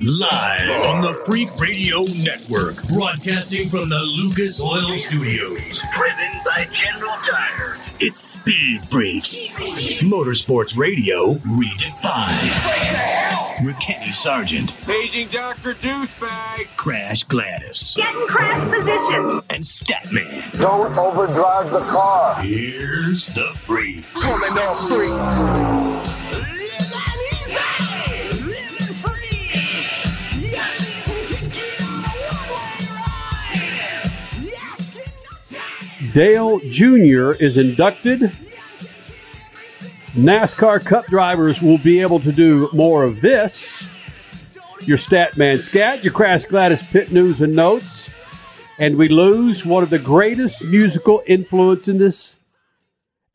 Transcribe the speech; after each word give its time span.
Live 0.00 0.86
on 0.86 1.00
the 1.02 1.14
Freak 1.26 1.48
Radio 1.60 2.02
Network, 2.02 2.76
broadcasting 2.88 3.68
from 3.68 3.88
the 3.88 3.98
Lucas 4.00 4.60
Oil 4.60 4.96
Studios. 4.98 5.80
Driven 5.96 6.30
by 6.44 6.66
General 6.72 7.14
Tire. 7.28 7.76
It's 8.00 8.20
Speed 8.22 8.84
Freaks. 8.90 9.34
Motorsports 9.34 10.76
Radio 10.76 11.34
redefined. 11.34 12.44
With 13.66 13.78
Kenny 13.80 14.12
Sargent, 14.12 14.70
Paging 14.86 15.28
Dr. 15.28 15.74
Douchebag. 15.74 16.68
Crash 16.76 17.24
Gladys, 17.24 17.94
Getting 17.96 18.26
crash 18.28 18.70
position. 18.72 19.40
and 19.50 19.64
Statman. 19.64 20.52
Don't 20.52 20.96
overdrive 20.96 21.70
the 21.72 21.80
car. 21.90 22.40
Here's 22.42 23.26
the 23.34 23.52
Freaks. 23.66 24.22
Dale 36.18 36.58
Jr. 36.68 37.30
is 37.40 37.58
inducted. 37.58 38.36
NASCAR 40.14 40.84
Cup 40.84 41.06
drivers 41.06 41.62
will 41.62 41.78
be 41.78 42.00
able 42.00 42.18
to 42.18 42.32
do 42.32 42.68
more 42.72 43.04
of 43.04 43.20
this. 43.20 43.88
Your 44.80 44.98
Statman 44.98 45.62
Scat, 45.62 46.02
your 46.02 46.12
Crash 46.12 46.44
Gladys 46.46 46.82
Pit 46.82 47.12
News 47.12 47.40
and 47.40 47.54
Notes. 47.54 48.10
And 48.80 48.96
we 48.96 49.06
lose 49.06 49.64
one 49.64 49.84
of 49.84 49.90
the 49.90 49.98
greatest 50.00 50.60
musical 50.60 51.22
influences. 51.24 51.88
In 51.88 51.98
this. 51.98 52.36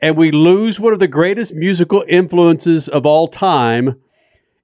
And 0.02 0.18
we 0.18 0.32
lose 0.32 0.78
one 0.78 0.92
of 0.92 1.00
the 1.00 1.08
greatest 1.08 1.54
musical 1.54 2.04
influences 2.10 2.90
of 2.90 3.06
all 3.06 3.30
time 3.30 3.96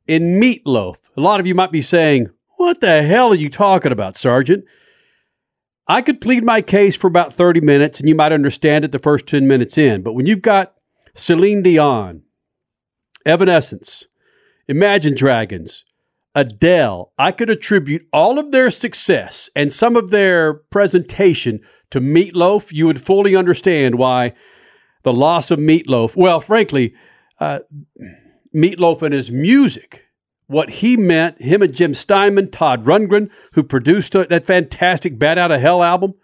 in 0.08 0.42
Meatloaf. 0.42 1.10
A 1.16 1.22
lot 1.22 1.40
of 1.40 1.48
you 1.48 1.56
might 1.56 1.72
be 1.72 1.82
saying, 1.82 2.32
What 2.58 2.82
the 2.82 3.02
hell 3.02 3.32
are 3.32 3.36
you 3.36 3.50
talking 3.50 3.94
about, 3.94 4.18
Sargent? 4.18 4.66
I 5.90 6.04
could 6.04 6.22
plead 6.22 6.44
my 6.44 6.62
case 6.62 6.96
for 6.96 7.08
about 7.08 7.34
30 7.34 7.62
minutes 7.62 8.00
and 8.00 8.08
you 8.08 8.14
might 8.14 8.32
understand 8.32 8.86
it 8.86 8.92
the 8.92 9.00
first 9.00 9.26
10 9.26 9.48
minutes 9.48 9.76
in. 9.76 10.04
But 10.04 10.14
when 10.14 10.28
you've 10.28 10.44
got 10.44 10.76
Celine 11.16 11.64
Dion, 11.64 12.22
Evanescence, 13.26 14.06
Imagine 14.68 15.16
Dragons, 15.16 15.84
Adele, 16.36 17.12
I 17.18 17.32
could 17.32 17.50
attribute 17.50 18.06
all 18.14 18.38
of 18.38 18.52
their 18.52 18.70
success 18.70 19.50
and 19.56 19.74
some 19.74 19.96
of 19.96 20.12
their 20.12 20.54
presentation 20.54 21.60
to 21.90 22.00
Meatloaf. 22.00 22.72
You 22.72 22.86
would 22.86 23.02
fully 23.02 23.36
understand 23.36 23.96
why 23.96 24.34
the 25.02 25.12
loss 25.12 25.50
of 25.50 25.58
Meatloaf, 25.58 26.16
well, 26.16 26.40
frankly, 26.40 26.94
uh, 27.40 27.60
Meatloaf 28.56 29.02
and 29.02 29.14
his 29.14 29.32
music 29.32 30.06
what 30.50 30.72
he 30.72 30.98
meant, 30.98 31.40
him 31.40 31.62
and 31.62 31.76
Jim 31.76 31.94
Steinman, 31.94 32.50
Todd 32.50 32.84
Rundgren, 32.84 33.30
who 33.54 33.62
produced 33.62 34.14
that 34.14 34.46
fantastic 34.46 35.20
Bat 35.20 35.38
Out 35.38 35.52
of 35.52 35.62
Hell 35.62 35.84
album, 35.84 36.16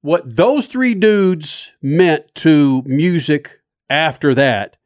what 0.00 0.36
those 0.36 0.66
three 0.66 0.94
dudes 0.94 1.72
meant 1.80 2.34
to 2.34 2.82
music 2.84 3.60
after 3.88 4.34
that, 4.34 4.76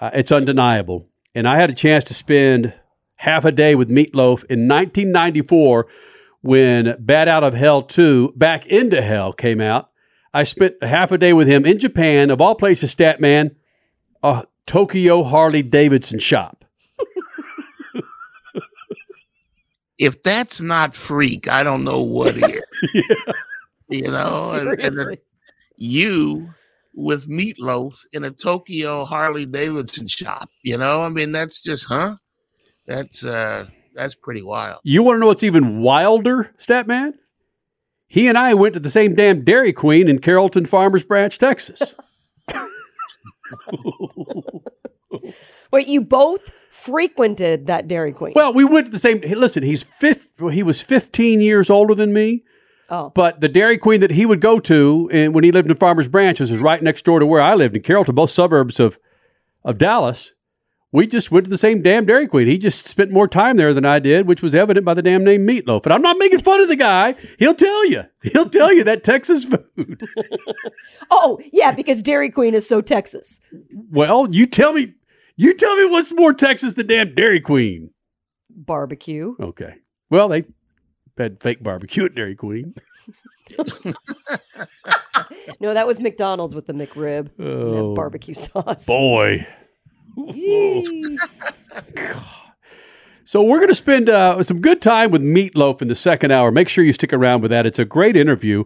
uh, 0.00 0.08
it's 0.14 0.32
undeniable. 0.32 1.10
And 1.34 1.46
I 1.46 1.56
had 1.58 1.68
a 1.68 1.74
chance 1.74 2.04
to 2.04 2.14
spend 2.14 2.72
half 3.16 3.44
a 3.44 3.52
day 3.52 3.74
with 3.74 3.90
Meatloaf 3.90 4.44
in 4.44 4.66
1994 4.66 5.88
when 6.40 6.96
Bat 6.98 7.28
Out 7.28 7.44
of 7.44 7.52
Hell 7.52 7.82
2, 7.82 8.32
Back 8.34 8.64
into 8.64 9.02
Hell 9.02 9.34
came 9.34 9.60
out. 9.60 9.90
I 10.32 10.44
spent 10.44 10.82
half 10.82 11.12
a 11.12 11.18
day 11.18 11.34
with 11.34 11.46
him 11.46 11.66
in 11.66 11.78
Japan, 11.78 12.30
of 12.30 12.40
all 12.40 12.54
places, 12.54 12.94
Statman, 12.94 13.56
a 14.22 14.46
Tokyo 14.64 15.22
Harley 15.22 15.62
Davidson 15.62 16.18
shop. 16.18 16.57
If 19.98 20.22
that's 20.22 20.60
not 20.60 20.96
freak, 20.96 21.48
I 21.48 21.62
don't 21.62 21.84
know 21.84 22.02
what 22.02 22.36
is. 22.36 22.62
You 23.90 24.10
know, 24.10 24.52
and, 24.54 24.68
and 24.82 24.98
then 24.98 25.14
you 25.76 26.50
with 26.94 27.26
meatloaf 27.26 27.98
in 28.12 28.24
a 28.24 28.30
Tokyo 28.30 29.06
Harley 29.06 29.46
Davidson 29.46 30.06
shop. 30.08 30.50
You 30.62 30.76
know, 30.76 31.00
I 31.00 31.08
mean, 31.08 31.32
that's 31.32 31.62
just, 31.62 31.86
huh? 31.86 32.16
That's 32.86 33.24
uh, 33.24 33.66
that's 33.94 34.14
pretty 34.14 34.42
wild. 34.42 34.80
You 34.82 35.02
want 35.02 35.16
to 35.16 35.20
know 35.20 35.28
what's 35.28 35.42
even 35.42 35.80
wilder, 35.80 36.50
Statman? 36.58 37.14
He 38.08 38.28
and 38.28 38.36
I 38.36 38.52
went 38.54 38.74
to 38.74 38.80
the 38.80 38.90
same 38.90 39.14
damn 39.14 39.44
Dairy 39.44 39.72
Queen 39.72 40.08
in 40.08 40.18
Carrollton 40.18 40.66
Farmers 40.66 41.04
Branch, 41.04 41.36
Texas. 41.38 41.82
Wait, 45.72 45.86
you 45.86 46.00
both 46.00 46.50
frequented 46.78 47.66
that 47.66 47.88
Dairy 47.88 48.12
Queen. 48.12 48.32
well, 48.36 48.52
we 48.52 48.64
went 48.64 48.86
to 48.86 48.92
the 48.92 48.98
same. 48.98 49.20
Listen, 49.20 49.62
he's 49.62 49.82
fifth. 49.82 50.32
He 50.52 50.62
was 50.62 50.80
15 50.80 51.40
years 51.40 51.68
older 51.70 51.94
than 51.94 52.12
me. 52.12 52.44
oh, 52.90 53.10
But 53.14 53.40
the 53.40 53.48
Dairy 53.48 53.78
Queen 53.78 54.00
that 54.00 54.12
he 54.12 54.24
would 54.26 54.40
go 54.40 54.60
to, 54.60 55.10
and 55.12 55.34
when 55.34 55.44
he 55.44 55.52
lived 55.52 55.70
in 55.70 55.76
Farmers 55.76 56.08
Branch, 56.08 56.38
was 56.40 56.52
right 56.52 56.82
next 56.82 57.04
door 57.04 57.18
to 57.20 57.26
where 57.26 57.40
I 57.40 57.54
lived 57.54 57.76
in 57.76 57.82
Carrollton, 57.82 58.14
both 58.14 58.30
suburbs 58.30 58.78
of 58.80 58.98
of 59.64 59.76
Dallas. 59.78 60.32
We 60.90 61.06
just 61.06 61.30
went 61.30 61.44
to 61.44 61.50
the 61.50 61.58
same 61.58 61.82
damn 61.82 62.06
Dairy 62.06 62.26
Queen. 62.26 62.46
He 62.46 62.56
just 62.56 62.86
spent 62.86 63.10
more 63.10 63.28
time 63.28 63.58
there 63.58 63.74
than 63.74 63.84
I 63.84 63.98
did, 63.98 64.26
which 64.26 64.40
was 64.40 64.54
evident 64.54 64.86
by 64.86 64.94
the 64.94 65.02
damn 65.02 65.22
name 65.22 65.46
Meatloaf. 65.46 65.84
And 65.84 65.92
I'm 65.92 66.00
not 66.00 66.16
making 66.16 66.38
fun 66.38 66.62
of 66.62 66.68
the 66.68 66.76
guy. 66.76 67.14
He'll 67.38 67.52
tell 67.54 67.84
you. 67.90 68.04
He'll 68.22 68.48
tell 68.48 68.72
you 68.72 68.84
that 68.84 69.04
Texas 69.04 69.44
food. 69.44 70.00
oh, 71.10 71.38
yeah, 71.52 71.72
because 71.72 72.02
Dairy 72.02 72.30
Queen 72.30 72.54
is 72.54 72.66
so 72.66 72.80
Texas. 72.80 73.40
Well, 73.90 74.28
you 74.30 74.46
tell 74.46 74.72
me. 74.72 74.94
You 75.38 75.54
tell 75.54 75.76
me 75.76 75.86
what's 75.86 76.12
more 76.12 76.34
Texas 76.34 76.74
than 76.74 76.88
damn 76.88 77.14
Dairy 77.14 77.40
Queen. 77.40 77.90
Barbecue. 78.50 79.34
Okay. 79.40 79.76
Well, 80.10 80.28
they 80.28 80.44
had 81.16 81.40
fake 81.40 81.62
barbecue 81.62 82.04
at 82.04 82.14
Dairy 82.14 82.34
Queen. 82.34 82.74
No, 85.60 85.74
that 85.74 85.86
was 85.86 86.00
McDonald's 86.00 86.54
with 86.54 86.66
the 86.66 86.72
McRib 86.72 87.30
and 87.38 87.46
Oh, 87.46 87.90
that 87.90 87.96
barbecue 87.96 88.34
sauce. 88.34 88.86
Boy. 88.86 89.46
So 93.24 93.42
we're 93.42 93.58
going 93.58 93.68
to 93.68 93.74
spend 93.74 94.08
uh, 94.08 94.42
some 94.42 94.62
good 94.62 94.80
time 94.80 95.10
with 95.10 95.20
Meatloaf 95.20 95.82
in 95.82 95.88
the 95.88 95.94
second 95.94 96.30
hour. 96.30 96.50
Make 96.50 96.70
sure 96.70 96.82
you 96.82 96.94
stick 96.94 97.12
around 97.12 97.42
with 97.42 97.50
that. 97.50 97.66
It's 97.66 97.78
a 97.78 97.84
great 97.84 98.16
interview. 98.16 98.64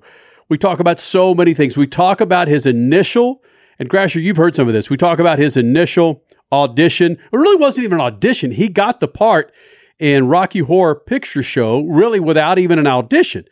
We 0.48 0.56
talk 0.56 0.78
about 0.78 1.00
so 1.00 1.34
many 1.34 1.52
things. 1.52 1.76
We 1.76 1.88
talk 1.88 2.20
about 2.20 2.46
his 2.46 2.64
initial, 2.64 3.42
and 3.80 3.90
Grasher, 3.90 4.22
you've 4.22 4.36
heard 4.36 4.54
some 4.54 4.68
of 4.68 4.72
this. 4.74 4.88
We 4.88 4.96
talk 4.96 5.18
about 5.18 5.40
his 5.40 5.56
initial 5.56 6.22
audition. 6.52 7.12
It 7.12 7.36
really 7.36 7.56
wasn't 7.56 7.84
even 7.84 7.98
an 7.98 8.06
audition. 8.06 8.52
He 8.52 8.68
got 8.68 9.00
the 9.00 9.08
part 9.08 9.52
in 9.98 10.28
Rocky 10.28 10.60
Horror 10.60 10.94
Picture 10.94 11.42
Show 11.42 11.80
really 11.82 12.20
without 12.20 12.58
even 12.58 12.78
an 12.78 12.86
audition. 12.86 13.44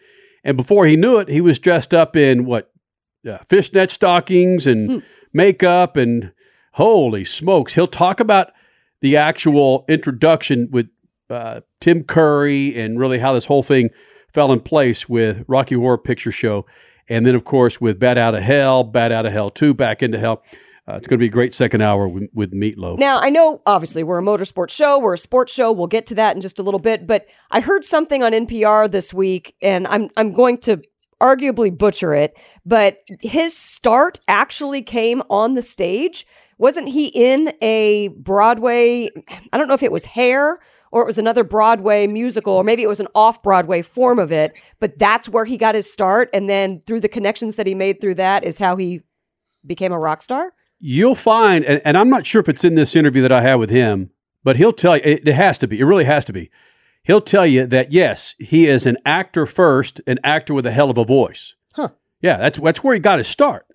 And 0.45 0.57
before 0.57 0.87
he 0.87 0.97
knew 0.97 1.19
it, 1.19 1.29
he 1.29 1.41
was 1.41 1.59
dressed 1.59 1.95
up 1.95 2.17
in 2.17 2.45
what 2.45 2.71
uh, 3.29 3.39
fishnet 3.49 3.91
stockings 3.91 4.67
and 4.67 5.03
makeup 5.33 5.97
and 5.97 6.33
holy 6.73 7.25
smokes. 7.25 7.75
He'll 7.75 7.87
talk 7.87 8.21
about 8.21 8.53
the 9.01 9.17
actual 9.17 9.85
introduction 9.89 10.69
with 10.71 10.89
uh, 11.29 11.61
Tim 11.81 12.03
Curry 12.03 12.79
and 12.79 12.99
really 12.99 13.19
how 13.19 13.33
this 13.33 13.47
whole 13.47 13.63
thing 13.63 13.91
fell 14.33 14.53
in 14.53 14.61
place 14.61 15.09
with 15.09 15.45
Rocky 15.49 15.75
Horror 15.75 15.99
Picture 15.99 16.33
Show. 16.33 16.67
And 17.09 17.27
then, 17.27 17.35
of 17.35 17.45
course, 17.45 17.81
with 17.81 17.99
Bat 17.99 18.19
Out 18.19 18.35
of 18.35 18.43
Hell, 18.43 18.85
Bat 18.85 19.13
Out 19.13 19.27
of 19.27 19.33
Hell 19.33 19.51
2, 19.51 19.75
Back 19.75 20.03
into 20.03 20.19
Hell. 20.19 20.43
Uh, 20.89 20.95
it's 20.95 21.07
going 21.07 21.19
to 21.19 21.23
be 21.23 21.27
a 21.27 21.31
great 21.31 21.55
second 21.55 21.83
hour 21.83 22.09
with, 22.09 22.29
with 22.33 22.53
Meatloaf. 22.53 22.99
Now, 22.99 23.21
I 23.21 23.29
know 23.29 23.63
obviously 23.67 24.03
we're 24.03 24.19
a 24.19 24.23
motorsports 24.23 24.71
show, 24.71 24.99
we're 24.99 25.15
a 25.15 25.19
sports 25.19 25.53
show. 25.53 25.71
We'll 25.73 25.87
get 25.87 26.07
to 26.07 26.15
that 26.17 26.35
in 26.35 26.43
just 26.43 26.59
a 26.59 26.63
little 26.63 26.81
bit, 26.81 27.07
but 27.07 27.27
I 27.51 27.61
heard 27.61 27.85
something 27.85 28.23
on 28.23 28.33
NPR 28.33 28.91
this 28.91 29.15
week 29.15 29.55
and 29.63 29.87
I'm 29.87 30.11
I'm 30.17 30.33
going 30.33 30.59
to 30.59 30.83
arguably 31.21 31.77
butcher 31.77 32.15
it, 32.15 32.39
but 32.65 32.99
his 33.21 33.57
start 33.57 34.21
actually 34.27 34.83
came 34.83 35.23
on 35.31 35.55
the 35.55 35.63
stage. 35.63 36.27
Wasn't 36.59 36.89
he 36.89 37.09
in 37.09 37.53
a 37.61 38.09
Broadway, 38.09 39.11
I 39.53 39.59
don't 39.59 39.69
know 39.69 39.75
if 39.75 39.83
it 39.83 39.93
was 39.93 40.07
Hair 40.07 40.61
or 40.93 41.03
it 41.03 41.07
was 41.07 41.19
another 41.19 41.45
Broadway 41.45 42.07
musical 42.07 42.55
or 42.55 42.65
maybe 42.65 42.83
it 42.83 42.89
was 42.89 43.01
an 43.01 43.09
off-Broadway 43.15 43.83
form 43.83 44.19
of 44.19 44.33
it, 44.33 44.53
but 44.81 44.99
that's 44.99 45.29
where 45.29 45.45
he 45.45 45.57
got 45.57 45.75
his 45.75 45.91
start 45.91 46.29
and 46.33 46.49
then 46.49 46.81
through 46.81 47.01
the 47.01 47.09
connections 47.09 47.57
that 47.57 47.67
he 47.67 47.75
made 47.75 48.01
through 48.01 48.15
that 48.17 48.45
is 48.45 48.59
how 48.59 48.77
he 48.77 49.03
became 49.67 49.93
a 49.93 49.99
rock 49.99 50.23
star? 50.23 50.53
You'll 50.81 51.15
find, 51.15 51.65
and, 51.65 51.81
and 51.85 51.97
I'm 51.97 52.09
not 52.09 52.27
sure 52.27 52.41
if 52.41 52.49
it's 52.49 52.65
in 52.65 52.75
this 52.75 52.97
interview 52.97 53.23
that 53.23 53.33
I 53.33 53.43
had 53.43 53.57
with 53.57 53.71
him, 53.71 54.11
but 54.43 54.57
he'll 54.57 54.73
tell 54.73 54.97
you, 54.97 55.03
it, 55.05 55.29
it 55.29 55.35
has 55.35 55.59
to 55.59 55.69
be, 55.69 55.79
it 55.79 55.85
really 55.85 56.05
has 56.05 56.25
to 56.25 56.33
be. 56.33 56.51
He'll 57.03 57.21
tell 57.21 57.47
you 57.47 57.67
that 57.67 57.93
yes, 57.93 58.35
he 58.39 58.67
is 58.67 58.87
an 58.87 58.97
actor 59.05 59.47
first, 59.47 60.01
an 60.07 60.19
actor 60.25 60.55
with 60.55 60.67
a 60.67 60.71
hell 60.71 60.91
of 60.91 60.99
a 60.99 61.05
voice. 61.05 61.55
Huh. 61.75 61.91
Yeah, 62.21 62.37
that's 62.37 62.59
that's 62.59 62.85
where 62.85 62.95
he 62.95 63.01
got 63.01 63.19
his 63.19 63.29
start. 63.29 63.67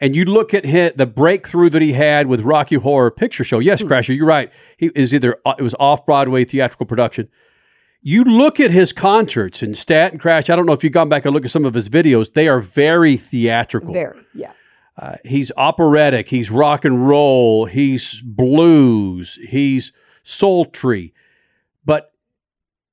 And 0.00 0.16
you 0.16 0.24
look 0.24 0.52
at 0.52 0.64
his, 0.64 0.92
the 0.96 1.06
breakthrough 1.06 1.70
that 1.70 1.82
he 1.82 1.92
had 1.92 2.26
with 2.26 2.40
Rocky 2.40 2.74
Horror 2.74 3.10
Picture 3.12 3.44
Show. 3.44 3.60
Yes, 3.60 3.82
Crasher, 3.82 4.16
you're 4.16 4.26
right. 4.26 4.52
He 4.76 4.90
is 4.94 5.14
either 5.14 5.38
uh, 5.46 5.54
it 5.58 5.62
was 5.62 5.76
off 5.78 6.04
Broadway 6.04 6.44
theatrical 6.44 6.86
production. 6.86 7.28
You 8.00 8.24
look 8.24 8.58
at 8.58 8.72
his 8.72 8.92
concerts 8.92 9.62
and 9.62 9.76
Stat 9.76 10.10
and 10.10 10.20
Crash. 10.20 10.50
I 10.50 10.56
don't 10.56 10.66
know 10.66 10.72
if 10.72 10.82
you've 10.82 10.92
gone 10.92 11.08
back 11.08 11.24
and 11.24 11.32
look 11.32 11.44
at 11.44 11.52
some 11.52 11.64
of 11.64 11.74
his 11.74 11.88
videos. 11.88 12.32
They 12.32 12.48
are 12.48 12.58
very 12.58 13.16
theatrical. 13.16 13.92
Very, 13.92 14.20
yeah. 14.34 14.52
Uh, 14.96 15.16
he's 15.24 15.50
operatic. 15.56 16.28
He's 16.28 16.50
rock 16.50 16.84
and 16.84 17.06
roll. 17.06 17.66
He's 17.66 18.20
blues. 18.20 19.38
He's 19.48 19.92
sultry. 20.22 21.14
But 21.84 22.12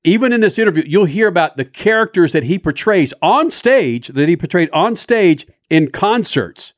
even 0.03 0.31
in 0.31 0.41
this 0.41 0.57
interview, 0.57 0.83
you'll 0.85 1.05
hear 1.05 1.27
about 1.27 1.57
the 1.57 1.65
characters 1.65 2.31
that 2.31 2.43
he 2.43 2.57
portrays 2.57 3.13
on 3.21 3.51
stage, 3.51 4.07
that 4.09 4.29
he 4.29 4.37
portrayed 4.37 4.69
on 4.71 4.95
stage 4.95 5.45
in 5.69 5.91
concerts. 5.91 6.73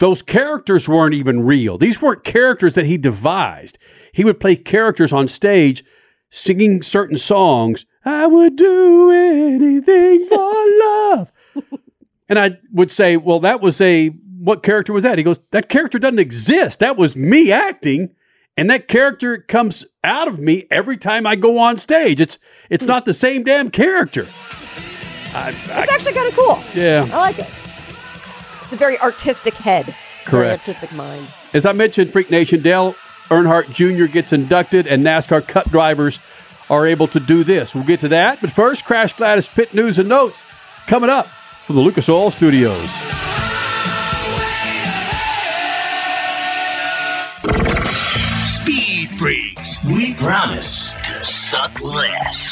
Those 0.00 0.22
characters 0.22 0.88
weren't 0.88 1.14
even 1.14 1.44
real. 1.44 1.78
These 1.78 2.02
weren't 2.02 2.24
characters 2.24 2.74
that 2.74 2.86
he 2.86 2.98
devised. 2.98 3.78
He 4.12 4.24
would 4.24 4.40
play 4.40 4.56
characters 4.56 5.12
on 5.12 5.28
stage 5.28 5.84
singing 6.30 6.82
certain 6.82 7.16
songs. 7.16 7.86
I 8.04 8.26
would 8.26 8.56
do 8.56 9.10
anything 9.10 10.26
for 10.26 10.52
love. 10.80 11.32
and 12.28 12.38
I 12.38 12.58
would 12.72 12.90
say, 12.90 13.16
well, 13.16 13.40
that 13.40 13.60
was 13.60 13.80
a, 13.80 14.08
what 14.38 14.62
character 14.62 14.92
was 14.92 15.02
that? 15.02 15.18
He 15.18 15.24
goes, 15.24 15.40
that 15.50 15.68
character 15.68 15.98
doesn't 15.98 16.18
exist. 16.18 16.78
That 16.78 16.96
was 16.96 17.16
me 17.16 17.52
acting. 17.52 18.10
And 18.56 18.70
that 18.70 18.86
character 18.88 19.38
comes 19.38 19.84
out 20.04 20.28
of 20.28 20.38
me 20.38 20.66
every 20.70 20.96
time 20.96 21.26
I 21.26 21.34
go 21.34 21.58
on 21.58 21.76
stage. 21.76 22.20
It's 22.20 22.38
it's 22.70 22.84
hmm. 22.84 22.88
not 22.88 23.04
the 23.04 23.12
same 23.12 23.42
damn 23.42 23.68
character. 23.68 24.26
I, 25.34 25.48
I, 25.48 25.82
It's 25.82 25.92
actually 25.92 26.12
kind 26.12 26.28
of 26.28 26.34
cool. 26.34 26.62
yeah. 26.74 27.04
I 27.12 27.18
like 27.18 27.38
it. 27.40 27.50
It's 28.62 28.72
a 28.72 28.76
very 28.76 28.98
artistic 29.00 29.54
head. 29.54 29.86
Very 29.86 29.96
Correct. 30.24 30.62
artistic 30.62 30.92
mind. 30.92 31.32
As 31.52 31.66
I 31.66 31.72
mentioned, 31.72 32.12
Freak 32.12 32.30
Nation, 32.30 32.62
Dale 32.62 32.94
Earnhardt 33.24 33.70
Jr. 33.70 34.06
gets 34.06 34.32
inducted, 34.32 34.86
and 34.86 35.02
NASCAR 35.02 35.46
Cup 35.46 35.68
drivers 35.70 36.20
are 36.70 36.86
able 36.86 37.08
to 37.08 37.20
do 37.20 37.44
this. 37.44 37.74
We'll 37.74 37.84
get 37.84 38.00
to 38.00 38.08
that. 38.08 38.40
But 38.40 38.52
first, 38.52 38.84
Crash 38.84 39.12
Gladys 39.14 39.48
Pit 39.48 39.74
News 39.74 39.98
and 39.98 40.08
Notes 40.08 40.44
coming 40.86 41.10
up 41.10 41.26
from 41.64 41.76
the 41.76 41.82
Lucas 41.82 42.08
Oil 42.10 42.30
Studios. 42.30 42.88
Speed 48.46 49.12
Freaks. 49.18 49.82
We 49.86 50.14
promise 50.14 50.92
to 50.92 51.24
suck 51.24 51.80
less. 51.80 52.50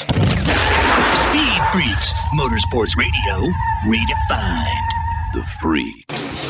Speed 1.29 1.63
Freaks. 1.73 2.13
Motorsports 2.35 2.97
Radio. 2.97 3.53
Redefined. 3.85 4.89
The 5.35 5.43
Freaks. 5.61 6.49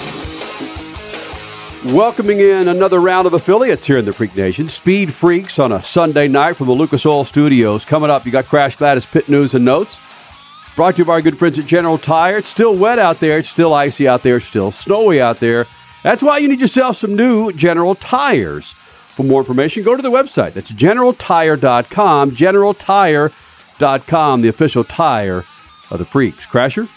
Welcoming 1.93 2.39
in 2.39 2.69
another 2.69 3.01
round 3.01 3.27
of 3.27 3.35
affiliates 3.35 3.85
here 3.85 3.99
in 3.99 4.05
the 4.05 4.13
Freak 4.13 4.37
Nation. 4.37 4.69
Speed 4.69 5.13
Freaks 5.13 5.59
on 5.59 5.73
a 5.73 5.83
Sunday 5.83 6.29
night 6.29 6.57
from 6.57 6.69
the 6.69 6.73
Lucas 6.73 7.05
Oil 7.05 7.25
Studios. 7.25 7.85
Coming 7.85 8.09
up, 8.09 8.25
you 8.25 8.31
got 8.31 8.47
Crash 8.47 8.77
Gladys 8.77 9.05
Pit 9.05 9.29
News 9.29 9.55
and 9.55 9.65
Notes. 9.65 9.99
Brought 10.75 10.97
to 10.97 11.03
you 11.03 11.05
by 11.05 11.15
our 11.15 11.23
good 11.23 11.39
friends 11.39 11.59
at 11.59 11.67
General 11.67 11.99
Tire. 11.99 12.37
It's 12.37 12.49
still 12.49 12.75
wet 12.75 12.99
out 12.99 13.21
there. 13.21 13.39
It's 13.39 13.49
still 13.49 13.75
icy 13.75 14.09
out 14.09 14.23
there. 14.23 14.37
It's 14.37 14.47
still 14.47 14.71
snowy 14.71 15.21
out 15.21 15.39
there. 15.39 15.67
That's 16.03 16.23
why 16.23 16.39
you 16.39 16.49
need 16.49 16.63
yourself 16.63 16.97
some 16.97 17.15
new 17.15 17.53
General 17.53 17.95
Tires. 17.95 18.73
For 19.11 19.23
more 19.23 19.41
information, 19.41 19.83
go 19.83 19.95
to 19.95 20.03
the 20.03 20.11
website. 20.11 20.55
That's 20.55 20.73
generaltire.com. 20.73 22.31
Generaltire.com, 22.33 24.41
the 24.41 24.49
official 24.49 24.85
tire 24.85 25.45
of 25.91 25.99
the 25.99 26.07
Freaks. 26.07 26.47
Crasher? 26.47 26.89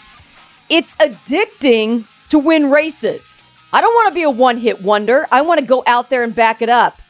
It's 0.70 0.96
addicting 0.96 2.06
to 2.30 2.38
win 2.38 2.70
races. 2.70 3.36
I 3.74 3.82
don't 3.82 3.94
want 3.94 4.08
to 4.08 4.14
be 4.14 4.22
a 4.22 4.30
one 4.30 4.56
hit 4.56 4.80
wonder. 4.80 5.26
I 5.30 5.42
want 5.42 5.60
to 5.60 5.66
go 5.66 5.82
out 5.86 6.08
there 6.08 6.22
and 6.22 6.34
back 6.34 6.62
it 6.62 6.70
up. 6.70 7.02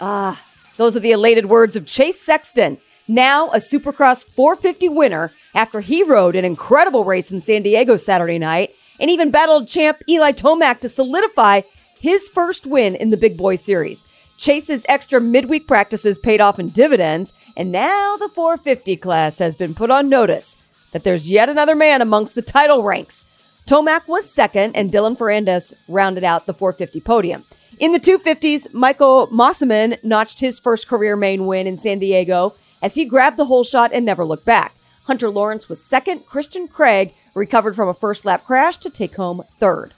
Ah, 0.00 0.42
those 0.78 0.96
are 0.96 1.00
the 1.00 1.12
elated 1.12 1.46
words 1.46 1.76
of 1.76 1.84
Chase 1.84 2.20
Sexton, 2.20 2.78
now 3.08 3.48
a 3.48 3.56
Supercross 3.56 4.28
450 4.28 4.88
winner 4.90 5.32
after 5.54 5.80
he 5.80 6.02
rode 6.02 6.36
an 6.36 6.44
incredible 6.44 7.04
race 7.04 7.32
in 7.32 7.40
San 7.40 7.62
Diego 7.62 7.96
Saturday 7.96 8.38
night 8.38 8.74
and 9.00 9.10
even 9.10 9.30
battled 9.30 9.66
champ 9.66 10.02
Eli 10.08 10.32
Tomac 10.32 10.80
to 10.80 10.88
solidify 10.88 11.62
his 11.98 12.28
first 12.28 12.66
win 12.66 12.94
in 12.94 13.10
the 13.10 13.16
Big 13.16 13.36
Boy 13.36 13.56
Series. 13.56 14.04
Chase's 14.36 14.86
extra 14.88 15.20
midweek 15.20 15.66
practices 15.66 16.16
paid 16.16 16.40
off 16.40 16.60
in 16.60 16.68
dividends, 16.68 17.32
and 17.56 17.72
now 17.72 18.16
the 18.16 18.28
450 18.28 18.96
class 18.98 19.38
has 19.38 19.56
been 19.56 19.74
put 19.74 19.90
on 19.90 20.08
notice 20.08 20.56
that 20.92 21.02
there's 21.02 21.30
yet 21.30 21.48
another 21.48 21.74
man 21.74 22.00
amongst 22.00 22.34
the 22.34 22.42
title 22.42 22.84
ranks. 22.84 23.26
Tomac 23.66 24.06
was 24.06 24.30
second, 24.30 24.76
and 24.76 24.92
Dylan 24.92 25.18
Ferrandis 25.18 25.72
rounded 25.88 26.24
out 26.24 26.46
the 26.46 26.54
450 26.54 27.00
podium. 27.00 27.44
In 27.80 27.92
the 27.92 28.00
250s, 28.00 28.72
Michael 28.72 29.26
Mosiman 29.28 30.02
notched 30.02 30.40
his 30.40 30.58
first 30.58 30.88
career 30.88 31.16
main 31.16 31.46
win 31.46 31.66
in 31.66 31.76
San 31.76 31.98
Diego 31.98 32.54
as 32.82 32.94
he 32.94 33.04
grabbed 33.04 33.36
the 33.36 33.46
holeshot 33.46 33.90
and 33.92 34.04
never 34.04 34.24
looked 34.24 34.44
back. 34.44 34.74
Hunter 35.04 35.30
Lawrence 35.30 35.68
was 35.68 35.82
second. 35.82 36.26
Christian 36.26 36.68
Craig 36.68 37.14
recovered 37.34 37.74
from 37.74 37.88
a 37.88 37.94
first 37.94 38.24
lap 38.24 38.44
crash 38.44 38.76
to 38.78 38.90
take 38.90 39.16
home 39.16 39.42
third. 39.58 39.94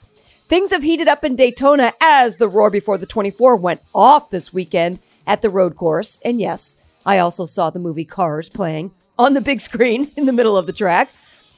Things 0.47 0.71
have 0.71 0.83
heated 0.83 1.07
up 1.07 1.23
in 1.23 1.35
Daytona 1.35 1.93
as 2.01 2.37
the 2.37 2.47
roar 2.47 2.69
before 2.69 2.97
the 2.97 3.05
24 3.05 3.55
went 3.55 3.81
off 3.93 4.29
this 4.29 4.53
weekend 4.53 4.99
at 5.25 5.41
the 5.41 5.49
road 5.49 5.75
course. 5.75 6.21
And 6.23 6.39
yes, 6.39 6.77
I 7.05 7.19
also 7.19 7.45
saw 7.45 7.69
the 7.69 7.79
movie 7.79 8.05
Cars 8.05 8.49
playing 8.49 8.91
on 9.17 9.33
the 9.33 9.41
big 9.41 9.61
screen 9.61 10.11
in 10.17 10.25
the 10.25 10.33
middle 10.33 10.57
of 10.57 10.65
the 10.65 10.73
track. 10.73 11.09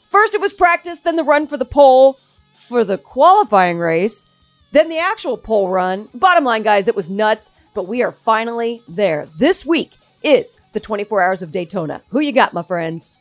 First, 0.09 0.35
it 0.35 0.41
was 0.41 0.53
practice, 0.53 0.99
then 0.99 1.15
the 1.15 1.23
run 1.23 1.47
for 1.47 1.57
the 1.57 1.65
pole 1.65 2.19
for 2.53 2.83
the 2.83 2.97
qualifying 2.97 3.77
race, 3.77 4.25
then 4.71 4.89
the 4.89 4.99
actual 4.99 5.37
pole 5.37 5.69
run. 5.69 6.07
Bottom 6.13 6.43
line, 6.43 6.63
guys, 6.63 6.87
it 6.87 6.95
was 6.95 7.09
nuts, 7.09 7.51
but 7.73 7.87
we 7.87 8.01
are 8.03 8.11
finally 8.11 8.81
there. 8.87 9.27
This 9.37 9.65
week 9.65 9.91
is 10.23 10.57
the 10.71 10.79
24 10.79 11.21
Hours 11.21 11.41
of 11.41 11.51
Daytona. 11.51 12.01
Who 12.09 12.19
you 12.19 12.31
got, 12.31 12.53
my 12.53 12.63
friends? 12.63 13.11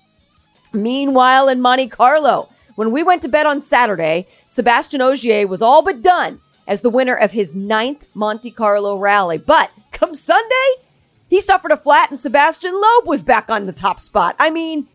Meanwhile, 0.73 1.49
in 1.49 1.61
Monte 1.61 1.89
Carlo, 1.89 2.49
when 2.77 2.93
we 2.93 3.03
went 3.03 3.23
to 3.23 3.29
bed 3.29 3.47
on 3.47 3.61
Saturday, 3.61 4.27
Sebastian 4.47 5.03
Ogier 5.03 5.47
was 5.47 5.61
all 5.61 5.83
but 5.83 6.03
done 6.03 6.41
as 6.67 6.81
the 6.81 6.91
winner 6.91 7.15
of 7.15 7.33
his 7.33 7.55
ninth 7.55 8.07
Monte 8.15 8.51
Carlo 8.53 8.97
rally. 8.97 9.37
But 9.37 9.71
come 9.91 10.15
Sunday, 10.15 10.83
he 11.29 11.41
suffered 11.41 11.73
a 11.73 11.77
flat 11.77 12.11
and 12.11 12.19
Sebastian 12.19 12.73
Loeb 12.73 13.07
was 13.07 13.23
back 13.23 13.51
on 13.51 13.67
the 13.67 13.73
top 13.73 14.01
spot. 14.01 14.37
I 14.39 14.51
mean, 14.51 14.89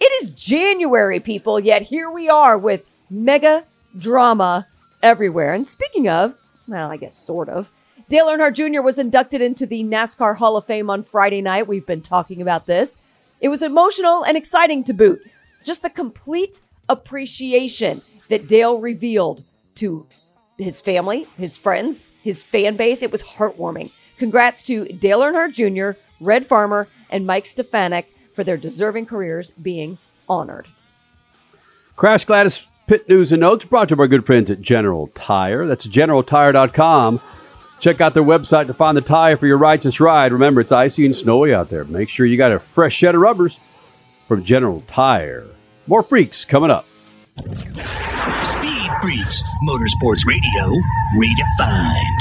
it 0.00 0.22
is 0.22 0.30
January, 0.30 1.20
people, 1.20 1.58
yet 1.58 1.82
here 1.82 2.10
we 2.10 2.28
are 2.28 2.58
with 2.58 2.84
mega 3.10 3.64
drama 3.96 4.66
everywhere. 5.02 5.54
And 5.54 5.66
speaking 5.66 6.08
of, 6.08 6.36
well, 6.66 6.90
I 6.90 6.96
guess 6.96 7.14
sort 7.14 7.48
of, 7.48 7.70
Dale 8.08 8.26
Earnhardt 8.28 8.54
Jr. 8.54 8.80
was 8.80 8.98
inducted 8.98 9.42
into 9.42 9.66
the 9.66 9.84
NASCAR 9.84 10.36
Hall 10.36 10.56
of 10.56 10.64
Fame 10.64 10.88
on 10.88 11.02
Friday 11.02 11.42
night. 11.42 11.68
We've 11.68 11.84
been 11.84 12.00
talking 12.00 12.40
about 12.40 12.64
this. 12.64 12.96
It 13.40 13.48
was 13.48 13.60
emotional 13.60 14.24
and 14.24 14.34
exciting 14.34 14.82
to 14.84 14.94
boot. 14.94 15.20
Just 15.62 15.82
the 15.82 15.90
complete 15.90 16.62
appreciation 16.88 18.00
that 18.30 18.48
Dale 18.48 18.78
revealed 18.78 19.44
to 19.76 20.06
his 20.56 20.80
family, 20.80 21.26
his 21.36 21.58
friends, 21.58 22.04
his 22.22 22.42
fan 22.42 22.76
base. 22.76 23.02
It 23.02 23.12
was 23.12 23.22
heartwarming. 23.22 23.90
Congrats 24.16 24.62
to 24.64 24.86
Dale 24.86 25.20
Earnhardt 25.20 25.52
Jr., 25.52 25.98
Red 26.18 26.46
Farmer, 26.46 26.88
and 27.10 27.26
Mike 27.26 27.44
Stefanik 27.44 28.12
for 28.32 28.42
their 28.42 28.56
deserving 28.56 29.04
careers 29.04 29.50
being 29.50 29.98
honored. 30.28 30.66
Crash 31.94 32.24
Gladys 32.24 32.66
Pit 32.86 33.06
News 33.06 33.32
and 33.32 33.40
Notes 33.40 33.66
brought 33.66 33.90
to 33.90 33.92
you 33.92 33.96
by 33.96 34.04
our 34.04 34.08
good 34.08 34.24
friends 34.24 34.50
at 34.50 34.62
General 34.62 35.08
Tire. 35.08 35.66
That's 35.66 35.86
generaltire.com. 35.86 37.20
Check 37.80 38.00
out 38.00 38.14
their 38.14 38.22
website 38.22 38.66
to 38.66 38.74
find 38.74 38.96
the 38.96 39.02
tire 39.02 39.36
for 39.36 39.46
your 39.46 39.58
righteous 39.58 40.00
ride. 40.00 40.32
Remember, 40.32 40.60
it's 40.60 40.72
icy 40.72 41.06
and 41.06 41.14
snowy 41.14 41.54
out 41.54 41.68
there. 41.68 41.84
Make 41.84 42.08
sure 42.08 42.26
you 42.26 42.36
got 42.36 42.52
a 42.52 42.58
fresh 42.58 42.98
set 42.98 43.14
of 43.14 43.20
rubbers 43.20 43.60
from 44.26 44.44
General 44.44 44.82
Tire. 44.86 45.46
More 45.86 46.02
freaks 46.02 46.44
coming 46.44 46.70
up. 46.70 46.86
Speed 47.38 48.90
Freaks. 49.00 49.42
Motorsports 49.66 50.26
Radio. 50.26 50.72
Redefined. 51.16 52.18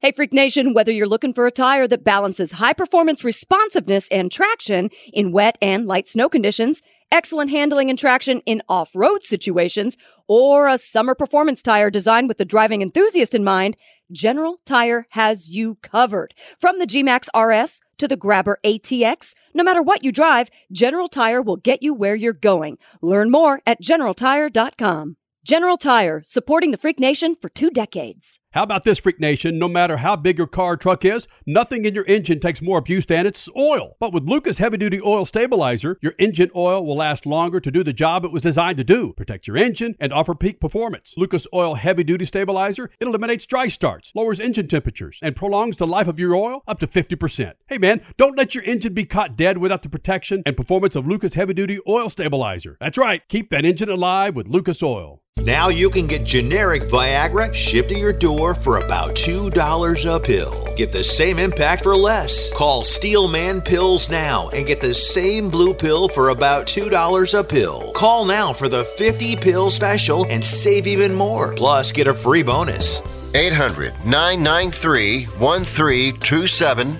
Hey, 0.00 0.10
Freak 0.10 0.32
Nation, 0.32 0.74
whether 0.74 0.90
you're 0.90 1.06
looking 1.06 1.32
for 1.32 1.46
a 1.46 1.52
tire 1.52 1.86
that 1.86 2.02
balances 2.02 2.50
high 2.52 2.72
performance 2.72 3.22
responsiveness 3.22 4.08
and 4.08 4.32
traction 4.32 4.90
in 5.12 5.30
wet 5.30 5.56
and 5.62 5.86
light 5.86 6.08
snow 6.08 6.28
conditions, 6.28 6.82
excellent 7.12 7.52
handling 7.52 7.88
and 7.88 7.96
traction 7.96 8.40
in 8.44 8.62
off 8.68 8.90
road 8.96 9.22
situations, 9.22 9.96
or 10.28 10.68
a 10.68 10.78
summer 10.78 11.14
performance 11.14 11.62
tire 11.62 11.90
designed 11.90 12.28
with 12.28 12.38
the 12.38 12.44
driving 12.44 12.82
enthusiast 12.82 13.34
in 13.34 13.44
mind, 13.44 13.76
General 14.10 14.58
Tire 14.66 15.06
has 15.10 15.48
you 15.48 15.76
covered. 15.76 16.34
From 16.58 16.78
the 16.78 16.86
G-Max 16.86 17.28
RS 17.36 17.80
to 17.98 18.06
the 18.06 18.16
Grabber 18.16 18.58
ATX, 18.64 19.34
no 19.54 19.64
matter 19.64 19.82
what 19.82 20.04
you 20.04 20.12
drive, 20.12 20.50
General 20.70 21.08
Tire 21.08 21.40
will 21.40 21.56
get 21.56 21.82
you 21.82 21.94
where 21.94 22.14
you're 22.14 22.32
going. 22.32 22.78
Learn 23.00 23.30
more 23.30 23.60
at 23.66 23.80
generaltire.com. 23.82 25.16
General 25.44 25.76
Tire, 25.76 26.22
supporting 26.24 26.70
the 26.70 26.76
Freak 26.76 27.00
Nation 27.00 27.34
for 27.34 27.48
two 27.48 27.68
decades. 27.68 28.38
How 28.52 28.62
about 28.62 28.84
this, 28.84 29.00
Freak 29.00 29.18
Nation? 29.18 29.58
No 29.58 29.66
matter 29.66 29.96
how 29.96 30.14
big 30.14 30.38
your 30.38 30.46
car 30.46 30.74
or 30.74 30.76
truck 30.76 31.04
is, 31.04 31.26
nothing 31.46 31.84
in 31.84 31.94
your 31.94 32.04
engine 32.04 32.38
takes 32.38 32.62
more 32.62 32.78
abuse 32.78 33.06
than 33.06 33.26
its 33.26 33.48
oil. 33.56 33.96
But 33.98 34.12
with 34.12 34.28
Lucas 34.28 34.58
Heavy 34.58 34.76
Duty 34.76 35.00
Oil 35.00 35.24
Stabilizer, 35.24 35.98
your 36.00 36.12
engine 36.18 36.50
oil 36.54 36.86
will 36.86 36.96
last 36.96 37.26
longer 37.26 37.58
to 37.58 37.70
do 37.72 37.82
the 37.82 37.94
job 37.94 38.24
it 38.24 38.30
was 38.30 38.42
designed 38.42 38.76
to 38.76 38.84
do 38.84 39.14
protect 39.14 39.48
your 39.48 39.56
engine 39.56 39.96
and 39.98 40.12
offer 40.12 40.34
peak 40.34 40.60
performance. 40.60 41.14
Lucas 41.16 41.46
Oil 41.52 41.74
Heavy 41.74 42.04
Duty 42.04 42.26
Stabilizer, 42.26 42.90
it 43.00 43.08
eliminates 43.08 43.46
dry 43.46 43.66
starts, 43.66 44.12
lowers 44.14 44.38
engine 44.38 44.68
temperatures, 44.68 45.18
and 45.22 45.34
prolongs 45.34 45.78
the 45.78 45.86
life 45.86 46.06
of 46.06 46.20
your 46.20 46.36
oil 46.36 46.62
up 46.68 46.78
to 46.80 46.86
50%. 46.86 47.54
Hey 47.66 47.78
man, 47.78 48.02
don't 48.16 48.38
let 48.38 48.54
your 48.54 48.62
engine 48.64 48.94
be 48.94 49.06
caught 49.06 49.34
dead 49.34 49.58
without 49.58 49.82
the 49.82 49.88
protection 49.88 50.42
and 50.46 50.56
performance 50.56 50.94
of 50.94 51.06
Lucas 51.06 51.34
Heavy 51.34 51.54
Duty 51.54 51.80
Oil 51.88 52.10
Stabilizer. 52.10 52.76
That's 52.80 52.98
right, 52.98 53.26
keep 53.28 53.50
that 53.50 53.64
engine 53.64 53.88
alive 53.88 54.36
with 54.36 54.46
Lucas 54.46 54.82
Oil. 54.82 55.22
Now 55.38 55.70
you 55.70 55.90
can 55.90 56.06
get 56.06 56.24
generic 56.24 56.82
Viagra 56.82 57.52
shipped 57.52 57.88
to 57.88 57.98
your 57.98 58.12
door 58.12 58.54
for 58.54 58.78
about 58.78 59.16
$2 59.16 60.14
a 60.14 60.20
pill. 60.20 60.74
Get 60.76 60.92
the 60.92 61.02
same 61.02 61.40
impact 61.40 61.82
for 61.82 61.96
less. 61.96 62.52
Call 62.52 62.84
Steelman 62.84 63.60
Pills 63.62 64.08
now 64.08 64.50
and 64.50 64.66
get 64.66 64.80
the 64.80 64.94
same 64.94 65.50
blue 65.50 65.74
pill 65.74 66.08
for 66.08 66.28
about 66.28 66.66
$2 66.66 67.38
a 67.38 67.42
pill. 67.42 67.90
Call 67.92 68.24
now 68.24 68.52
for 68.52 68.68
the 68.68 68.84
50 68.84 69.34
pill 69.36 69.70
special 69.70 70.26
and 70.28 70.44
save 70.44 70.86
even 70.86 71.12
more. 71.12 71.54
Plus, 71.54 71.90
get 71.90 72.06
a 72.06 72.14
free 72.14 72.44
bonus. 72.44 73.02
800 73.34 73.94
993 74.04 75.24
1327. 75.24 76.98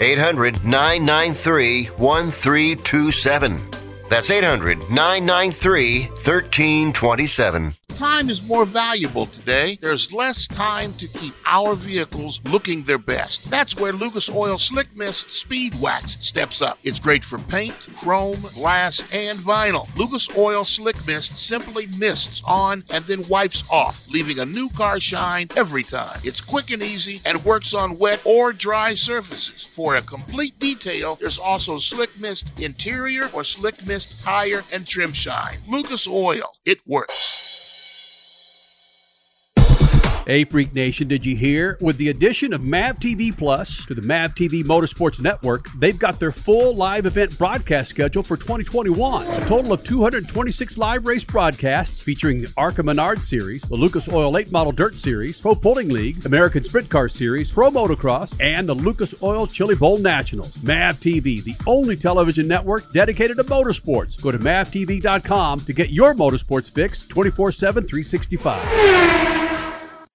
800 0.00 0.64
993 0.64 1.84
1327. 1.86 3.67
That's 4.08 4.30
800 4.30 4.90
993 4.90 6.08
1327. 6.08 7.77
Time 7.98 8.30
is 8.30 8.40
more 8.40 8.64
valuable 8.64 9.26
today. 9.26 9.76
There's 9.80 10.12
less 10.12 10.46
time 10.46 10.92
to 10.98 11.08
keep 11.08 11.34
our 11.44 11.74
vehicles 11.74 12.40
looking 12.44 12.84
their 12.84 12.96
best. 12.96 13.50
That's 13.50 13.74
where 13.74 13.92
Lucas 13.92 14.30
Oil 14.30 14.56
Slick 14.56 14.96
Mist 14.96 15.32
Speed 15.32 15.74
Wax 15.80 16.16
steps 16.24 16.62
up. 16.62 16.78
It's 16.84 17.00
great 17.00 17.24
for 17.24 17.40
paint, 17.40 17.88
chrome, 17.96 18.40
glass, 18.54 19.00
and 19.12 19.36
vinyl. 19.40 19.88
Lucas 19.96 20.28
Oil 20.36 20.64
Slick 20.64 21.04
Mist 21.08 21.36
simply 21.36 21.88
mists 21.98 22.40
on 22.46 22.84
and 22.90 23.04
then 23.06 23.26
wipes 23.26 23.64
off, 23.68 24.08
leaving 24.08 24.38
a 24.38 24.46
new 24.46 24.68
car 24.68 25.00
shine 25.00 25.48
every 25.56 25.82
time. 25.82 26.20
It's 26.22 26.40
quick 26.40 26.70
and 26.70 26.84
easy 26.84 27.20
and 27.26 27.44
works 27.44 27.74
on 27.74 27.98
wet 27.98 28.20
or 28.24 28.52
dry 28.52 28.94
surfaces. 28.94 29.64
For 29.64 29.96
a 29.96 30.02
complete 30.02 30.56
detail, 30.60 31.16
there's 31.16 31.40
also 31.40 31.78
Slick 31.78 32.16
Mist 32.20 32.52
Interior 32.60 33.28
or 33.32 33.42
Slick 33.42 33.84
Mist 33.84 34.20
Tire 34.20 34.62
and 34.72 34.86
Trim 34.86 35.12
Shine. 35.12 35.58
Lucas 35.66 36.06
Oil, 36.06 36.52
it 36.64 36.80
works. 36.86 37.47
Hey, 40.28 40.44
Freak 40.44 40.74
Nation, 40.74 41.08
did 41.08 41.24
you 41.24 41.34
hear? 41.34 41.78
With 41.80 41.96
the 41.96 42.10
addition 42.10 42.52
of 42.52 42.62
MAV 42.62 42.96
TV 42.96 43.34
Plus 43.34 43.86
to 43.86 43.94
the 43.94 44.02
MAV 44.02 44.34
TV 44.34 44.62
Motorsports 44.62 45.22
Network, 45.22 45.70
they've 45.78 45.98
got 45.98 46.20
their 46.20 46.32
full 46.32 46.76
live 46.76 47.06
event 47.06 47.38
broadcast 47.38 47.88
schedule 47.88 48.22
for 48.22 48.36
2021. 48.36 49.26
A 49.26 49.46
total 49.46 49.72
of 49.72 49.82
226 49.84 50.76
live 50.76 51.06
race 51.06 51.24
broadcasts 51.24 52.02
featuring 52.02 52.42
the 52.42 52.52
ARCA 52.58 52.82
Menard 52.82 53.22
Series, 53.22 53.62
the 53.62 53.74
Lucas 53.74 54.06
Oil 54.06 54.30
Late 54.30 54.52
Model 54.52 54.70
Dirt 54.70 54.98
Series, 54.98 55.40
Pro 55.40 55.54
Pulling 55.54 55.88
League, 55.88 56.26
American 56.26 56.62
Sprint 56.62 56.90
Car 56.90 57.08
Series, 57.08 57.50
Pro 57.50 57.70
Motocross, 57.70 58.36
and 58.38 58.68
the 58.68 58.74
Lucas 58.74 59.14
Oil 59.22 59.46
Chili 59.46 59.76
Bowl 59.76 59.96
Nationals. 59.96 60.62
MAV 60.62 61.00
TV, 61.00 61.42
the 61.42 61.56
only 61.66 61.96
television 61.96 62.46
network 62.46 62.92
dedicated 62.92 63.38
to 63.38 63.44
motorsports. 63.44 64.20
Go 64.20 64.30
to 64.30 64.38
mavtv.com 64.38 65.60
to 65.60 65.72
get 65.72 65.88
your 65.88 66.14
motorsports 66.14 66.70
fix 66.70 67.06
24 67.06 67.50
7, 67.50 67.86
365. 67.86 69.57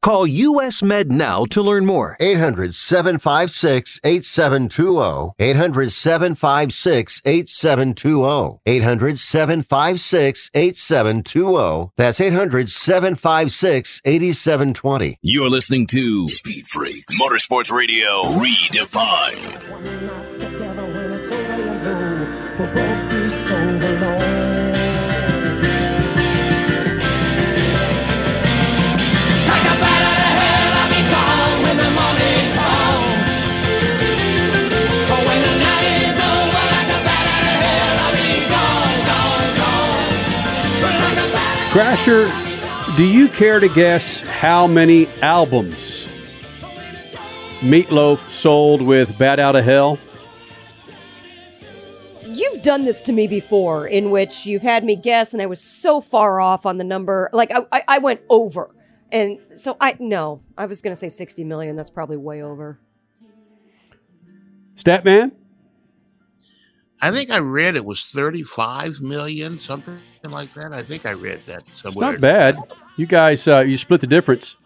Call 0.00 0.26
US 0.28 0.80
Med 0.82 1.10
now 1.10 1.44
to 1.46 1.60
learn 1.60 1.84
more. 1.84 2.16
800 2.20 2.74
756 2.74 3.98
8720. 4.04 5.34
800 5.40 5.92
756 5.92 7.20
8720. 7.24 8.60
800 8.64 9.18
756 9.18 10.50
8720. 10.54 11.90
That's 11.96 12.20
800 12.20 12.70
756 12.70 14.00
8720. 14.04 15.18
You're 15.20 15.50
listening 15.50 15.88
to 15.88 16.28
Speed 16.28 16.68
Freaks 16.68 17.20
Motorsports 17.20 17.72
Radio 17.72 18.22
Redefined. 18.38 19.58
Crasher, 41.70 42.26
do 42.96 43.04
you 43.04 43.28
care 43.28 43.60
to 43.60 43.68
guess 43.68 44.22
how 44.22 44.66
many 44.66 45.06
albums 45.20 46.08
Meatloaf 47.60 48.30
sold 48.30 48.80
with 48.80 49.18
Bat 49.18 49.38
Out 49.38 49.54
of 49.54 49.66
Hell? 49.66 49.98
You've 52.22 52.62
done 52.62 52.86
this 52.86 53.02
to 53.02 53.12
me 53.12 53.26
before, 53.26 53.86
in 53.86 54.10
which 54.10 54.46
you've 54.46 54.62
had 54.62 54.82
me 54.82 54.96
guess, 54.96 55.34
and 55.34 55.42
I 55.42 55.46
was 55.46 55.60
so 55.60 56.00
far 56.00 56.40
off 56.40 56.64
on 56.64 56.78
the 56.78 56.84
number. 56.84 57.28
Like 57.34 57.52
I, 57.52 57.66
I, 57.70 57.84
I 57.86 57.98
went 57.98 58.22
over, 58.30 58.74
and 59.12 59.38
so 59.54 59.76
I 59.78 59.94
no, 60.00 60.40
I 60.56 60.64
was 60.64 60.80
going 60.80 60.92
to 60.92 60.96
say 60.96 61.10
sixty 61.10 61.44
million. 61.44 61.76
That's 61.76 61.90
probably 61.90 62.16
way 62.16 62.42
over. 62.42 62.80
Statman? 64.74 65.32
I 67.02 67.10
think 67.10 67.30
I 67.30 67.38
read 67.38 67.76
it 67.76 67.84
was 67.84 68.04
35 68.04 69.00
million, 69.00 69.58
something 69.60 70.00
like 70.24 70.52
that. 70.54 70.72
I 70.72 70.82
think 70.82 71.06
I 71.06 71.12
read 71.12 71.40
that 71.46 71.62
It's 71.70 71.82
somewhere. 71.82 72.12
not 72.12 72.20
bad. 72.20 72.56
You 72.96 73.06
guys, 73.06 73.46
uh, 73.48 73.60
you 73.60 73.76
split 73.76 74.00
the 74.00 74.06
difference. 74.06 74.56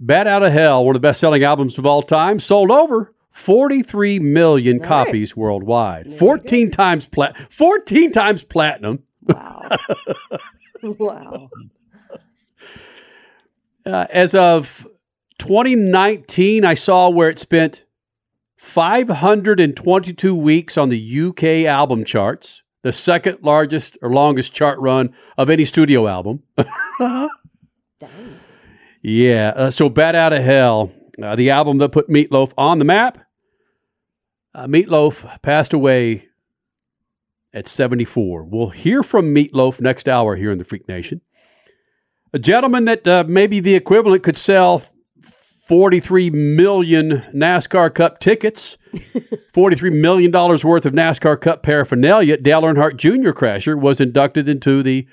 Bat 0.00 0.26
Out 0.26 0.42
of 0.42 0.52
Hell, 0.52 0.84
one 0.84 0.94
of 0.96 1.00
the 1.02 1.06
best 1.08 1.20
selling 1.20 1.42
albums 1.44 1.78
of 1.78 1.86
all 1.86 2.02
time, 2.02 2.38
sold 2.38 2.70
over 2.70 3.12
43 3.30 4.18
million 4.18 4.76
All 4.76 4.80
right. 4.80 4.88
copies 5.06 5.36
worldwide. 5.36 6.14
14 6.18 6.70
times 6.70 7.06
plat 7.06 7.34
14 7.52 8.12
times 8.12 8.44
platinum. 8.44 9.02
Wow. 9.22 9.68
wow. 10.82 11.48
Uh, 13.84 14.06
as 14.12 14.34
of 14.34 14.86
2019, 15.38 16.64
I 16.64 16.74
saw 16.74 17.08
where 17.08 17.30
it 17.30 17.38
spent 17.38 17.84
522 18.56 20.34
weeks 20.34 20.76
on 20.76 20.88
the 20.88 21.20
UK 21.28 21.44
album 21.66 22.04
charts, 22.04 22.62
the 22.86 22.92
second 22.92 23.38
largest 23.42 23.98
or 24.00 24.12
longest 24.12 24.52
chart 24.52 24.78
run 24.78 25.12
of 25.36 25.50
any 25.50 25.64
studio 25.64 26.06
album. 26.06 26.42
Yeah, 29.02 29.52
uh, 29.54 29.70
so 29.70 29.88
Bat 29.88 30.16
Out 30.16 30.32
of 30.32 30.42
Hell, 30.42 30.92
uh, 31.22 31.36
the 31.36 31.50
album 31.50 31.78
that 31.78 31.90
put 31.90 32.08
Meatloaf 32.08 32.52
on 32.58 32.80
the 32.80 32.84
map. 32.84 33.18
Uh, 34.52 34.66
Meatloaf 34.66 35.40
passed 35.42 35.72
away 35.72 36.26
at 37.54 37.68
74. 37.68 38.42
We'll 38.42 38.70
hear 38.70 39.04
from 39.04 39.32
Meatloaf 39.32 39.80
next 39.80 40.08
hour 40.08 40.34
here 40.34 40.50
in 40.50 40.58
the 40.58 40.64
Freak 40.64 40.88
Nation. 40.88 41.20
A 42.32 42.40
gentleman 42.40 42.86
that 42.86 43.06
uh, 43.06 43.22
maybe 43.28 43.60
the 43.60 43.76
equivalent 43.76 44.24
could 44.24 44.36
sell 44.36 44.82
43 45.66 46.30
million 46.30 47.24
NASCAR 47.34 47.92
Cup 47.92 48.20
tickets, 48.20 48.78
$43 49.52 50.00
million 50.00 50.30
worth 50.30 50.86
of 50.86 50.92
NASCAR 50.94 51.40
Cup 51.40 51.64
paraphernalia. 51.64 52.36
Dale 52.36 52.62
Earnhardt 52.62 52.96
Jr. 52.96 53.30
Crasher 53.30 53.78
was 53.78 54.00
inducted 54.00 54.48
into 54.48 54.84
the 54.84 55.08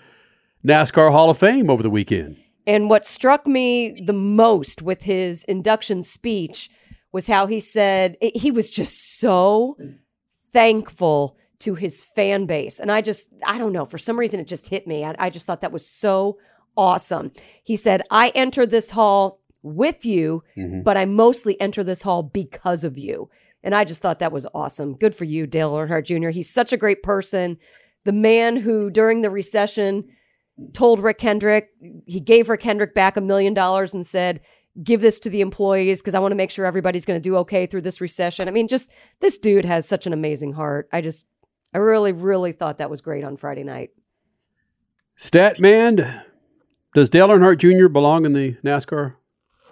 NASCAR 0.63 1.11
Hall 1.11 1.31
of 1.31 1.39
Fame 1.39 1.71
over 1.71 1.81
the 1.81 1.89
weekend. 1.89 2.37
And 2.67 2.87
what 2.87 3.03
struck 3.03 3.47
me 3.47 3.99
the 4.05 4.13
most 4.13 4.83
with 4.83 5.03
his 5.03 5.43
induction 5.45 6.03
speech 6.03 6.69
was 7.11 7.25
how 7.25 7.47
he 7.47 7.59
said 7.59 8.15
he 8.21 8.51
was 8.51 8.69
just 8.69 9.19
so 9.19 9.75
thankful 10.51 11.35
to 11.59 11.73
his 11.73 12.03
fan 12.03 12.45
base. 12.45 12.79
And 12.79 12.91
I 12.91 13.01
just, 13.01 13.29
I 13.45 13.57
don't 13.57 13.73
know, 13.73 13.85
for 13.85 13.97
some 13.97 14.19
reason 14.19 14.39
it 14.39 14.47
just 14.47 14.67
hit 14.67 14.85
me. 14.85 15.03
I, 15.03 15.15
I 15.17 15.29
just 15.31 15.47
thought 15.47 15.61
that 15.61 15.71
was 15.71 15.87
so 15.87 16.37
awesome. 16.77 17.31
He 17.63 17.75
said, 17.75 18.03
I 18.11 18.29
enter 18.29 18.65
this 18.65 18.91
hall 18.91 19.39
with 19.63 20.05
you, 20.05 20.43
mm-hmm. 20.55 20.81
but 20.83 20.97
I 20.97 21.05
mostly 21.05 21.59
enter 21.59 21.83
this 21.83 22.03
hall 22.03 22.21
because 22.21 22.83
of 22.83 22.97
you. 22.97 23.29
And 23.63 23.73
I 23.73 23.85
just 23.85 24.01
thought 24.01 24.19
that 24.19 24.33
was 24.33 24.45
awesome. 24.53 24.93
Good 24.93 25.15
for 25.15 25.23
you, 25.23 25.47
Dale 25.47 25.71
Earnhardt 25.71 26.05
Jr. 26.05 26.29
He's 26.29 26.49
such 26.49 26.73
a 26.73 26.77
great 26.77 27.01
person. 27.01 27.57
The 28.03 28.11
man 28.11 28.57
who, 28.57 28.89
during 28.89 29.21
the 29.21 29.29
recession, 29.29 30.03
told 30.73 30.99
Rick 30.99 31.21
Hendrick, 31.21 31.69
he 32.05 32.19
gave 32.19 32.49
Rick 32.49 32.61
Hendrick 32.61 32.93
back 32.93 33.15
a 33.15 33.21
million 33.21 33.53
dollars 33.53 33.93
and 33.93 34.05
said, 34.05 34.41
give 34.83 35.01
this 35.01 35.19
to 35.21 35.29
the 35.29 35.41
employees 35.41 36.01
because 36.01 36.15
I 36.15 36.19
want 36.19 36.31
to 36.31 36.35
make 36.35 36.51
sure 36.51 36.65
everybody's 36.65 37.05
going 37.05 37.19
to 37.19 37.29
do 37.29 37.37
okay 37.37 37.65
through 37.65 37.81
this 37.81 38.01
recession. 38.01 38.47
I 38.47 38.51
mean, 38.51 38.67
just 38.67 38.91
this 39.19 39.37
dude 39.37 39.65
has 39.65 39.87
such 39.87 40.05
an 40.05 40.13
amazing 40.13 40.53
heart. 40.53 40.89
I 40.91 41.01
just, 41.01 41.25
I 41.73 41.77
really, 41.77 42.11
really 42.11 42.51
thought 42.51 42.79
that 42.79 42.89
was 42.89 43.01
great 43.01 43.23
on 43.23 43.37
Friday 43.37 43.63
night. 43.63 43.91
Statman, 45.17 46.23
does 46.93 47.09
Dale 47.09 47.29
Earnhardt 47.29 47.59
Jr. 47.59 47.87
belong 47.87 48.25
in 48.25 48.33
the 48.33 48.53
NASCAR 48.63 49.15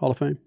Hall 0.02 0.12
of 0.12 0.18
Fame? 0.18 0.40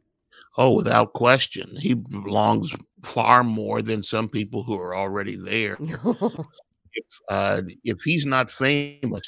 Oh, 0.59 0.73
without 0.75 1.13
question. 1.15 1.75
He 1.81 1.95
belongs 1.95 2.75
far 3.05 3.43
more 3.45 3.83
than 3.83 4.03
some 4.03 4.29
people 4.29 4.63
who 4.65 4.75
are 4.75 4.95
already 4.95 5.37
there. 5.37 5.79
if 6.93 7.05
uh, 7.31 7.63
if 7.85 8.03
he's 8.03 8.27
not 8.27 8.51
famous, 8.51 9.23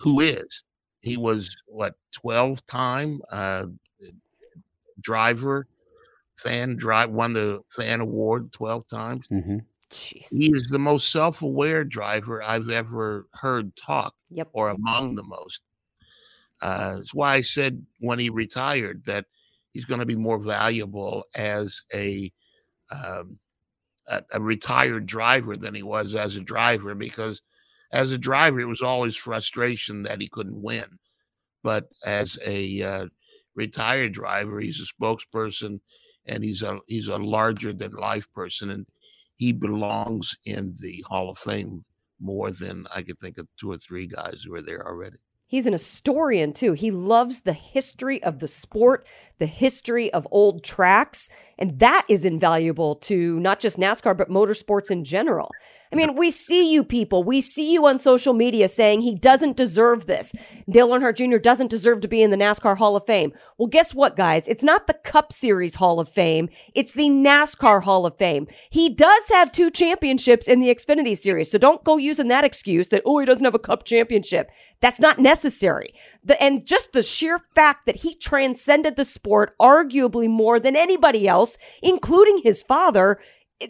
who 0.00 0.20
is? 0.20 0.64
he 1.04 1.18
was 1.18 1.54
what 1.66 1.94
12 2.12 2.64
time 2.66 3.20
uh, 3.30 3.66
driver 5.02 5.66
fan 6.36 6.76
drive 6.76 7.10
won 7.10 7.34
the 7.34 7.60
fan 7.70 8.00
award 8.00 8.50
12 8.52 8.88
times 8.88 9.28
Mm-hmm. 9.30 9.58
He 9.90 10.50
is 10.52 10.66
the 10.70 10.78
most 10.78 11.12
self-aware 11.12 11.84
driver 11.84 12.42
i've 12.42 12.70
ever 12.70 13.26
heard 13.34 13.76
talk 13.76 14.14
Yep. 14.30 14.48
or 14.54 14.70
among 14.70 15.14
the 15.14 15.22
most 15.22 15.60
uh, 16.62 16.96
that's 16.96 17.14
why 17.14 17.34
i 17.34 17.42
said 17.42 17.84
when 18.00 18.18
he 18.18 18.30
retired 18.30 19.02
that 19.04 19.26
he's 19.74 19.84
going 19.84 20.00
to 20.00 20.06
be 20.06 20.16
more 20.16 20.38
valuable 20.38 21.24
as 21.36 21.78
a, 21.92 22.32
um, 22.90 23.38
a 24.08 24.22
a 24.32 24.40
retired 24.40 25.06
driver 25.06 25.56
than 25.56 25.74
he 25.74 25.82
was 25.82 26.14
as 26.14 26.36
a 26.36 26.40
driver 26.40 26.94
because 26.94 27.42
as 27.92 28.12
a 28.12 28.18
driver 28.18 28.60
it 28.60 28.68
was 28.68 28.82
always 28.82 29.16
frustration 29.16 30.02
that 30.04 30.20
he 30.20 30.28
couldn't 30.28 30.62
win. 30.62 30.86
But 31.62 31.88
as 32.04 32.38
a 32.46 32.82
uh, 32.82 33.06
retired 33.54 34.12
driver 34.12 34.60
he's 34.60 34.80
a 34.80 35.02
spokesperson 35.02 35.80
and 36.26 36.42
he's 36.42 36.62
a 36.62 36.78
he's 36.86 37.08
a 37.08 37.18
larger 37.18 37.72
than 37.72 37.92
life 37.92 38.30
person 38.32 38.70
and 38.70 38.86
he 39.36 39.52
belongs 39.52 40.34
in 40.46 40.76
the 40.80 41.04
hall 41.08 41.30
of 41.30 41.38
fame 41.38 41.84
more 42.20 42.50
than 42.52 42.86
i 42.94 43.02
could 43.02 43.18
think 43.18 43.38
of 43.38 43.48
two 43.58 43.70
or 43.70 43.78
three 43.78 44.06
guys 44.06 44.42
who 44.44 44.54
are 44.54 44.62
there 44.62 44.86
already 44.86 45.18
He's 45.54 45.66
an 45.66 45.72
historian 45.72 46.52
too. 46.52 46.72
He 46.72 46.90
loves 46.90 47.42
the 47.42 47.52
history 47.52 48.20
of 48.24 48.40
the 48.40 48.48
sport, 48.48 49.08
the 49.38 49.46
history 49.46 50.12
of 50.12 50.26
old 50.32 50.64
tracks, 50.64 51.28
and 51.56 51.78
that 51.78 52.04
is 52.08 52.24
invaluable 52.24 52.96
to 52.96 53.38
not 53.38 53.60
just 53.60 53.78
NASCAR 53.78 54.16
but 54.16 54.28
motorsports 54.28 54.90
in 54.90 55.04
general. 55.04 55.52
I 55.92 55.96
mean, 55.96 56.16
we 56.16 56.30
see 56.30 56.72
you 56.72 56.82
people, 56.82 57.22
we 57.22 57.40
see 57.40 57.72
you 57.72 57.86
on 57.86 58.00
social 58.00 58.34
media 58.34 58.66
saying 58.66 59.02
he 59.02 59.14
doesn't 59.14 59.56
deserve 59.56 60.06
this. 60.06 60.32
Dale 60.68 60.88
Earnhardt 60.88 61.16
Jr. 61.16 61.38
doesn't 61.38 61.70
deserve 61.70 62.00
to 62.00 62.08
be 62.08 62.20
in 62.20 62.32
the 62.32 62.36
NASCAR 62.36 62.76
Hall 62.76 62.96
of 62.96 63.06
Fame. 63.06 63.32
Well, 63.56 63.68
guess 63.68 63.94
what, 63.94 64.16
guys? 64.16 64.48
It's 64.48 64.64
not 64.64 64.88
the 64.88 64.94
Cup 64.94 65.32
Series 65.32 65.76
Hall 65.76 66.00
of 66.00 66.08
Fame, 66.08 66.48
it's 66.74 66.92
the 66.92 67.08
NASCAR 67.10 67.80
Hall 67.80 68.06
of 68.06 68.18
Fame. 68.18 68.48
He 68.70 68.88
does 68.88 69.28
have 69.28 69.52
two 69.52 69.70
championships 69.70 70.48
in 70.48 70.58
the 70.58 70.74
Xfinity 70.74 71.16
Series, 71.16 71.48
so 71.48 71.58
don't 71.58 71.84
go 71.84 71.96
using 71.96 72.26
that 72.26 72.42
excuse 72.42 72.88
that, 72.88 73.02
oh, 73.06 73.20
he 73.20 73.26
doesn't 73.26 73.44
have 73.44 73.54
a 73.54 73.60
Cup 73.60 73.84
championship. 73.84 74.50
That's 74.84 75.00
not 75.00 75.18
necessary. 75.18 75.94
The, 76.24 76.40
and 76.42 76.62
just 76.66 76.92
the 76.92 77.02
sheer 77.02 77.38
fact 77.54 77.86
that 77.86 77.96
he 77.96 78.14
transcended 78.16 78.96
the 78.96 79.06
sport 79.06 79.54
arguably 79.58 80.28
more 80.28 80.60
than 80.60 80.76
anybody 80.76 81.26
else, 81.26 81.56
including 81.82 82.42
his 82.42 82.62
father, 82.62 83.18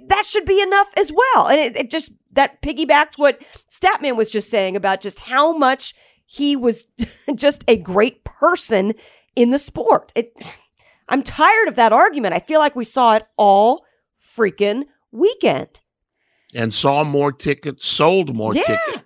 that 0.08 0.26
should 0.26 0.44
be 0.44 0.60
enough 0.60 0.88
as 0.96 1.12
well. 1.12 1.46
And 1.46 1.60
it, 1.60 1.76
it 1.76 1.90
just, 1.92 2.10
that 2.32 2.60
piggybacks 2.62 3.16
what 3.16 3.40
Statman 3.70 4.16
was 4.16 4.28
just 4.28 4.50
saying 4.50 4.74
about 4.74 5.00
just 5.00 5.20
how 5.20 5.56
much 5.56 5.94
he 6.26 6.56
was 6.56 6.84
just 7.36 7.62
a 7.68 7.76
great 7.76 8.24
person 8.24 8.92
in 9.36 9.50
the 9.50 9.58
sport. 9.60 10.10
It, 10.16 10.32
I'm 11.08 11.22
tired 11.22 11.68
of 11.68 11.76
that 11.76 11.92
argument. 11.92 12.34
I 12.34 12.40
feel 12.40 12.58
like 12.58 12.74
we 12.74 12.84
saw 12.84 13.14
it 13.14 13.26
all 13.36 13.84
freaking 14.18 14.82
weekend. 15.12 15.78
and 16.56 16.74
saw 16.74 17.04
more 17.04 17.30
tickets 17.30 17.86
sold 17.86 18.34
more 18.34 18.52
Yeah. 18.52 18.62
tickets 18.64 19.04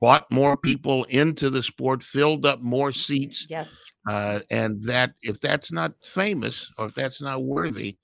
brought 0.00 0.30
more 0.30 0.56
people 0.56 1.04
into 1.04 1.50
the 1.50 1.62
sport 1.62 2.02
filled 2.02 2.46
up 2.46 2.60
more 2.60 2.92
seats 2.92 3.46
Yes. 3.50 3.84
uh, 4.08 4.40
and 4.50 4.80
that 4.84 5.14
if 5.22 5.40
that's 5.40 5.72
not 5.72 5.92
famous 6.04 6.70
or 6.78 6.86
if 6.86 6.94
that's 6.94 7.20
not 7.20 7.42
worthy 7.42 7.96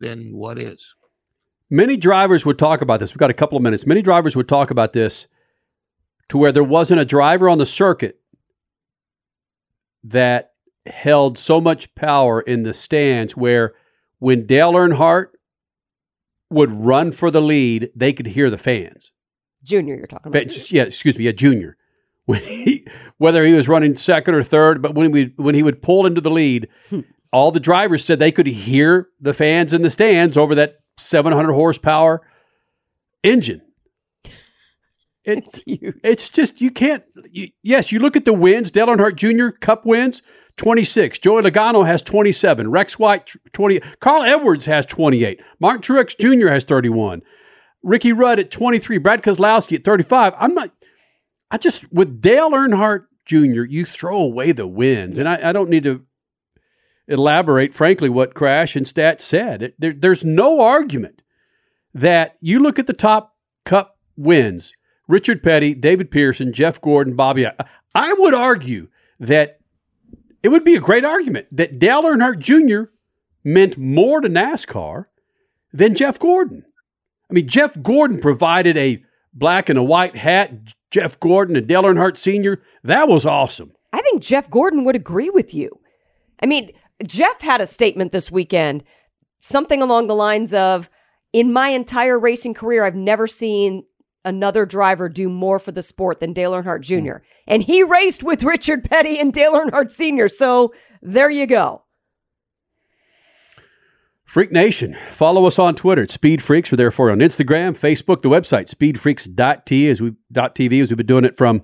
then 0.00 0.30
what 0.32 0.58
is 0.58 0.94
Many 1.70 1.96
drivers 1.96 2.44
would 2.46 2.58
talk 2.58 2.82
about 2.82 3.00
this. 3.00 3.10
We've 3.12 3.18
got 3.18 3.30
a 3.30 3.34
couple 3.34 3.56
of 3.56 3.62
minutes. 3.62 3.86
Many 3.86 4.02
drivers 4.02 4.36
would 4.36 4.46
talk 4.46 4.70
about 4.70 4.92
this 4.92 5.26
to 6.28 6.38
where 6.38 6.52
there 6.52 6.62
wasn't 6.62 7.00
a 7.00 7.04
driver 7.06 7.48
on 7.48 7.58
the 7.58 7.66
circuit 7.66 8.20
that 10.04 10.52
held 10.86 11.38
so 11.38 11.60
much 11.60 11.92
power 11.94 12.42
in 12.42 12.62
the 12.62 12.74
stands 12.74 13.34
where 13.36 13.74
when 14.18 14.46
Dale 14.46 14.72
Earnhardt 14.74 15.28
would 16.50 16.70
run 16.70 17.10
for 17.10 17.30
the 17.30 17.40
lead, 17.42 17.90
they 17.96 18.12
could 18.12 18.26
hear 18.28 18.50
the 18.50 18.58
fans. 18.58 19.10
Junior, 19.64 19.96
you're 19.96 20.06
talking 20.06 20.30
about. 20.30 20.46
just- 20.48 20.70
yeah, 20.70 20.82
excuse 20.82 21.18
me, 21.18 21.24
yeah, 21.24 21.32
junior. 21.32 21.76
When 22.26 22.40
he, 22.40 22.82
whether 23.18 23.44
he 23.44 23.52
was 23.52 23.68
running 23.68 23.96
second 23.96 24.34
or 24.34 24.42
third, 24.42 24.80
but 24.80 24.94
when 24.94 25.10
we 25.10 25.34
when 25.36 25.54
he 25.54 25.62
would 25.62 25.82
pull 25.82 26.06
into 26.06 26.22
the 26.22 26.30
lead, 26.30 26.68
hmm. 26.88 27.00
all 27.34 27.50
the 27.50 27.60
drivers 27.60 28.02
said 28.02 28.18
they 28.18 28.32
could 28.32 28.46
hear 28.46 29.08
the 29.20 29.34
fans 29.34 29.74
in 29.74 29.82
the 29.82 29.90
stands 29.90 30.38
over 30.38 30.54
that 30.54 30.76
700 30.96 31.52
horsepower 31.52 32.22
engine. 33.22 33.60
It's 35.26 35.62
huge. 35.62 35.96
it's 36.04 36.28
just 36.28 36.60
you 36.60 36.70
can't. 36.70 37.02
You, 37.30 37.48
yes, 37.62 37.90
you 37.92 37.98
look 37.98 38.14
at 38.16 38.24
the 38.26 38.32
wins. 38.34 38.70
Dale 38.70 38.88
Earnhardt 38.88 39.16
Jr. 39.16 39.56
Cup 39.58 39.86
wins 39.86 40.20
26. 40.56 41.18
Joey 41.18 41.42
Logano 41.42 41.86
has 41.86 42.02
27. 42.02 42.70
Rex 42.70 42.98
White 42.98 43.32
20. 43.52 43.80
Carl 44.00 44.22
Edwards 44.22 44.66
has 44.66 44.86
28. 44.86 45.40
Martin 45.60 45.82
Truex 45.82 46.16
Jr. 46.18 46.48
has 46.48 46.64
31. 46.64 47.22
Ricky 47.84 48.12
Rudd 48.12 48.40
at 48.40 48.50
23. 48.50 48.98
Brad 48.98 49.22
Keselowski 49.22 49.76
at 49.76 49.84
35. 49.84 50.32
I'm 50.38 50.54
not. 50.54 50.70
I 51.50 51.58
just 51.58 51.90
with 51.92 52.20
Dale 52.20 52.50
Earnhardt 52.50 53.04
Jr. 53.26 53.62
You 53.64 53.84
throw 53.84 54.18
away 54.18 54.52
the 54.52 54.66
wins, 54.66 55.18
and 55.18 55.28
I, 55.28 55.50
I 55.50 55.52
don't 55.52 55.70
need 55.70 55.84
to 55.84 56.04
elaborate. 57.06 57.74
Frankly, 57.74 58.08
what 58.08 58.34
Crash 58.34 58.76
and 58.76 58.88
Stat 58.88 59.20
said. 59.20 59.62
It- 59.62 59.74
there, 59.78 59.92
there's 59.92 60.24
no 60.24 60.60
argument 60.60 61.22
that 61.92 62.36
you 62.40 62.58
look 62.58 62.78
at 62.78 62.86
the 62.86 62.92
top 62.92 63.36
Cup 63.64 63.98
wins. 64.16 64.72
Richard 65.06 65.42
Petty, 65.42 65.74
David 65.74 66.10
Pearson, 66.10 66.52
Jeff 66.52 66.80
Gordon, 66.80 67.14
Bobby. 67.14 67.46
I- 67.46 67.54
I 67.94 68.12
would 68.14 68.34
argue 68.34 68.88
that 69.20 69.60
it 70.42 70.48
would 70.48 70.64
be 70.64 70.74
a 70.74 70.80
great 70.80 71.04
argument 71.04 71.46
that 71.52 71.78
Dale 71.78 72.02
Earnhardt 72.02 72.38
Jr. 72.40 72.90
meant 73.44 73.78
more 73.78 74.20
to 74.20 74.28
NASCAR 74.28 75.04
than 75.72 75.94
Jeff 75.94 76.18
Gordon. 76.18 76.64
I 77.30 77.34
mean, 77.34 77.48
Jeff 77.48 77.70
Gordon 77.82 78.20
provided 78.20 78.76
a 78.76 79.02
black 79.32 79.68
and 79.68 79.78
a 79.78 79.82
white 79.82 80.16
hat. 80.16 80.52
Jeff 80.90 81.18
Gordon 81.20 81.56
and 81.56 81.66
Dale 81.66 81.82
Earnhardt 81.82 82.16
Sr. 82.16 82.62
That 82.84 83.08
was 83.08 83.26
awesome. 83.26 83.72
I 83.92 84.00
think 84.00 84.22
Jeff 84.22 84.50
Gordon 84.50 84.84
would 84.84 84.96
agree 84.96 85.30
with 85.30 85.54
you. 85.54 85.70
I 86.42 86.46
mean, 86.46 86.70
Jeff 87.06 87.40
had 87.40 87.60
a 87.60 87.66
statement 87.66 88.12
this 88.12 88.30
weekend, 88.30 88.84
something 89.38 89.82
along 89.82 90.06
the 90.06 90.14
lines 90.14 90.52
of 90.54 90.90
In 91.32 91.52
my 91.52 91.68
entire 91.68 92.18
racing 92.18 92.54
career, 92.54 92.84
I've 92.84 92.94
never 92.94 93.26
seen 93.26 93.84
another 94.24 94.64
driver 94.64 95.08
do 95.08 95.28
more 95.28 95.58
for 95.58 95.72
the 95.72 95.82
sport 95.82 96.20
than 96.20 96.32
Dale 96.32 96.52
Earnhardt 96.52 96.80
Jr. 96.80 96.94
Hmm. 96.94 97.24
And 97.46 97.62
he 97.62 97.82
raced 97.82 98.22
with 98.22 98.42
Richard 98.42 98.88
Petty 98.88 99.18
and 99.18 99.32
Dale 99.32 99.52
Earnhardt 99.52 99.90
Sr. 99.90 100.28
So 100.28 100.72
there 101.02 101.30
you 101.30 101.46
go. 101.46 101.83
Freak 104.24 104.50
Nation. 104.50 104.96
Follow 105.12 105.46
us 105.46 105.58
on 105.58 105.74
Twitter 105.74 106.02
at 106.02 106.10
Speed 106.10 106.42
Freaks. 106.42 106.72
We're 106.72 106.76
there 106.76 106.90
for 106.90 107.08
you 107.08 107.12
on 107.12 107.18
Instagram, 107.18 107.78
Facebook, 107.78 108.22
the 108.22 108.28
website, 108.28 108.68
speedfreaks.t 108.68 109.88
as 109.88 110.00
we 110.00 110.14
.tv 110.32 110.82
as 110.82 110.90
we've 110.90 110.96
been 110.96 111.06
doing 111.06 111.24
it 111.24 111.36
from 111.36 111.62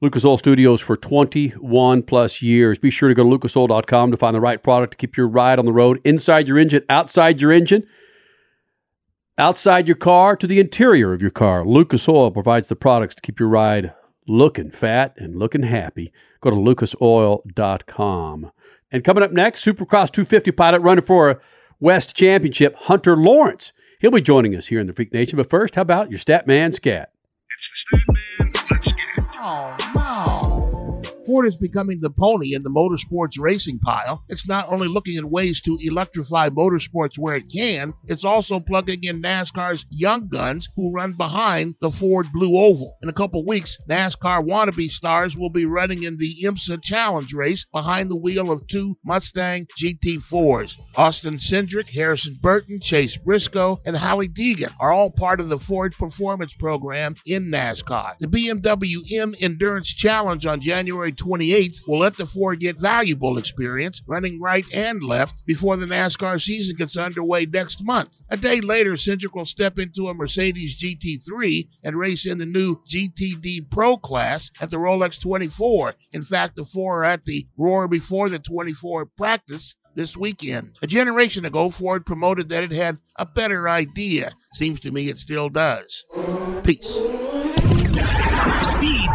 Lucas 0.00 0.24
Oil 0.24 0.38
Studios 0.38 0.80
for 0.80 0.96
21 0.96 2.02
plus 2.02 2.42
years. 2.42 2.78
Be 2.78 2.90
sure 2.90 3.08
to 3.08 3.14
go 3.14 3.22
to 3.22 3.38
lucasoil.com 3.38 4.10
to 4.10 4.16
find 4.16 4.34
the 4.34 4.40
right 4.40 4.62
product 4.62 4.92
to 4.92 4.96
keep 4.96 5.16
your 5.16 5.28
ride 5.28 5.58
on 5.58 5.66
the 5.66 5.72
road, 5.72 6.00
inside 6.04 6.46
your 6.46 6.58
engine, 6.58 6.84
outside 6.88 7.40
your 7.40 7.52
engine, 7.52 7.86
outside 9.38 9.88
your 9.88 9.96
car, 9.96 10.36
to 10.36 10.46
the 10.46 10.60
interior 10.60 11.12
of 11.12 11.22
your 11.22 11.30
car. 11.30 11.66
Lucas 11.66 12.08
Oil 12.08 12.30
provides 12.30 12.68
the 12.68 12.76
products 12.76 13.14
to 13.16 13.22
keep 13.22 13.40
your 13.40 13.48
ride 13.48 13.92
looking 14.26 14.70
fat 14.70 15.14
and 15.16 15.36
looking 15.36 15.62
happy. 15.62 16.12
Go 16.40 16.50
to 16.50 16.56
lucasoil.com. 16.56 18.50
And 18.90 19.04
coming 19.04 19.24
up 19.24 19.32
next, 19.32 19.64
Supercross 19.64 20.12
250 20.12 20.52
pilot 20.52 20.80
running 20.80 21.04
for 21.04 21.30
a 21.30 21.40
West 21.84 22.16
Championship, 22.16 22.74
Hunter 22.76 23.14
Lawrence. 23.14 23.74
He'll 24.00 24.10
be 24.10 24.22
joining 24.22 24.56
us 24.56 24.68
here 24.68 24.80
in 24.80 24.86
the 24.86 24.94
Freak 24.94 25.12
Nation. 25.12 25.36
But 25.36 25.50
first, 25.50 25.74
how 25.74 25.82
about 25.82 26.08
your 26.08 26.18
stat 26.18 26.46
man 26.46 26.72
scat? 26.72 27.12
It's 27.50 27.66
the 27.92 27.98
Stat 27.98 28.24
Man 28.38 28.54
Scat. 28.54 29.36
Oh, 29.42 29.76
no. 29.94 30.33
Ford 31.26 31.46
is 31.46 31.56
becoming 31.56 32.00
the 32.00 32.10
pony 32.10 32.54
in 32.54 32.62
the 32.62 32.70
motorsports 32.70 33.38
racing 33.38 33.78
pile. 33.78 34.22
It's 34.28 34.46
not 34.46 34.70
only 34.70 34.88
looking 34.88 35.16
at 35.16 35.24
ways 35.24 35.60
to 35.62 35.78
electrify 35.80 36.50
motorsports 36.50 37.18
where 37.18 37.36
it 37.36 37.50
can, 37.52 37.94
it's 38.06 38.24
also 38.24 38.60
plugging 38.60 39.04
in 39.04 39.22
NASCAR's 39.22 39.86
young 39.90 40.28
guns 40.28 40.68
who 40.76 40.92
run 40.92 41.14
behind 41.14 41.76
the 41.80 41.90
Ford 41.90 42.26
Blue 42.32 42.58
Oval. 42.58 42.96
In 43.02 43.08
a 43.08 43.12
couple 43.12 43.44
weeks, 43.44 43.78
NASCAR 43.88 44.46
wannabe 44.46 44.90
stars 44.90 45.36
will 45.36 45.50
be 45.50 45.66
running 45.66 46.02
in 46.02 46.16
the 46.18 46.34
IMSA 46.42 46.82
Challenge 46.82 47.32
race 47.32 47.64
behind 47.72 48.10
the 48.10 48.16
wheel 48.16 48.50
of 48.50 48.66
two 48.66 48.94
Mustang 49.04 49.66
GT4s. 49.78 50.78
Austin 50.96 51.36
Cindric, 51.36 51.90
Harrison 51.90 52.38
Burton, 52.40 52.80
Chase 52.80 53.16
Briscoe, 53.16 53.80
and 53.86 53.96
Hailie 53.96 54.28
Deegan 54.28 54.72
are 54.78 54.92
all 54.92 55.10
part 55.10 55.40
of 55.40 55.48
the 55.48 55.58
Ford 55.58 55.94
Performance 55.94 56.54
Program 56.54 57.14
in 57.26 57.50
NASCAR. 57.50 58.18
The 58.18 58.26
BMW 58.26 58.96
M 59.18 59.34
Endurance 59.40 59.92
Challenge 59.92 60.44
on 60.46 60.60
January 60.60 61.13
28th 61.14 61.80
will 61.86 61.98
let 61.98 62.16
the 62.16 62.26
four 62.26 62.54
get 62.54 62.80
valuable 62.80 63.38
experience 63.38 64.02
running 64.06 64.40
right 64.40 64.64
and 64.74 65.02
left 65.02 65.44
before 65.46 65.76
the 65.76 65.86
NASCAR 65.86 66.40
season 66.40 66.76
gets 66.76 66.96
underway 66.96 67.46
next 67.46 67.84
month. 67.84 68.20
A 68.30 68.36
day 68.36 68.60
later, 68.60 68.92
Cindric 68.92 69.34
will 69.34 69.44
step 69.44 69.78
into 69.78 70.08
a 70.08 70.14
Mercedes 70.14 70.80
GT3 70.80 71.68
and 71.82 71.96
race 71.96 72.26
in 72.26 72.38
the 72.38 72.46
new 72.46 72.76
GTD 72.88 73.70
Pro 73.70 73.96
class 73.96 74.50
at 74.60 74.70
the 74.70 74.76
Rolex 74.76 75.20
24. 75.20 75.94
In 76.12 76.22
fact, 76.22 76.56
the 76.56 76.64
four 76.64 77.00
are 77.00 77.04
at 77.04 77.24
the 77.24 77.46
Roar 77.56 77.88
before 77.88 78.28
the 78.28 78.38
24 78.38 79.06
practice 79.06 79.74
this 79.94 80.16
weekend. 80.16 80.76
A 80.82 80.86
generation 80.86 81.44
ago, 81.44 81.70
Ford 81.70 82.04
promoted 82.04 82.48
that 82.48 82.64
it 82.64 82.72
had 82.72 82.98
a 83.16 83.26
better 83.26 83.68
idea. 83.68 84.32
Seems 84.52 84.80
to 84.80 84.90
me 84.90 85.08
it 85.08 85.18
still 85.18 85.48
does. 85.48 86.04
Peace. 86.64 87.23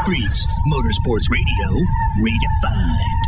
Speed 0.09 0.31
Motorsports 0.67 1.29
Radio, 1.29 1.85
redefined. 2.17 3.25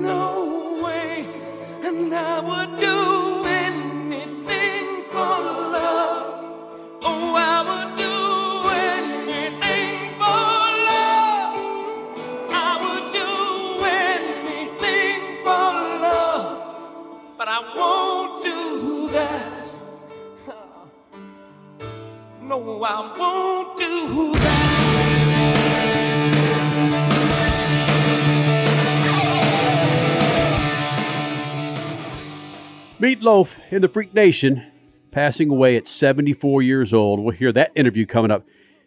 No 0.00 0.80
way, 0.82 1.26
and 1.84 2.14
I 2.14 2.40
would 2.40 2.80
do 2.80 2.91
Meatloaf 33.32 33.58
in 33.70 33.80
the 33.80 33.88
Freak 33.88 34.12
Nation, 34.12 34.62
passing 35.10 35.48
away 35.48 35.76
at 35.76 35.88
74 35.88 36.60
years 36.60 36.92
old. 36.92 37.18
We'll 37.18 37.34
hear 37.34 37.50
that 37.52 37.72
interview 37.74 38.04
coming 38.04 38.30
up 38.30 38.44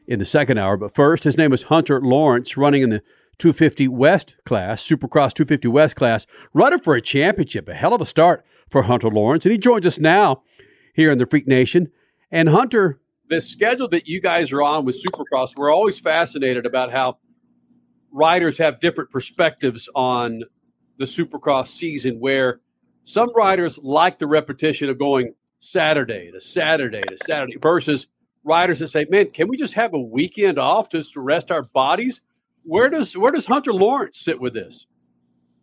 in 0.08 0.20
the 0.20 0.26
second 0.26 0.60
hour. 0.60 0.78
But 0.78 0.94
first, 0.94 1.24
his 1.24 1.36
name 1.36 1.52
is 1.52 1.64
Hunter 1.64 2.00
Lawrence, 2.00 2.56
running 2.56 2.84
in 2.84 2.92
the 2.92 3.02
250 3.40 3.88
West 3.88 4.36
class, 4.46 4.88
Supercross 4.88 5.34
250 5.34 5.68
West 5.70 5.96
class, 5.96 6.28
running 6.54 6.80
for 6.80 6.94
a 6.94 7.02
championship. 7.02 7.68
A 7.68 7.74
hell 7.74 7.96
of 7.96 8.02
a 8.02 8.06
start 8.06 8.46
for 8.70 8.84
Hunter 8.84 9.10
Lawrence. 9.10 9.46
And 9.46 9.52
he 9.52 9.58
joins 9.58 9.86
us 9.86 9.98
now 9.98 10.44
here 10.94 11.12
in 11.12 11.18
the 11.18 11.26
Freak 11.26 11.48
Nation. 11.48 11.92
And 12.30 12.50
Hunter, 12.50 13.00
the 13.28 13.42
schedule 13.42 13.88
that 13.90 14.08
you 14.08 14.22
guys 14.22 14.52
are 14.52 14.62
on 14.62 14.86
with 14.86 15.04
Supercross, 15.04 15.58
we're 15.58 15.74
always 15.74 16.00
fascinated 16.00 16.68
about 16.68 16.92
how 16.92 17.18
riders 18.12 18.60
have 18.60 18.80
different 18.80 19.10
perspectives 19.10 19.90
on 19.96 20.44
the 20.98 21.06
Supercross 21.06 21.68
season 21.68 22.20
where 22.20 22.62
some 23.06 23.30
riders 23.36 23.78
like 23.78 24.20
the 24.20 24.28
repetition 24.28 24.90
of 24.90 24.98
going 25.00 25.34
Saturday 25.60 26.32
to 26.32 26.42
Saturday 26.42 27.02
to 27.02 27.18
Saturday 27.26 27.56
versus 27.62 28.08
riders 28.44 28.80
that 28.80 28.90
say, 28.90 29.06
"Man, 29.10 29.32
can 29.32 29.48
we 29.48 29.58
just 29.58 29.76
have 29.76 29.94
a 29.94 30.00
weekend 30.00 30.60
off 30.60 30.90
just 30.90 31.14
to 31.14 31.22
rest 31.22 31.52
our 31.52 31.64
bodies?" 31.64 32.22
Where 32.64 32.90
does 32.90 33.16
where 33.16 33.32
does 33.32 33.46
Hunter 33.46 33.74
Lawrence 33.74 34.20
sit 34.20 34.40
with 34.40 34.54
this? 34.54 34.88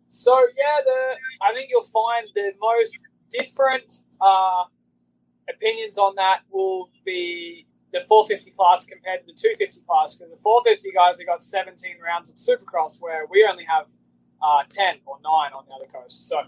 So 0.09 0.33
yeah, 0.57 0.81
the 0.83 1.45
I 1.45 1.53
think 1.53 1.69
you'll 1.69 1.83
find 1.83 2.27
the 2.33 2.51
most 2.59 3.03
different 3.29 3.99
uh, 4.21 4.63
opinions 5.49 5.97
on 5.97 6.15
that 6.15 6.41
will 6.49 6.89
be 7.05 7.67
the 7.91 8.01
450 8.07 8.51
class 8.51 8.85
compared 8.85 9.21
to 9.21 9.27
the 9.27 9.33
250 9.33 9.81
class 9.81 10.15
because 10.15 10.31
the 10.31 10.41
450 10.41 10.91
guys 10.91 11.17
have 11.19 11.27
got 11.27 11.43
17 11.43 11.95
rounds 12.01 12.29
of 12.29 12.37
Supercross 12.37 12.99
where 12.99 13.25
we 13.29 13.45
only 13.49 13.65
have 13.65 13.85
uh, 14.41 14.63
10 14.69 14.95
or 15.05 15.17
9 15.23 15.53
on 15.53 15.65
the 15.67 15.73
other 15.73 15.91
coast. 15.91 16.27
So 16.27 16.41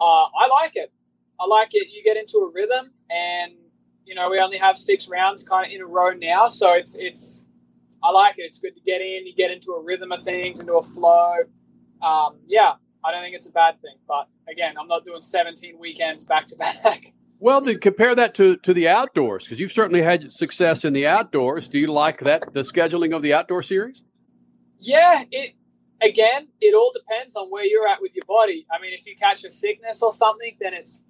uh, 0.00 0.04
I 0.04 0.48
like 0.48 0.72
it. 0.74 0.92
I 1.38 1.46
like 1.46 1.70
it. 1.72 1.88
You 1.90 2.02
get 2.04 2.16
into 2.16 2.38
a 2.38 2.50
rhythm, 2.52 2.92
and 3.10 3.52
you 4.04 4.14
know 4.14 4.30
we 4.30 4.38
only 4.38 4.58
have 4.58 4.76
six 4.76 5.08
rounds 5.08 5.42
kind 5.44 5.66
of 5.66 5.72
in 5.72 5.80
a 5.80 5.86
row 5.86 6.12
now, 6.12 6.48
so 6.48 6.72
it's 6.72 6.96
it's. 6.98 7.44
I 8.02 8.10
like 8.10 8.36
it. 8.38 8.42
It's 8.42 8.58
good 8.58 8.74
to 8.74 8.80
get 8.80 9.02
in. 9.02 9.26
You 9.26 9.34
get 9.36 9.50
into 9.50 9.72
a 9.72 9.82
rhythm 9.82 10.10
of 10.10 10.24
things, 10.24 10.60
into 10.60 10.74
a 10.74 10.82
flow. 10.82 11.34
Um, 12.02 12.38
yeah, 12.46 12.72
I 13.04 13.12
don't 13.12 13.22
think 13.22 13.36
it's 13.36 13.46
a 13.46 13.52
bad 13.52 13.80
thing. 13.82 13.96
But 14.08 14.26
again, 14.50 14.74
I'm 14.80 14.88
not 14.88 15.04
doing 15.04 15.20
17 15.20 15.78
weekends 15.78 16.24
back 16.24 16.46
to 16.48 16.56
back. 16.56 17.12
Well, 17.42 17.62
then 17.62 17.80
compare 17.80 18.14
that 18.14 18.34
to 18.34 18.58
to 18.58 18.74
the 18.74 18.86
outdoors 18.86 19.44
because 19.44 19.58
you've 19.58 19.72
certainly 19.72 20.02
had 20.02 20.30
success 20.30 20.84
in 20.84 20.92
the 20.92 21.06
outdoors. 21.06 21.70
Do 21.70 21.78
you 21.78 21.90
like 21.90 22.20
that 22.20 22.52
the 22.52 22.60
scheduling 22.60 23.16
of 23.16 23.22
the 23.22 23.32
outdoor 23.32 23.62
series? 23.62 24.02
Yeah, 24.78 25.24
it 25.30 25.54
again, 26.02 26.48
it 26.60 26.74
all 26.74 26.92
depends 26.94 27.36
on 27.36 27.48
where 27.50 27.64
you're 27.64 27.88
at 27.88 28.00
with 28.00 28.12
your 28.14 28.24
body. 28.26 28.66
I 28.72 28.80
mean, 28.80 28.92
if 28.92 29.06
you 29.06 29.16
catch 29.16 29.44
a 29.44 29.50
sickness 29.50 30.02
or 30.02 30.12
something, 30.12 30.56
then 30.60 30.74
it's 30.74 31.02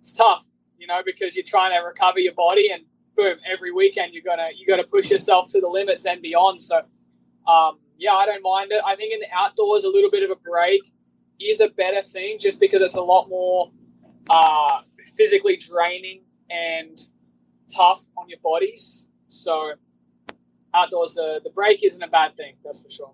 it's 0.00 0.12
tough, 0.14 0.44
you 0.78 0.86
know, 0.86 1.00
because 1.04 1.34
you're 1.36 1.44
trying 1.46 1.72
to 1.72 1.84
recover 1.86 2.18
your 2.20 2.34
body, 2.34 2.70
and 2.72 2.84
boom, 3.16 3.36
every 3.50 3.72
weekend 3.72 4.14
you're 4.14 4.24
gonna 4.24 4.48
you 4.56 4.66
got 4.66 4.76
to 4.76 4.84
push 4.84 5.10
yourself 5.10 5.48
to 5.50 5.60
the 5.60 5.68
limits 5.68 6.06
and 6.06 6.22
beyond. 6.22 6.62
So, 6.62 6.78
um, 7.48 7.78
yeah, 7.98 8.14
I 8.14 8.26
don't 8.26 8.42
mind 8.42 8.72
it. 8.72 8.82
I 8.86 8.96
think 8.96 9.14
in 9.14 9.20
the 9.20 9.28
outdoors, 9.34 9.84
a 9.84 9.88
little 9.88 10.10
bit 10.10 10.22
of 10.24 10.30
a 10.30 10.36
break 10.40 10.82
is 11.40 11.60
a 11.60 11.68
better 11.68 12.02
thing, 12.02 12.38
just 12.40 12.60
because 12.60 12.82
it's 12.82 12.96
a 12.96 13.02
lot 13.02 13.28
more 13.28 13.70
uh, 14.30 14.82
physically 15.16 15.56
draining 15.56 16.22
and 16.50 17.00
tough 17.74 18.02
on 18.18 18.28
your 18.28 18.38
bodies. 18.42 19.08
So, 19.28 19.72
outdoors, 20.74 21.14
the 21.14 21.40
the 21.44 21.50
break 21.50 21.84
isn't 21.84 22.02
a 22.02 22.08
bad 22.08 22.36
thing. 22.36 22.54
That's 22.64 22.82
for 22.82 22.90
sure. 22.90 23.12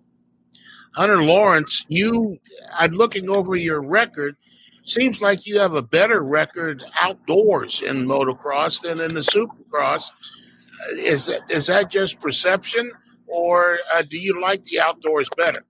Hunter 0.96 1.22
Lawrence, 1.22 1.84
you, 1.88 2.38
I'm 2.78 2.92
looking 2.92 3.28
over 3.28 3.54
your 3.54 3.86
record. 3.86 4.36
Seems 4.84 5.20
like 5.20 5.46
you 5.46 5.58
have 5.58 5.74
a 5.74 5.82
better 5.82 6.22
record 6.22 6.82
outdoors 7.02 7.82
in 7.82 8.06
motocross 8.06 8.80
than 8.80 9.00
in 9.00 9.12
the 9.14 9.20
supercross. 9.20 10.10
Uh, 10.10 10.94
Is 10.96 11.26
that, 11.26 11.40
is 11.50 11.66
that 11.66 11.90
just 11.90 12.18
perception, 12.20 12.90
or 13.26 13.78
uh, 13.94 14.02
do 14.08 14.18
you 14.18 14.40
like 14.40 14.64
the 14.64 14.80
outdoors 14.80 15.28
better? 15.36 15.64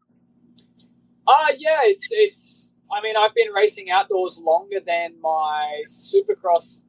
Uh 1.27 1.47
yeah, 1.59 1.79
it's 1.83 2.07
it's. 2.11 2.73
I 2.93 3.01
mean, 3.03 3.17
I've 3.17 3.35
been 3.35 3.53
racing 3.53 3.91
outdoors 3.91 4.39
longer 4.41 4.79
than 4.85 5.21
my 5.21 5.83
Supercross, 5.89 6.83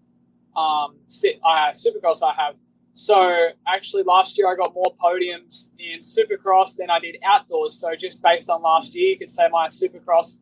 um, 0.55 0.95
uh, 1.43 1.71
Supercross 1.71 2.21
I 2.21 2.33
have. 2.37 2.53
So 2.97 3.49
actually, 3.67 4.01
last 4.01 4.39
year 4.39 4.51
I 4.51 4.55
got 4.55 4.73
more 4.73 4.91
podiums 4.99 5.67
in 5.77 5.99
Supercross 5.99 6.75
than 6.75 6.89
I 6.89 6.97
did 6.97 7.17
outdoors. 7.23 7.75
So 7.79 7.95
just 7.95 8.23
based 8.23 8.49
on 8.49 8.63
last 8.63 8.95
year, 8.95 9.09
you 9.09 9.19
could 9.19 9.29
say 9.29 9.47
my 9.51 9.67
Supercross 9.67 10.37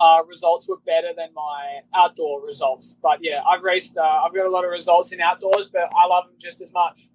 uh, 0.00 0.22
results 0.26 0.66
were 0.66 0.78
better 0.86 1.08
than 1.14 1.28
my 1.34 1.80
outdoor 1.94 2.42
results. 2.46 2.96
But 3.02 3.18
yeah, 3.20 3.42
I've 3.46 3.62
raced. 3.62 3.98
Uh, 3.98 4.22
I've 4.24 4.34
got 4.34 4.46
a 4.46 4.50
lot 4.50 4.64
of 4.64 4.70
results 4.70 5.12
in 5.12 5.20
outdoors, 5.20 5.68
but 5.70 5.82
I 5.82 6.06
love 6.06 6.24
them 6.24 6.36
just 6.38 6.62
as 6.62 6.72
much. 6.72 7.10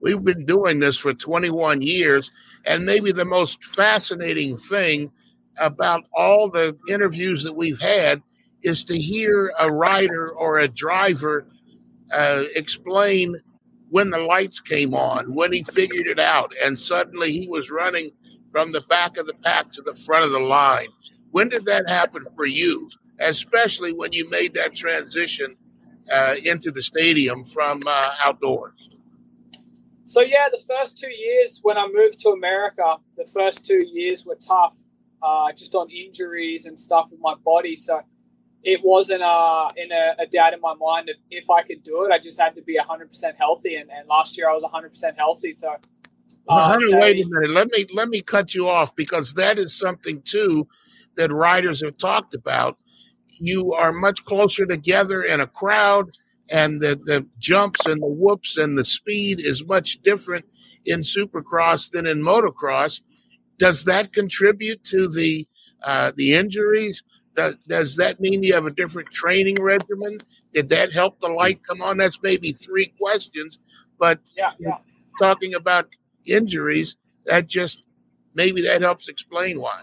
We've 0.00 0.24
been 0.24 0.46
doing 0.46 0.80
this 0.80 0.96
for 0.96 1.12
21 1.12 1.82
years, 1.82 2.30
and 2.64 2.86
maybe 2.86 3.12
the 3.12 3.26
most 3.26 3.62
fascinating 3.66 4.56
thing 4.56 5.12
about 5.58 6.04
all 6.14 6.48
the 6.48 6.74
interviews 6.88 7.42
that 7.42 7.54
we've 7.54 7.80
had 7.82 8.22
is 8.62 8.82
to 8.84 8.96
hear 8.96 9.52
a 9.60 9.70
rider 9.70 10.30
or 10.30 10.60
a 10.60 10.68
driver 10.68 11.48
uh, 12.14 12.44
explain 12.54 13.42
when 13.90 14.10
the 14.10 14.18
lights 14.18 14.60
came 14.60 14.94
on, 14.94 15.34
when 15.34 15.52
he 15.52 15.62
figured 15.62 16.06
it 16.06 16.18
out, 16.18 16.52
and 16.64 16.78
suddenly 16.78 17.30
he 17.30 17.48
was 17.48 17.70
running 17.70 18.10
from 18.50 18.72
the 18.72 18.80
back 18.82 19.16
of 19.16 19.26
the 19.26 19.34
pack 19.44 19.70
to 19.72 19.82
the 19.82 19.94
front 19.94 20.24
of 20.24 20.32
the 20.32 20.40
line. 20.40 20.88
When 21.30 21.48
did 21.48 21.66
that 21.66 21.88
happen 21.88 22.24
for 22.34 22.46
you, 22.46 22.88
especially 23.20 23.92
when 23.92 24.12
you 24.12 24.28
made 24.30 24.54
that 24.54 24.74
transition 24.74 25.54
uh, 26.12 26.34
into 26.44 26.70
the 26.70 26.82
stadium 26.82 27.44
from 27.44 27.82
uh, 27.86 28.10
outdoors? 28.24 28.90
So 30.04 30.20
yeah, 30.20 30.48
the 30.50 30.62
first 30.66 30.98
two 30.98 31.10
years 31.10 31.60
when 31.62 31.76
I 31.76 31.88
moved 31.92 32.20
to 32.20 32.30
America, 32.30 32.96
the 33.16 33.26
first 33.26 33.66
two 33.66 33.84
years 33.92 34.24
were 34.24 34.36
tough, 34.36 34.76
uh, 35.22 35.52
just 35.52 35.74
on 35.74 35.90
injuries 35.90 36.66
and 36.66 36.78
stuff 36.78 37.08
with 37.10 37.20
my 37.20 37.34
body. 37.44 37.74
So 37.74 38.00
it 38.64 38.80
wasn't 38.84 39.22
uh, 39.22 39.70
in 39.76 39.92
a, 39.92 40.16
a 40.22 40.26
doubt 40.26 40.54
in 40.54 40.60
my 40.60 40.74
mind 40.74 41.08
that 41.08 41.16
if 41.30 41.50
I 41.50 41.62
could 41.62 41.82
do 41.84 42.04
it, 42.04 42.12
I 42.12 42.18
just 42.18 42.40
had 42.40 42.54
to 42.56 42.62
be 42.62 42.78
100% 42.78 43.36
healthy. 43.36 43.76
And, 43.76 43.90
and 43.90 44.08
last 44.08 44.36
year 44.38 44.50
I 44.50 44.54
was 44.54 44.64
100% 44.64 45.16
healthy. 45.16 45.56
So 45.58 45.76
Well, 46.46 46.60
uh, 46.60 46.66
Hunter, 46.66 46.90
they- 46.92 46.98
wait 46.98 47.16
a 47.24 47.28
minute. 47.28 47.50
Let 47.50 47.68
me 47.72 47.86
let 47.94 48.08
me 48.08 48.22
cut 48.22 48.54
you 48.54 48.68
off 48.68 48.94
because 48.96 49.34
that 49.34 49.58
is 49.58 49.78
something 49.78 50.22
too 50.22 50.66
that 51.16 51.32
riders 51.32 51.82
have 51.84 51.98
talked 51.98 52.34
about. 52.34 52.78
You 53.40 53.72
are 53.72 53.92
much 53.92 54.24
closer 54.24 54.66
together 54.66 55.22
in 55.22 55.40
a 55.40 55.46
crowd, 55.46 56.10
and 56.52 56.80
the, 56.80 56.96
the 57.06 57.26
jumps 57.38 57.86
and 57.86 58.02
the 58.02 58.06
whoops 58.08 58.56
and 58.58 58.78
the 58.78 58.84
speed 58.84 59.40
is 59.40 59.66
much 59.66 60.00
different 60.02 60.46
in 60.86 61.00
Supercross 61.02 61.90
than 61.90 62.06
in 62.06 62.22
motocross. 62.22 63.00
Does 63.58 63.84
that 63.84 64.12
contribute 64.12 64.84
to 64.84 65.08
the 65.08 65.46
uh, 65.82 66.12
the 66.16 66.34
injuries? 66.34 67.02
Does, 67.36 67.56
does 67.68 67.96
that 67.96 68.18
mean 68.18 68.42
you 68.42 68.54
have 68.54 68.64
a 68.64 68.70
different 68.70 69.10
training 69.10 69.62
regimen? 69.62 70.18
Did 70.54 70.70
that 70.70 70.92
help 70.92 71.20
the 71.20 71.28
light 71.28 71.60
come 71.64 71.82
on? 71.82 71.98
That's 71.98 72.20
maybe 72.22 72.52
three 72.52 72.86
questions, 72.98 73.58
but 73.98 74.18
yeah, 74.36 74.52
yeah. 74.58 74.78
talking 75.20 75.54
about 75.54 75.88
injuries, 76.24 76.96
that 77.26 77.46
just 77.46 77.82
maybe 78.34 78.62
that 78.62 78.80
helps 78.80 79.08
explain 79.08 79.60
why. 79.60 79.82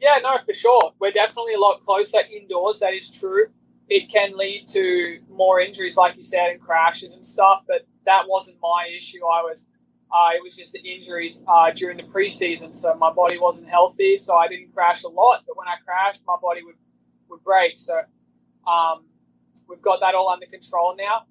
Yeah, 0.00 0.18
no, 0.22 0.36
for 0.44 0.52
sure. 0.52 0.92
We're 0.98 1.12
definitely 1.12 1.54
a 1.54 1.60
lot 1.60 1.80
closer 1.80 2.18
indoors. 2.20 2.80
That 2.80 2.92
is 2.92 3.08
true. 3.08 3.46
It 3.88 4.10
can 4.10 4.36
lead 4.36 4.68
to 4.70 5.20
more 5.30 5.60
injuries, 5.60 5.96
like 5.96 6.16
you 6.16 6.22
said, 6.22 6.50
and 6.50 6.60
crashes 6.60 7.12
and 7.12 7.26
stuff. 7.26 7.62
But 7.68 7.86
that 8.04 8.24
wasn't 8.26 8.56
my 8.60 8.88
issue. 8.94 9.20
I 9.24 9.42
was, 9.42 9.66
uh, 10.12 10.30
it 10.36 10.42
was 10.42 10.54
just 10.54 10.72
the 10.72 10.80
injuries 10.80 11.42
uh, 11.48 11.70
during 11.70 11.96
the 11.96 12.02
preseason. 12.02 12.74
So 12.74 12.94
my 12.94 13.10
body 13.12 13.38
wasn't 13.38 13.68
healthy, 13.68 14.18
so 14.18 14.36
I 14.36 14.46
didn't 14.48 14.74
crash 14.74 15.04
a 15.04 15.08
lot. 15.08 15.42
But 15.46 15.56
when 15.56 15.68
I 15.68 15.76
crashed, 15.84 16.22
my 16.26 16.36
body 16.40 16.62
would 16.64 16.76
would 17.28 17.42
break. 17.42 17.78
So 17.78 18.00
um, 18.66 19.06
we've 19.68 19.82
got 19.82 20.00
that 20.00 20.14
all 20.14 20.28
under 20.28 20.46
control 20.46 20.94
now. 20.96 21.22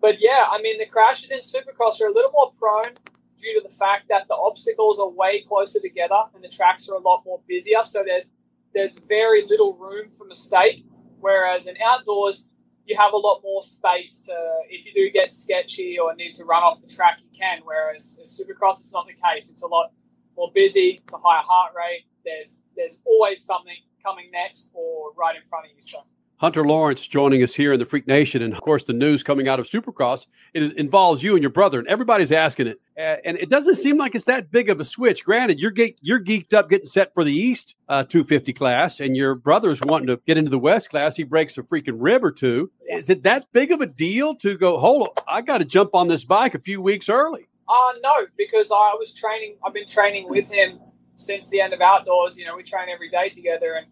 But 0.00 0.16
yeah, 0.20 0.44
I 0.50 0.60
mean, 0.62 0.78
the 0.78 0.86
crashes 0.86 1.30
in 1.30 1.40
Supercross 1.40 2.00
are 2.00 2.08
a 2.08 2.12
little 2.12 2.30
more 2.32 2.52
prone 2.58 2.94
due 3.38 3.60
to 3.60 3.68
the 3.68 3.74
fact 3.74 4.06
that 4.08 4.26
the 4.28 4.34
obstacles 4.34 4.98
are 4.98 5.08
way 5.08 5.42
closer 5.42 5.80
together 5.80 6.22
and 6.34 6.42
the 6.42 6.48
tracks 6.48 6.88
are 6.88 6.94
a 6.94 7.00
lot 7.00 7.22
more 7.26 7.40
busier. 7.46 7.82
So 7.84 8.02
there's 8.04 8.30
there's 8.74 8.94
very 9.08 9.46
little 9.46 9.74
room 9.74 10.08
for 10.16 10.26
mistake. 10.26 10.84
Whereas 11.18 11.66
in 11.66 11.76
outdoors, 11.82 12.46
you 12.86 12.96
have 12.96 13.12
a 13.12 13.16
lot 13.16 13.40
more 13.42 13.62
space 13.62 14.20
to 14.26 14.32
if 14.70 14.86
you 14.86 14.92
do 14.94 15.10
get 15.10 15.32
sketchy 15.32 15.98
or 15.98 16.14
need 16.14 16.34
to 16.34 16.44
run 16.44 16.62
off 16.62 16.80
the 16.80 16.88
track, 16.88 17.18
you 17.20 17.28
can. 17.36 17.60
Whereas 17.64 18.18
Supercross, 18.24 18.78
it's 18.78 18.92
not 18.92 19.06
the 19.06 19.14
case. 19.14 19.50
It's 19.50 19.62
a 19.62 19.66
lot 19.66 19.90
more 20.36 20.50
busy. 20.54 21.00
It's 21.02 21.12
a 21.12 21.18
higher 21.18 21.42
heart 21.42 21.72
rate. 21.76 22.04
There's 22.24 22.60
there's 22.76 22.98
always 23.04 23.42
something 23.42 23.76
coming 24.04 24.30
next 24.32 24.70
or 24.72 25.12
right 25.16 25.34
in 25.34 25.42
front 25.48 25.66
of 25.66 25.72
you. 25.74 25.82
So 25.82 25.98
Hunter 26.38 26.66
Lawrence 26.66 27.06
joining 27.06 27.42
us 27.42 27.54
here 27.54 27.72
in 27.72 27.78
the 27.78 27.86
Freak 27.86 28.06
Nation. 28.06 28.42
And 28.42 28.52
of 28.52 28.60
course, 28.60 28.84
the 28.84 28.92
news 28.92 29.22
coming 29.22 29.48
out 29.48 29.58
of 29.58 29.66
Supercross, 29.66 30.26
it 30.52 30.62
is, 30.62 30.72
involves 30.72 31.22
you 31.22 31.34
and 31.34 31.42
your 31.42 31.50
brother, 31.50 31.78
and 31.78 31.88
everybody's 31.88 32.30
asking 32.30 32.66
it. 32.66 32.78
Uh, 32.98 33.16
and 33.24 33.38
it 33.38 33.48
doesn't 33.48 33.76
seem 33.76 33.96
like 33.96 34.14
it's 34.14 34.26
that 34.26 34.50
big 34.50 34.68
of 34.68 34.78
a 34.78 34.84
switch. 34.84 35.24
Granted, 35.24 35.58
you're, 35.58 35.70
ge- 35.70 35.96
you're 36.02 36.22
geeked 36.22 36.52
up 36.52 36.68
getting 36.68 36.84
set 36.84 37.14
for 37.14 37.24
the 37.24 37.32
East 37.32 37.74
uh, 37.88 38.02
250 38.02 38.52
class, 38.52 39.00
and 39.00 39.16
your 39.16 39.34
brother's 39.34 39.80
wanting 39.80 40.08
to 40.08 40.20
get 40.26 40.36
into 40.36 40.50
the 40.50 40.58
West 40.58 40.90
class. 40.90 41.16
He 41.16 41.22
breaks 41.22 41.56
a 41.56 41.62
freaking 41.62 41.96
rib 41.96 42.22
or 42.22 42.32
two. 42.32 42.70
Is 42.90 43.08
it 43.08 43.22
that 43.22 43.46
big 43.52 43.72
of 43.72 43.80
a 43.80 43.86
deal 43.86 44.34
to 44.36 44.58
go, 44.58 44.78
hold 44.78 45.08
on, 45.08 45.24
I 45.26 45.40
got 45.40 45.58
to 45.58 45.64
jump 45.64 45.94
on 45.94 46.08
this 46.08 46.24
bike 46.24 46.54
a 46.54 46.60
few 46.60 46.82
weeks 46.82 47.08
early? 47.08 47.48
Uh, 47.66 47.92
no, 48.02 48.26
because 48.36 48.70
I 48.70 48.94
was 48.98 49.14
training, 49.14 49.56
I've 49.64 49.72
been 49.72 49.88
training 49.88 50.28
with 50.28 50.50
him 50.50 50.80
since 51.16 51.48
the 51.48 51.62
end 51.62 51.72
of 51.72 51.80
outdoors. 51.80 52.36
You 52.36 52.44
know, 52.44 52.56
we 52.56 52.62
train 52.62 52.88
every 52.92 53.08
day 53.08 53.30
together, 53.30 53.72
and 53.74 53.86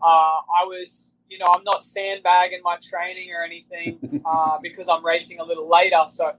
uh, 0.00 0.06
I 0.06 0.64
was 0.64 1.11
you 1.32 1.38
know, 1.38 1.46
I'm 1.46 1.64
not 1.64 1.82
sandbagging 1.82 2.60
my 2.62 2.76
training 2.82 3.30
or 3.32 3.42
anything 3.42 4.22
uh, 4.26 4.58
because 4.62 4.86
I'm 4.88 5.04
racing 5.04 5.40
a 5.40 5.44
little 5.44 5.68
later. 5.68 6.02
So 6.06 6.32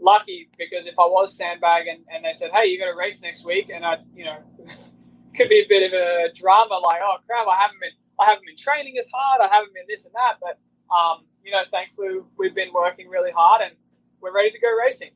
lucky 0.00 0.48
because 0.56 0.86
if 0.86 0.98
I 0.98 1.04
was 1.04 1.36
sandbagging 1.36 2.02
and 2.12 2.24
they 2.24 2.32
said, 2.32 2.50
"Hey, 2.50 2.66
you 2.66 2.78
got 2.78 2.86
to 2.86 2.96
race 2.96 3.20
next 3.20 3.44
week," 3.44 3.70
and 3.72 3.84
I, 3.84 3.98
you 4.16 4.24
know, 4.24 4.38
could 5.36 5.50
be 5.50 5.60
a 5.60 5.68
bit 5.68 5.82
of 5.86 5.92
a 5.92 6.32
drama, 6.34 6.80
like, 6.82 7.00
"Oh 7.04 7.16
crap, 7.26 7.46
I 7.46 7.56
haven't 7.60 7.80
been, 7.80 7.92
I 8.18 8.24
haven't 8.24 8.46
been 8.46 8.56
training 8.56 8.96
as 8.98 9.06
hard, 9.12 9.42
I 9.42 9.54
haven't 9.54 9.74
been 9.74 9.84
this 9.86 10.06
and 10.06 10.14
that." 10.14 10.38
But 10.40 10.58
um, 10.94 11.26
you 11.44 11.52
know, 11.52 11.62
thankfully, 11.70 12.20
we've 12.38 12.54
been 12.54 12.72
working 12.72 13.08
really 13.08 13.32
hard 13.32 13.60
and 13.60 13.72
we're 14.22 14.34
ready 14.34 14.50
to 14.50 14.58
go 14.58 14.68
racing. 14.82 15.10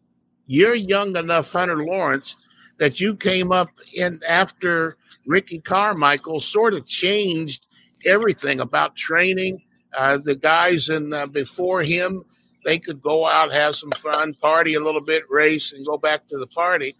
You're 0.46 0.74
young 0.74 1.16
enough, 1.16 1.50
Hunter 1.52 1.84
Lawrence, 1.84 2.36
that 2.78 3.00
you 3.00 3.16
came 3.16 3.50
up 3.50 3.70
in 3.96 4.20
after 4.28 4.98
Ricky 5.26 5.58
Carmichael 5.58 6.40
sort 6.40 6.74
of 6.74 6.86
changed 6.86 7.65
everything 8.04 8.60
about 8.60 8.96
training. 8.96 9.62
Uh, 9.96 10.18
the 10.22 10.36
guys 10.36 10.88
in 10.88 11.12
uh, 11.12 11.26
before 11.26 11.82
him, 11.82 12.20
they 12.64 12.78
could 12.78 13.00
go 13.00 13.26
out, 13.26 13.52
have 13.52 13.76
some 13.76 13.90
fun, 13.92 14.34
party 14.34 14.74
a 14.74 14.80
little 14.80 15.04
bit, 15.04 15.22
race, 15.30 15.72
and 15.72 15.86
go 15.86 15.96
back 15.96 16.26
to 16.28 16.36
the 16.36 16.46
party. 16.48 16.94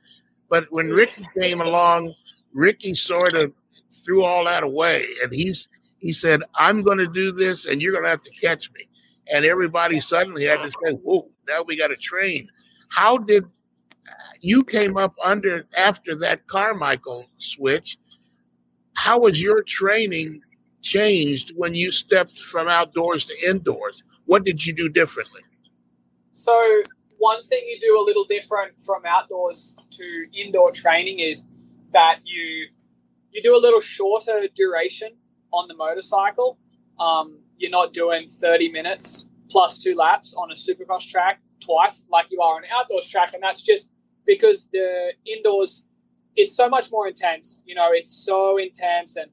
But 0.49 0.67
when 0.71 0.91
Ricky 0.91 1.25
came 1.41 1.61
along, 1.61 2.13
Ricky 2.53 2.95
sort 2.95 3.35
of 3.35 3.53
threw 3.93 4.25
all 4.25 4.45
that 4.45 4.63
away, 4.63 5.05
and 5.23 5.35
he's 5.35 5.69
he 5.99 6.13
said, 6.13 6.43
"I'm 6.55 6.83
going 6.83 6.99
to 6.99 7.09
do 7.09 7.33
this, 7.33 7.67
and 7.67 7.83
you're 7.83 7.93
going 7.93 8.05
to 8.05 8.11
have 8.11 8.23
to 8.23 8.31
catch 8.31 8.71
me." 8.73 8.89
And 9.33 9.45
everybody 9.45 10.01
suddenly 10.01 10.45
had 10.45 10.63
to 10.63 10.69
say, 10.69 10.93
"Whoa, 11.03 11.29
now 11.49 11.63
we 11.67 11.77
got 11.77 11.89
to 11.89 11.97
train." 11.97 12.49
How 12.91 13.19
did 13.19 13.45
you 14.41 14.63
came 14.63 14.97
up 14.97 15.15
under 15.23 15.67
after 15.77 16.15
that 16.17 16.47
Carmichael 16.47 17.27
switch? 17.39 17.99
How 18.95 19.19
was 19.19 19.43
your 19.43 19.63
training 19.63 20.41
changed 20.87 21.53
when 21.57 21.75
you 21.75 21.91
stepped 21.91 22.39
from 22.39 22.69
outdoors 22.69 23.25
to 23.27 23.35
indoors? 23.51 24.03
What 24.27 24.45
did 24.45 24.65
you 24.65 24.73
do 24.73 24.89
differently? 24.89 25.43
So, 26.33 26.55
one 27.19 27.43
thing 27.45 27.63
you 27.67 27.79
do 27.81 28.01
a 28.01 28.05
little 28.05 28.25
different 28.25 28.73
from 28.85 29.03
outdoors 29.07 29.75
to 29.93 30.27
indoor 30.35 30.71
training 30.71 31.21
is 31.21 31.45
that 31.93 32.19
you 32.25 32.69
you 33.33 33.43
do 33.43 33.57
a 33.57 33.63
little 33.67 33.81
shorter 33.81 34.47
duration 34.55 35.11
on 35.53 35.69
the 35.69 35.75
motorcycle. 35.75 36.59
Um, 36.99 37.39
you're 37.59 37.71
not 37.71 37.93
doing 37.93 38.29
30 38.29 38.71
minutes 38.71 39.27
plus 39.51 39.79
two 39.79 39.95
laps 39.95 40.35
on 40.35 40.51
a 40.51 40.55
supercross 40.55 41.07
track 41.07 41.41
twice 41.61 42.07
like 42.11 42.27
you 42.31 42.41
are 42.41 42.57
on 42.57 42.65
an 42.65 42.71
outdoors 42.75 43.07
track, 43.07 43.35
and 43.35 43.43
that's 43.43 43.63
just 43.63 43.89
because 44.27 44.69
the 44.73 45.13
indoors 45.27 45.85
it's 46.37 46.55
so 46.55 46.69
much 46.69 46.91
more 46.91 47.09
intense. 47.09 47.63
You 47.65 47.75
know, 47.75 47.89
it's 47.93 48.13
so 48.13 48.59
intense 48.59 49.17
and 49.17 49.31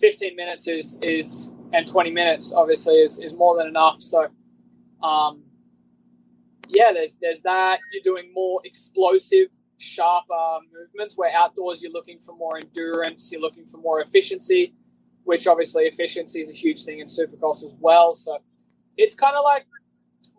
15 0.00 0.36
minutes 0.36 0.68
is 0.68 0.98
is 1.02 1.50
and 1.74 1.86
20 1.86 2.10
minutes 2.10 2.52
obviously 2.54 2.94
is, 2.94 3.18
is 3.18 3.34
more 3.34 3.56
than 3.56 3.66
enough. 3.66 4.00
So, 4.00 4.28
um, 5.02 5.42
yeah, 6.68 6.92
there's 6.92 7.16
there's 7.20 7.40
that. 7.42 7.80
You're 7.92 8.02
doing 8.02 8.32
more 8.32 8.60
explosive, 8.64 9.48
sharper 9.78 10.60
movements. 10.72 11.16
Where 11.18 11.34
outdoors 11.34 11.82
you're 11.82 11.92
looking 11.92 12.20
for 12.20 12.34
more 12.36 12.56
endurance. 12.56 13.30
You're 13.30 13.40
looking 13.40 13.66
for 13.66 13.78
more 13.78 14.00
efficiency, 14.00 14.74
which 15.24 15.46
obviously 15.46 15.84
efficiency 15.84 16.40
is 16.40 16.48
a 16.48 16.54
huge 16.54 16.84
thing 16.84 17.00
in 17.00 17.06
Supercross 17.06 17.64
as 17.64 17.74
well. 17.78 18.14
So, 18.14 18.38
it's 18.96 19.14
kind 19.14 19.36
of 19.36 19.44
like 19.44 19.66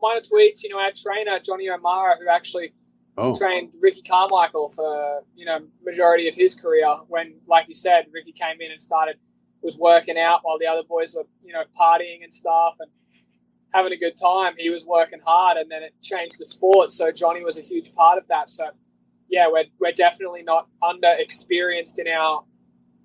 minor 0.02 0.22
tweaks. 0.22 0.64
You 0.64 0.70
know, 0.70 0.80
our 0.80 0.92
trainer 0.96 1.40
Johnny 1.40 1.70
O'Mara, 1.70 2.16
who 2.20 2.30
actually 2.30 2.74
oh. 3.18 3.36
trained 3.36 3.70
Ricky 3.80 4.02
Carmichael 4.02 4.70
for 4.70 5.22
you 5.36 5.46
know 5.46 5.60
majority 5.84 6.28
of 6.28 6.36
his 6.36 6.56
career. 6.56 6.88
When, 7.08 7.36
like 7.48 7.68
you 7.68 7.76
said, 7.76 8.06
Ricky 8.12 8.32
came 8.32 8.62
in 8.62 8.72
and 8.72 8.82
started 8.82 9.18
was 9.66 9.78
working 9.78 10.18
out 10.18 10.40
while 10.44 10.58
the 10.60 10.68
other 10.68 10.84
boys 10.88 11.14
were, 11.16 11.26
you 11.44 11.54
know, 11.54 11.64
partying 11.80 12.24
and 12.24 12.34
stuff 12.34 12.76
and 12.80 12.90
having 13.74 13.92
a 13.92 13.98
good 13.98 14.16
time. 14.16 14.54
He 14.58 14.70
was 14.70 14.86
working 14.86 15.20
hard, 15.26 15.58
and 15.58 15.70
then 15.70 15.84
it 15.84 15.94
changed 16.02 16.40
the 16.40 16.46
sport. 16.46 16.92
So 16.92 17.12
Johnny 17.12 17.44
was 17.44 17.58
a 17.58 17.62
huge 17.62 17.94
part 17.94 18.18
of 18.18 18.28
that. 18.30 18.50
So 18.50 18.66
yeah, 19.30 19.48
we're 19.52 19.66
we're 19.80 19.92
definitely 19.92 20.44
not 20.44 20.68
under 20.82 21.14
experienced 21.18 22.00
in 22.00 22.08
our 22.08 22.44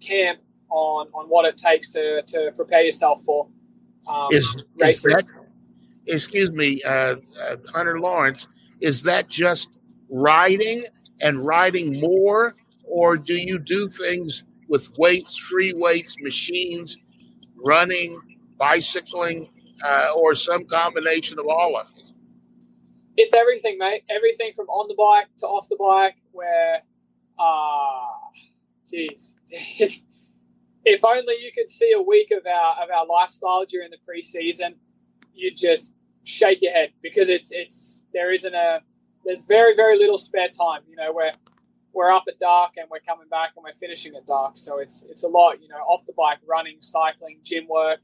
camp 0.00 0.40
on 0.70 1.08
on 1.14 1.26
what 1.28 1.44
it 1.46 1.56
takes 1.56 1.92
to 1.92 2.22
to 2.22 2.52
prepare 2.56 2.82
yourself 2.82 3.22
for 3.24 3.48
um, 4.06 4.28
is, 4.30 4.56
is 4.78 5.02
that, 5.02 5.24
excuse 6.06 6.50
me, 6.52 6.82
uh, 6.82 7.16
uh, 7.42 7.56
Hunter 7.72 8.00
Lawrence, 8.00 8.48
is 8.80 9.02
that 9.04 9.28
just 9.28 9.70
riding 10.10 10.84
and 11.20 11.44
riding 11.44 12.00
more, 12.00 12.56
or 12.84 13.16
do 13.16 13.34
you 13.34 13.58
do 13.58 13.88
things 13.88 14.44
with 14.70 14.88
weights, 14.96 15.36
free 15.36 15.74
weights, 15.74 16.16
machines, 16.20 16.96
running, 17.62 18.18
bicycling, 18.56 19.50
uh, 19.84 20.12
or 20.16 20.34
some 20.34 20.64
combination 20.64 21.38
of 21.38 21.46
all 21.48 21.76
of 21.76 21.86
it? 21.96 22.04
It's 23.16 23.34
everything, 23.34 23.76
mate. 23.76 24.04
Everything 24.08 24.52
from 24.54 24.66
on 24.68 24.88
the 24.88 24.94
bike 24.94 25.26
to 25.38 25.46
off 25.46 25.68
the 25.68 25.76
bike. 25.76 26.14
Where, 26.32 26.80
ah, 27.38 28.06
uh, 28.06 28.38
jeez, 28.90 29.34
if, 29.50 29.98
if 30.84 31.04
only 31.04 31.34
you 31.42 31.50
could 31.52 31.68
see 31.68 31.92
a 31.92 32.00
week 32.00 32.30
of 32.30 32.46
our 32.46 32.82
of 32.82 32.90
our 32.90 33.04
lifestyle 33.06 33.66
during 33.68 33.90
the 33.90 33.98
preseason, 34.08 34.76
you'd 35.34 35.56
just 35.56 35.94
shake 36.24 36.58
your 36.62 36.72
head 36.72 36.90
because 37.02 37.28
it's 37.28 37.50
it's 37.50 38.04
there 38.14 38.32
isn't 38.32 38.54
a 38.54 38.80
there's 39.24 39.42
very 39.42 39.74
very 39.74 39.98
little 39.98 40.16
spare 40.16 40.48
time. 40.48 40.82
You 40.88 40.96
know 40.96 41.12
where 41.12 41.32
we're 41.92 42.10
up 42.10 42.24
at 42.28 42.38
dark 42.38 42.72
and 42.76 42.86
we're 42.90 43.00
coming 43.00 43.28
back 43.28 43.50
and 43.56 43.64
we're 43.64 43.78
finishing 43.78 44.14
at 44.14 44.26
dark. 44.26 44.52
So 44.56 44.78
it's 44.78 45.06
it's 45.10 45.24
a 45.24 45.28
lot, 45.28 45.60
you 45.60 45.68
know, 45.68 45.76
off 45.76 46.06
the 46.06 46.12
bike, 46.16 46.38
running, 46.46 46.76
cycling, 46.80 47.38
gym 47.42 47.66
work, 47.68 48.00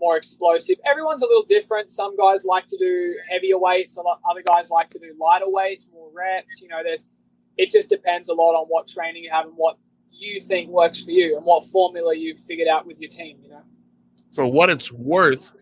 more 0.00 0.16
explosive. 0.16 0.76
Everyone's 0.84 1.22
a 1.22 1.26
little 1.26 1.44
different. 1.44 1.90
Some 1.90 2.16
guys 2.16 2.44
like 2.44 2.66
to 2.68 2.78
do 2.78 3.14
heavier 3.30 3.58
weights. 3.58 3.96
A 3.96 4.02
lot 4.02 4.20
other 4.28 4.42
guys 4.42 4.70
like 4.70 4.90
to 4.90 4.98
do 4.98 5.14
lighter 5.20 5.48
weights, 5.48 5.88
more 5.92 6.10
reps. 6.14 6.60
You 6.60 6.68
know, 6.68 6.82
there's 6.82 7.04
it 7.56 7.70
just 7.70 7.88
depends 7.88 8.28
a 8.28 8.34
lot 8.34 8.52
on 8.52 8.66
what 8.66 8.86
training 8.86 9.24
you 9.24 9.30
have 9.30 9.46
and 9.46 9.54
what 9.56 9.78
you 10.10 10.40
think 10.40 10.70
works 10.70 11.02
for 11.02 11.10
you 11.10 11.36
and 11.36 11.44
what 11.44 11.66
formula 11.66 12.14
you've 12.14 12.40
figured 12.40 12.68
out 12.68 12.86
with 12.86 12.98
your 13.00 13.10
team. 13.10 13.38
You 13.42 13.50
know. 13.50 13.62
For 14.32 14.46
what 14.46 14.70
it's 14.70 14.92
worth, 14.92 15.54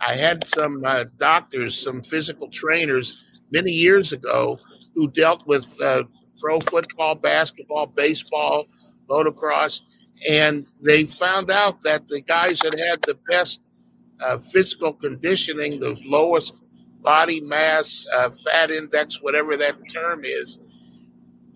I 0.00 0.14
had 0.14 0.46
some 0.48 0.82
uh, 0.84 1.04
doctors, 1.18 1.78
some 1.78 2.02
physical 2.02 2.48
trainers 2.48 3.24
many 3.52 3.70
years 3.70 4.12
ago 4.12 4.58
who 4.94 5.08
dealt 5.08 5.46
with 5.46 5.80
uh, 5.82 6.04
pro 6.42 6.58
football, 6.60 7.14
basketball, 7.14 7.86
baseball, 7.86 8.66
motocross, 9.08 9.80
and 10.28 10.66
they 10.80 11.06
found 11.06 11.50
out 11.50 11.80
that 11.82 12.08
the 12.08 12.20
guys 12.20 12.58
that 12.58 12.78
had 12.78 13.00
the 13.02 13.18
best 13.30 13.60
uh, 14.20 14.38
physical 14.38 14.92
conditioning, 14.92 15.78
the 15.78 15.98
lowest 16.04 16.54
body 17.00 17.40
mass, 17.40 18.06
uh, 18.16 18.30
fat 18.30 18.70
index, 18.70 19.22
whatever 19.22 19.56
that 19.56 19.76
term 19.92 20.24
is, 20.24 20.58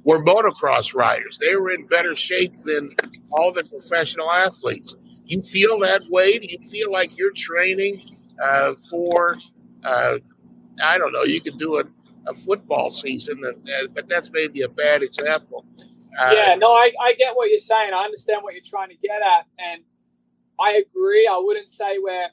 were 0.04 0.24
motocross 0.24 0.94
riders. 0.94 1.38
They 1.38 1.56
were 1.56 1.70
in 1.70 1.86
better 1.86 2.14
shape 2.14 2.56
than 2.64 2.94
all 3.32 3.52
the 3.52 3.64
professional 3.64 4.30
athletes. 4.30 4.94
You 5.24 5.42
feel 5.42 5.80
that 5.80 6.02
way? 6.10 6.38
Do 6.38 6.46
you 6.48 6.58
feel 6.68 6.92
like 6.92 7.18
you're 7.18 7.32
training 7.32 8.16
uh, 8.42 8.74
for, 8.88 9.36
uh, 9.82 10.18
I 10.82 10.98
don't 10.98 11.12
know, 11.12 11.24
you 11.24 11.40
could 11.40 11.58
do 11.58 11.78
a, 11.78 11.84
a 12.26 12.34
football 12.34 12.90
season, 12.90 13.42
but 13.94 14.08
that's 14.08 14.30
maybe 14.32 14.62
a 14.62 14.68
bad 14.68 15.02
example. 15.02 15.64
Uh, 16.18 16.32
yeah, 16.34 16.54
no, 16.54 16.72
I, 16.72 16.92
I 17.02 17.12
get 17.14 17.36
what 17.36 17.50
you're 17.50 17.58
saying. 17.58 17.92
I 17.94 18.04
understand 18.04 18.42
what 18.42 18.54
you're 18.54 18.62
trying 18.64 18.88
to 18.88 18.96
get 18.96 19.20
at, 19.22 19.46
and 19.58 19.82
I 20.58 20.72
agree. 20.72 21.28
I 21.30 21.38
wouldn't 21.42 21.68
say 21.68 21.98
we're 21.98 22.28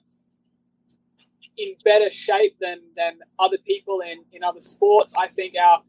in 1.57 1.75
better 1.83 2.09
shape 2.09 2.55
than 2.59 2.79
than 2.95 3.19
other 3.39 3.57
people 3.65 4.01
in 4.01 4.23
in 4.31 4.43
other 4.43 4.61
sports. 4.61 5.13
I 5.17 5.27
think 5.27 5.55
our 5.61 5.83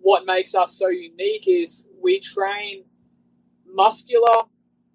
what 0.00 0.26
makes 0.26 0.54
us 0.54 0.78
so 0.78 0.88
unique 0.88 1.46
is 1.46 1.84
we 2.02 2.20
train 2.20 2.84
muscular, 3.66 4.44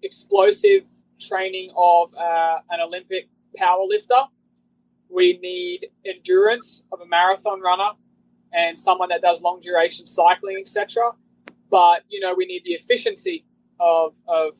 explosive 0.02 0.86
training 1.20 1.70
of 1.76 2.10
uh, 2.14 2.56
an 2.70 2.80
Olympic 2.80 3.28
power 3.56 3.84
lifter. 3.88 4.22
We 5.08 5.38
need 5.42 5.88
endurance 6.06 6.84
of 6.92 7.00
a 7.00 7.06
marathon 7.06 7.60
runner 7.60 7.90
and 8.52 8.78
someone 8.78 9.08
that 9.10 9.22
does 9.22 9.42
long 9.42 9.60
duration 9.60 10.06
cycling, 10.06 10.58
etc. 10.60 11.12
But 11.70 12.02
you 12.08 12.20
know, 12.20 12.34
we 12.34 12.46
need 12.46 12.62
the 12.64 12.72
efficiency 12.72 13.44
of 13.78 14.14
of 14.26 14.58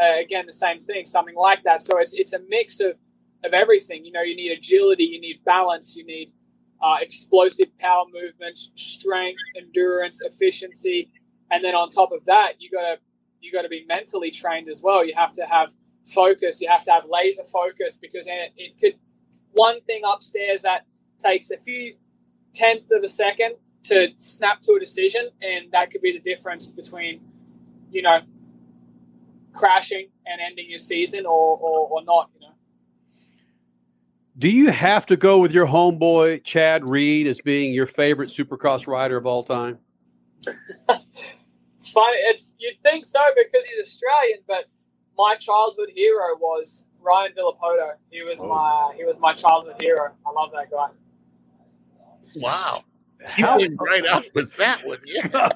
uh, 0.00 0.20
again 0.20 0.46
the 0.46 0.54
same 0.54 0.78
thing, 0.78 1.06
something 1.06 1.36
like 1.36 1.62
that. 1.64 1.82
So 1.82 1.98
it's 1.98 2.14
it's 2.14 2.32
a 2.32 2.40
mix 2.48 2.80
of 2.80 2.94
of 3.44 3.52
everything. 3.52 4.04
You 4.04 4.12
know, 4.12 4.22
you 4.22 4.36
need 4.36 4.52
agility, 4.52 5.04
you 5.04 5.20
need 5.20 5.44
balance, 5.44 5.96
you 5.96 6.04
need 6.04 6.32
uh, 6.82 6.96
explosive 7.00 7.68
power 7.78 8.04
movements, 8.12 8.70
strength, 8.74 9.40
endurance, 9.56 10.20
efficiency, 10.22 11.10
and 11.50 11.64
then 11.64 11.74
on 11.74 11.90
top 11.90 12.12
of 12.12 12.24
that, 12.26 12.54
you 12.58 12.70
gotta 12.70 12.98
you 13.40 13.52
got 13.52 13.62
to 13.62 13.68
be 13.68 13.84
mentally 13.88 14.30
trained 14.30 14.68
as 14.68 14.82
well. 14.82 15.04
You 15.04 15.14
have 15.16 15.32
to 15.32 15.46
have 15.46 15.68
focus. 16.12 16.60
You 16.60 16.68
have 16.68 16.84
to 16.84 16.92
have 16.92 17.04
laser 17.08 17.44
focus 17.44 17.96
because 18.00 18.26
it, 18.26 18.52
it 18.56 18.72
could 18.80 18.98
one 19.52 19.80
thing 19.82 20.02
upstairs 20.04 20.62
that 20.62 20.82
takes 21.18 21.50
a 21.50 21.58
few 21.58 21.94
tenths 22.56 22.90
of 22.90 23.02
a 23.02 23.08
second 23.08 23.54
to 23.84 24.08
snap 24.16 24.60
to 24.62 24.72
a 24.72 24.80
decision, 24.80 25.28
and 25.42 25.70
that 25.72 25.90
could 25.90 26.00
be 26.02 26.12
the 26.12 26.20
difference 26.30 26.66
between 26.66 27.20
you 27.90 28.02
know 28.02 28.20
crashing 29.52 30.08
and 30.26 30.40
ending 30.40 30.66
your 30.68 30.78
season 30.78 31.26
or 31.26 31.56
or, 31.58 31.88
or 31.88 32.04
not. 32.04 32.30
You 32.34 32.48
know. 32.48 32.54
Do 34.38 34.50
you 34.50 34.70
have 34.70 35.06
to 35.06 35.16
go 35.16 35.38
with 35.38 35.52
your 35.52 35.66
homeboy 35.66 36.44
Chad 36.44 36.88
Reed 36.88 37.26
as 37.26 37.40
being 37.40 37.72
your 37.72 37.86
favorite 37.86 38.28
Supercross 38.28 38.86
rider 38.86 39.16
of 39.16 39.26
all 39.26 39.42
time? 39.42 39.78
it's 40.46 41.90
funny. 41.90 42.16
It's 42.30 42.54
you'd 42.58 42.80
think 42.82 43.04
so 43.04 43.20
because 43.36 43.62
he's 43.68 43.86
Australian, 43.86 44.40
but 44.46 44.64
my 45.16 45.36
childhood 45.36 45.88
hero 45.94 46.36
was 46.38 46.86
Ryan 47.00 47.32
Villopoto. 47.38 47.92
He 48.10 48.22
was 48.22 48.40
Oh. 48.40 48.48
my 48.48 48.94
he 48.96 49.04
was 49.04 49.16
my 49.18 49.32
childhood 49.32 49.76
hero. 49.80 50.12
I 50.26 50.30
love 50.30 50.50
that 50.52 50.70
guy. 50.70 50.88
Wow. 52.36 52.84
You 53.36 53.46
went 53.46 53.76
right 53.80 54.06
up 54.12 54.24
with 54.34 54.54
that 54.56 54.86
one, 54.86 54.98
yeah. 55.06 55.48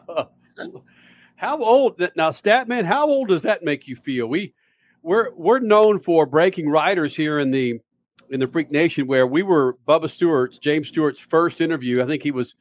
How 1.37 1.63
old 1.63 1.99
now, 2.17 2.31
Statman? 2.31 2.85
How 2.85 3.09
old 3.09 3.29
does 3.29 3.43
that 3.43 3.63
make 3.65 3.89
you 3.89 3.97
feel? 3.97 4.27
We 4.27 4.53
we're 5.03 5.33
we're 5.35 5.59
known 5.59 5.99
for 5.99 6.27
breaking 6.27 6.69
riders 6.69 7.17
here 7.17 7.39
in 7.39 7.51
the 7.51 7.81
in 8.31 8.41
the 8.41 8.47
Freak 8.47 8.71
Nation, 8.71 9.07
where 9.07 9.27
we 9.27 9.43
were 9.43 9.79
Bubba 9.89 10.11
Stewart's 10.11 10.59
James 10.59 10.89
Stewart's 10.89 11.19
first 11.19 11.61
interview. 11.61 12.03
I 12.03 12.07
think 12.07 12.23
he 12.23 12.31
was 12.31 12.55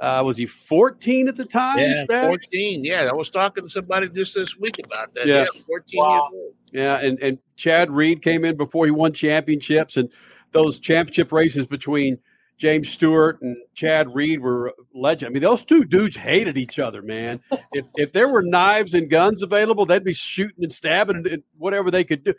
uh, 0.00 0.22
was 0.24 0.36
he 0.36 0.46
fourteen 0.46 1.28
at 1.28 1.36
the 1.36 1.44
time? 1.44 1.78
Yeah, 1.78 2.04
Spag? 2.08 2.28
14. 2.28 2.84
Yeah, 2.84 3.08
I 3.08 3.14
was 3.14 3.30
talking 3.30 3.62
to 3.62 3.70
somebody 3.70 4.08
just 4.08 4.34
this 4.34 4.56
week 4.58 4.80
about 4.84 5.14
that. 5.14 5.26
Yeah. 5.26 5.46
Yeah, 5.54 5.62
14 5.68 5.84
years 5.92 6.22
old. 6.32 6.54
Yeah, 6.72 6.98
and 6.98 7.20
and 7.22 7.38
Chad 7.56 7.90
Reed 7.90 8.20
came 8.22 8.44
in 8.44 8.56
before 8.56 8.84
he 8.84 8.90
won 8.90 9.12
championships, 9.12 9.96
and 9.96 10.08
those 10.50 10.80
championship 10.80 11.30
races 11.30 11.66
between 11.66 12.18
James 12.62 12.88
Stewart 12.90 13.42
and 13.42 13.56
Chad 13.74 14.14
Reed 14.14 14.38
were 14.38 14.72
legend. 14.94 15.30
I 15.30 15.32
mean, 15.32 15.42
those 15.42 15.64
two 15.64 15.84
dudes 15.84 16.14
hated 16.14 16.56
each 16.56 16.78
other, 16.78 17.02
man. 17.02 17.40
if 17.72 17.84
if 17.96 18.12
there 18.12 18.28
were 18.28 18.40
knives 18.40 18.94
and 18.94 19.10
guns 19.10 19.42
available, 19.42 19.84
they'd 19.84 20.04
be 20.04 20.14
shooting 20.14 20.62
and 20.62 20.72
stabbing 20.72 21.16
and, 21.16 21.26
and 21.26 21.42
whatever 21.58 21.90
they 21.90 22.04
could 22.04 22.22
do. 22.22 22.34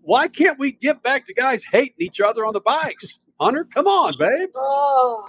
Why 0.00 0.28
can't 0.28 0.58
we 0.58 0.72
get 0.72 1.02
back 1.02 1.26
to 1.26 1.34
guys 1.34 1.62
hating 1.70 1.96
each 1.98 2.22
other 2.22 2.46
on 2.46 2.54
the 2.54 2.62
bikes? 2.62 3.18
Hunter, 3.38 3.66
come 3.66 3.86
on, 3.86 4.14
babe. 4.18 4.48
Oh. 4.56 5.28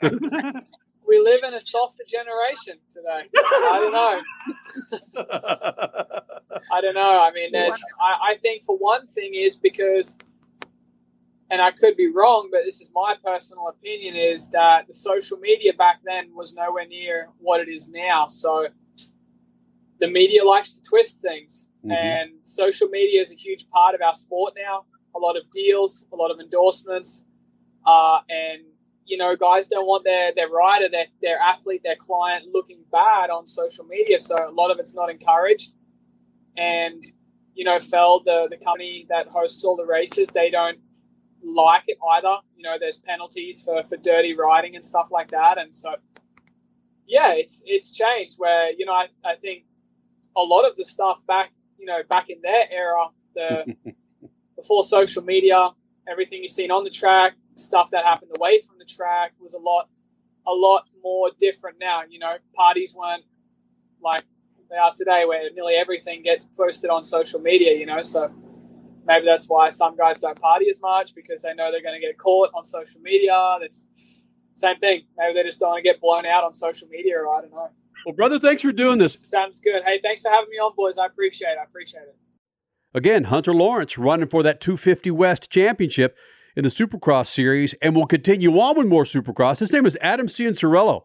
we 1.06 1.18
live 1.18 1.40
in 1.46 1.52
a 1.52 1.60
softer 1.60 2.04
generation 2.08 2.78
today. 2.90 3.28
I 3.36 3.78
don't 3.82 3.92
know. 3.92 4.22
I 6.72 6.80
don't 6.80 6.94
know. 6.94 7.20
I 7.20 7.30
mean, 7.34 7.52
there's. 7.52 7.76
I, 8.00 8.30
I 8.30 8.36
think 8.40 8.64
for 8.64 8.78
one 8.78 9.08
thing 9.08 9.34
is 9.34 9.56
because, 9.56 10.16
and 11.50 11.60
I 11.60 11.70
could 11.72 11.96
be 11.96 12.10
wrong, 12.10 12.48
but 12.50 12.62
this 12.64 12.80
is 12.80 12.90
my 12.94 13.14
personal 13.24 13.68
opinion: 13.68 14.16
is 14.16 14.50
that 14.50 14.86
the 14.88 14.94
social 14.94 15.38
media 15.38 15.72
back 15.74 16.00
then 16.04 16.34
was 16.34 16.54
nowhere 16.54 16.86
near 16.86 17.28
what 17.38 17.60
it 17.60 17.68
is 17.68 17.88
now. 17.88 18.26
So 18.28 18.68
the 20.00 20.08
media 20.08 20.44
likes 20.44 20.78
to 20.78 20.82
twist 20.82 21.20
things, 21.20 21.68
Mhm. 21.84 21.92
and 21.92 22.30
social 22.46 22.88
media 22.88 23.20
is 23.20 23.30
a 23.30 23.36
huge 23.36 23.68
part 23.68 23.94
of 23.94 24.02
our 24.02 24.14
sport 24.14 24.54
now. 24.56 24.86
A 25.14 25.18
lot 25.18 25.36
of 25.36 25.50
deals, 25.50 26.06
a 26.12 26.16
lot 26.16 26.30
of 26.30 26.40
endorsements, 26.40 27.24
uh, 27.86 28.20
and 28.28 28.64
you 29.06 29.18
know, 29.18 29.36
guys 29.36 29.68
don't 29.68 29.86
want 29.86 30.02
their 30.04 30.32
their 30.34 30.48
rider, 30.48 30.88
their 30.88 31.06
their 31.20 31.38
athlete, 31.38 31.82
their 31.84 31.96
client 31.96 32.46
looking 32.52 32.82
bad 32.90 33.28
on 33.30 33.46
social 33.46 33.84
media. 33.84 34.18
So 34.18 34.34
a 34.36 34.50
lot 34.50 34.70
of 34.70 34.78
it's 34.78 34.94
not 34.94 35.10
encouraged. 35.10 35.72
And 36.56 37.04
you 37.54 37.64
know, 37.64 37.78
Feld, 37.80 38.24
the 38.24 38.48
the 38.50 38.56
company 38.56 39.06
that 39.10 39.28
hosts 39.28 39.62
all 39.64 39.76
the 39.76 39.84
races, 39.86 40.28
they 40.32 40.50
don't 40.50 40.78
like 41.44 41.84
it 41.86 41.98
either. 42.12 42.36
You 42.56 42.64
know, 42.64 42.76
there's 42.78 42.98
penalties 43.00 43.62
for 43.64 43.82
for 43.84 43.96
dirty 43.96 44.34
riding 44.34 44.76
and 44.76 44.84
stuff 44.84 45.08
like 45.10 45.30
that. 45.30 45.58
And 45.58 45.74
so, 45.74 45.94
yeah, 47.06 47.32
it's 47.34 47.62
it's 47.66 47.92
changed. 47.92 48.34
Where 48.38 48.70
you 48.72 48.86
know, 48.86 48.92
I 48.92 49.06
I 49.24 49.36
think 49.36 49.64
a 50.36 50.42
lot 50.42 50.68
of 50.68 50.76
the 50.76 50.84
stuff 50.84 51.24
back, 51.26 51.52
you 51.78 51.86
know, 51.86 52.02
back 52.08 52.30
in 52.30 52.40
their 52.42 52.70
era, 52.70 53.06
the 53.34 53.76
before 54.56 54.84
social 54.84 55.22
media, 55.22 55.70
everything 56.08 56.42
you've 56.42 56.52
seen 56.52 56.70
on 56.70 56.84
the 56.84 56.90
track, 56.90 57.34
stuff 57.56 57.90
that 57.90 58.04
happened 58.04 58.32
away 58.36 58.60
from 58.60 58.78
the 58.78 58.84
track 58.84 59.32
was 59.38 59.54
a 59.54 59.58
lot, 59.58 59.88
a 60.46 60.52
lot 60.52 60.84
more 61.02 61.30
different 61.38 61.78
now. 61.80 62.02
You 62.08 62.18
know, 62.18 62.36
parties 62.54 62.94
weren't 62.94 63.24
like 64.02 64.22
they 64.70 64.76
are 64.76 64.92
today, 64.94 65.24
where 65.26 65.42
nearly 65.54 65.74
everything 65.74 66.22
gets 66.22 66.44
posted 66.44 66.90
on 66.90 67.04
social 67.04 67.40
media. 67.40 67.76
You 67.76 67.86
know, 67.86 68.02
so 68.02 68.32
maybe 69.06 69.26
that's 69.26 69.46
why 69.46 69.70
some 69.70 69.96
guys 69.96 70.18
don't 70.18 70.40
party 70.40 70.68
as 70.68 70.80
much 70.80 71.14
because 71.14 71.42
they 71.42 71.54
know 71.54 71.70
they're 71.70 71.82
going 71.82 72.00
to 72.00 72.06
get 72.06 72.18
caught 72.18 72.50
on 72.54 72.64
social 72.64 73.00
media. 73.00 73.56
That's 73.60 73.86
same 74.54 74.78
thing. 74.78 75.02
Maybe 75.16 75.34
they 75.34 75.42
just 75.42 75.60
don't 75.60 75.70
want 75.70 75.84
to 75.84 75.88
get 75.88 76.00
blown 76.00 76.26
out 76.26 76.44
on 76.44 76.54
social 76.54 76.88
media, 76.88 77.18
or 77.18 77.28
I 77.34 77.40
don't 77.42 77.50
know. 77.50 77.70
Well, 78.06 78.14
brother, 78.14 78.38
thanks 78.38 78.62
for 78.62 78.72
doing 78.72 78.98
this. 78.98 79.14
Sounds 79.30 79.60
good. 79.60 79.82
Hey, 79.84 79.98
thanks 80.02 80.22
for 80.22 80.30
having 80.30 80.50
me 80.50 80.56
on, 80.56 80.72
boys. 80.76 80.98
I 80.98 81.06
appreciate 81.06 81.50
it. 81.50 81.58
I 81.60 81.64
appreciate 81.64 82.02
it. 82.02 82.16
Again, 82.92 83.24
Hunter 83.24 83.52
Lawrence 83.52 83.98
running 83.98 84.28
for 84.28 84.42
that 84.44 84.60
250 84.60 85.10
West 85.10 85.50
Championship 85.50 86.16
in 86.54 86.62
the 86.62 86.68
Supercross 86.68 87.26
series, 87.26 87.74
and 87.82 87.96
we'll 87.96 88.06
continue 88.06 88.52
on 88.60 88.78
with 88.78 88.86
more 88.86 89.04
Supercross. 89.04 89.58
His 89.58 89.72
name 89.72 89.86
is 89.86 89.98
Adam 90.00 90.28
Cianciarulo, 90.28 91.02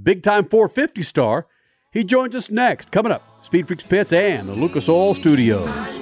big 0.00 0.22
time 0.22 0.48
450 0.48 1.02
star. 1.02 1.48
He 1.92 2.04
joins 2.04 2.36
us 2.36 2.50
next. 2.50 2.92
Coming 2.92 3.12
up, 3.12 3.44
Speed 3.44 3.66
Freaks 3.66 3.84
Pits 3.84 4.12
and 4.12 4.48
the 4.48 4.54
Lucas 4.54 4.88
Oil 4.88 5.14
Studios. 5.14 6.01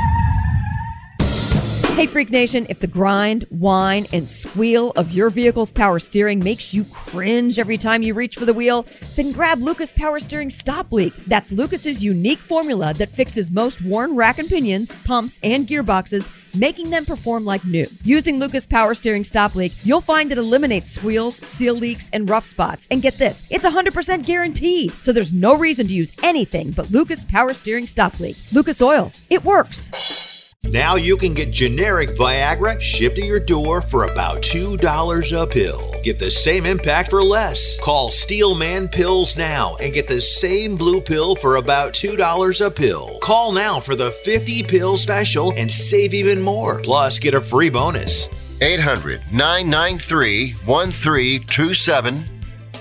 Hey, 1.95 2.07
Freak 2.07 2.31
Nation, 2.31 2.65
if 2.67 2.79
the 2.79 2.87
grind, 2.87 3.43
whine, 3.49 4.07
and 4.11 4.27
squeal 4.27 4.91
of 4.95 5.11
your 5.11 5.29
vehicle's 5.29 5.71
power 5.71 5.99
steering 5.99 6.39
makes 6.39 6.73
you 6.73 6.85
cringe 6.85 7.59
every 7.59 7.77
time 7.77 8.01
you 8.01 8.15
reach 8.15 8.37
for 8.37 8.45
the 8.45 8.53
wheel, 8.53 8.87
then 9.15 9.31
grab 9.31 9.59
Lucas 9.59 9.91
Power 9.91 10.17
Steering 10.17 10.49
Stop 10.49 10.91
Leak. 10.91 11.13
That's 11.27 11.51
Lucas's 11.51 12.03
unique 12.03 12.39
formula 12.39 12.93
that 12.95 13.09
fixes 13.09 13.51
most 13.51 13.83
worn 13.83 14.15
rack 14.15 14.39
and 14.39 14.49
pinions, 14.49 14.93
pumps, 15.03 15.37
and 15.43 15.67
gearboxes, 15.67 16.27
making 16.57 16.89
them 16.89 17.05
perform 17.05 17.45
like 17.45 17.65
new. 17.65 17.85
Using 18.03 18.39
Lucas 18.39 18.65
Power 18.65 18.95
Steering 18.95 19.25
Stop 19.25 19.53
Leak, 19.53 19.73
you'll 19.83 20.01
find 20.01 20.31
it 20.31 20.39
eliminates 20.39 20.89
squeals, 20.89 21.35
seal 21.45 21.75
leaks, 21.75 22.09
and 22.13 22.27
rough 22.27 22.45
spots. 22.45 22.87
And 22.89 23.03
get 23.03 23.15
this, 23.15 23.43
it's 23.51 23.65
100% 23.65 24.25
guaranteed, 24.25 24.93
so 25.03 25.11
there's 25.11 25.33
no 25.33 25.55
reason 25.55 25.87
to 25.87 25.93
use 25.93 26.13
anything 26.23 26.71
but 26.71 26.89
Lucas 26.89 27.25
Power 27.25 27.53
Steering 27.53 27.85
Stop 27.85 28.19
Leak. 28.19 28.37
Lucas 28.53 28.81
Oil, 28.81 29.11
it 29.29 29.43
works. 29.43 30.30
Now 30.71 30.95
you 30.95 31.17
can 31.17 31.33
get 31.33 31.51
generic 31.51 32.11
Viagra 32.11 32.79
shipped 32.79 33.17
to 33.17 33.25
your 33.25 33.41
door 33.41 33.81
for 33.81 34.05
about 34.05 34.41
$2 34.41 35.43
a 35.43 35.45
pill. 35.45 35.91
Get 36.01 36.17
the 36.17 36.31
same 36.31 36.65
impact 36.65 37.09
for 37.09 37.21
less. 37.21 37.77
Call 37.81 38.09
Steelman 38.09 38.87
Pills 38.87 39.35
now 39.35 39.75
and 39.81 39.93
get 39.93 40.07
the 40.07 40.21
same 40.21 40.77
blue 40.77 41.01
pill 41.01 41.35
for 41.35 41.57
about 41.57 41.91
$2 41.91 42.65
a 42.65 42.71
pill. 42.71 43.19
Call 43.21 43.51
now 43.51 43.81
for 43.81 43.97
the 43.97 44.11
50 44.11 44.63
pill 44.63 44.97
special 44.97 45.51
and 45.57 45.69
save 45.69 46.13
even 46.13 46.41
more. 46.41 46.79
Plus, 46.81 47.19
get 47.19 47.33
a 47.33 47.41
free 47.41 47.69
bonus. 47.69 48.29
800 48.61 49.23
993 49.33 50.53
1327. 50.63 52.25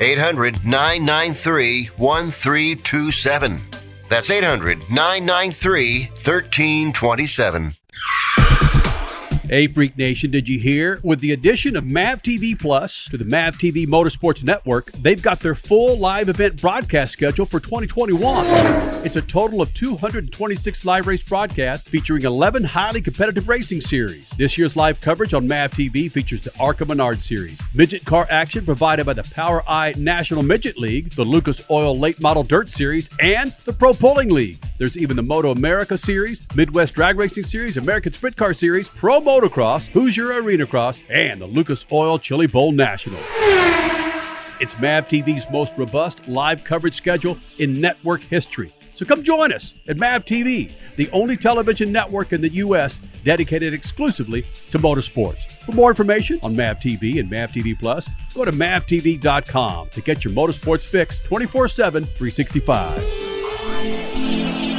800 0.00 0.64
993 0.64 1.86
1327. 1.96 3.79
That's 4.10 4.28
800 4.28 4.90
993 4.90 6.08
1327. 6.08 7.74
Hey, 9.50 9.66
Freak 9.66 9.98
Nation, 9.98 10.30
did 10.30 10.48
you 10.48 10.60
hear? 10.60 11.00
With 11.02 11.18
the 11.18 11.32
addition 11.32 11.74
of 11.74 11.84
MAV 11.84 12.22
TV 12.22 12.56
Plus 12.56 13.06
to 13.06 13.16
the 13.16 13.24
MAV 13.24 13.58
TV 13.58 13.84
Motorsports 13.84 14.44
Network, 14.44 14.92
they've 14.92 15.20
got 15.20 15.40
their 15.40 15.56
full 15.56 15.98
live 15.98 16.28
event 16.28 16.60
broadcast 16.60 17.14
schedule 17.14 17.46
for 17.46 17.58
2021. 17.58 18.46
It's 19.04 19.16
a 19.16 19.22
total 19.22 19.60
of 19.60 19.74
226 19.74 20.84
live 20.84 21.08
race 21.08 21.24
broadcasts 21.24 21.88
featuring 21.88 22.22
11 22.22 22.62
highly 22.62 23.00
competitive 23.00 23.48
racing 23.48 23.80
series. 23.80 24.30
This 24.38 24.56
year's 24.56 24.76
live 24.76 25.00
coverage 25.00 25.34
on 25.34 25.48
MAV 25.48 25.72
TV 25.72 26.12
features 26.12 26.42
the 26.42 26.56
ARCA 26.60 26.84
Menard 26.84 27.20
Series, 27.20 27.60
midget 27.74 28.04
car 28.04 28.28
action 28.30 28.64
provided 28.64 29.04
by 29.04 29.14
the 29.14 29.22
POWRi 29.22 29.96
National 29.96 30.44
Midget 30.44 30.78
League, 30.78 31.10
the 31.14 31.24
Lucas 31.24 31.60
Oil 31.68 31.98
Late 31.98 32.20
Model 32.20 32.44
Dirt 32.44 32.68
Series, 32.68 33.10
and 33.18 33.52
the 33.64 33.72
Pro 33.72 33.94
Pulling 33.94 34.28
League. 34.28 34.64
There's 34.78 34.96
even 34.96 35.16
the 35.16 35.24
Moto 35.24 35.50
America 35.50 35.98
Series, 35.98 36.46
Midwest 36.54 36.94
Drag 36.94 37.18
Racing 37.18 37.44
Series, 37.44 37.76
American 37.78 38.12
Sprint 38.12 38.36
Car 38.36 38.52
Series, 38.52 38.88
Pro 38.88 39.20
Motocross, 39.40 39.88
Hoosier 39.88 40.32
Arena 40.32 40.66
Cross, 40.66 41.02
and 41.08 41.40
the 41.40 41.46
Lucas 41.46 41.86
Oil 41.90 42.18
Chili 42.18 42.46
Bowl 42.46 42.72
National. 42.72 43.18
It's 44.60 44.78
MAV 44.78 45.08
TV's 45.08 45.50
most 45.50 45.72
robust 45.78 46.28
live 46.28 46.62
coverage 46.62 46.92
schedule 46.92 47.38
in 47.58 47.80
network 47.80 48.22
history. 48.22 48.70
So 48.92 49.06
come 49.06 49.22
join 49.22 49.50
us 49.50 49.72
at 49.88 49.96
MAV 49.96 50.26
TV, 50.26 50.72
the 50.96 51.08
only 51.12 51.38
television 51.38 51.90
network 51.90 52.34
in 52.34 52.42
the 52.42 52.50
U.S. 52.50 53.00
dedicated 53.24 53.72
exclusively 53.72 54.42
to 54.72 54.78
motorsports. 54.78 55.50
For 55.50 55.72
more 55.72 55.88
information 55.88 56.38
on 56.42 56.54
MAV 56.54 56.78
TV 56.78 57.18
and 57.18 57.30
MAV 57.30 57.52
TV 57.52 57.78
Plus, 57.78 58.10
go 58.34 58.44
to 58.44 58.52
mavtv.com 58.52 59.88
to 59.88 60.00
get 60.02 60.22
your 60.22 60.34
motorsports 60.34 60.86
fix 60.86 61.18
24 61.20 61.68
7, 61.68 62.04
365. 62.04 64.69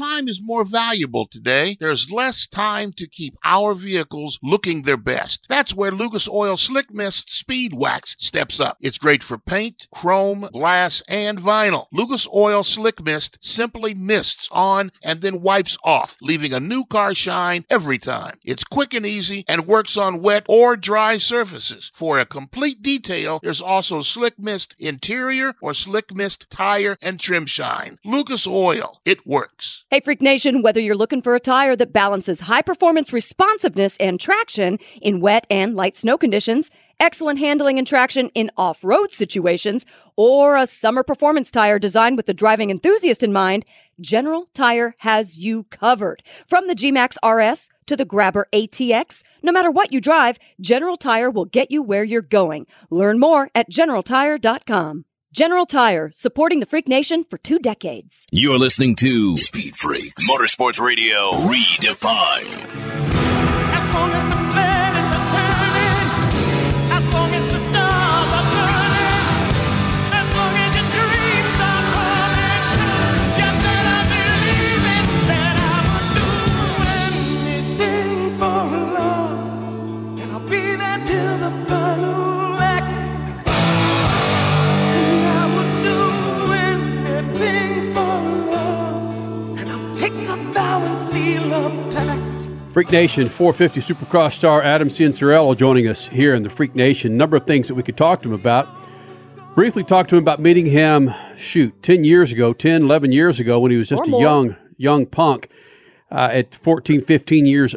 Time 0.00 0.28
is 0.28 0.40
more 0.42 0.64
valuable 0.64 1.26
today. 1.26 1.76
There's 1.78 2.10
less 2.10 2.46
time 2.46 2.90
to 2.94 3.06
keep 3.06 3.36
our 3.44 3.74
vehicles 3.74 4.38
looking 4.42 4.80
their 4.80 4.96
best. 4.96 5.44
That's 5.50 5.74
where 5.74 5.90
Lucas 5.90 6.26
Oil 6.26 6.56
Slick 6.56 6.90
Mist 6.90 7.30
Speed 7.30 7.74
Wax 7.74 8.16
steps 8.18 8.60
up. 8.60 8.78
It's 8.80 8.96
great 8.96 9.22
for 9.22 9.36
paint, 9.36 9.88
chrome, 9.92 10.48
glass, 10.54 11.02
and 11.06 11.36
vinyl. 11.36 11.84
Lucas 11.92 12.26
Oil 12.34 12.62
Slick 12.62 13.04
Mist 13.04 13.36
simply 13.42 13.92
mists 13.92 14.48
on 14.50 14.90
and 15.02 15.20
then 15.20 15.42
wipes 15.42 15.76
off, 15.84 16.16
leaving 16.22 16.54
a 16.54 16.60
new 16.60 16.86
car 16.86 17.14
shine 17.14 17.66
every 17.68 17.98
time. 17.98 18.38
It's 18.46 18.64
quick 18.64 18.94
and 18.94 19.04
easy 19.04 19.44
and 19.50 19.66
works 19.66 19.98
on 19.98 20.22
wet 20.22 20.46
or 20.48 20.78
dry 20.78 21.18
surfaces. 21.18 21.90
For 21.92 22.18
a 22.18 22.24
complete 22.24 22.80
detail, 22.80 23.38
there's 23.42 23.60
also 23.60 24.00
Slick 24.00 24.38
Mist 24.38 24.74
Interior 24.78 25.52
or 25.60 25.74
Slick 25.74 26.14
Mist 26.14 26.48
Tire 26.48 26.96
and 27.02 27.20
Trim 27.20 27.44
Shine. 27.44 27.98
Lucas 28.02 28.46
Oil, 28.46 29.02
it 29.04 29.26
works. 29.26 29.84
Hey, 29.92 29.98
Freak 29.98 30.22
Nation, 30.22 30.62
whether 30.62 30.80
you're 30.80 30.94
looking 30.94 31.20
for 31.20 31.34
a 31.34 31.40
tire 31.40 31.74
that 31.74 31.92
balances 31.92 32.42
high 32.42 32.62
performance 32.62 33.12
responsiveness 33.12 33.96
and 33.96 34.20
traction 34.20 34.78
in 35.02 35.18
wet 35.18 35.48
and 35.50 35.74
light 35.74 35.96
snow 35.96 36.16
conditions, 36.16 36.70
excellent 37.00 37.40
handling 37.40 37.76
and 37.76 37.84
traction 37.84 38.28
in 38.28 38.52
off 38.56 38.84
road 38.84 39.10
situations, 39.10 39.84
or 40.14 40.54
a 40.54 40.68
summer 40.68 41.02
performance 41.02 41.50
tire 41.50 41.80
designed 41.80 42.16
with 42.16 42.26
the 42.26 42.32
driving 42.32 42.70
enthusiast 42.70 43.24
in 43.24 43.32
mind, 43.32 43.64
General 44.00 44.46
Tire 44.54 44.94
has 45.00 45.38
you 45.38 45.64
covered. 45.64 46.22
From 46.46 46.68
the 46.68 46.76
G 46.76 46.92
Max 46.92 47.18
RS 47.26 47.68
to 47.86 47.96
the 47.96 48.04
Grabber 48.04 48.46
ATX, 48.52 49.24
no 49.42 49.50
matter 49.50 49.72
what 49.72 49.92
you 49.92 50.00
drive, 50.00 50.38
General 50.60 50.96
Tire 50.96 51.32
will 51.32 51.46
get 51.46 51.72
you 51.72 51.82
where 51.82 52.04
you're 52.04 52.22
going. 52.22 52.68
Learn 52.90 53.18
more 53.18 53.50
at 53.56 53.68
generaltire.com. 53.68 55.04
General 55.32 55.64
Tire, 55.64 56.10
supporting 56.12 56.58
the 56.58 56.66
Freak 56.66 56.88
Nation 56.88 57.22
for 57.22 57.38
two 57.38 57.60
decades. 57.60 58.26
You're 58.32 58.58
listening 58.58 58.96
to 58.96 59.36
Speed 59.36 59.76
Freaks 59.76 60.28
Motorsports 60.28 60.80
Radio 60.80 61.30
Redefined. 61.30 62.66
As 63.72 63.88
Freak 92.90 93.02
Nation 93.02 93.28
450 93.28 93.94
Supercross 93.94 94.32
star 94.32 94.62
Adam 94.62 94.88
Cianciarulo 94.88 95.56
joining 95.56 95.86
us 95.86 96.08
here 96.08 96.34
in 96.34 96.42
the 96.42 96.50
Freak 96.50 96.74
Nation. 96.74 97.16
Number 97.16 97.36
of 97.36 97.46
things 97.46 97.68
that 97.68 97.76
we 97.76 97.84
could 97.84 97.96
talk 97.96 98.20
to 98.22 98.28
him 98.28 98.34
about. 98.34 98.68
Briefly 99.54 99.84
talk 99.84 100.08
to 100.08 100.16
him 100.16 100.24
about 100.24 100.40
meeting 100.40 100.66
him, 100.66 101.14
shoot, 101.36 101.80
10 101.84 102.02
years 102.02 102.32
ago, 102.32 102.52
10, 102.52 102.82
11 102.82 103.12
years 103.12 103.38
ago 103.38 103.60
when 103.60 103.70
he 103.70 103.76
was 103.76 103.90
just 103.90 104.08
a 104.08 104.10
young, 104.10 104.56
young 104.76 105.06
punk 105.06 105.50
uh, 106.10 106.30
at 106.32 106.52
14, 106.52 107.00
15 107.00 107.46
years 107.46 107.76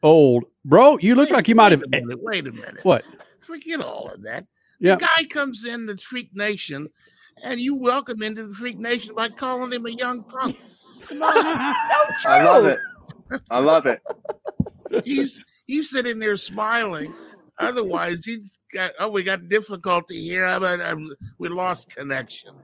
old. 0.00 0.44
Bro, 0.64 0.98
you 0.98 1.16
look 1.16 1.30
like 1.30 1.48
you 1.48 1.56
might 1.56 1.72
have. 1.72 1.80
Wait 1.80 2.00
a 2.00 2.06
minute. 2.06 2.22
Wait 2.22 2.46
a 2.46 2.52
minute. 2.52 2.84
What? 2.84 3.04
Forget 3.40 3.80
all 3.80 4.10
of 4.10 4.22
that. 4.22 4.46
Yeah. 4.78 4.94
The 4.94 5.08
guy 5.16 5.24
comes 5.24 5.64
in 5.64 5.86
the 5.86 5.96
Freak 5.96 6.36
Nation, 6.36 6.88
and 7.42 7.58
you 7.58 7.74
welcome 7.74 8.22
him 8.22 8.36
to 8.36 8.46
the 8.46 8.54
Freak 8.54 8.78
Nation 8.78 9.16
by 9.16 9.28
calling 9.28 9.72
him 9.72 9.86
a 9.86 9.90
young 9.90 10.22
punk. 10.22 10.56
Come 11.08 11.20
on. 11.20 11.34
so 11.90 12.22
true. 12.22 12.30
I 12.30 12.44
love 12.44 12.66
it. 12.66 12.78
I 13.50 13.58
love 13.60 13.86
it. 13.86 14.00
he's 15.04 15.42
he's 15.66 15.90
sitting 15.90 16.18
there 16.18 16.36
smiling. 16.36 17.12
Otherwise, 17.58 18.24
he's 18.24 18.58
got 18.72 18.92
oh, 18.98 19.08
we 19.10 19.22
got 19.22 19.48
difficulty 19.48 20.20
here. 20.20 20.44
I, 20.46 20.56
I, 20.56 20.92
I- 20.92 21.08
we 21.38 21.48
lost 21.48 21.94
connection. 21.94 22.54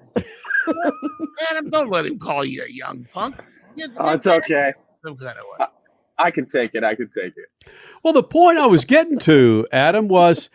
Adam, 1.51 1.71
don't 1.71 1.91
let 1.91 2.07
him 2.07 2.19
call 2.19 2.45
you 2.45 2.63
a 2.65 2.71
young 2.71 3.07
punk. 3.13 3.37
You- 3.77 3.87
Oh, 3.99 4.13
it's 4.13 4.27
okay. 4.27 4.73
Some 5.05 5.17
kind 5.17 5.39
of 5.39 5.45
way. 5.59 5.67
I 6.19 6.31
can 6.33 6.47
take 6.47 6.75
it. 6.75 6.83
I 6.83 6.97
can 6.97 7.09
take 7.09 7.35
it. 7.37 7.73
Well, 8.03 8.13
the 8.13 8.25
point 8.25 8.59
I 8.59 8.67
was 8.67 8.85
getting 8.85 9.19
to, 9.21 9.67
Adam, 9.71 10.09
was 10.09 10.51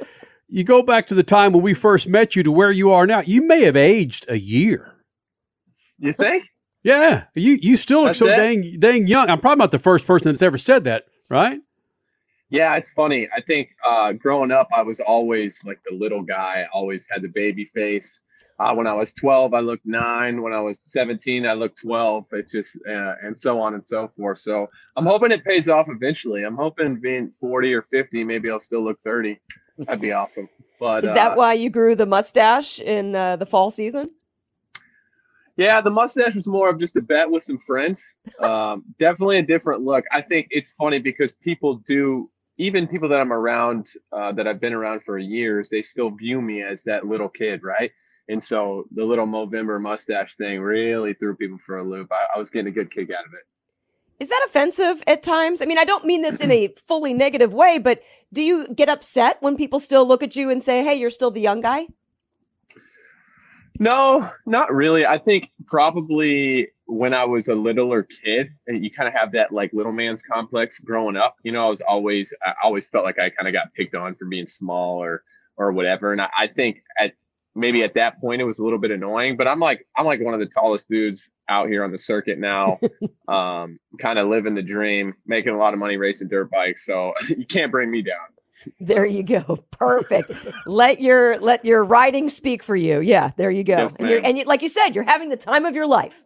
you 0.49 0.66
go 0.66 0.84
back 0.84 1.07
to 1.07 1.16
the 1.16 1.24
time 1.24 1.53
when 1.53 1.61
we 1.64 1.74
first 1.74 2.07
met 2.07 2.36
you 2.36 2.43
to 2.43 2.51
where 2.51 2.70
you 2.72 2.91
are 2.91 3.07
now. 3.07 3.22
You 3.22 3.47
may 3.47 3.64
have 3.64 3.78
aged 3.78 4.26
a 4.30 4.38
year. 4.38 4.93
You 5.99 6.11
think? 6.11 6.49
Yeah, 6.84 7.25
you 7.34 7.57
you 7.61 7.77
still 7.77 8.01
look 8.01 8.09
That's 8.09 8.19
so 8.19 8.27
it? 8.27 8.36
dang 8.36 8.79
dang 8.79 9.07
young. 9.07 9.29
I'm 9.29 9.39
probably 9.39 9.61
not 9.61 9.71
the 9.71 9.79
first 9.79 10.05
person 10.05 10.31
that's 10.31 10.41
ever 10.41 10.57
said 10.57 10.84
that, 10.84 11.05
right? 11.29 11.59
Yeah, 12.49 12.75
it's 12.75 12.89
funny. 12.95 13.27
I 13.36 13.41
think 13.41 13.69
uh, 13.88 14.11
growing 14.11 14.51
up, 14.51 14.67
I 14.75 14.84
was 14.84 14.99
always 14.99 15.59
like 15.65 15.79
the 15.89 15.95
little 15.95 16.21
guy. 16.21 16.61
I 16.61 16.67
always 16.71 17.07
had 17.09 17.23
the 17.23 17.29
baby 17.29 17.65
face. 17.65 18.13
Uh, 18.59 18.73
when 18.75 18.86
I 18.86 18.93
was 18.93 19.11
12, 19.11 19.53
I 19.55 19.59
looked 19.61 19.86
nine. 19.86 20.41
When 20.41 20.53
I 20.53 20.59
was 20.59 20.84
17, 20.86 21.47
I 21.47 21.53
looked 21.53 21.81
12. 21.81 22.25
It 22.34 22.49
just 22.49 22.75
uh, 22.88 23.15
and 23.23 23.36
so 23.36 23.59
on 23.59 23.73
and 23.73 23.84
so 23.84 24.11
forth. 24.15 24.38
So 24.38 24.69
I'm 24.95 25.05
hoping 25.05 25.31
it 25.31 25.43
pays 25.43 25.67
off 25.67 25.88
eventually. 25.89 26.43
I'm 26.43 26.55
hoping 26.55 26.97
being 26.97 27.31
40 27.31 27.73
or 27.73 27.81
50, 27.81 28.23
maybe 28.23 28.51
I'll 28.51 28.59
still 28.59 28.84
look 28.84 28.99
30. 29.03 29.39
That'd 29.79 30.01
be 30.01 30.13
awesome. 30.13 30.47
But 30.79 31.05
Is 31.05 31.13
that 31.13 31.31
uh, 31.31 31.36
why 31.36 31.53
you 31.53 31.69
grew 31.69 31.95
the 31.95 32.05
mustache 32.05 32.79
in 32.79 33.15
uh, 33.15 33.38
the 33.38 33.45
fall 33.45 33.71
season? 33.71 34.11
Yeah, 35.56 35.82
the 35.82 35.91
mustache 35.91 36.36
was 36.36 36.47
more 36.47 36.70
of 36.70 36.80
just 36.80 36.95
a 36.95 37.01
bet 37.01 37.30
with 37.30 37.43
some 37.43 37.60
friends. 37.66 38.04
Um, 38.41 38.84
definitely 38.99 39.38
a 39.38 39.43
different 39.43 39.82
look. 39.82 40.06
I 40.12 40.22
think 40.22 40.47
it's 40.49 40.68
funny 40.80 40.99
because 40.99 41.32
people 41.32 41.76
do, 41.76 42.30
even 42.58 42.88
people 42.88 43.08
that 43.10 43.22
I'm 43.22 43.32
around, 43.32 43.91
uh, 44.12 44.32
that 44.32 44.47
I've 44.47 44.60
been 44.60 44.74
around 44.74 45.04
for 45.04 45.18
years, 45.18 45.70
they 45.70 45.84
still 45.84 46.10
view 46.10 46.41
me 46.41 46.64
as 46.64 46.84
that 46.84 47.06
little 47.06 47.30
kid, 47.30 47.64
right? 47.64 47.91
And 48.30 48.41
so 48.41 48.86
the 48.95 49.04
little 49.04 49.28
Movember 49.28 49.80
mustache 49.80 50.36
thing 50.38 50.62
really 50.62 51.14
threw 51.14 51.36
people 51.36 51.60
for 51.60 51.78
a 51.78 51.84
loop. 51.84 52.12
I, 52.12 52.36
I 52.36 52.39
was 52.39 52.49
getting 52.49 52.68
a 52.68 52.72
good 52.72 52.89
kick 52.89 53.12
out 53.12 53.26
of 53.26 53.34
it. 53.34 53.43
Is 54.20 54.30
that 54.30 54.45
offensive 54.47 55.04
at 55.06 55.22
times? 55.22 55.62
I 55.62 55.66
mean, 55.66 55.78
I 55.78 55.84
don't 55.84 56.06
mean 56.06 56.22
this 56.22 56.39
in 56.39 56.51
a 56.51 56.70
fully 56.88 57.14
negative 57.14 57.54
way, 57.54 57.78
but 57.78 58.01
do 58.32 58.41
you 58.41 58.68
get 58.74 58.88
upset 58.88 59.38
when 59.41 59.58
people 59.58 59.80
still 59.80 60.08
look 60.08 60.24
at 60.24 60.36
you 60.36 60.49
and 60.49 60.64
say, 60.64 60.84
hey, 60.84 60.95
you're 60.95 61.10
still 61.10 61.32
the 61.32 61.41
young 61.41 61.62
guy? 61.62 61.88
No, 63.80 64.30
not 64.45 64.74
really. 64.74 65.05
I 65.05 65.17
think 65.17 65.49
probably 65.65 66.69
when 66.86 67.13
I 67.13 67.26
was 67.26 67.47
a 67.47 67.55
littler 67.55 68.03
kid, 68.03 68.49
and 68.67 68.84
you 68.84 68.91
kind 68.91 69.07
of 69.07 69.13
have 69.13 69.32
that 69.32 69.51
like 69.51 69.74
little 69.74 69.91
man's 69.91 70.21
complex 70.21 70.80
growing 70.80 71.15
up. 71.15 71.38
You 71.43 71.51
know, 71.51 71.65
I 71.65 71.69
was 71.69 71.82
always 71.82 72.34
I 72.45 72.53
always 72.63 72.88
felt 72.88 73.03
like 73.03 73.19
I 73.19 73.30
kind 73.30 73.47
of 73.47 73.53
got 73.53 73.74
picked 73.74 73.95
on 73.95 74.15
for 74.15 74.26
being 74.26 74.45
small 74.45 75.01
or 75.01 75.24
or 75.57 75.71
whatever. 75.71 76.11
And 76.11 76.21
I, 76.21 76.30
I 76.38 76.47
think 76.47 76.84
at 76.99 77.13
maybe 77.55 77.84
at 77.84 77.93
that 77.95 78.19
point 78.19 78.41
it 78.41 78.45
was 78.45 78.59
a 78.59 78.63
little 78.63 78.80
bit 78.80 78.91
annoying. 78.91 79.38
But 79.38 79.47
I'm 79.47 79.59
like 79.59 79.88
I'm 79.97 80.05
like 80.05 80.21
one 80.21 80.34
of 80.34 80.39
the 80.39 80.47
tallest 80.47 80.88
dudes 80.89 81.24
out 81.49 81.67
here 81.67 81.84
on 81.84 81.91
the 81.91 81.99
circuit 81.99 82.39
now, 82.39 82.80
um, 83.28 83.80
kind 83.99 84.19
of 84.19 84.28
living 84.28 84.55
the 84.55 84.61
dream, 84.61 85.13
making 85.26 85.53
a 85.53 85.57
lot 85.57 85.74
of 85.74 85.80
money 85.80 85.97
racing 85.97 86.28
dirt 86.28 86.49
bikes. 86.51 86.86
So 86.86 87.13
you 87.30 87.45
can't 87.45 87.71
bring 87.71 87.89
me 87.89 88.01
down. 88.01 88.32
There 88.80 89.05
you 89.05 89.24
go. 89.24 89.64
Perfect. 89.72 90.32
let 90.66 91.01
your 91.01 91.38
let 91.39 91.66
your 91.66 91.84
writing 91.84 92.30
speak 92.30 92.64
for 92.64 92.76
you. 92.76 92.99
Yeah, 92.99 93.32
there 93.38 93.51
you 93.51 93.64
go. 93.64 93.78
Yes, 93.78 93.95
and 93.99 94.09
you're 94.09 94.22
and 94.24 94.38
you, 94.38 94.45
like 94.45 94.61
you 94.61 94.70
said, 94.70 94.89
you're 94.89 95.03
having 95.03 95.30
the 95.30 95.38
time 95.38 95.66
of 95.66 95.76
your 95.76 95.88
life. 95.88 96.22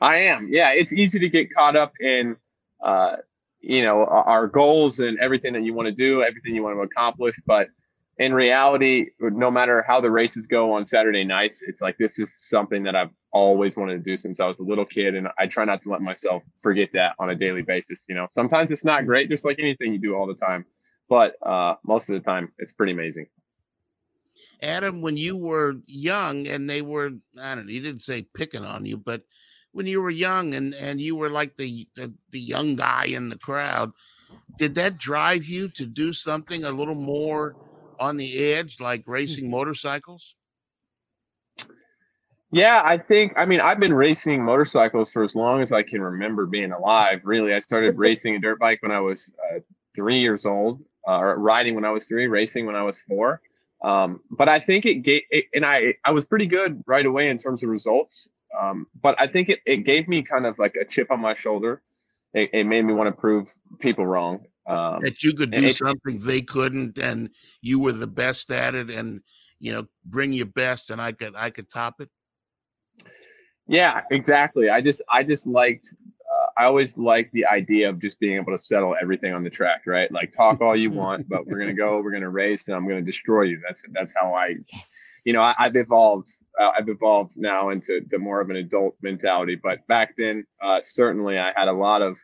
I 0.00 0.16
am. 0.16 0.48
Yeah, 0.50 0.72
it's 0.72 0.92
easy 0.92 1.18
to 1.18 1.28
get 1.28 1.52
caught 1.54 1.76
up 1.76 1.92
in, 2.00 2.36
uh, 2.84 3.16
you 3.60 3.82
know, 3.82 4.04
our 4.04 4.24
our 4.24 4.46
goals 4.46 4.98
and 5.00 5.18
everything 5.18 5.52
that 5.54 5.62
you 5.62 5.74
want 5.74 5.86
to 5.86 5.92
do, 5.92 6.22
everything 6.22 6.54
you 6.54 6.62
want 6.62 6.76
to 6.76 6.82
accomplish. 6.82 7.36
But 7.46 7.68
in 8.18 8.32
reality, 8.32 9.06
no 9.20 9.50
matter 9.50 9.84
how 9.86 10.00
the 10.00 10.10
races 10.10 10.46
go 10.46 10.72
on 10.72 10.84
Saturday 10.84 11.24
nights, 11.24 11.60
it's 11.66 11.80
like 11.80 11.98
this 11.98 12.18
is 12.18 12.28
something 12.48 12.84
that 12.84 12.94
I've 12.94 13.10
always 13.32 13.76
wanted 13.76 13.94
to 13.94 14.10
do 14.10 14.16
since 14.16 14.38
I 14.38 14.46
was 14.46 14.58
a 14.60 14.62
little 14.62 14.84
kid, 14.84 15.14
and 15.14 15.28
I 15.38 15.46
try 15.46 15.64
not 15.64 15.80
to 15.82 15.90
let 15.90 16.00
myself 16.00 16.42
forget 16.60 16.90
that 16.92 17.14
on 17.18 17.30
a 17.30 17.34
daily 17.34 17.62
basis. 17.62 18.04
You 18.08 18.14
know, 18.14 18.28
sometimes 18.30 18.70
it's 18.70 18.84
not 18.84 19.06
great, 19.06 19.28
just 19.28 19.44
like 19.44 19.58
anything 19.58 19.92
you 19.92 19.98
do 19.98 20.14
all 20.14 20.26
the 20.26 20.34
time, 20.34 20.64
but 21.08 21.36
uh, 21.46 21.74
most 21.84 22.08
of 22.08 22.14
the 22.14 22.20
time, 22.20 22.52
it's 22.58 22.72
pretty 22.72 22.92
amazing. 22.92 23.26
Adam, 24.62 25.00
when 25.00 25.16
you 25.16 25.36
were 25.36 25.76
young 25.86 26.46
and 26.48 26.68
they 26.68 26.82
were, 26.82 27.12
I 27.40 27.54
don't 27.54 27.66
know, 27.66 27.72
you 27.72 27.80
didn't 27.80 28.02
say 28.02 28.26
picking 28.34 28.64
on 28.64 28.84
you, 28.84 28.96
but 28.96 29.22
when 29.72 29.86
you 29.86 30.00
were 30.00 30.10
young 30.10 30.54
and, 30.54 30.74
and 30.74 31.00
you 31.00 31.16
were 31.16 31.30
like 31.30 31.56
the, 31.56 31.86
the, 31.96 32.12
the 32.30 32.40
young 32.40 32.76
guy 32.76 33.06
in 33.06 33.28
the 33.28 33.38
crowd, 33.38 33.92
did 34.56 34.74
that 34.76 34.98
drive 34.98 35.44
you 35.44 35.68
to 35.70 35.86
do 35.86 36.12
something 36.12 36.64
a 36.64 36.70
little 36.70 36.94
more 36.94 37.56
on 37.98 38.16
the 38.16 38.52
edge, 38.52 38.80
like 38.80 39.02
racing 39.06 39.50
motorcycles? 39.50 40.36
Yeah, 42.50 42.82
I 42.84 42.98
think, 42.98 43.32
I 43.36 43.46
mean, 43.46 43.60
I've 43.60 43.80
been 43.80 43.92
racing 43.92 44.44
motorcycles 44.44 45.10
for 45.10 45.24
as 45.24 45.34
long 45.34 45.60
as 45.60 45.72
I 45.72 45.82
can 45.82 46.00
remember 46.00 46.46
being 46.46 46.70
alive. 46.70 47.22
Really, 47.24 47.52
I 47.52 47.58
started 47.58 47.98
racing 47.98 48.36
a 48.36 48.38
dirt 48.38 48.60
bike 48.60 48.80
when 48.80 48.92
I 48.92 49.00
was 49.00 49.28
uh, 49.50 49.58
three 49.94 50.20
years 50.20 50.46
old, 50.46 50.80
uh, 51.06 51.18
or 51.18 51.38
riding 51.38 51.74
when 51.74 51.84
I 51.84 51.90
was 51.90 52.06
three, 52.06 52.26
racing 52.26 52.66
when 52.66 52.76
I 52.76 52.82
was 52.82 52.98
four. 53.00 53.40
Um, 53.82 54.20
but 54.30 54.48
I 54.48 54.60
think 54.60 54.86
it 54.86 54.96
gave, 54.96 55.22
it, 55.30 55.46
and 55.54 55.64
I, 55.64 55.94
I 56.04 56.10
was 56.10 56.24
pretty 56.24 56.46
good 56.46 56.82
right 56.86 57.04
away 57.04 57.28
in 57.28 57.38
terms 57.38 57.62
of 57.62 57.68
results. 57.68 58.28
Um, 58.58 58.86
but 59.02 59.20
I 59.20 59.26
think 59.26 59.48
it, 59.48 59.60
it 59.66 59.78
gave 59.78 60.08
me 60.08 60.22
kind 60.22 60.46
of 60.46 60.58
like 60.58 60.76
a 60.76 60.84
chip 60.84 61.10
on 61.10 61.20
my 61.20 61.34
shoulder. 61.34 61.82
It, 62.32 62.50
it 62.52 62.64
made 62.64 62.84
me 62.84 62.94
want 62.94 63.08
to 63.08 63.20
prove 63.20 63.54
people 63.78 64.06
wrong. 64.06 64.46
Um, 64.66 65.02
that 65.02 65.22
you 65.22 65.34
could 65.34 65.50
do 65.50 65.72
something 65.72 66.18
they 66.20 66.40
couldn't 66.40 66.98
and 66.98 67.28
you 67.60 67.78
were 67.78 67.92
the 67.92 68.06
best 68.06 68.50
at 68.50 68.74
it 68.74 68.88
and, 68.90 69.20
you 69.58 69.72
know, 69.72 69.86
bring 70.06 70.32
your 70.32 70.46
best 70.46 70.88
and 70.88 71.02
I 71.02 71.12
could, 71.12 71.34
I 71.36 71.50
could 71.50 71.70
top 71.70 72.00
it. 72.00 72.08
Yeah, 73.66 74.02
exactly. 74.10 74.68
I 74.68 74.80
just 74.80 75.00
I 75.08 75.22
just 75.22 75.46
liked 75.46 75.94
I 76.56 76.64
always 76.66 76.96
liked 76.96 77.32
the 77.32 77.46
idea 77.46 77.88
of 77.88 77.98
just 77.98 78.20
being 78.20 78.36
able 78.36 78.56
to 78.56 78.62
settle 78.62 78.94
everything 79.00 79.32
on 79.32 79.42
the 79.42 79.50
track, 79.50 79.82
right? 79.86 80.10
Like 80.12 80.32
talk 80.32 80.60
all 80.60 80.76
you 80.76 80.90
want, 81.02 81.28
but 81.28 81.46
we're 81.46 81.58
gonna 81.58 81.74
go, 81.74 82.00
we're 82.00 82.12
gonna 82.12 82.30
race, 82.30 82.64
and 82.66 82.74
I'm 82.74 82.86
gonna 82.86 83.02
destroy 83.02 83.42
you. 83.42 83.60
That's 83.66 83.82
that's 83.92 84.14
how 84.14 84.34
I, 84.34 84.56
you 85.24 85.32
know, 85.32 85.42
I, 85.42 85.54
I've 85.58 85.76
evolved. 85.76 86.28
Uh, 86.60 86.70
I've 86.78 86.88
evolved 86.88 87.36
now 87.36 87.70
into 87.70 88.00
to 88.02 88.18
more 88.18 88.40
of 88.40 88.50
an 88.50 88.56
adult 88.56 88.96
mentality. 89.02 89.56
But 89.56 89.84
back 89.88 90.14
then, 90.16 90.46
uh, 90.62 90.80
certainly, 90.82 91.38
I 91.38 91.52
had 91.56 91.66
a 91.66 91.72
lot 91.72 92.02
of, 92.02 92.18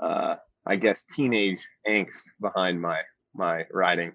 uh, 0.00 0.36
I 0.66 0.76
guess, 0.76 1.04
teenage 1.14 1.64
angst 1.88 2.24
behind 2.40 2.80
my 2.80 3.00
my 3.34 3.64
riding. 3.70 4.12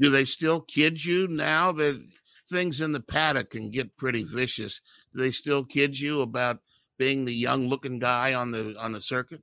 Do 0.00 0.10
they 0.10 0.24
still 0.24 0.62
kid 0.62 1.04
you 1.04 1.28
now 1.28 1.72
that 1.72 2.02
things 2.48 2.80
in 2.80 2.92
the 2.92 3.00
paddock 3.00 3.50
can 3.50 3.70
get 3.70 3.96
pretty 3.96 4.24
vicious? 4.24 4.80
Do 5.14 5.22
they 5.22 5.30
still 5.30 5.64
kid 5.64 5.98
you 5.98 6.22
about 6.22 6.58
being 6.98 7.24
the 7.24 7.32
young 7.32 7.68
looking 7.68 7.98
guy 7.98 8.34
on 8.34 8.50
the 8.50 8.76
on 8.78 8.92
the 8.92 9.00
circuit? 9.00 9.40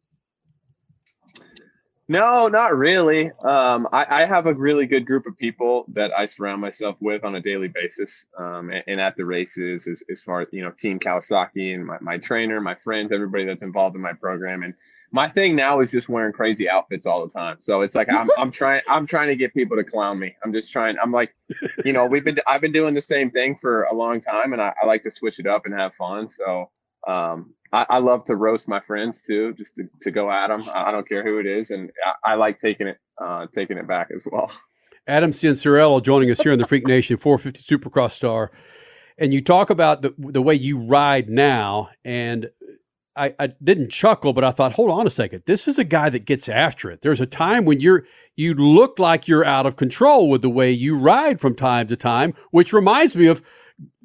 No, 2.08 2.48
not 2.48 2.78
really. 2.78 3.32
Um, 3.44 3.88
I, 3.92 4.06
I 4.22 4.26
have 4.26 4.46
a 4.46 4.54
really 4.54 4.86
good 4.86 5.08
group 5.08 5.26
of 5.26 5.36
people 5.36 5.86
that 5.94 6.12
I 6.16 6.26
surround 6.26 6.62
myself 6.62 6.98
with 7.00 7.24
on 7.24 7.34
a 7.34 7.42
daily 7.42 7.68
basis. 7.68 8.28
Um, 8.38 8.70
and, 8.70 8.84
and 8.86 9.02
at 9.02 9.16
the 9.16 9.26
races, 9.26 9.88
as, 9.88 10.04
as 10.12 10.22
far 10.22 10.42
as, 10.42 10.48
you 10.52 10.62
know, 10.62 10.70
Team 10.70 11.00
Kawasaki 11.00 11.74
and 11.74 11.84
my, 11.84 11.98
my 12.02 12.20
trainer, 12.20 12.62
my 12.62 12.76
friends, 12.76 13.12
everybody 13.12 13.44
that's 13.44 13.64
involved 13.64 13.96
in 13.96 14.04
my 14.04 14.14
program. 14.14 14.62
And 14.62 14.76
my 15.12 15.28
thing 15.28 15.56
now 15.56 15.80
is 15.80 15.90
just 15.90 16.08
wearing 16.08 16.32
crazy 16.32 16.70
outfits 16.70 17.08
all 17.08 17.26
the 17.26 17.34
time. 17.34 17.58
So 17.60 17.82
it's 17.82 17.96
like, 17.96 18.14
I'm, 18.14 18.30
I'm 18.38 18.52
trying, 18.52 18.84
I'm 18.88 19.08
trying 19.08 19.30
to 19.30 19.36
get 19.36 19.52
people 19.56 19.76
to 19.76 19.84
clown 19.84 20.20
me. 20.20 20.36
I'm 20.44 20.54
just 20.54 20.72
trying, 20.72 20.98
I'm 21.02 21.12
like, 21.12 21.34
you 21.84 21.92
know, 21.92 22.06
we've 22.06 22.24
been, 22.24 22.38
I've 22.46 22.62
been 22.62 22.72
doing 22.72 22.94
the 22.94 23.02
same 23.02 23.32
thing 23.32 23.56
for 23.56 23.86
a 23.86 23.96
long 23.96 24.20
time 24.20 24.54
and 24.54 24.62
I, 24.62 24.76
I 24.80 24.86
like 24.86 25.02
to 25.04 25.12
switch 25.12 25.40
it 25.40 25.48
up 25.48 25.66
and 25.66 25.74
have 25.74 25.96
fun. 25.96 26.30
So, 26.30 26.70
um, 27.08 27.54
I, 27.72 27.86
I 27.90 27.98
love 27.98 28.24
to 28.26 28.36
roast 28.36 28.68
my 28.68 28.80
friends 28.80 29.20
too, 29.26 29.54
just 29.54 29.76
to, 29.76 29.84
to 30.02 30.12
go 30.12 30.32
at 30.32 30.48
them. 30.48 30.64
I, 30.74 30.92
don't 30.92 31.08
care 31.08 31.24
who 31.24 31.40
it 31.40 31.46
is, 31.46 31.72
and 31.72 31.92
I, 32.06 32.32
I 32.32 32.36
like 32.36 32.58
taking 32.58 32.88
it, 32.88 32.98
uh, 33.22 33.48
taking 33.54 33.78
it 33.78 33.88
back 33.88 34.10
as 34.16 34.26
well. 34.32 34.52
Adam 35.08 35.32
Cianciarulo 35.32 36.02
joining 36.02 36.32
us 36.32 36.42
here 36.42 36.52
in 36.52 36.60
the 36.60 36.68
Freak 36.68 36.88
Nation 36.88 37.18
450 37.18 37.78
Supercross 37.78 38.12
Star. 38.12 38.52
And 39.18 39.34
you 39.34 39.42
talk 39.42 39.70
about 39.70 40.02
the, 40.02 40.14
the 40.18 40.42
way 40.42 40.56
you 40.56 40.78
ride 40.78 41.30
now. 41.30 41.90
And 42.04 42.50
I, 43.16 43.34
I 43.40 43.48
didn't 43.64 43.92
chuckle, 43.92 44.34
but 44.34 44.44
I 44.44 44.52
thought, 44.52 44.74
hold 44.74 44.92
on 44.92 45.08
a 45.08 45.12
second. 45.12 45.44
This 45.46 45.68
is 45.68 45.78
a 45.78 45.84
guy 45.84 46.10
that 46.10 46.26
gets 46.26 46.50
after 46.50 46.92
it. 46.92 47.02
There's 47.02 47.22
a 47.22 47.26
time 47.26 47.66
when 47.66 47.80
you're 47.80 48.06
you 48.36 48.54
look 48.54 49.00
like 49.00 49.28
you're 49.28 49.46
out 49.46 49.66
of 49.66 49.78
control 49.78 50.30
with 50.30 50.42
the 50.42 50.50
way 50.50 50.72
you 50.72 50.98
ride 50.98 51.40
from 51.40 51.56
time 51.56 51.88
to 51.88 51.96
time, 51.96 52.34
which 52.52 52.74
reminds 52.74 53.16
me 53.16 53.28
of 53.28 53.42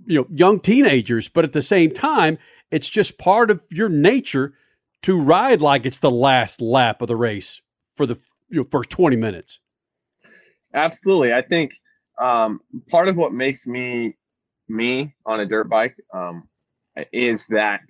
you 0.07 0.21
know 0.21 0.27
young 0.33 0.61
teenagers. 0.61 1.29
But 1.29 1.45
at 1.45 1.53
the 1.53 1.63
same 1.63 1.93
time, 1.93 2.39
it's 2.71 2.89
just 2.89 3.19
part 3.19 3.51
of 3.51 3.61
your 3.71 3.89
nature 3.89 4.55
to 5.03 5.19
ride 5.19 5.61
like 5.61 5.87
it's 5.87 6.01
the 6.01 6.11
last 6.11 6.61
lap 6.61 7.03
of 7.03 7.09
the 7.09 7.17
race 7.17 7.61
for 7.97 8.07
the 8.07 8.19
you 8.49 8.59
know, 8.61 8.67
first 8.71 8.91
20 8.91 9.17
minutes. 9.17 9.61
Absolutely, 10.75 11.33
I 11.33 11.43
think 11.43 11.73
um, 12.21 12.61
part 12.89 13.09
of 13.09 13.17
what 13.17 13.33
makes 13.33 13.67
me 13.67 14.17
me 14.69 15.15
on 15.27 15.41
a 15.41 15.47
dirt 15.47 15.69
bike 15.69 15.97
um, 16.15 16.49
is 17.13 17.45
that 17.51 17.81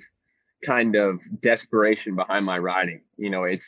kind 0.65 0.97
of 0.97 1.21
desperation 1.43 2.17
behind 2.17 2.47
my 2.47 2.59
riding. 2.59 3.03
You 3.17 3.31
know, 3.31 3.45
it's 3.45 3.67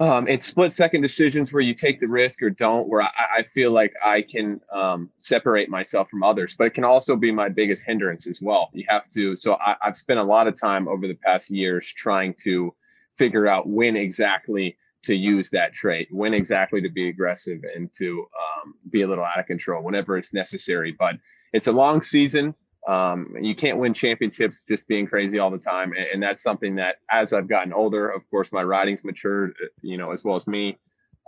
um, 0.00 0.28
it's 0.28 0.46
split 0.46 0.70
second 0.70 1.00
decisions 1.00 1.52
where 1.52 1.62
you 1.62 1.74
take 1.74 1.98
the 1.98 2.06
risk 2.06 2.40
or 2.42 2.50
don't, 2.50 2.88
where 2.88 3.02
I, 3.02 3.10
I 3.38 3.42
feel 3.42 3.72
like 3.72 3.92
I 4.04 4.22
can 4.22 4.60
um, 4.72 5.10
separate 5.18 5.68
myself 5.68 6.08
from 6.08 6.22
others, 6.22 6.54
but 6.56 6.68
it 6.68 6.74
can 6.74 6.84
also 6.84 7.16
be 7.16 7.32
my 7.32 7.48
biggest 7.48 7.82
hindrance 7.84 8.26
as 8.26 8.40
well. 8.40 8.70
You 8.72 8.84
have 8.88 9.08
to, 9.10 9.34
so 9.34 9.54
I, 9.54 9.74
I've 9.82 9.96
spent 9.96 10.20
a 10.20 10.24
lot 10.24 10.46
of 10.46 10.58
time 10.58 10.86
over 10.86 11.08
the 11.08 11.18
past 11.24 11.50
years 11.50 11.92
trying 11.92 12.34
to 12.44 12.74
figure 13.12 13.48
out 13.48 13.68
when 13.68 13.96
exactly 13.96 14.76
to 15.02 15.14
use 15.14 15.50
that 15.50 15.72
trait, 15.72 16.08
when 16.12 16.32
exactly 16.32 16.80
to 16.80 16.88
be 16.88 17.08
aggressive 17.08 17.60
and 17.74 17.92
to 17.94 18.26
um, 18.64 18.74
be 18.90 19.02
a 19.02 19.08
little 19.08 19.24
out 19.24 19.38
of 19.38 19.46
control 19.46 19.82
whenever 19.82 20.16
it's 20.16 20.32
necessary. 20.32 20.94
But 20.96 21.16
it's 21.52 21.66
a 21.66 21.72
long 21.72 22.02
season. 22.02 22.54
Um, 22.86 23.34
you 23.40 23.54
can't 23.54 23.78
win 23.78 23.92
championships 23.92 24.60
just 24.68 24.86
being 24.86 25.06
crazy 25.06 25.38
all 25.38 25.50
the 25.50 25.58
time, 25.58 25.92
and, 25.92 26.06
and 26.14 26.22
that's 26.22 26.40
something 26.42 26.76
that, 26.76 26.96
as 27.10 27.32
I've 27.32 27.48
gotten 27.48 27.72
older, 27.72 28.08
of 28.08 28.22
course, 28.30 28.52
my 28.52 28.62
riding's 28.62 29.04
matured, 29.04 29.54
uh, 29.62 29.66
you 29.82 29.98
know, 29.98 30.10
as 30.12 30.24
well 30.24 30.36
as 30.36 30.46
me. 30.46 30.78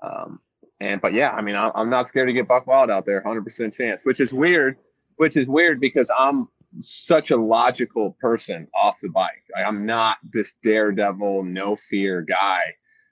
Um, 0.03 0.40
and 0.80 1.01
but 1.01 1.12
yeah, 1.12 1.30
I 1.30 1.42
mean, 1.42 1.57
I'm, 1.57 1.72
I'm 1.74 1.90
not 1.90 2.07
scared 2.07 2.28
to 2.28 2.32
get 2.32 2.48
buck 2.48 2.66
wild 2.66 2.90
out 2.90 3.05
there, 3.05 3.22
100% 3.22 3.76
chance, 3.76 4.05
which 4.05 4.20
is 4.20 4.32
weird, 4.32 4.76
which 5.16 5.36
is 5.36 5.46
weird 5.46 5.80
because 5.80 6.11
I'm 6.16 6.48
such 6.78 7.30
a 7.30 7.36
logical 7.36 8.16
person 8.20 8.68
off 8.74 9.01
the 9.01 9.09
bike. 9.09 9.42
I- 9.57 9.64
I'm 9.64 9.84
not 9.84 10.16
this 10.32 10.53
daredevil, 10.62 11.42
no 11.42 11.74
fear 11.74 12.22
guy, 12.22 12.61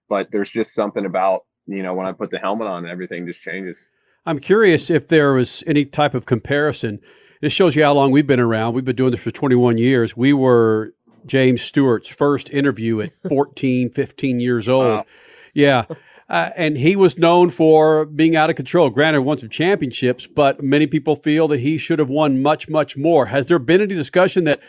but 0.09 0.31
there's 0.31 0.51
just 0.51 0.75
something 0.75 1.05
about 1.05 1.45
you 1.67 1.83
know 1.83 1.93
when 1.93 2.07
I 2.07 2.13
put 2.13 2.31
the 2.31 2.39
helmet 2.39 2.69
on, 2.69 2.87
everything 2.89 3.27
just 3.27 3.43
changes. 3.43 3.91
I'm 4.25 4.39
curious 4.39 4.89
if 4.91 5.09
there 5.09 5.33
was 5.35 5.63
any 5.67 5.85
type 5.85 6.15
of 6.15 6.25
comparison. 6.25 7.01
This 7.41 7.53
shows 7.53 7.77
you 7.77 7.85
how 7.85 7.95
long 7.95 8.11
we've 8.11 8.27
been 8.27 8.41
around. 8.41 8.75
We've 8.75 8.85
been 8.85 8.97
doing 8.97 9.13
this 9.13 9.21
for 9.21 9.31
21 9.31 9.79
years. 9.79 10.17
We 10.17 10.33
were 10.33 10.93
James 11.27 11.63
Stewart's 11.63 12.09
first 12.09 12.51
interview 12.51 13.01
at 13.01 13.13
14, 13.29 13.91
15 13.91 14.41
years 14.41 14.69
old. 14.69 14.87
Wow. 14.87 15.07
Yeah. 15.55 15.85
Uh, 16.29 16.51
and 16.57 16.77
he 16.77 16.95
was 16.95 17.17
known 17.17 17.49
for 17.49 18.05
being 18.05 18.37
out 18.37 18.51
of 18.51 18.57
control. 18.57 18.91
Granted, 18.91 19.23
won 19.23 19.39
some 19.39 19.49
championships, 19.49 20.27
but 20.27 20.63
many 20.63 20.87
people 20.87 21.17
feel 21.17 21.49
that 21.49 21.61
he 21.61 21.79
should 21.79 21.99
have 21.99 22.11
won 22.11 22.43
much, 22.43 22.69
much 22.69 22.97
more. 22.97 23.27
Has 23.27 23.47
there 23.47 23.59
been 23.59 23.81
any 23.81 23.95
discussion 23.95 24.45
that 24.45 24.61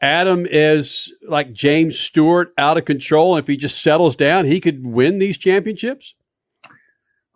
Adam 0.00 0.46
is 0.50 1.12
like 1.28 1.52
James 1.52 1.98
Stewart, 1.98 2.52
out 2.58 2.76
of 2.76 2.86
control? 2.86 3.36
And 3.36 3.44
if 3.44 3.46
he 3.46 3.56
just 3.56 3.82
settles 3.82 4.16
down, 4.16 4.46
he 4.46 4.60
could 4.60 4.84
win 4.84 5.18
these 5.18 5.38
championships? 5.38 6.14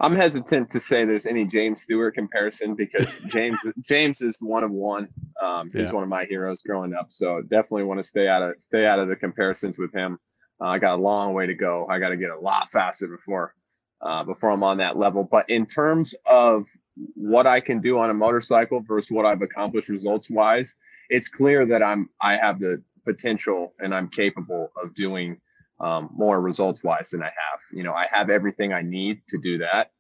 I'm 0.01 0.17
hesitant 0.17 0.71
to 0.71 0.81
say 0.81 1.05
there's 1.05 1.27
any 1.27 1.45
James 1.45 1.83
Stewart 1.83 2.15
comparison 2.15 2.75
because 2.75 3.21
James 3.29 3.61
James 3.83 4.23
is 4.23 4.39
one 4.41 4.65
of 4.65 4.71
one. 4.71 5.09
Um, 5.43 5.71
he's 5.75 5.89
Yeah. 5.89 5.95
one 5.95 6.03
of 6.03 6.09
my 6.09 6.25
heroes 6.25 6.63
growing 6.63 6.95
up, 6.95 7.07
so 7.11 7.43
definitely 7.43 7.85
want 7.85 7.99
to 8.01 8.05
stay 8.05 8.27
out 8.27 8.43
of 8.43 8.61
stay 8.61 8.87
out 8.87 8.99
of 8.99 9.09
the 9.09 9.17
comparisons 9.17 9.79
with 9.79 9.93
him. 9.93 10.19
Uh, 10.61 10.69
I 10.69 10.79
got 10.79 10.99
a 10.99 11.03
long 11.03 11.35
way 11.35 11.47
to 11.47 11.55
go. 11.55 11.87
I 11.89 11.99
got 11.99 12.11
to 12.11 12.17
get 12.17 12.31
a 12.31 12.39
lot 12.39 12.71
faster 12.71 13.07
before 13.09 13.55
uh, 14.01 14.25
before 14.25 14.51
I'm 14.51 14.63
on 14.63 14.79
that 14.79 14.97
level. 14.97 15.23
But 15.31 15.49
in 15.51 15.67
terms 15.67 16.15
of 16.27 16.67
what 17.15 17.47
I 17.47 17.61
can 17.61 17.81
do 17.81 17.99
on 17.99 18.11
a 18.11 18.15
motorcycle 18.15 18.81
versus 18.81 19.11
what 19.11 19.27
I've 19.27 19.43
accomplished 19.43 19.89
results 19.91 20.29
wise, 20.31 20.75
it's 21.11 21.29
clear 21.29 21.67
that 21.67 21.83
I'm 21.83 22.09
I 22.21 22.37
have 22.37 22.59
the 22.59 22.83
potential 23.05 23.75
and 23.79 23.95
I'm 23.95 24.09
capable 24.09 24.71
of 24.83 24.95
doing 24.95 25.41
um, 25.81 26.11
more 26.13 26.41
results 26.41 26.83
wise 26.85 27.11
than 27.11 27.23
I 27.23 27.27
have. 27.27 27.61
You 27.73 27.83
know, 27.83 27.93
I 27.93 28.07
have 28.13 28.31
everything 28.31 28.73
I 28.73 28.83
need 28.83 29.23
to 29.29 29.39
do 29.39 29.59
that. 29.59 29.91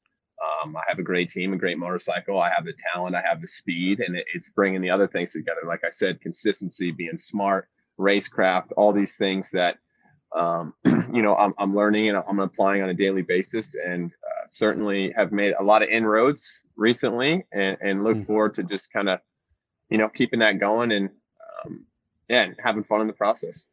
Um, 0.41 0.77
I 0.77 0.83
have 0.89 0.99
a 0.99 1.03
great 1.03 1.29
team, 1.29 1.53
a 1.53 1.57
great 1.57 1.79
motorcycle. 1.79 2.41
I 2.41 2.51
have 2.51 2.65
the 2.65 2.75
talent, 2.93 3.15
I 3.15 3.23
have 3.23 3.41
the 3.41 3.47
speed, 3.47 4.01
and 4.01 4.17
it, 4.17 4.27
it's 4.35 4.49
bringing 4.49 4.81
the 4.81 4.91
other 4.91 5.07
things 5.07 5.33
together. 5.33 5.61
Like 5.67 5.85
I 5.85 5.91
said, 5.91 6.21
consistency, 6.21 6.93
being 6.93 7.17
smart, 7.17 7.69
racecraft, 7.99 8.73
all 8.77 8.93
these 8.93 9.13
things 9.13 9.51
that 9.51 9.77
um, 10.35 10.75
you 11.13 11.23
know 11.23 11.35
I'm, 11.37 11.55
I'm 11.59 11.75
learning 11.75 12.09
and 12.09 12.23
I'm 12.27 12.39
applying 12.39 12.83
on 12.83 12.89
a 12.89 12.95
daily 12.95 13.23
basis, 13.23 13.71
and 13.87 14.11
uh, 14.11 14.47
certainly 14.47 15.13
have 15.17 15.33
made 15.33 15.55
a 15.59 15.63
lot 15.63 15.83
of 15.83 15.89
inroads 15.89 16.49
recently, 16.77 17.45
and, 17.53 17.77
and 17.81 18.05
look 18.05 18.19
forward 18.21 18.55
to 18.55 18.63
just 18.63 18.91
kind 18.93 19.09
of 19.09 19.21
you 19.91 19.99
know 19.99 20.09
keeping 20.09 20.41
that 20.41 20.59
going 20.59 20.93
and 20.93 21.11
um, 21.65 21.85
yeah, 22.29 22.43
and 22.43 22.57
having 22.63 22.85
fun 22.85 23.03
in 23.03 23.07
the 23.07 23.13
process. 23.13 23.65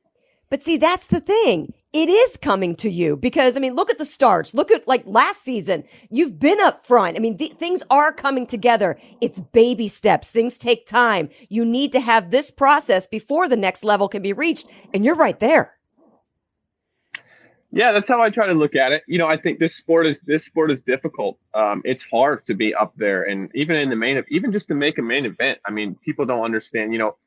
But 0.49 0.61
see, 0.61 0.77
that's 0.77 1.07
the 1.07 1.19
thing. 1.19 1.73
It 1.93 2.09
is 2.09 2.37
coming 2.37 2.75
to 2.77 2.89
you 2.89 3.17
because, 3.17 3.57
I 3.57 3.59
mean, 3.59 3.75
look 3.75 3.89
at 3.89 3.97
the 3.97 4.05
starts. 4.05 4.53
Look 4.53 4.71
at 4.71 4.87
like 4.87 5.03
last 5.05 5.43
season. 5.43 5.83
You've 6.09 6.39
been 6.39 6.59
up 6.61 6.85
front. 6.85 7.17
I 7.17 7.19
mean, 7.19 7.37
th- 7.37 7.53
things 7.53 7.83
are 7.89 8.13
coming 8.13 8.45
together. 8.45 8.97
It's 9.19 9.39
baby 9.39 9.87
steps. 9.87 10.31
Things 10.31 10.57
take 10.57 10.85
time. 10.85 11.29
You 11.49 11.65
need 11.65 11.91
to 11.93 11.99
have 11.99 12.31
this 12.31 12.51
process 12.51 13.07
before 13.07 13.49
the 13.49 13.57
next 13.57 13.83
level 13.83 14.07
can 14.07 14.21
be 14.21 14.33
reached. 14.33 14.67
And 14.93 15.03
you're 15.03 15.15
right 15.15 15.39
there. 15.39 15.77
Yeah, 17.71 17.91
that's 17.91 18.07
how 18.07 18.21
I 18.21 18.29
try 18.29 18.47
to 18.47 18.53
look 18.53 18.75
at 18.75 18.91
it. 18.93 19.03
You 19.07 19.17
know, 19.17 19.27
I 19.27 19.35
think 19.35 19.59
this 19.59 19.75
sport 19.75 20.07
is 20.07 20.19
this 20.25 20.43
sport 20.43 20.71
is 20.71 20.79
difficult. 20.81 21.37
Um, 21.53 21.81
it's 21.83 22.01
hard 22.01 22.41
to 22.45 22.53
be 22.53 22.73
up 22.73 22.93
there, 22.95 23.23
and 23.23 23.51
even 23.53 23.75
in 23.75 23.89
the 23.89 23.95
main, 23.95 24.23
even 24.29 24.53
just 24.53 24.69
to 24.69 24.73
make 24.73 24.97
a 24.97 25.01
main 25.01 25.25
event. 25.25 25.59
I 25.65 25.71
mean, 25.71 25.95
people 25.95 26.25
don't 26.25 26.43
understand. 26.43 26.93
You 26.93 26.99
know, 26.99 27.17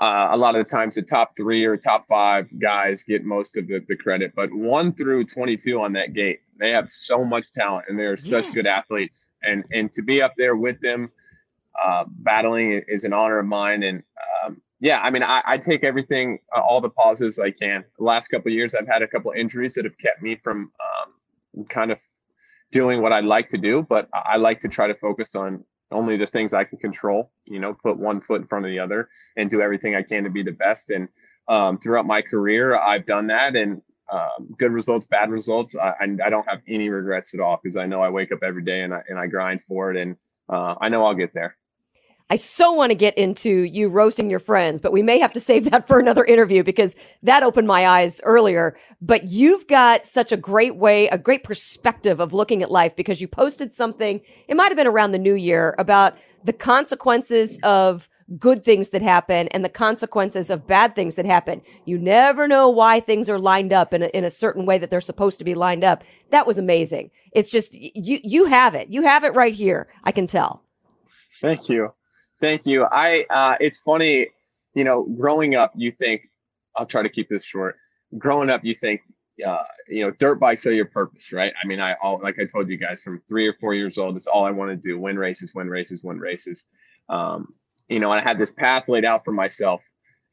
uh, 0.00 0.28
a 0.32 0.36
lot 0.36 0.56
of 0.56 0.66
the 0.66 0.70
times 0.70 0.94
the 0.94 1.02
top 1.02 1.36
three 1.36 1.64
or 1.64 1.76
top 1.76 2.06
five 2.08 2.48
guys 2.58 3.02
get 3.02 3.24
most 3.24 3.56
of 3.56 3.66
the, 3.68 3.84
the 3.88 3.96
credit, 3.96 4.32
but 4.34 4.50
one 4.52 4.92
through 4.92 5.24
twenty-two 5.24 5.80
on 5.80 5.92
that 5.92 6.14
gate, 6.14 6.40
they 6.58 6.70
have 6.70 6.88
so 6.88 7.24
much 7.24 7.52
talent 7.52 7.84
and 7.88 7.98
they're 7.98 8.16
such 8.16 8.52
good 8.54 8.66
athletes, 8.66 9.26
and 9.42 9.64
and 9.72 9.92
to 9.92 10.02
be 10.02 10.22
up 10.22 10.34
there 10.36 10.56
with 10.56 10.80
them, 10.80 11.10
uh, 11.84 12.04
battling 12.08 12.82
is 12.88 13.04
an 13.04 13.12
honor 13.12 13.38
of 13.38 13.46
mine. 13.46 13.82
And 13.82 14.02
um, 14.44 14.62
yeah, 14.80 15.00
I 15.00 15.10
mean, 15.10 15.22
I, 15.22 15.42
I 15.44 15.58
take 15.58 15.84
everything, 15.84 16.38
uh, 16.56 16.60
all 16.60 16.80
the 16.80 16.88
positives 16.88 17.38
I 17.38 17.50
can. 17.50 17.84
The 17.98 18.04
last 18.04 18.28
couple 18.28 18.50
of 18.50 18.54
years, 18.54 18.74
I've 18.74 18.88
had 18.88 19.02
a 19.02 19.06
couple 19.06 19.30
of 19.30 19.36
injuries 19.36 19.74
that 19.74 19.84
have 19.84 19.98
kept 19.98 20.22
me 20.22 20.36
from 20.42 20.72
um, 20.80 21.64
kind 21.66 21.90
of 21.90 22.00
doing 22.72 23.02
what 23.02 23.12
I 23.12 23.20
like 23.20 23.48
to 23.48 23.58
do, 23.58 23.82
but 23.82 24.08
I 24.14 24.38
like 24.38 24.60
to 24.60 24.68
try 24.68 24.86
to 24.86 24.94
focus 24.94 25.34
on 25.34 25.64
only 25.90 26.16
the 26.16 26.26
things 26.26 26.54
I 26.54 26.64
can 26.64 26.78
control. 26.78 27.30
You 27.44 27.60
know, 27.60 27.74
put 27.74 27.98
one 27.98 28.20
foot 28.20 28.40
in 28.40 28.46
front 28.46 28.64
of 28.64 28.70
the 28.70 28.78
other 28.78 29.08
and 29.36 29.50
do 29.50 29.60
everything 29.60 29.94
I 29.94 30.02
can 30.02 30.24
to 30.24 30.30
be 30.30 30.42
the 30.42 30.52
best. 30.52 30.90
And 30.90 31.08
um, 31.48 31.78
throughout 31.78 32.06
my 32.06 32.22
career, 32.22 32.76
I've 32.76 33.06
done 33.06 33.28
that, 33.28 33.56
and 33.56 33.82
um, 34.12 34.54
good 34.58 34.72
results, 34.72 35.06
bad 35.06 35.30
results. 35.30 35.74
I, 35.74 35.94
I 36.24 36.30
don't 36.30 36.48
have 36.48 36.60
any 36.68 36.88
regrets 36.88 37.34
at 37.34 37.40
all 37.40 37.58
because 37.62 37.76
I 37.76 37.86
know 37.86 38.02
I 38.02 38.10
wake 38.10 38.32
up 38.32 38.42
every 38.42 38.64
day 38.64 38.82
and 38.82 38.94
I 38.94 39.02
and 39.08 39.18
I 39.18 39.26
grind 39.26 39.62
for 39.62 39.90
it, 39.90 39.96
and 39.96 40.16
uh, 40.48 40.74
I 40.80 40.88
know 40.88 41.04
I'll 41.04 41.14
get 41.14 41.34
there. 41.34 41.56
I 42.30 42.36
so 42.36 42.72
want 42.72 42.90
to 42.90 42.94
get 42.94 43.18
into 43.18 43.64
you 43.64 43.88
roasting 43.88 44.30
your 44.30 44.38
friends, 44.38 44.80
but 44.80 44.92
we 44.92 45.02
may 45.02 45.18
have 45.18 45.32
to 45.32 45.40
save 45.40 45.68
that 45.70 45.88
for 45.88 45.98
another 45.98 46.24
interview 46.24 46.62
because 46.62 46.94
that 47.24 47.42
opened 47.42 47.66
my 47.66 47.88
eyes 47.88 48.20
earlier. 48.22 48.76
But 49.02 49.24
you've 49.24 49.66
got 49.66 50.04
such 50.04 50.30
a 50.30 50.36
great 50.36 50.76
way, 50.76 51.08
a 51.08 51.18
great 51.18 51.42
perspective 51.42 52.20
of 52.20 52.32
looking 52.32 52.62
at 52.62 52.70
life 52.70 52.94
because 52.94 53.20
you 53.20 53.26
posted 53.26 53.72
something, 53.72 54.20
it 54.46 54.56
might 54.56 54.68
have 54.68 54.76
been 54.76 54.86
around 54.86 55.10
the 55.10 55.18
new 55.18 55.34
year, 55.34 55.74
about 55.76 56.16
the 56.44 56.52
consequences 56.52 57.58
of 57.64 58.08
good 58.38 58.62
things 58.64 58.90
that 58.90 59.02
happen 59.02 59.48
and 59.48 59.64
the 59.64 59.68
consequences 59.68 60.50
of 60.50 60.68
bad 60.68 60.94
things 60.94 61.16
that 61.16 61.26
happen. 61.26 61.60
You 61.84 61.98
never 61.98 62.46
know 62.46 62.70
why 62.70 63.00
things 63.00 63.28
are 63.28 63.40
lined 63.40 63.72
up 63.72 63.92
in 63.92 64.04
a, 64.04 64.06
in 64.06 64.22
a 64.22 64.30
certain 64.30 64.66
way 64.66 64.78
that 64.78 64.88
they're 64.88 65.00
supposed 65.00 65.40
to 65.40 65.44
be 65.44 65.54
lined 65.54 65.82
up. 65.82 66.04
That 66.30 66.46
was 66.46 66.58
amazing. 66.58 67.10
It's 67.32 67.50
just, 67.50 67.74
you, 67.74 68.20
you 68.22 68.44
have 68.44 68.76
it. 68.76 68.88
You 68.88 69.02
have 69.02 69.24
it 69.24 69.34
right 69.34 69.52
here. 69.52 69.88
I 70.04 70.12
can 70.12 70.28
tell. 70.28 70.62
Thank 71.40 71.68
you. 71.68 71.92
Thank 72.40 72.66
you. 72.66 72.84
I 72.84 73.26
uh 73.30 73.56
it's 73.60 73.76
funny, 73.78 74.28
you 74.74 74.84
know, 74.84 75.04
growing 75.04 75.54
up 75.54 75.72
you 75.76 75.90
think 75.90 76.22
I'll 76.76 76.86
try 76.86 77.02
to 77.02 77.08
keep 77.08 77.28
this 77.28 77.44
short. 77.44 77.76
Growing 78.18 78.50
up 78.50 78.64
you 78.64 78.74
think 78.74 79.02
uh 79.46 79.64
you 79.88 80.02
know, 80.04 80.10
dirt 80.12 80.36
bikes 80.40 80.64
are 80.66 80.72
your 80.72 80.86
purpose, 80.86 81.32
right? 81.32 81.52
I 81.62 81.66
mean, 81.66 81.80
I 81.80 81.94
all 82.02 82.18
like 82.22 82.38
I 82.38 82.46
told 82.46 82.68
you 82.70 82.78
guys 82.78 83.02
from 83.02 83.22
3 83.28 83.46
or 83.46 83.52
4 83.52 83.74
years 83.74 83.98
old, 83.98 84.14
that's 84.14 84.26
all 84.26 84.44
I 84.46 84.50
want 84.50 84.70
to 84.70 84.76
do, 84.76 84.98
win 84.98 85.18
races, 85.18 85.52
win 85.54 85.68
races, 85.68 86.02
win 86.02 86.18
races. 86.18 86.64
Um 87.08 87.54
you 87.88 88.00
know, 88.00 88.10
and 88.12 88.20
I 88.20 88.22
had 88.24 88.38
this 88.38 88.50
path 88.50 88.88
laid 88.88 89.04
out 89.04 89.24
for 89.24 89.32
myself. 89.32 89.82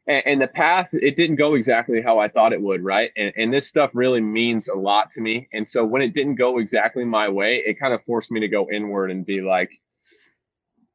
And, 0.07 0.23
and 0.25 0.41
the 0.41 0.47
path 0.47 0.89
it 0.93 1.17
didn't 1.17 1.35
go 1.35 1.55
exactly 1.55 2.01
how 2.01 2.19
I 2.19 2.29
thought 2.29 2.53
it 2.53 2.61
would, 2.61 2.83
right? 2.85 3.11
And 3.17 3.33
and 3.35 3.53
this 3.53 3.67
stuff 3.67 3.91
really 3.93 4.21
means 4.21 4.67
a 4.69 4.75
lot 4.75 5.09
to 5.11 5.21
me. 5.21 5.49
And 5.51 5.67
so 5.67 5.83
when 5.83 6.01
it 6.01 6.13
didn't 6.13 6.35
go 6.35 6.59
exactly 6.59 7.03
my 7.03 7.27
way, 7.27 7.57
it 7.65 7.77
kind 7.79 7.93
of 7.93 8.01
forced 8.03 8.31
me 8.31 8.39
to 8.39 8.47
go 8.47 8.69
inward 8.71 9.11
and 9.11 9.25
be 9.25 9.41
like 9.41 9.71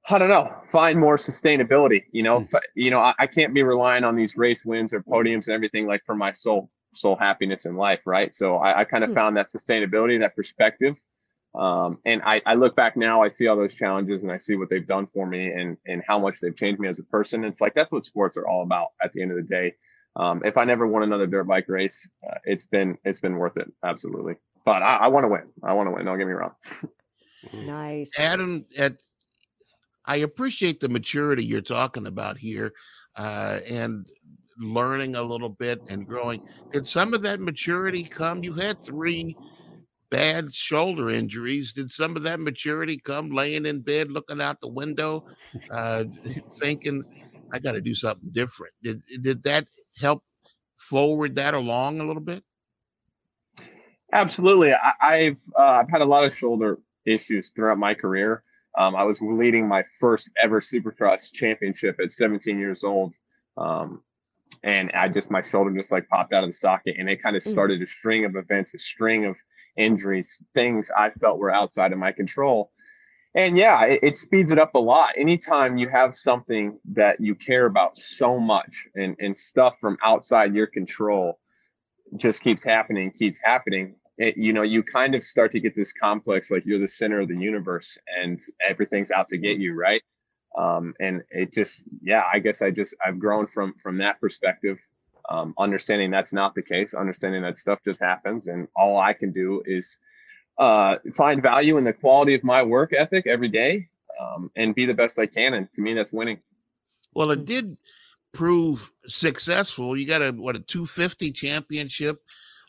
I 0.08 0.18
don't 0.18 0.28
know, 0.28 0.52
find 0.66 0.98
more 0.98 1.16
sustainability. 1.16 2.04
You 2.10 2.22
know, 2.24 2.38
F- 2.38 2.62
you 2.74 2.90
know, 2.90 2.98
I, 2.98 3.14
I 3.20 3.26
can't 3.26 3.54
be 3.54 3.62
relying 3.62 4.04
on 4.04 4.16
these 4.16 4.36
race 4.36 4.64
wins 4.64 4.92
or 4.92 5.02
podiums 5.02 5.46
and 5.46 5.54
everything 5.54 5.86
like 5.86 6.02
for 6.04 6.14
my 6.14 6.32
soul 6.32 6.70
soul 6.92 7.16
happiness 7.16 7.64
in 7.66 7.76
life, 7.76 8.00
right? 8.04 8.34
So 8.34 8.56
I, 8.56 8.80
I 8.80 8.84
kind 8.84 9.04
of 9.04 9.10
Hmm. 9.10 9.14
found 9.14 9.36
that 9.36 9.46
sustainability, 9.46 10.18
that 10.20 10.34
perspective. 10.36 10.96
Um, 11.54 11.98
and 12.04 12.20
I, 12.22 12.42
I 12.46 12.54
look 12.54 12.74
back 12.76 12.96
now, 12.96 13.22
I 13.22 13.28
see 13.28 13.46
all 13.46 13.56
those 13.56 13.74
challenges 13.74 14.22
and 14.22 14.32
I 14.32 14.36
see 14.36 14.56
what 14.56 14.70
they've 14.70 14.86
done 14.86 15.06
for 15.06 15.26
me 15.26 15.48
and 15.52 15.76
and 15.86 16.02
how 16.06 16.18
much 16.18 16.40
they've 16.40 16.56
changed 16.56 16.80
me 16.80 16.88
as 16.88 16.98
a 16.98 17.04
person. 17.04 17.44
It's 17.44 17.60
like 17.60 17.74
that's 17.74 17.92
what 17.92 18.04
sports 18.04 18.36
are 18.36 18.46
all 18.48 18.62
about 18.62 18.88
at 19.02 19.12
the 19.12 19.22
end 19.22 19.30
of 19.30 19.36
the 19.36 19.42
day. 19.44 19.74
Um, 20.16 20.42
if 20.44 20.56
I 20.56 20.64
never 20.64 20.86
won 20.86 21.02
another 21.02 21.26
dirt 21.26 21.44
bike 21.44 21.68
race, 21.68 21.96
uh, 22.28 22.34
it's 22.44 22.66
been 22.66 22.98
it's 23.04 23.20
been 23.20 23.36
worth 23.36 23.56
it, 23.56 23.70
absolutely. 23.84 24.34
But 24.64 24.82
I, 24.82 24.96
I 24.96 25.08
want 25.08 25.24
to 25.24 25.28
win. 25.28 25.48
I 25.62 25.74
want 25.74 25.88
to 25.88 25.92
win. 25.92 26.04
Don't 26.06 26.18
get 26.18 26.26
me 26.26 26.32
wrong. 26.32 26.52
Nice. 27.52 28.18
Adam, 28.18 28.64
at, 28.78 28.94
I 30.06 30.16
appreciate 30.16 30.80
the 30.80 30.88
maturity 30.88 31.44
you're 31.44 31.60
talking 31.60 32.06
about 32.06 32.38
here 32.38 32.72
uh, 33.16 33.60
and 33.70 34.06
learning 34.58 35.14
a 35.14 35.22
little 35.22 35.48
bit 35.48 35.80
and 35.88 36.06
growing. 36.06 36.40
Did 36.72 36.86
some 36.86 37.14
of 37.14 37.22
that 37.22 37.40
maturity 37.40 38.04
come? 38.04 38.42
You 38.42 38.54
had 38.54 38.82
three 38.84 39.36
bad 40.10 40.54
shoulder 40.54 41.10
injuries. 41.10 41.72
Did 41.72 41.90
some 41.90 42.16
of 42.16 42.22
that 42.22 42.40
maturity 42.40 42.98
come 43.04 43.30
laying 43.30 43.66
in 43.66 43.80
bed, 43.80 44.10
looking 44.10 44.40
out 44.40 44.60
the 44.60 44.68
window, 44.68 45.24
uh, 45.70 46.04
thinking, 46.60 47.02
I 47.52 47.58
got 47.58 47.72
to 47.72 47.80
do 47.80 47.94
something 47.94 48.30
different? 48.32 48.74
Did, 48.82 49.02
did 49.22 49.42
that 49.44 49.66
help 50.00 50.22
forward 50.76 51.34
that 51.36 51.54
along 51.54 52.00
a 52.00 52.04
little 52.04 52.22
bit? 52.22 52.42
Absolutely. 54.12 54.72
I, 54.72 54.92
I've 55.00 55.40
uh, 55.58 55.62
I've 55.62 55.88
had 55.88 56.02
a 56.02 56.06
lot 56.06 56.24
of 56.24 56.36
shoulder 56.36 56.78
issues 57.06 57.50
throughout 57.50 57.78
my 57.78 57.94
career. 57.94 58.44
Um, 58.78 58.96
I 58.96 59.04
was 59.04 59.20
leading 59.20 59.68
my 59.68 59.82
first 60.00 60.30
ever 60.42 60.60
Supercross 60.60 61.32
championship 61.32 61.98
at 62.00 62.10
17 62.10 62.58
years 62.58 62.84
old, 62.84 63.14
um, 63.56 64.02
and 64.62 64.90
I 64.92 65.08
just 65.08 65.30
my 65.30 65.40
shoulder 65.42 65.70
just 65.72 65.90
like 65.90 66.08
popped 66.08 66.32
out 66.32 66.44
of 66.44 66.50
the 66.50 66.56
socket, 66.56 66.96
and 66.98 67.08
it 67.08 67.22
kind 67.22 67.36
of 67.36 67.42
Mm. 67.42 67.50
started 67.50 67.82
a 67.82 67.86
string 67.86 68.24
of 68.24 68.36
events, 68.36 68.74
a 68.74 68.78
string 68.78 69.24
of 69.26 69.38
injuries, 69.76 70.30
things 70.54 70.88
I 70.96 71.10
felt 71.10 71.38
were 71.38 71.50
outside 71.50 71.92
of 71.92 71.98
my 71.98 72.12
control. 72.12 72.70
And 73.34 73.56
yeah, 73.56 73.84
it, 73.84 74.00
it 74.02 74.16
speeds 74.16 74.50
it 74.50 74.58
up 74.58 74.74
a 74.74 74.78
lot. 74.78 75.14
Anytime 75.16 75.78
you 75.78 75.88
have 75.88 76.14
something 76.14 76.78
that 76.92 77.18
you 77.20 77.34
care 77.34 77.64
about 77.64 77.96
so 77.96 78.38
much 78.38 78.86
and, 78.94 79.16
and 79.20 79.34
stuff 79.34 79.74
from 79.80 79.96
outside 80.04 80.54
your 80.54 80.66
control, 80.66 81.38
just 82.16 82.42
keeps 82.42 82.62
happening, 82.62 83.10
keeps 83.10 83.38
happening. 83.42 83.94
It, 84.18 84.36
you 84.36 84.52
know, 84.52 84.62
you 84.62 84.82
kind 84.82 85.14
of 85.14 85.22
start 85.22 85.50
to 85.52 85.60
get 85.60 85.74
this 85.74 85.90
complex, 85.92 86.50
like 86.50 86.64
you're 86.66 86.78
the 86.78 86.88
center 86.88 87.20
of 87.20 87.28
the 87.28 87.36
universe 87.36 87.96
and 88.20 88.40
everything's 88.66 89.10
out 89.10 89.28
to 89.28 89.38
get 89.38 89.58
you, 89.58 89.74
right? 89.74 90.02
Um, 90.56 90.94
and 91.00 91.22
it 91.30 91.52
just, 91.52 91.80
yeah, 92.02 92.22
I 92.32 92.38
guess 92.38 92.60
I 92.60 92.70
just 92.70 92.94
I've 93.04 93.18
grown 93.18 93.46
from 93.46 93.74
from 93.74 93.98
that 93.98 94.20
perspective, 94.20 94.86
um, 95.30 95.54
understanding 95.58 96.10
that's 96.10 96.32
not 96.32 96.54
the 96.54 96.62
case, 96.62 96.92
understanding 96.92 97.42
that 97.42 97.56
stuff 97.56 97.80
just 97.84 98.00
happens, 98.00 98.48
and 98.48 98.68
all 98.76 99.00
I 99.00 99.14
can 99.14 99.32
do 99.32 99.62
is 99.64 99.96
uh, 100.58 100.96
find 101.14 101.40
value 101.40 101.78
in 101.78 101.84
the 101.84 101.92
quality 101.92 102.34
of 102.34 102.44
my 102.44 102.62
work 102.62 102.92
ethic 102.92 103.26
every 103.26 103.48
day, 103.48 103.88
um, 104.20 104.50
and 104.56 104.74
be 104.74 104.84
the 104.84 104.94
best 104.94 105.18
I 105.18 105.26
can. 105.26 105.54
And 105.54 105.72
to 105.72 105.80
me, 105.80 105.94
that's 105.94 106.12
winning. 106.12 106.38
Well, 107.14 107.30
it 107.30 107.46
did 107.46 107.76
prove 108.32 108.90
successful. 109.06 109.96
You 109.96 110.06
got 110.06 110.22
a 110.22 110.32
what 110.32 110.56
a 110.56 110.60
250 110.60 111.32
championship 111.32 112.22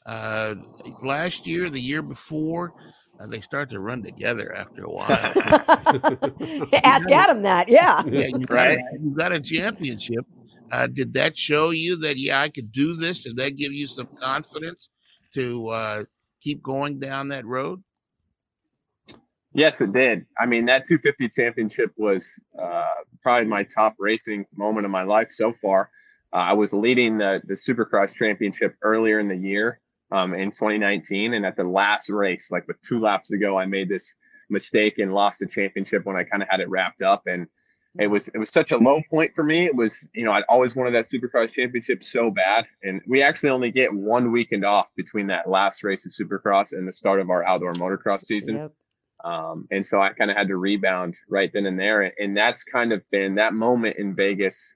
uh, 0.06 0.56
last 1.02 1.46
year, 1.46 1.70
the 1.70 1.80
year 1.80 2.02
before. 2.02 2.74
uh, 3.20 3.28
they 3.28 3.40
start 3.42 3.70
to 3.70 3.80
run 3.80 4.02
together 4.02 4.54
after 4.56 4.84
a 4.84 4.90
while. 4.90 5.08
Ask 6.84 7.10
Adam 7.12 7.42
that. 7.44 7.70
Yeah. 7.70 8.04
yeah, 8.08 8.28
you 8.28 8.46
got, 8.46 8.68
a, 8.68 8.78
you 9.00 9.12
got 9.12 9.32
a 9.32 9.40
championship. 9.40 10.26
Uh, 10.72 10.88
did 10.88 11.14
that 11.14 11.38
show 11.38 11.70
you 11.70 11.96
that 11.98 12.18
yeah, 12.18 12.42
I 12.42 12.50
could 12.50 12.72
do 12.72 12.96
this? 12.96 13.20
Did 13.20 13.38
that 13.38 13.56
give 13.56 13.72
you 13.72 13.86
some 13.88 14.08
confidence 14.20 14.90
to 15.34 15.68
uh, 15.68 16.04
keep 16.42 16.64
going 16.64 17.00
down 17.00 17.28
that 17.30 17.46
road? 17.46 17.84
Yes, 19.54 19.80
it 19.82 19.94
did. 19.94 20.26
I 20.40 20.48
mean, 20.48 20.66
that 20.66 20.84
250 20.86 21.30
championship 21.30 21.92
was 21.96 22.28
uh, 22.60 22.88
probably 23.22 23.48
my 23.48 23.64
top 23.64 23.94
racing 24.00 24.48
moment 24.56 24.86
of 24.86 24.92
my 24.92 25.04
life 25.04 25.32
so 25.32 25.54
far. 25.54 25.92
Uh, 26.34 26.38
I 26.38 26.54
was 26.54 26.74
leading 26.74 27.20
the, 27.20 27.40
the 27.46 27.54
Supercross 27.54 28.16
championship 28.16 28.76
earlier 28.82 29.20
in 29.20 29.28
the 29.28 29.38
year 29.38 29.80
um, 30.14 30.34
in 30.34 30.52
2019. 30.52 31.34
And 31.34 31.46
at 31.46 31.58
the 31.58 31.64
last 31.64 32.10
race, 32.10 32.50
like 32.52 32.68
with 32.68 32.82
two 32.82 33.00
laps 33.00 33.30
to 33.30 33.38
go, 33.38 33.58
I 33.58 33.66
made 33.66 33.90
this 33.90 34.14
mistake 34.50 35.00
and 35.00 35.14
lost 35.14 35.40
the 35.40 35.48
championship 35.48 36.06
when 36.06 36.16
I 36.16 36.24
kind 36.24 36.44
of 36.44 36.50
had 36.50 36.60
it 36.60 36.70
wrapped 36.70 37.02
up. 37.02 37.24
And 37.26 37.48
it 38.00 38.08
was 38.08 38.28
it 38.28 38.38
was 38.38 38.50
such 38.50 38.72
a 38.72 38.78
low 38.78 39.02
point 39.10 39.36
for 39.36 39.44
me. 39.44 39.66
It 39.66 39.76
was, 39.76 39.98
you 40.14 40.26
know, 40.26 40.32
I'd 40.32 40.46
always 40.50 40.76
wanted 40.76 40.94
that 40.96 41.10
Supercross 41.10 41.52
championship 41.52 42.04
so 42.04 42.32
bad. 42.32 42.66
And 42.84 43.02
we 43.08 43.22
actually 43.22 43.50
only 43.50 43.72
get 43.72 43.94
one 43.94 44.32
weekend 44.32 44.66
off 44.66 44.90
between 44.96 45.28
that 45.28 45.50
last 45.50 45.84
race 45.84 46.06
of 46.06 46.12
Supercross 46.12 46.74
and 46.74 46.88
the 46.88 46.92
start 46.92 47.20
of 47.20 47.30
our 47.30 47.44
outdoor 47.44 47.74
motocross 47.74 48.26
season. 48.26 48.56
Yep. 48.56 48.72
Um, 49.24 49.68
and 49.72 49.86
so 49.86 50.02
I 50.02 50.10
kind 50.10 50.30
of 50.30 50.38
had 50.38 50.50
to 50.50 50.58
rebound 50.58 51.18
right 51.30 51.52
then 51.54 51.66
and 51.66 51.80
there. 51.80 52.12
And 52.20 52.36
that's 52.36 52.64
kind 52.64 52.92
of 52.92 53.02
been 53.10 53.36
that 53.36 53.54
moment 53.54 53.98
in 53.98 54.16
Vegas. 54.16 54.74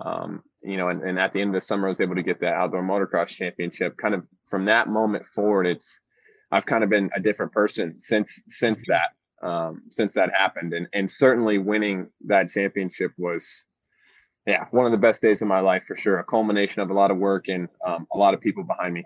Um, 0.00 0.42
you 0.64 0.76
know, 0.76 0.88
and, 0.88 1.02
and 1.02 1.18
at 1.18 1.32
the 1.32 1.40
end 1.40 1.50
of 1.50 1.54
the 1.54 1.60
summer, 1.60 1.86
I 1.86 1.90
was 1.90 2.00
able 2.00 2.14
to 2.14 2.22
get 2.22 2.40
the 2.40 2.48
outdoor 2.48 2.82
motocross 2.82 3.28
championship. 3.28 3.96
Kind 3.96 4.14
of 4.14 4.26
from 4.46 4.64
that 4.64 4.88
moment 4.88 5.24
forward, 5.24 5.66
it's 5.66 5.86
I've 6.50 6.66
kind 6.66 6.82
of 6.82 6.90
been 6.90 7.10
a 7.14 7.20
different 7.20 7.52
person 7.52 7.98
since 7.98 8.28
since 8.48 8.80
that 8.88 9.46
um, 9.46 9.82
since 9.90 10.14
that 10.14 10.30
happened. 10.34 10.72
And 10.72 10.88
and 10.92 11.10
certainly 11.10 11.58
winning 11.58 12.08
that 12.26 12.48
championship 12.50 13.12
was, 13.18 13.64
yeah, 14.46 14.64
one 14.70 14.86
of 14.86 14.92
the 14.92 14.98
best 14.98 15.20
days 15.20 15.42
of 15.42 15.48
my 15.48 15.60
life 15.60 15.84
for 15.84 15.96
sure. 15.96 16.18
A 16.18 16.24
culmination 16.24 16.80
of 16.80 16.90
a 16.90 16.94
lot 16.94 17.10
of 17.10 17.18
work 17.18 17.48
and 17.48 17.68
um, 17.86 18.06
a 18.12 18.16
lot 18.16 18.32
of 18.32 18.40
people 18.40 18.64
behind 18.64 18.94
me. 18.94 19.04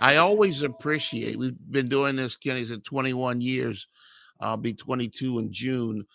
I 0.00 0.16
always 0.16 0.62
appreciate. 0.62 1.36
We've 1.36 1.54
been 1.70 1.88
doing 1.88 2.16
this, 2.16 2.36
Kenny, 2.36 2.64
for 2.64 2.78
21 2.78 3.42
years. 3.42 3.86
I'll 4.40 4.56
be 4.56 4.72
22 4.72 5.38
in 5.38 5.52
June. 5.52 6.06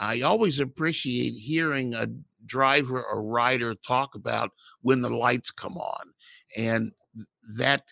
I 0.00 0.22
always 0.22 0.58
appreciate 0.58 1.34
hearing 1.34 1.94
a 1.94 2.08
driver 2.46 3.04
or 3.04 3.22
rider 3.22 3.74
talk 3.74 4.14
about 4.14 4.50
when 4.80 5.02
the 5.02 5.10
lights 5.10 5.50
come 5.50 5.76
on, 5.76 6.12
and 6.56 6.92
that 7.56 7.84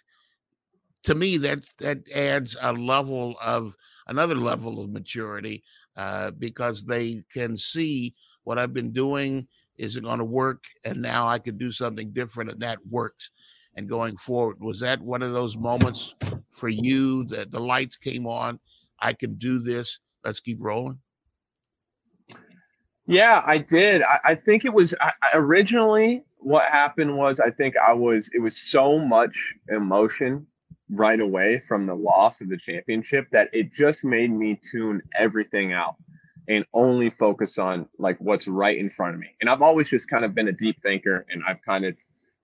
to 1.02 1.14
me 1.14 1.36
that 1.36 1.64
that 1.78 2.10
adds 2.10 2.56
a 2.62 2.72
level 2.72 3.36
of 3.42 3.74
another 4.06 4.34
level 4.34 4.80
of 4.80 4.90
maturity 4.90 5.62
uh, 5.96 6.30
because 6.32 6.84
they 6.84 7.22
can 7.32 7.56
see 7.56 8.14
what 8.44 8.58
I've 8.58 8.72
been 8.72 8.92
doing 8.92 9.46
isn't 9.76 10.04
going 10.04 10.18
to 10.18 10.24
work, 10.24 10.64
and 10.84 11.00
now 11.00 11.28
I 11.28 11.38
can 11.38 11.58
do 11.58 11.70
something 11.70 12.10
different, 12.12 12.50
and 12.50 12.60
that 12.60 12.78
works 12.90 13.30
and 13.76 13.88
going 13.88 14.16
forward. 14.16 14.56
Was 14.60 14.80
that 14.80 15.00
one 15.00 15.22
of 15.22 15.32
those 15.32 15.56
moments 15.56 16.14
for 16.50 16.68
you 16.68 17.24
that 17.26 17.50
the 17.50 17.60
lights 17.60 17.96
came 17.96 18.26
on? 18.26 18.58
I 19.00 19.12
can 19.12 19.34
do 19.34 19.58
this. 19.58 19.98
Let's 20.24 20.40
keep 20.40 20.58
rolling. 20.60 20.98
Yeah, 23.08 23.42
I 23.46 23.58
did. 23.58 24.02
I, 24.02 24.18
I 24.24 24.34
think 24.34 24.66
it 24.66 24.72
was 24.72 24.94
I, 25.00 25.12
originally 25.34 26.22
what 26.36 26.64
happened 26.70 27.16
was 27.16 27.40
I 27.40 27.50
think 27.50 27.74
I 27.76 27.92
was 27.94 28.28
it 28.34 28.40
was 28.40 28.56
so 28.56 28.98
much 28.98 29.36
emotion 29.70 30.46
right 30.90 31.18
away 31.18 31.58
from 31.58 31.86
the 31.86 31.94
loss 31.94 32.40
of 32.40 32.48
the 32.50 32.56
championship 32.58 33.26
that 33.32 33.48
it 33.52 33.72
just 33.72 34.04
made 34.04 34.30
me 34.30 34.60
tune 34.70 35.02
everything 35.16 35.72
out 35.72 35.96
and 36.48 36.64
only 36.74 37.10
focus 37.10 37.58
on 37.58 37.88
like 37.98 38.18
what's 38.20 38.46
right 38.46 38.78
in 38.78 38.90
front 38.90 39.14
of 39.14 39.20
me. 39.20 39.28
And 39.40 39.50
I've 39.50 39.62
always 39.62 39.88
just 39.88 40.08
kind 40.08 40.24
of 40.24 40.34
been 40.34 40.48
a 40.48 40.52
deep 40.52 40.82
thinker 40.82 41.26
and 41.30 41.42
I've 41.48 41.62
kind 41.62 41.86
of 41.86 41.96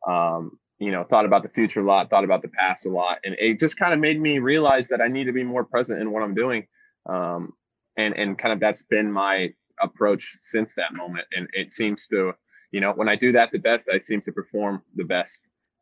um, 0.06 0.58
you 0.78 0.90
know, 0.90 1.04
thought 1.04 1.24
about 1.26 1.42
the 1.42 1.48
future 1.48 1.80
a 1.80 1.84
lot, 1.84 2.10
thought 2.10 2.24
about 2.24 2.42
the 2.42 2.48
past 2.48 2.86
a 2.86 2.90
lot, 2.90 3.18
and 3.24 3.36
it 3.38 3.60
just 3.60 3.78
kind 3.78 3.92
of 3.94 4.00
made 4.00 4.20
me 4.20 4.38
realize 4.38 4.88
that 4.88 5.00
I 5.00 5.08
need 5.08 5.24
to 5.24 5.32
be 5.32 5.44
more 5.44 5.64
present 5.64 6.00
in 6.00 6.10
what 6.10 6.22
I'm 6.22 6.34
doing. 6.34 6.66
Um, 7.06 7.52
and 7.96 8.16
and 8.16 8.36
kind 8.36 8.52
of 8.52 8.60
that's 8.60 8.82
been 8.82 9.12
my 9.12 9.54
approach 9.80 10.36
since 10.40 10.70
that 10.76 10.94
moment. 10.94 11.26
And 11.36 11.48
it 11.52 11.70
seems 11.70 12.06
to, 12.08 12.32
you 12.70 12.80
know, 12.80 12.92
when 12.92 13.08
I 13.08 13.16
do 13.16 13.32
that 13.32 13.50
the 13.50 13.58
best, 13.58 13.88
I 13.92 13.98
seem 13.98 14.20
to 14.22 14.32
perform 14.32 14.82
the 14.96 15.04
best. 15.04 15.38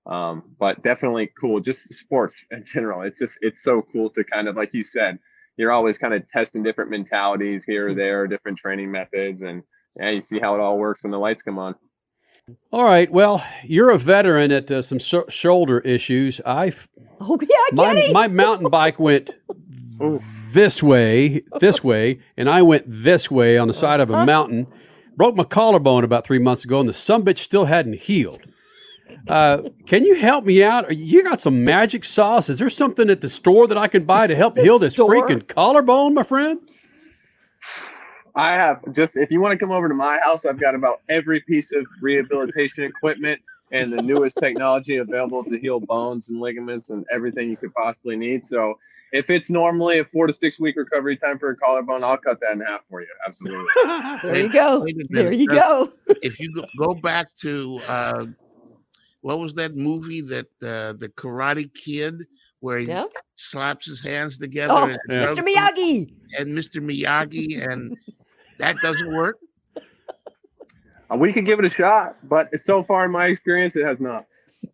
Um, 0.06 0.42
but 0.58 0.82
definitely 0.82 1.30
cool. 1.40 1.60
Just 1.60 1.80
sports 1.92 2.34
in 2.50 2.64
general. 2.64 3.02
It's 3.02 3.18
just 3.18 3.34
it's 3.40 3.62
so 3.62 3.82
cool 3.92 4.10
to 4.10 4.24
kind 4.24 4.48
of 4.48 4.56
like 4.56 4.74
you 4.74 4.82
said, 4.82 5.18
you're 5.56 5.72
always 5.72 5.98
kind 5.98 6.14
of 6.14 6.26
testing 6.28 6.62
different 6.62 6.90
mentalities 6.90 7.64
here 7.64 7.90
or 7.90 7.94
there, 7.94 8.26
different 8.26 8.58
training 8.58 8.90
methods, 8.90 9.42
and 9.42 9.62
yeah, 9.98 10.10
you 10.10 10.20
see 10.20 10.40
how 10.40 10.54
it 10.54 10.60
all 10.60 10.78
works 10.78 11.02
when 11.02 11.12
the 11.12 11.18
lights 11.18 11.42
come 11.42 11.58
on. 11.58 11.74
All 12.72 12.84
right. 12.84 13.10
Well, 13.12 13.44
you're 13.62 13.90
a 13.90 13.98
veteran 13.98 14.50
at 14.50 14.70
uh, 14.70 14.82
some 14.82 14.98
so- 14.98 15.26
shoulder 15.28 15.78
issues. 15.80 16.40
I 16.44 16.72
Oh 17.20 17.38
yeah, 17.40 17.56
my 17.74 18.08
my 18.12 18.28
mountain 18.42 18.68
bike 18.68 18.98
went 18.98 19.36
this 20.50 20.82
way, 20.82 21.42
this 21.60 21.82
way, 21.84 22.20
and 22.36 22.48
I 22.48 22.62
went 22.62 22.84
this 22.86 23.30
way 23.30 23.58
on 23.58 23.68
the 23.68 23.74
side 23.74 24.00
of 24.00 24.10
a 24.10 24.24
mountain. 24.24 24.66
Broke 25.16 25.36
my 25.36 25.44
collarbone 25.44 26.04
about 26.04 26.24
three 26.26 26.38
months 26.38 26.64
ago, 26.64 26.80
and 26.80 26.88
the 26.88 26.92
some 26.92 27.24
bitch 27.24 27.38
still 27.38 27.66
hadn't 27.66 27.96
healed. 27.96 28.42
Uh, 29.28 29.62
can 29.86 30.04
you 30.04 30.14
help 30.14 30.44
me 30.44 30.64
out? 30.64 30.94
You 30.96 31.22
got 31.22 31.40
some 31.40 31.64
magic 31.64 32.04
sauce? 32.04 32.48
Is 32.48 32.58
there 32.58 32.70
something 32.70 33.10
at 33.10 33.20
the 33.20 33.28
store 33.28 33.66
that 33.66 33.78
I 33.78 33.86
can 33.86 34.04
buy 34.04 34.26
to 34.26 34.34
help 34.34 34.56
heal 34.56 34.78
this 34.78 34.94
store? 34.94 35.08
freaking 35.08 35.46
collarbone, 35.46 36.14
my 36.14 36.22
friend? 36.22 36.58
I 38.34 38.52
have 38.52 38.80
just 38.92 39.14
if 39.16 39.30
you 39.30 39.40
want 39.40 39.52
to 39.52 39.58
come 39.58 39.70
over 39.70 39.88
to 39.88 39.94
my 39.94 40.18
house, 40.18 40.44
I've 40.44 40.58
got 40.58 40.74
about 40.74 41.02
every 41.08 41.40
piece 41.40 41.70
of 41.72 41.84
rehabilitation 42.00 42.84
equipment 42.84 43.40
and 43.70 43.92
the 43.92 44.02
newest 44.02 44.38
technology 44.38 44.96
available 44.96 45.44
to 45.44 45.58
heal 45.58 45.80
bones 45.80 46.30
and 46.30 46.40
ligaments 46.40 46.90
and 46.90 47.04
everything 47.12 47.50
you 47.50 47.56
could 47.56 47.74
possibly 47.74 48.16
need. 48.16 48.44
So 48.44 48.78
if 49.12 49.28
it's 49.30 49.48
normally 49.50 49.98
a 49.98 50.04
four 50.04 50.26
to 50.26 50.32
six 50.32 50.58
week 50.58 50.76
recovery 50.76 51.16
time 51.16 51.38
for 51.38 51.50
a 51.50 51.56
collarbone, 51.56 52.02
I'll 52.02 52.16
cut 52.16 52.40
that 52.40 52.52
in 52.52 52.60
half 52.60 52.80
for 52.88 53.00
you. 53.00 53.06
Absolutely. 53.26 53.66
there 54.22 54.42
you 54.42 54.52
go. 54.52 54.86
There 55.10 55.32
you 55.32 55.46
go. 55.46 55.92
if 56.22 56.40
you 56.40 56.52
go, 56.54 56.64
go 56.78 56.94
back 56.94 57.34
to 57.42 57.80
uh, 57.88 58.26
what 59.20 59.38
was 59.38 59.54
that 59.54 59.76
movie 59.76 60.20
that 60.22 60.46
uh, 60.62 60.94
the 60.94 61.10
Karate 61.16 61.72
Kid 61.74 62.24
where 62.60 62.78
he 62.78 62.86
Yeah. 62.86 63.04
slaps 63.34 63.86
his 63.86 64.02
hands 64.02 64.38
together? 64.38 64.72
Oh, 64.74 64.84
and 64.86 64.98
Yeah. 65.08 65.24
Mr. 65.26 65.44
Miyagi. 65.46 66.12
and 66.38 66.48
Mr. 66.56 66.80
Miyagi, 66.82 67.66
and 67.70 67.96
that 68.58 68.76
doesn't 68.82 69.12
work. 69.12 69.36
Uh, 71.10 71.16
we 71.16 71.32
could 71.32 71.44
give 71.44 71.58
it 71.58 71.64
a 71.64 71.68
shot, 71.68 72.16
but 72.28 72.48
so 72.58 72.82
far 72.82 73.04
in 73.04 73.10
my 73.10 73.26
experience, 73.26 73.76
it 73.76 73.84
has 73.84 74.00
not. 74.00 74.24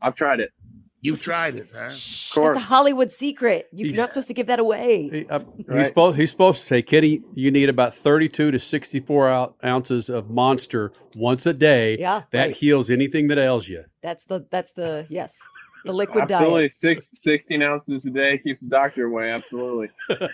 I've 0.02 0.14
tried 0.14 0.38
it. 0.40 0.52
You've 1.00 1.20
tried 1.20 1.54
it, 1.56 1.68
huh? 1.72 1.90
Shh, 1.90 2.32
course. 2.32 2.56
That's 2.56 2.66
a 2.66 2.68
Hollywood 2.68 3.12
secret. 3.12 3.68
You're 3.72 3.86
He's- 3.86 3.96
not 3.96 4.08
supposed 4.08 4.28
to 4.28 4.34
give 4.34 4.48
that 4.48 4.58
away. 4.58 5.08
He, 5.08 5.26
uh, 5.28 5.40
he's, 5.72 5.86
supposed, 5.86 6.18
he's 6.18 6.30
supposed 6.30 6.60
to 6.60 6.66
say, 6.66 6.82
Kitty, 6.82 7.22
you 7.34 7.50
need 7.52 7.68
about 7.68 7.94
32 7.94 8.50
to 8.50 8.58
64 8.58 9.30
ou- 9.32 9.54
ounces 9.64 10.08
of 10.08 10.28
monster 10.28 10.92
once 11.14 11.46
a 11.46 11.52
day. 11.52 11.96
Yeah, 11.98 12.22
That 12.32 12.46
right. 12.46 12.56
heals 12.56 12.90
anything 12.90 13.28
that 13.28 13.38
ails 13.38 13.68
you. 13.68 13.84
That's 14.02 14.24
the 14.24 14.44
that's 14.50 14.72
the 14.72 15.06
yes, 15.08 15.38
the 15.84 15.92
liquid 15.92 16.24
Absolutely. 16.24 16.62
diet. 16.62 16.72
Six, 16.72 17.10
16 17.12 17.62
ounces 17.62 18.04
a 18.04 18.10
day 18.10 18.38
keeps 18.38 18.60
the 18.60 18.68
doctor 18.68 19.06
away. 19.06 19.30
Absolutely. 19.30 19.90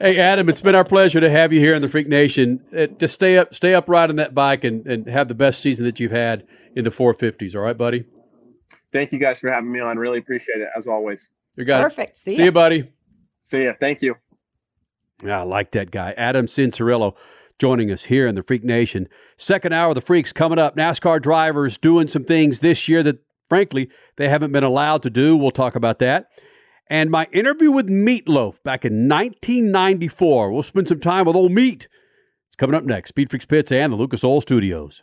Hey, 0.00 0.18
Adam, 0.18 0.48
it's 0.48 0.60
been 0.60 0.74
our 0.74 0.84
pleasure 0.84 1.20
to 1.20 1.30
have 1.30 1.52
you 1.52 1.60
here 1.60 1.74
in 1.74 1.82
the 1.82 1.88
Freak 1.88 2.08
Nation. 2.08 2.60
Uh, 2.76 2.86
just 2.86 3.14
stay 3.14 3.36
up, 3.38 3.54
stay 3.54 3.74
upright 3.74 4.10
on 4.10 4.16
that 4.16 4.34
bike 4.34 4.64
and, 4.64 4.86
and 4.86 5.06
have 5.06 5.28
the 5.28 5.34
best 5.34 5.60
season 5.60 5.84
that 5.86 6.00
you've 6.00 6.10
had 6.12 6.44
in 6.74 6.82
the 6.84 6.90
450s. 6.90 7.54
All 7.54 7.60
right, 7.60 7.76
buddy? 7.76 8.04
Thank 8.94 9.10
you 9.10 9.18
guys 9.18 9.40
for 9.40 9.50
having 9.50 9.72
me 9.72 9.80
on. 9.80 9.98
Really 9.98 10.18
appreciate 10.18 10.60
it, 10.60 10.68
as 10.76 10.86
always. 10.86 11.28
You 11.56 11.64
got 11.64 11.82
Perfect. 11.82 12.10
it. 12.12 12.16
See 12.16 12.30
See 12.36 12.38
ya. 12.38 12.44
you, 12.46 12.52
buddy. 12.52 12.92
See 13.40 13.64
ya. 13.64 13.72
Thank 13.78 14.02
you. 14.02 14.14
Yeah, 15.24 15.40
I 15.40 15.42
like 15.42 15.72
that 15.72 15.90
guy. 15.90 16.14
Adam 16.16 16.46
Cianciarulo 16.46 17.14
joining 17.58 17.90
us 17.90 18.04
here 18.04 18.28
in 18.28 18.36
the 18.36 18.42
Freak 18.44 18.62
Nation. 18.62 19.08
Second 19.36 19.72
hour 19.72 19.88
of 19.88 19.96
the 19.96 20.00
Freaks 20.00 20.32
coming 20.32 20.60
up. 20.60 20.76
NASCAR 20.76 21.20
drivers 21.20 21.76
doing 21.76 22.06
some 22.06 22.22
things 22.24 22.60
this 22.60 22.88
year 22.88 23.02
that, 23.02 23.18
frankly, 23.48 23.90
they 24.16 24.28
haven't 24.28 24.52
been 24.52 24.64
allowed 24.64 25.02
to 25.02 25.10
do. 25.10 25.36
We'll 25.36 25.50
talk 25.50 25.74
about 25.74 25.98
that. 25.98 26.26
And 26.88 27.10
my 27.10 27.26
interview 27.32 27.72
with 27.72 27.88
Meatloaf 27.88 28.62
back 28.62 28.84
in 28.84 29.08
1994. 29.08 30.52
We'll 30.52 30.62
spend 30.62 30.86
some 30.86 31.00
time 31.00 31.26
with 31.26 31.34
old 31.34 31.50
Meat. 31.50 31.88
It's 32.46 32.56
coming 32.56 32.76
up 32.76 32.84
next. 32.84 33.08
Speed 33.08 33.30
Freaks 33.30 33.46
Pits 33.46 33.72
and 33.72 33.92
the 33.92 33.96
Lucas 33.96 34.22
Oil 34.22 34.40
Studios. 34.40 35.02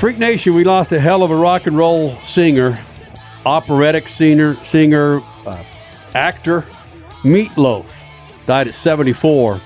Freak 0.00 0.16
Nation, 0.16 0.54
we 0.54 0.64
lost 0.64 0.92
a 0.92 0.98
hell 0.98 1.22
of 1.22 1.30
a 1.30 1.36
rock 1.36 1.66
and 1.66 1.76
roll 1.76 2.16
singer, 2.22 2.82
operatic 3.44 4.08
singer, 4.08 4.56
singer, 4.64 5.20
uh, 5.44 5.62
actor, 6.14 6.62
Meatloaf, 7.22 8.02
died 8.46 8.66
at 8.66 8.74
74. 8.74 9.60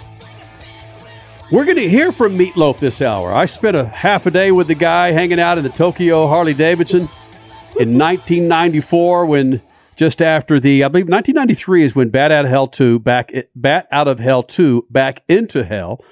We're 1.52 1.64
going 1.64 1.76
to 1.76 1.88
hear 1.88 2.10
from 2.10 2.36
Meatloaf 2.36 2.80
this 2.80 3.00
hour. 3.00 3.32
I 3.32 3.46
spent 3.46 3.76
a 3.76 3.84
half 3.84 4.26
a 4.26 4.32
day 4.32 4.50
with 4.50 4.66
the 4.66 4.74
guy 4.74 5.12
hanging 5.12 5.38
out 5.38 5.56
in 5.56 5.62
the 5.62 5.70
Tokyo 5.70 6.26
Harley 6.26 6.52
Davidson 6.52 7.02
in 7.78 7.96
1994 7.96 9.26
when 9.26 9.62
just 9.94 10.20
after 10.20 10.58
the 10.58 10.82
I 10.82 10.88
believe 10.88 11.08
1993 11.08 11.84
is 11.84 11.94
when 11.94 12.08
Bat 12.08 12.32
Out 12.32 12.44
of 12.46 12.50
Hell 12.50 12.66
2 12.66 12.98
back 12.98 13.30
Bat 13.54 13.86
Out 13.92 14.08
of 14.08 14.18
Hell 14.18 14.42
2 14.42 14.88
back 14.90 15.22
into 15.28 15.62
hell 15.62 16.04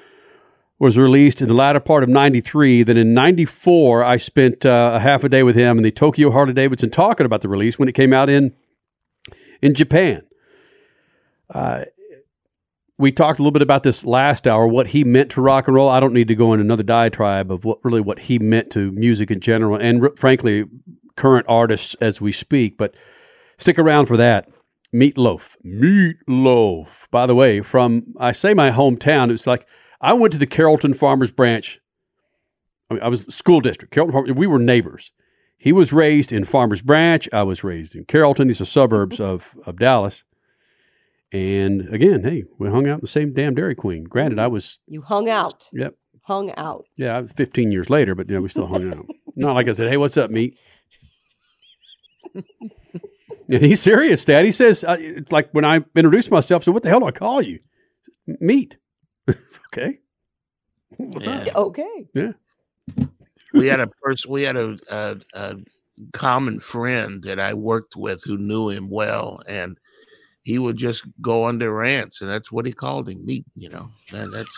was 0.83 0.99
released 0.99 1.41
in 1.41 1.47
the 1.47 1.55
latter 1.55 1.79
part 1.79 2.03
of 2.03 2.09
93 2.09 2.83
then 2.83 2.97
in 2.97 3.15
94 3.15 4.03
I 4.03 4.17
spent 4.17 4.67
uh, 4.67 4.93
a 4.95 4.99
half 4.99 5.23
a 5.23 5.29
day 5.29 5.45
with 5.45 5.55
him 5.55 5.77
in 5.77 5.85
the 5.85 5.93
Tokyo 5.93 6.33
Harley 6.33 6.53
Davidson 6.53 6.91
talking 6.91 7.25
about 7.25 7.41
the 7.41 7.49
release 7.49 7.79
when 7.79 7.89
it 7.89 7.95
came 7.95 8.13
out 8.13 8.29
in 8.29 8.53
in 9.63 9.75
Japan. 9.75 10.23
Uh, 11.49 11.85
we 12.99 13.13
talked 13.13 13.39
a 13.39 13.43
little 13.43 13.53
bit 13.53 13.63
about 13.63 13.85
this 13.85 14.05
last 14.05 14.49
hour, 14.49 14.67
what 14.67 14.89
he 14.89 15.05
meant 15.05 15.31
to 15.31 15.41
rock 15.41 15.69
and 15.69 15.77
roll. 15.77 15.89
I 15.89 16.01
don't 16.01 16.13
need 16.13 16.27
to 16.27 16.35
go 16.35 16.53
into 16.53 16.65
another 16.65 16.83
diatribe 16.83 17.53
of 17.53 17.65
what 17.65 17.79
really 17.85 18.01
what 18.01 18.19
he 18.19 18.41
meant 18.41 18.71
to 18.73 18.91
music 18.91 19.31
in 19.31 19.39
general, 19.39 19.81
and 19.81 20.05
frankly, 20.19 20.65
current 21.17 21.47
artists 21.49 21.95
as 22.01 22.21
we 22.21 22.33
speak. 22.33 22.77
But 22.77 22.97
stick 23.57 23.79
around 23.79 24.07
for 24.07 24.17
that. 24.17 24.49
Meatloaf, 24.93 25.57
Meatloaf. 25.65 27.09
By 27.13 27.27
the 27.27 27.37
way, 27.37 27.61
from 27.61 28.15
I 28.19 28.33
say 28.33 28.53
my 28.53 28.73
hometown, 28.73 29.31
it's 29.31 29.47
like 29.47 29.65
I 30.03 30.13
went 30.15 30.33
to 30.33 30.39
the 30.39 30.47
Carrollton 30.47 30.93
Farmers 30.93 31.31
Branch. 31.31 31.79
I, 32.91 32.95
mean, 32.95 33.03
I 33.03 33.09
was 33.09 33.23
school 33.35 33.61
district. 33.61 33.95
Carrollton 33.95 34.13
Farmers. 34.13 34.33
We 34.37 34.47
were 34.47 34.59
neighbors. 34.59 35.13
He 35.57 35.73
was 35.73 35.93
raised 35.93 36.33
in 36.33 36.45
Farmers 36.45 36.83
Branch. 36.83 37.29
I 37.33 37.45
was 37.45 37.63
raised 37.63 37.95
in 37.95 38.05
Carrollton. 38.05 38.49
These 38.49 38.61
are 38.61 38.65
suburbs 38.67 39.21
of 39.31 39.55
of 39.65 39.79
Dallas. 39.79 40.25
And 41.33 41.89
again, 41.95 42.25
hey, 42.25 42.45
we 42.59 42.69
hung 42.69 42.87
out 42.89 42.97
in 42.97 43.01
the 43.01 43.07
same 43.07 43.33
damn 43.33 43.55
Dairy 43.55 43.75
Queen. 43.75 44.05
Granted, 44.05 44.39
I 44.39 44.49
was, 44.49 44.81
You 44.87 45.01
hung 45.01 45.31
out. 45.31 45.67
yep, 45.73 45.95
Hung 46.25 46.53
out. 46.59 46.85
yeah, 46.97 47.17
I 47.17 47.23
was 47.23 47.33
15 47.33 47.73
years 47.73 47.89
later, 47.89 48.15
but 48.15 48.29
you 48.29 48.35
know, 48.35 48.43
we 48.43 48.51
still 48.51 48.67
hung 48.67 48.93
out. 48.93 49.07
Not 49.37 49.55
like 49.55 49.67
I 49.67 49.73
said, 49.73 49.89
hey, 49.89 49.97
what's 49.97 50.19
up, 50.19 50.31
meat? 50.31 50.59
and 52.35 53.63
he's 53.63 53.81
serious, 53.81 54.25
Dad. 54.25 54.45
He 54.45 54.53
says, 54.53 54.85
uh, 54.85 54.97
like 55.31 55.51
when 55.53 55.65
I 55.65 55.81
introduced 55.97 56.31
myself, 56.31 56.65
so 56.65 56.73
what 56.73 56.83
the 56.83 56.89
hell 56.89 57.01
do 57.01 57.07
I 57.07 57.13
call 57.13 57.41
you? 57.43 57.61
Meat. 58.27 58.77
It's 59.27 59.59
okay. 59.69 59.99
What's 60.97 61.27
up? 61.27 61.49
Okay. 61.55 62.07
Yeah. 62.15 62.33
we 63.55 63.67
had 63.67 63.81
a 63.81 63.87
person 63.87 64.31
we 64.31 64.43
had 64.43 64.57
a, 64.57 64.79
a, 64.91 65.17
a 65.35 65.57
common 66.13 66.59
friend 66.59 67.23
that 67.23 67.39
i 67.39 67.53
worked 67.53 67.97
with 67.97 68.23
who 68.25 68.37
knew 68.39 68.69
him 68.71 68.89
well 68.91 69.41
and 69.47 69.79
he 70.43 70.59
would 70.59 70.77
just 70.77 71.05
go 71.21 71.45
on 71.45 71.59
their 71.59 71.73
rants 71.73 72.21
and 72.23 72.31
that's 72.31 72.51
what 72.51 72.67
he 72.67 72.73
called 72.73 73.09
him 73.09 73.25
meat 73.25 73.45
you 73.55 73.69
know 73.69 73.87
and 74.13 74.33
that's 74.33 74.51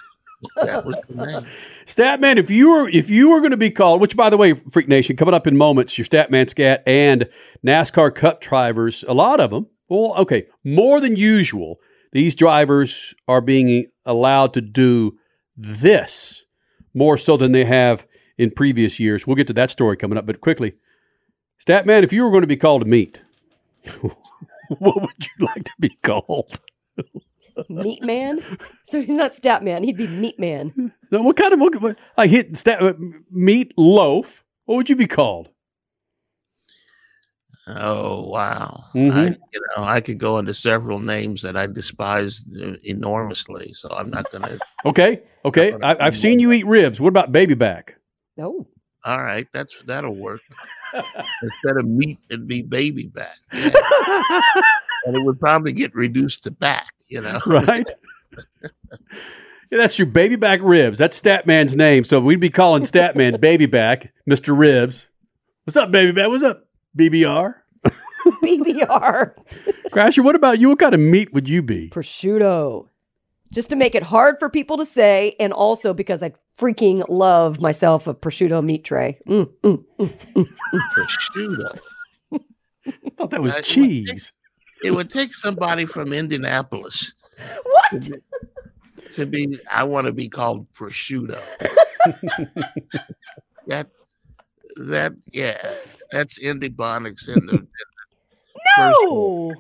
that 0.56 0.84
was 0.84 0.96
the 1.08 1.26
name 1.26 1.46
Statman, 1.86 2.36
if 2.36 2.50
you 2.50 2.70
were 2.70 2.88
if 2.88 3.08
you 3.10 3.30
were 3.30 3.40
going 3.40 3.52
to 3.52 3.56
be 3.56 3.70
called, 3.70 4.00
which 4.00 4.16
by 4.16 4.28
the 4.30 4.36
way, 4.36 4.54
Freak 4.72 4.88
Nation, 4.88 5.16
coming 5.16 5.34
up 5.34 5.46
in 5.46 5.56
moments, 5.56 5.96
your 5.96 6.04
Statman 6.04 6.48
Scat 6.50 6.82
and 6.86 7.28
NASCAR 7.66 8.14
Cup 8.14 8.40
drivers, 8.40 9.04
a 9.08 9.14
lot 9.14 9.40
of 9.40 9.50
them, 9.50 9.66
well, 9.88 10.14
okay, 10.18 10.46
more 10.64 11.00
than 11.00 11.16
usual, 11.16 11.80
these 12.14 12.34
drivers 12.36 13.12
are 13.26 13.40
being 13.40 13.88
allowed 14.06 14.54
to 14.54 14.60
do 14.60 15.18
this 15.56 16.44
more 16.94 17.18
so 17.18 17.36
than 17.36 17.52
they 17.52 17.64
have 17.64 18.06
in 18.38 18.52
previous 18.52 18.98
years. 18.98 19.26
We'll 19.26 19.36
get 19.36 19.48
to 19.48 19.52
that 19.54 19.70
story 19.70 19.96
coming 19.96 20.16
up, 20.16 20.24
but 20.24 20.40
quickly, 20.40 20.74
Statman, 21.60 22.04
if 22.04 22.12
you 22.12 22.22
were 22.22 22.30
going 22.30 22.42
to 22.42 22.46
be 22.46 22.56
called 22.56 22.82
to 22.82 22.88
meet, 22.88 23.20
what 24.68 25.00
would 25.00 25.10
you 25.18 25.46
like 25.46 25.64
to 25.64 25.72
be 25.80 25.90
called? 26.02 26.60
Meat 27.68 28.02
man? 28.02 28.40
So 28.84 29.00
he's 29.00 29.16
not 29.16 29.32
stat 29.32 29.62
man. 29.62 29.82
He'd 29.84 29.96
be 29.96 30.08
meat 30.08 30.38
man. 30.38 30.92
No, 31.10 31.22
what 31.22 31.36
kind 31.36 31.52
of 31.52 31.60
what, 31.60 31.80
what, 31.80 31.98
I 32.16 32.26
hit 32.26 32.56
stat, 32.56 32.82
uh, 32.82 32.94
meat 33.30 33.74
loaf? 33.76 34.44
What 34.64 34.76
would 34.76 34.88
you 34.88 34.96
be 34.96 35.06
called? 35.06 35.50
Oh 37.66 38.22
wow 38.28 38.84
Mhm. 38.94 39.12
I, 39.12 39.24
you 39.26 39.60
know 39.76 39.84
i 39.84 40.00
could 40.00 40.18
go 40.18 40.38
into 40.38 40.52
several 40.52 40.98
names 40.98 41.40
that 41.42 41.56
i 41.56 41.66
despise 41.66 42.44
uh, 42.62 42.74
enormously 42.82 43.72
so 43.72 43.88
i'm 43.90 44.10
not 44.10 44.30
gonna 44.30 44.58
Okay, 44.84 45.22
okay. 45.46 45.72
I, 45.82 45.96
I've 45.98 46.16
seen 46.16 46.38
you 46.38 46.52
eat 46.52 46.66
ribs. 46.66 47.00
What 47.00 47.08
about 47.08 47.32
baby 47.32 47.54
back? 47.54 47.96
No. 48.36 48.66
all 49.04 49.22
right 49.22 49.46
that's 49.52 49.80
that'll 49.82 50.14
work 50.14 50.40
instead 51.42 51.76
of 51.78 51.86
meat 51.86 52.18
it'd 52.28 52.46
be 52.46 52.60
baby 52.62 53.06
back 53.06 53.36
yeah. 53.52 53.70
and 55.06 55.16
it 55.16 55.24
would 55.24 55.40
probably 55.40 55.72
get 55.72 55.94
reduced 55.94 56.42
to 56.44 56.50
back 56.50 56.92
you 57.08 57.20
know 57.22 57.38
right? 57.46 57.88
yeah, 58.62 59.78
that's 59.78 59.98
your 59.98 60.06
baby 60.06 60.36
back 60.36 60.60
ribs. 60.62 60.98
That's 60.98 61.20
Statman's 61.20 61.76
name. 61.76 62.04
So 62.04 62.20
we'd 62.20 62.40
be 62.40 62.50
calling 62.50 62.82
Statman 62.82 63.40
baby 63.40 63.66
back, 63.66 64.12
Mr. 64.28 64.56
Ribs. 64.56 65.08
What's 65.64 65.76
up, 65.76 65.90
baby 65.90 66.12
back? 66.12 66.28
What's 66.28 66.42
up, 66.44 66.66
BBR? 66.96 67.54
BBR. 68.42 69.32
Crasher, 69.90 70.24
what 70.24 70.34
about 70.36 70.58
you? 70.60 70.68
What 70.70 70.78
kind 70.78 70.94
of 70.94 71.00
meat 71.00 71.32
would 71.32 71.48
you 71.48 71.62
be? 71.62 71.88
Prosciutto. 71.90 72.88
Just 73.52 73.70
to 73.70 73.76
make 73.76 73.94
it 73.94 74.02
hard 74.02 74.36
for 74.40 74.48
people 74.48 74.76
to 74.78 74.84
say, 74.84 75.36
and 75.38 75.52
also 75.52 75.94
because 75.94 76.22
I 76.22 76.32
freaking 76.58 77.04
love 77.08 77.60
myself 77.60 78.06
a 78.06 78.14
prosciutto 78.14 78.64
meat 78.64 78.84
tray. 78.84 79.18
Mm, 79.28 79.48
mm, 79.62 79.84
mm, 79.98 80.18
mm, 80.34 80.46
mm. 80.74 80.80
prosciutto 80.96 81.78
I 82.86 83.10
thought 83.16 83.30
that 83.30 83.42
was 83.42 83.54
Uh, 83.54 83.58
it 83.58 83.58
would 83.58 83.64
cheese. 83.64 84.32
it 84.82 84.90
would 84.90 85.08
take 85.10 85.34
somebody 85.34 85.86
from 85.86 86.12
indianapolis 86.12 87.14
What? 87.64 88.08
to 89.12 89.24
be 89.26 89.56
i 89.70 89.82
want 89.84 90.06
to 90.06 90.12
be 90.12 90.28
called 90.28 90.66
prosciutto 90.72 91.38
that 93.68 93.88
that 94.76 95.12
yeah 95.30 95.74
that's 96.10 96.38
Indy 96.38 96.68
Bonics 96.68 97.28
in 97.28 97.46
the 97.46 97.66
No. 98.78 99.54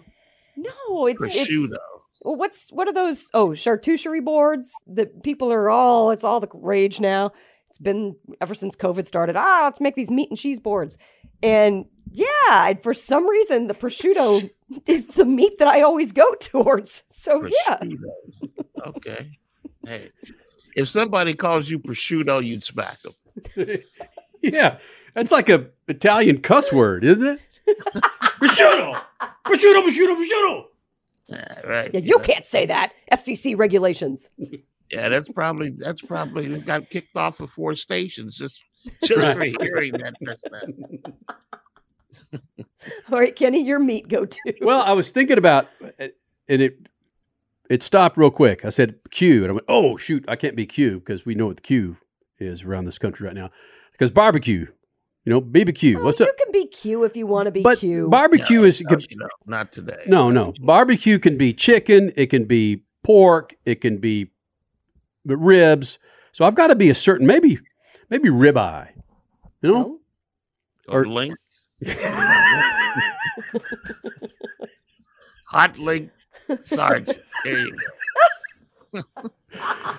No, 0.56 1.06
it's, 1.06 1.22
it's 1.22 1.50
prosciutto 1.50 1.76
Well, 2.22 2.36
what's 2.36 2.70
what 2.70 2.88
are 2.88 2.92
those? 2.92 3.30
Oh, 3.34 3.48
charcuterie 3.50 4.24
boards 4.24 4.72
that 4.86 5.22
people 5.22 5.52
are 5.52 5.68
all. 5.68 6.10
It's 6.10 6.24
all 6.24 6.40
the 6.40 6.48
rage 6.52 7.00
now. 7.00 7.32
It's 7.68 7.78
been 7.78 8.14
ever 8.40 8.54
since 8.54 8.76
COVID 8.76 9.04
started. 9.04 9.36
Ah, 9.36 9.62
let's 9.64 9.80
make 9.80 9.96
these 9.96 10.10
meat 10.10 10.30
and 10.30 10.38
cheese 10.38 10.60
boards. 10.60 10.96
And 11.42 11.86
yeah, 12.12 12.68
and 12.68 12.82
for 12.82 12.94
some 12.94 13.28
reason, 13.28 13.66
the 13.66 13.74
prosciutto 13.74 14.48
is 14.86 15.08
the 15.08 15.24
meat 15.24 15.58
that 15.58 15.66
I 15.68 15.82
always 15.82 16.12
go 16.12 16.34
towards. 16.40 17.02
So 17.10 17.48
yeah, 17.66 17.78
okay 18.86 19.38
hey 19.86 20.10
if 20.76 20.88
somebody 20.88 21.34
calls 21.34 21.68
you 21.68 21.78
prosciutto 21.78 22.44
you'd 22.44 22.64
smack 22.64 22.98
them 23.02 23.14
Yeah, 24.42 24.76
that's 25.14 25.30
like 25.30 25.48
a 25.48 25.66
Italian 25.88 26.40
cuss 26.40 26.72
word, 26.72 27.04
isn't 27.04 27.26
it? 27.26 27.40
prosciutto, 28.40 29.00
prosciutto, 29.46 29.82
prosciutto, 29.82 30.16
prosciutto. 30.16 30.64
yeah, 31.28 31.60
right 31.66 31.90
yeah, 31.94 32.00
you 32.00 32.18
can't 32.18 32.44
say 32.44 32.66
that. 32.66 32.92
FCC 33.12 33.56
regulations. 33.56 34.28
yeah 34.90 35.08
that's 35.08 35.28
probably 35.30 35.70
that's 35.70 36.02
probably 36.02 36.58
got 36.60 36.90
kicked 36.90 37.16
off 37.16 37.40
of 37.40 37.50
four 37.50 37.74
stations 37.74 38.36
just 38.38 38.62
just 39.02 39.36
for 39.36 39.44
hearing 39.44 39.92
that. 39.92 40.14
All 43.10 43.18
right, 43.18 43.34
Kenny, 43.34 43.62
your 43.64 43.78
meat 43.78 44.08
go 44.08 44.26
to. 44.26 44.54
Well, 44.60 44.82
I 44.82 44.92
was 44.92 45.10
thinking 45.10 45.38
about, 45.38 45.68
uh, 45.98 46.08
and 46.48 46.60
it 46.60 46.78
it 47.70 47.82
stopped 47.82 48.16
real 48.18 48.30
quick. 48.30 48.64
I 48.64 48.68
said 48.68 48.96
Q, 49.10 49.42
and 49.42 49.50
I 49.50 49.52
went, 49.52 49.64
"Oh 49.68 49.96
shoot, 49.96 50.24
I 50.28 50.36
can't 50.36 50.56
be 50.56 50.66
Q 50.66 50.98
because 50.98 51.24
we 51.24 51.34
know 51.34 51.46
what 51.46 51.56
the 51.56 51.62
Q 51.62 51.96
is 52.38 52.62
around 52.62 52.84
this 52.84 52.98
country 52.98 53.26
right 53.26 53.34
now." 53.34 53.50
Because 53.92 54.10
barbecue, 54.10 54.66
you 55.24 55.30
know, 55.32 55.40
BBQ. 55.40 56.02
What's 56.02 56.20
you 56.20 56.26
up? 56.26 56.32
You 56.38 56.44
can 56.44 56.52
be 56.52 56.66
Q 56.66 57.04
if 57.04 57.16
you 57.16 57.26
want 57.26 57.46
to 57.46 57.50
be 57.50 57.62
But 57.62 57.78
Q. 57.78 58.08
barbecue 58.08 58.60
No, 58.60 58.64
is 58.66 58.80
no, 58.82 58.88
could- 58.88 59.06
no, 59.16 59.26
not 59.46 59.72
today 59.72 59.96
no, 60.06 60.30
no. 60.30 60.52
Barbecue 60.60 61.18
can 61.18 61.36
be 61.38 61.52
chicken, 61.52 62.12
it 62.16 62.26
can 62.26 62.44
be 62.44 62.82
pork, 63.02 63.54
it 63.64 63.80
can 63.80 63.98
be 63.98 64.30
ribs. 65.24 65.98
So 66.32 66.44
I've 66.44 66.54
got 66.54 66.66
to 66.68 66.74
be 66.76 66.90
a 66.90 66.94
certain 66.94 67.26
maybe 67.26 67.58
maybe 68.10 68.28
ribeye. 68.28 68.88
You 69.62 69.68
know, 69.72 69.74
No? 69.78 69.98
Or 70.88 71.06
link. 71.06 71.34
Hot 75.48 75.78
link. 75.78 76.10
Sarge. 76.62 77.06
There 77.44 77.58
you 77.58 77.76
go. 78.92 79.02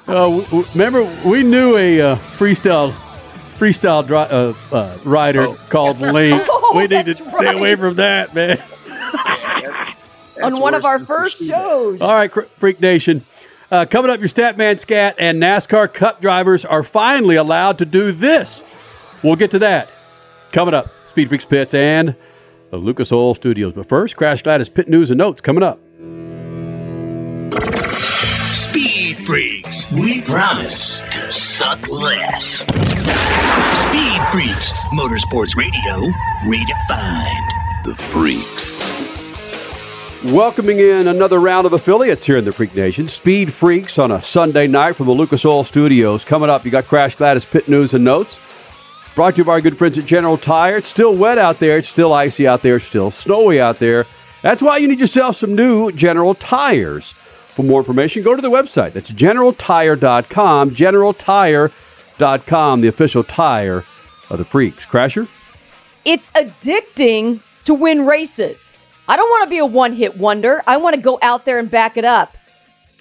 Uh, 0.07 0.13
w- 0.30 0.43
w- 0.43 0.65
remember, 0.73 1.03
we 1.26 1.41
knew 1.43 1.76
a 1.78 1.99
uh, 2.01 2.15
freestyle 2.38 2.93
freestyle 3.58 4.06
dri- 4.06 4.18
uh, 4.18 4.53
uh, 4.72 4.97
rider 5.03 5.53
called 5.70 5.99
Link. 5.99 6.41
Oh, 6.68 6.78
we 6.78 6.88
need 6.88 7.06
to 7.06 7.14
that's 7.14 7.34
stay 7.36 7.56
away 7.56 7.76
from 7.76 7.95
that, 7.97 8.34
man. 8.34 8.62
On 10.43 10.60
one 10.60 10.74
of 10.74 10.84
our 10.84 10.97
first 10.97 11.45
shows. 11.45 12.01
All 12.01 12.12
right, 12.12 12.32
Freak 12.58 12.82
Nation. 12.82 13.24
Uh, 13.72 13.86
coming 13.86 14.10
up, 14.10 14.20
your 14.20 14.28
Statman 14.30 14.80
Scat 14.80 15.16
and 15.20 15.39
NASCAR 15.41 15.93
Cup 15.93 16.22
drivers 16.22 16.66
are 16.66 16.82
finally 16.84 17.36
allowed 17.36 17.78
to 17.78 17.86
do 17.86 18.12
this. 18.12 18.64
We'll 19.24 19.36
get 19.36 19.51
to 19.51 19.60
that 19.60 19.89
coming 20.51 20.74
up. 20.74 20.89
Speed 21.06 21.30
Freaks 21.30 21.45
Pits 21.45 21.74
and 21.76 22.16
the 22.72 22.78
Lucas 22.78 23.12
Oil 23.12 23.36
Studios. 23.36 23.74
But 23.74 23.86
first, 23.86 24.16
Crash 24.18 24.41
Gladys 24.41 24.68
Pit 24.68 24.89
News 24.89 25.12
and 25.12 25.20
Notes 25.20 25.41
coming 25.41 25.64
up. 25.64 25.80
Speed 29.06 29.28
Freaks, 29.28 29.91
we 29.91 30.20
promise 30.24 31.01
to 31.01 31.32
suck 31.32 31.88
less. 31.89 32.62
Speed 33.86 34.22
Freaks, 34.32 34.72
Motorsports 34.95 35.56
Radio, 35.56 36.12
redefined. 36.45 37.84
The 37.84 37.93
Freaks. 37.93 38.82
Welcoming 40.34 40.80
in 40.80 41.08
another 41.08 41.39
round 41.39 41.68
of 41.68 41.74
affiliates 41.74 42.26
here 42.26 42.38
in 42.38 42.45
the 42.45 42.51
Freak 42.51 42.74
Nation. 42.74 43.08
Speed 43.08 43.53
Freaks 43.53 43.99
on 43.99 44.12
a 44.12 44.24
Sunday 44.24 44.66
night 44.66 44.95
from 44.95 45.06
the 45.06 45.14
Lucas 45.14 45.45
Oil 45.45 45.64
Studios. 45.64 46.26
Coming 46.26 46.49
up, 46.49 46.66
you 46.66 46.72
got 46.72 46.88
Crash 46.88 47.14
Gladys 47.14 47.45
Pit 47.45 47.70
News 47.70 47.93
and 47.93 48.03
Notes. 48.03 48.39
Brought 49.14 49.36
to 49.36 49.41
you 49.41 49.45
by 49.45 49.51
our 49.51 49.62
good 49.62 49.78
friends 49.78 49.99
at 49.99 50.08
General 50.08 50.39
Tire. 50.39 50.78
It's 50.78 50.89
still 50.89 51.16
wet 51.16 51.38
out 51.38 51.60
there. 51.60 51.78
It's 51.78 51.89
still 51.89 52.12
icy 52.12 52.47
out 52.47 52.64
there. 52.64 52.78
It's 52.78 52.86
still 52.86 53.12
snowy 53.12 53.62
out 53.62 53.78
there. 53.78 54.08
That's 54.41 54.64
why 54.64 54.78
you 54.78 54.88
need 54.88 54.99
yourself 54.99 55.36
some 55.36 55.53
new 55.53 55.91
General 55.91 56.34
Tires. 56.34 57.14
For 57.56 57.64
more 57.64 57.80
information, 57.80 58.22
go 58.22 58.36
to 58.36 58.41
the 58.41 58.51
website. 58.51 58.93
That's 58.93 59.12
generaltire.com. 59.12 60.72
Generaltire.com, 60.72 62.82
the 62.82 62.88
official 62.88 63.24
tire 63.24 63.86
of 64.30 64.39
the 64.39 64.45
Freaks. 64.45 64.86
Crasher? 64.86 65.28
It's 66.03 66.32
addicting 66.32 67.41
to 67.64 67.74
win 67.74 68.06
races. 68.06 68.74
I 69.08 69.16
don't 69.16 69.30
want 69.30 69.45
to 69.45 69.49
be 69.49 69.60
a 69.60 69.66
one 69.66 69.93
hit 69.93 70.18
wonder. 70.18 70.62
I 70.68 70.78
want 70.78 70.95
to 70.95 71.01
go 71.01 71.18
out 71.22 71.45
there 71.45 71.58
and 71.58 71.72
back 71.72 71.95
it 71.95 72.06
up. 72.06 72.36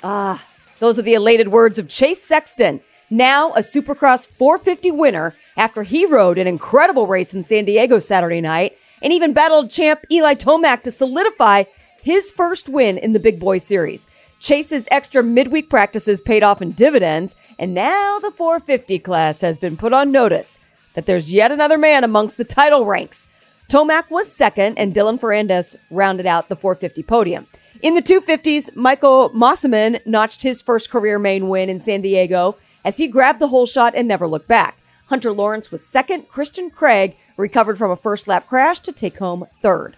Ah, 0.02 0.44
those 0.78 0.98
are 0.98 1.02
the 1.02 1.14
elated 1.14 1.48
words 1.48 1.78
of 1.78 1.88
Chase 1.88 2.22
Sexton, 2.22 2.80
now 3.10 3.52
a 3.52 3.60
Supercross 3.60 4.28
450 4.28 4.90
winner 4.90 5.34
after 5.56 5.82
he 5.82 6.04
rode 6.04 6.38
an 6.38 6.46
incredible 6.46 7.06
race 7.06 7.32
in 7.32 7.42
San 7.42 7.64
Diego 7.64 7.98
Saturday 7.98 8.40
night 8.40 8.76
and 9.02 9.12
even 9.12 9.32
battled 9.32 9.70
champ 9.70 10.00
Eli 10.10 10.34
Tomac 10.34 10.82
to 10.82 10.90
solidify 10.90 11.64
his 12.02 12.30
first 12.32 12.68
win 12.68 12.98
in 12.98 13.14
the 13.14 13.20
Big 13.20 13.40
Boy 13.40 13.58
Series. 13.58 14.06
Chase's 14.44 14.86
extra 14.90 15.22
midweek 15.22 15.70
practices 15.70 16.20
paid 16.20 16.42
off 16.42 16.60
in 16.60 16.72
dividends, 16.72 17.34
and 17.58 17.72
now 17.72 18.18
the 18.18 18.30
450 18.30 18.98
class 18.98 19.40
has 19.40 19.56
been 19.56 19.74
put 19.74 19.94
on 19.94 20.12
notice 20.12 20.58
that 20.92 21.06
there's 21.06 21.32
yet 21.32 21.50
another 21.50 21.78
man 21.78 22.04
amongst 22.04 22.36
the 22.36 22.44
title 22.44 22.84
ranks. 22.84 23.30
Tomac 23.70 24.10
was 24.10 24.30
second, 24.30 24.78
and 24.78 24.94
Dylan 24.94 25.18
Ferrandis 25.18 25.76
rounded 25.90 26.26
out 26.26 26.50
the 26.50 26.56
450 26.56 27.02
podium. 27.04 27.46
In 27.80 27.94
the 27.94 28.02
250s, 28.02 28.76
Michael 28.76 29.30
Mosiman 29.30 30.04
notched 30.04 30.42
his 30.42 30.60
first 30.60 30.90
career 30.90 31.18
main 31.18 31.48
win 31.48 31.70
in 31.70 31.80
San 31.80 32.02
Diego 32.02 32.58
as 32.84 32.98
he 32.98 33.08
grabbed 33.08 33.38
the 33.38 33.48
holeshot 33.48 33.92
and 33.94 34.06
never 34.06 34.28
looked 34.28 34.46
back. 34.46 34.76
Hunter 35.06 35.32
Lawrence 35.32 35.70
was 35.70 35.86
second. 35.86 36.28
Christian 36.28 36.68
Craig 36.68 37.16
recovered 37.38 37.78
from 37.78 37.90
a 37.90 37.96
first 37.96 38.28
lap 38.28 38.46
crash 38.46 38.80
to 38.80 38.92
take 38.92 39.16
home 39.16 39.46
third. 39.62 39.96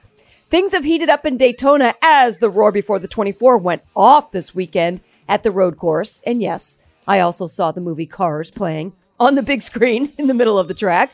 Things 0.49 0.71
have 0.73 0.85
heated 0.85 1.11
up 1.11 1.27
in 1.27 1.37
Daytona 1.37 1.95
as 2.01 2.39
the 2.39 2.49
roar 2.49 2.71
before 2.71 3.01
the 3.01 3.09
24 3.09 3.59
went 3.59 3.83
off 3.97 4.31
this 4.31 4.55
weekend 4.55 5.01
at 5.29 5.43
the 5.43 5.51
road 5.51 5.77
course. 5.77 6.23
And 6.25 6.41
yes, 6.41 6.79
I 7.09 7.19
also 7.19 7.49
saw 7.49 7.73
the 7.73 7.81
movie 7.81 8.07
Cars 8.07 8.53
playing 8.53 8.93
on 9.19 9.35
the 9.35 9.43
big 9.43 9.61
screen 9.71 10.13
in 10.19 10.29
the 10.29 10.35
middle 10.35 10.57
of 10.57 10.69
the 10.69 10.75
track. 10.75 11.13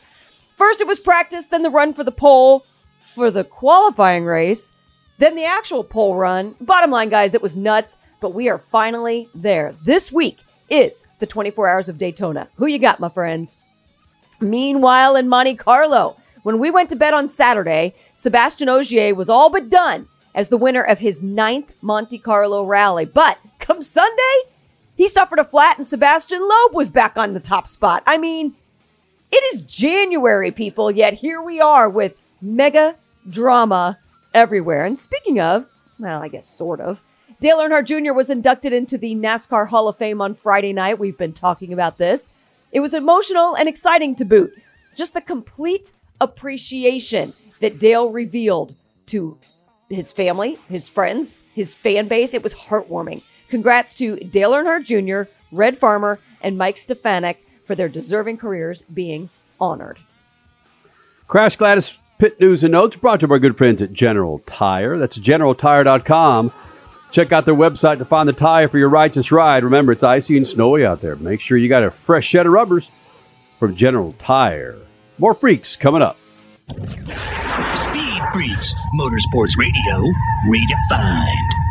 First 0.55 0.81
it 0.81 0.87
was 0.87 0.99
practice, 0.99 1.47
then 1.47 1.63
the 1.63 1.71
run 1.71 1.95
for 1.95 2.03
the 2.03 2.11
pole 2.11 2.63
for 2.99 3.31
the 3.31 3.43
qualifying 3.43 4.23
race, 4.23 4.71
then 5.17 5.35
the 5.35 5.45
actual 5.45 5.83
pole 5.83 6.15
run. 6.15 6.55
Bottom 6.61 6.91
line, 6.91 7.09
guys, 7.09 7.33
it 7.33 7.41
was 7.41 7.55
nuts, 7.55 7.97
but 8.21 8.35
we 8.35 8.49
are 8.49 8.59
finally 8.71 9.29
there. 9.33 9.75
This 9.83 10.11
week 10.11 10.39
is 10.69 11.03
the 11.17 11.27
24 11.27 11.67
Hours 11.67 11.89
of 11.89 11.97
Daytona. 11.97 12.49
Who 12.57 12.67
you 12.67 12.77
got, 12.77 12.99
my 12.99 13.09
friends? 13.09 13.57
Meanwhile, 14.39 15.15
in 15.15 15.27
Monte 15.27 15.55
Carlo, 15.55 16.17
when 16.43 16.59
we 16.59 16.69
went 16.69 16.89
to 16.89 16.95
bed 16.95 17.13
on 17.13 17.27
Saturday, 17.27 17.95
Sebastian 18.13 18.69
Ogier 18.69 19.15
was 19.15 19.29
all 19.29 19.49
but 19.49 19.69
done 19.69 20.07
as 20.35 20.49
the 20.49 20.57
winner 20.57 20.83
of 20.83 20.99
his 20.99 21.23
ninth 21.23 21.73
Monte 21.81 22.17
Carlo 22.19 22.63
rally. 22.63 23.05
But 23.05 23.39
come 23.59 23.81
Sunday, 23.81 24.49
he 24.95 25.07
suffered 25.07 25.39
a 25.39 25.43
flat 25.43 25.77
and 25.77 25.87
Sebastian 25.87 26.41
Loeb 26.41 26.73
was 26.73 26.89
back 26.89 27.17
on 27.17 27.33
the 27.33 27.39
top 27.39 27.67
spot. 27.67 28.03
I 28.05 28.17
mean, 28.17 28.55
it 29.31 29.43
is 29.53 29.61
January, 29.61 30.51
people, 30.51 30.91
yet 30.91 31.13
here 31.13 31.41
we 31.41 31.59
are 31.59 31.89
with 31.89 32.15
mega 32.41 32.95
drama 33.27 33.97
everywhere. 34.33 34.85
And 34.85 34.99
speaking 34.99 35.39
of, 35.39 35.67
well, 35.97 36.21
I 36.21 36.27
guess 36.27 36.45
sort 36.45 36.81
of, 36.81 37.01
Dale 37.39 37.57
Earnhardt 37.57 37.85
Jr. 37.85 38.13
was 38.13 38.29
inducted 38.29 38.73
into 38.73 38.97
the 38.97 39.15
NASCAR 39.15 39.69
Hall 39.69 39.87
of 39.87 39.97
Fame 39.97 40.21
on 40.21 40.33
Friday 40.33 40.73
night. 40.73 40.99
We've 40.99 41.17
been 41.17 41.33
talking 41.33 41.73
about 41.73 41.97
this. 41.97 42.29
It 42.71 42.79
was 42.79 42.93
emotional 42.93 43.55
and 43.55 43.67
exciting 43.67 44.15
to 44.15 44.25
boot. 44.25 44.51
Just 44.95 45.13
the 45.13 45.21
complete 45.21 45.91
appreciation 46.23 47.33
that 47.59 47.79
Dale 47.79 48.09
revealed 48.09 48.75
to 49.07 49.37
his 49.89 50.13
family, 50.13 50.57
his 50.69 50.89
friends, 50.89 51.35
his 51.53 51.73
fan 51.73 52.07
base. 52.07 52.33
It 52.33 52.43
was 52.43 52.53
heartwarming. 52.53 53.21
Congrats 53.49 53.93
to 53.95 54.17
Dale 54.17 54.53
Earnhardt 54.53 54.85
Jr., 54.85 55.29
Red 55.51 55.77
Farmer, 55.77 56.19
and 56.41 56.57
Mike 56.57 56.77
Stefanik 56.77 57.45
for 57.65 57.75
their 57.75 57.89
deserving 57.89 58.37
careers 58.37 58.81
being 58.81 59.29
honored. 59.59 59.99
Crash 61.27 61.55
Gladys 61.55 61.99
Pit 62.17 62.39
News 62.39 62.63
and 62.63 62.71
Notes 62.71 62.95
brought 62.95 63.19
to 63.19 63.25
you 63.25 63.27
by 63.27 63.37
good 63.37 63.57
friends 63.57 63.81
at 63.81 63.93
General 63.93 64.39
Tire. 64.45 64.97
That's 64.97 65.17
generaltire.com. 65.17 66.51
Check 67.11 67.31
out 67.31 67.45
their 67.45 67.53
website 67.53 67.99
to 67.99 68.05
find 68.05 68.27
the 68.27 68.33
tire 68.33 68.67
for 68.67 68.79
your 68.79 68.89
righteous 68.89 69.31
ride. 69.31 69.63
Remember, 69.63 69.91
it's 69.91 70.03
icy 70.03 70.35
and 70.35 70.47
snowy 70.47 70.85
out 70.85 71.01
there. 71.01 71.15
Make 71.15 71.41
sure 71.41 71.57
you 71.57 71.69
got 71.69 71.83
a 71.83 71.91
fresh 71.91 72.31
set 72.31 72.47
of 72.47 72.51
rubbers 72.51 72.89
from 73.59 73.75
General 73.75 74.13
Tire. 74.17 74.77
More 75.19 75.33
freaks 75.33 75.75
coming 75.75 76.01
up. 76.01 76.17
Speed 76.69 78.21
Freaks, 78.33 78.73
Motorsports 78.95 79.57
Radio, 79.57 80.11
redefined. 80.47 81.62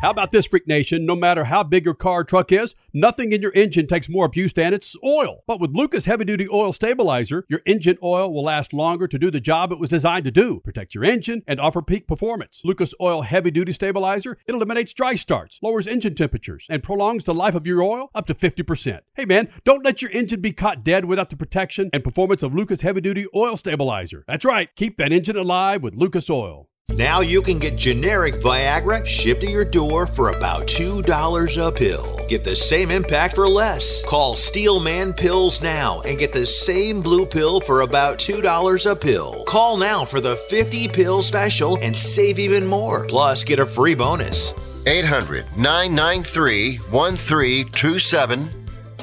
How 0.00 0.08
about 0.08 0.32
this, 0.32 0.46
Freak 0.46 0.66
Nation? 0.66 1.04
No 1.04 1.14
matter 1.14 1.44
how 1.44 1.62
big 1.62 1.84
your 1.84 1.92
car 1.92 2.20
or 2.20 2.24
truck 2.24 2.52
is, 2.52 2.74
nothing 2.94 3.32
in 3.32 3.42
your 3.42 3.52
engine 3.52 3.86
takes 3.86 4.08
more 4.08 4.24
abuse 4.24 4.54
than 4.54 4.72
its 4.72 4.96
oil. 5.04 5.42
But 5.46 5.60
with 5.60 5.74
Lucas 5.74 6.06
Heavy 6.06 6.24
Duty 6.24 6.48
Oil 6.50 6.72
Stabilizer, 6.72 7.44
your 7.50 7.60
engine 7.66 7.98
oil 8.02 8.32
will 8.32 8.42
last 8.42 8.72
longer 8.72 9.06
to 9.06 9.18
do 9.18 9.30
the 9.30 9.42
job 9.42 9.72
it 9.72 9.78
was 9.78 9.90
designed 9.90 10.24
to 10.24 10.30
do 10.30 10.60
protect 10.60 10.94
your 10.94 11.04
engine 11.04 11.42
and 11.46 11.60
offer 11.60 11.82
peak 11.82 12.06
performance. 12.06 12.62
Lucas 12.64 12.94
Oil 12.98 13.20
Heavy 13.20 13.50
Duty 13.50 13.72
Stabilizer, 13.72 14.38
it 14.46 14.54
eliminates 14.54 14.94
dry 14.94 15.16
starts, 15.16 15.58
lowers 15.60 15.86
engine 15.86 16.14
temperatures, 16.14 16.64
and 16.70 16.82
prolongs 16.82 17.24
the 17.24 17.34
life 17.34 17.54
of 17.54 17.66
your 17.66 17.82
oil 17.82 18.10
up 18.14 18.26
to 18.28 18.34
50%. 18.34 19.00
Hey 19.12 19.26
man, 19.26 19.50
don't 19.64 19.84
let 19.84 20.00
your 20.00 20.10
engine 20.12 20.40
be 20.40 20.52
caught 20.52 20.82
dead 20.82 21.04
without 21.04 21.28
the 21.28 21.36
protection 21.36 21.90
and 21.92 22.02
performance 22.02 22.42
of 22.42 22.54
Lucas 22.54 22.80
Heavy 22.80 23.02
Duty 23.02 23.26
Oil 23.36 23.54
Stabilizer. 23.58 24.24
That's 24.26 24.46
right, 24.46 24.74
keep 24.76 24.96
that 24.96 25.12
engine 25.12 25.36
alive 25.36 25.82
with 25.82 25.94
Lucas 25.94 26.30
Oil. 26.30 26.69
Now 26.94 27.20
you 27.20 27.40
can 27.40 27.58
get 27.58 27.76
generic 27.76 28.34
Viagra 28.34 29.06
shipped 29.06 29.42
to 29.42 29.50
your 29.50 29.64
door 29.64 30.06
for 30.06 30.30
about 30.30 30.66
$2 30.66 31.66
a 31.66 31.72
pill. 31.72 32.20
Get 32.28 32.42
the 32.44 32.56
same 32.56 32.90
impact 32.90 33.36
for 33.36 33.48
less. 33.48 34.04
Call 34.04 34.34
Steelman 34.34 35.12
Pills 35.12 35.62
now 35.62 36.00
and 36.02 36.18
get 36.18 36.32
the 36.32 36.46
same 36.46 37.00
blue 37.00 37.24
pill 37.26 37.60
for 37.60 37.82
about 37.82 38.18
$2 38.18 38.90
a 38.90 38.96
pill. 38.96 39.44
Call 39.44 39.76
now 39.76 40.04
for 40.04 40.20
the 40.20 40.36
50 40.36 40.88
pill 40.88 41.22
special 41.22 41.78
and 41.80 41.96
save 41.96 42.38
even 42.38 42.66
more. 42.66 43.06
Plus, 43.06 43.44
get 43.44 43.60
a 43.60 43.66
free 43.66 43.94
bonus. 43.94 44.54
800 44.86 45.46
993 45.56 46.76
1327. 46.90 48.50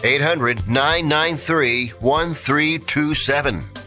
800 0.03 0.67
993 0.67 1.87
1327. 1.99 3.86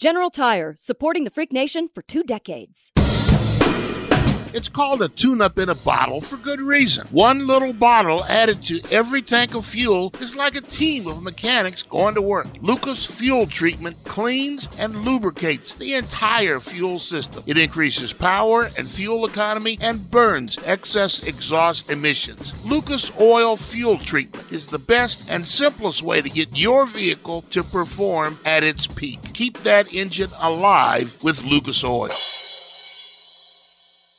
General 0.00 0.30
Tire, 0.30 0.74
supporting 0.78 1.24
the 1.24 1.30
Freak 1.30 1.52
Nation 1.52 1.86
for 1.86 2.00
two 2.00 2.22
decades. 2.22 2.90
It's 4.52 4.68
called 4.68 5.02
a 5.02 5.08
tune 5.08 5.40
up 5.40 5.58
in 5.58 5.68
a 5.68 5.74
bottle 5.74 6.20
for 6.20 6.36
good 6.36 6.60
reason. 6.60 7.06
One 7.08 7.46
little 7.46 7.72
bottle 7.72 8.24
added 8.24 8.62
to 8.64 8.80
every 8.90 9.22
tank 9.22 9.54
of 9.54 9.64
fuel 9.64 10.12
is 10.20 10.34
like 10.34 10.56
a 10.56 10.60
team 10.60 11.06
of 11.06 11.22
mechanics 11.22 11.84
going 11.84 12.16
to 12.16 12.22
work. 12.22 12.48
Lucas 12.60 13.06
Fuel 13.18 13.46
Treatment 13.46 13.96
cleans 14.04 14.68
and 14.78 14.96
lubricates 15.04 15.74
the 15.74 15.94
entire 15.94 16.58
fuel 16.58 16.98
system. 16.98 17.44
It 17.46 17.58
increases 17.58 18.12
power 18.12 18.70
and 18.76 18.90
fuel 18.90 19.24
economy 19.24 19.78
and 19.80 20.10
burns 20.10 20.58
excess 20.64 21.22
exhaust 21.22 21.90
emissions. 21.90 22.52
Lucas 22.64 23.12
Oil 23.20 23.56
Fuel 23.56 23.98
Treatment 23.98 24.50
is 24.50 24.66
the 24.66 24.78
best 24.78 25.30
and 25.30 25.46
simplest 25.46 26.02
way 26.02 26.20
to 26.20 26.28
get 26.28 26.58
your 26.58 26.86
vehicle 26.86 27.42
to 27.50 27.62
perform 27.62 28.38
at 28.44 28.64
its 28.64 28.86
peak. 28.86 29.20
Keep 29.32 29.58
that 29.58 29.94
engine 29.94 30.30
alive 30.40 31.16
with 31.22 31.44
Lucas 31.44 31.84
Oil. 31.84 32.10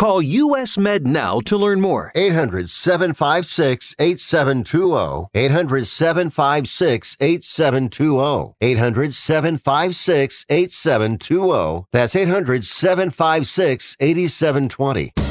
Call 0.00 0.22
US 0.22 0.78
Med 0.78 1.06
now 1.06 1.40
to 1.40 1.58
learn 1.58 1.82
more. 1.82 2.10
800 2.14 2.70
756 2.70 3.94
8720. 3.98 5.28
800 5.34 5.86
756 5.86 7.16
8720. 7.20 8.54
800 8.62 9.14
756 9.14 10.46
8720. 10.48 11.86
That's 11.92 12.16
800 12.16 12.64
756 12.64 13.96
8720. 14.00 15.29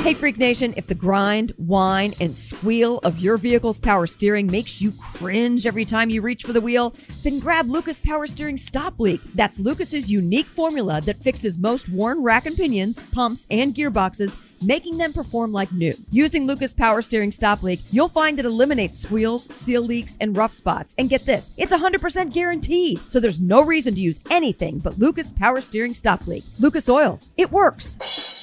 Hey, 0.00 0.14
Freak 0.14 0.38
Nation, 0.38 0.72
if 0.78 0.86
the 0.86 0.94
grind, 0.94 1.52
whine, 1.58 2.14
and 2.20 2.34
squeal 2.34 3.00
of 3.00 3.20
your 3.20 3.36
vehicle's 3.36 3.78
power 3.78 4.06
steering 4.06 4.46
makes 4.46 4.80
you 4.80 4.92
cringe 4.92 5.66
every 5.66 5.84
time 5.84 6.08
you 6.08 6.22
reach 6.22 6.42
for 6.42 6.54
the 6.54 6.60
wheel, 6.60 6.94
then 7.22 7.38
grab 7.38 7.68
Lucas 7.68 8.00
Power 8.00 8.26
Steering 8.26 8.56
Stop 8.56 8.98
Leak. 8.98 9.20
That's 9.34 9.58
Lucas's 9.58 10.10
unique 10.10 10.46
formula 10.46 11.02
that 11.02 11.22
fixes 11.22 11.58
most 11.58 11.90
worn 11.90 12.22
rack 12.22 12.46
and 12.46 12.56
pinions, 12.56 12.98
pumps, 13.12 13.46
and 13.50 13.74
gearboxes, 13.74 14.36
making 14.62 14.96
them 14.96 15.12
perform 15.12 15.52
like 15.52 15.70
new. 15.70 15.94
Using 16.10 16.46
Lucas 16.46 16.72
Power 16.72 17.02
Steering 17.02 17.30
Stop 17.30 17.62
Leak, 17.62 17.80
you'll 17.90 18.08
find 18.08 18.38
it 18.38 18.46
eliminates 18.46 18.98
squeals, 18.98 19.54
seal 19.54 19.82
leaks, 19.82 20.16
and 20.18 20.34
rough 20.34 20.54
spots. 20.54 20.94
And 20.96 21.10
get 21.10 21.26
this, 21.26 21.52
it's 21.58 21.74
100% 21.74 22.32
guaranteed. 22.32 23.00
So 23.08 23.20
there's 23.20 23.40
no 23.40 23.62
reason 23.62 23.94
to 23.96 24.00
use 24.00 24.18
anything 24.30 24.78
but 24.78 24.98
Lucas 24.98 25.30
Power 25.30 25.60
Steering 25.60 25.92
Stop 25.92 26.26
Leak. 26.26 26.44
Lucas 26.58 26.88
Oil, 26.88 27.20
it 27.36 27.52
works. 27.52 28.39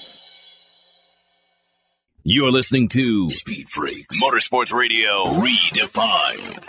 You're 2.29 2.51
listening 2.51 2.89
to 2.89 3.29
Speed 3.29 3.69
Freaks 3.69 4.21
Motorsports 4.21 4.73
Radio 4.73 5.23
Redefined. 5.39 6.61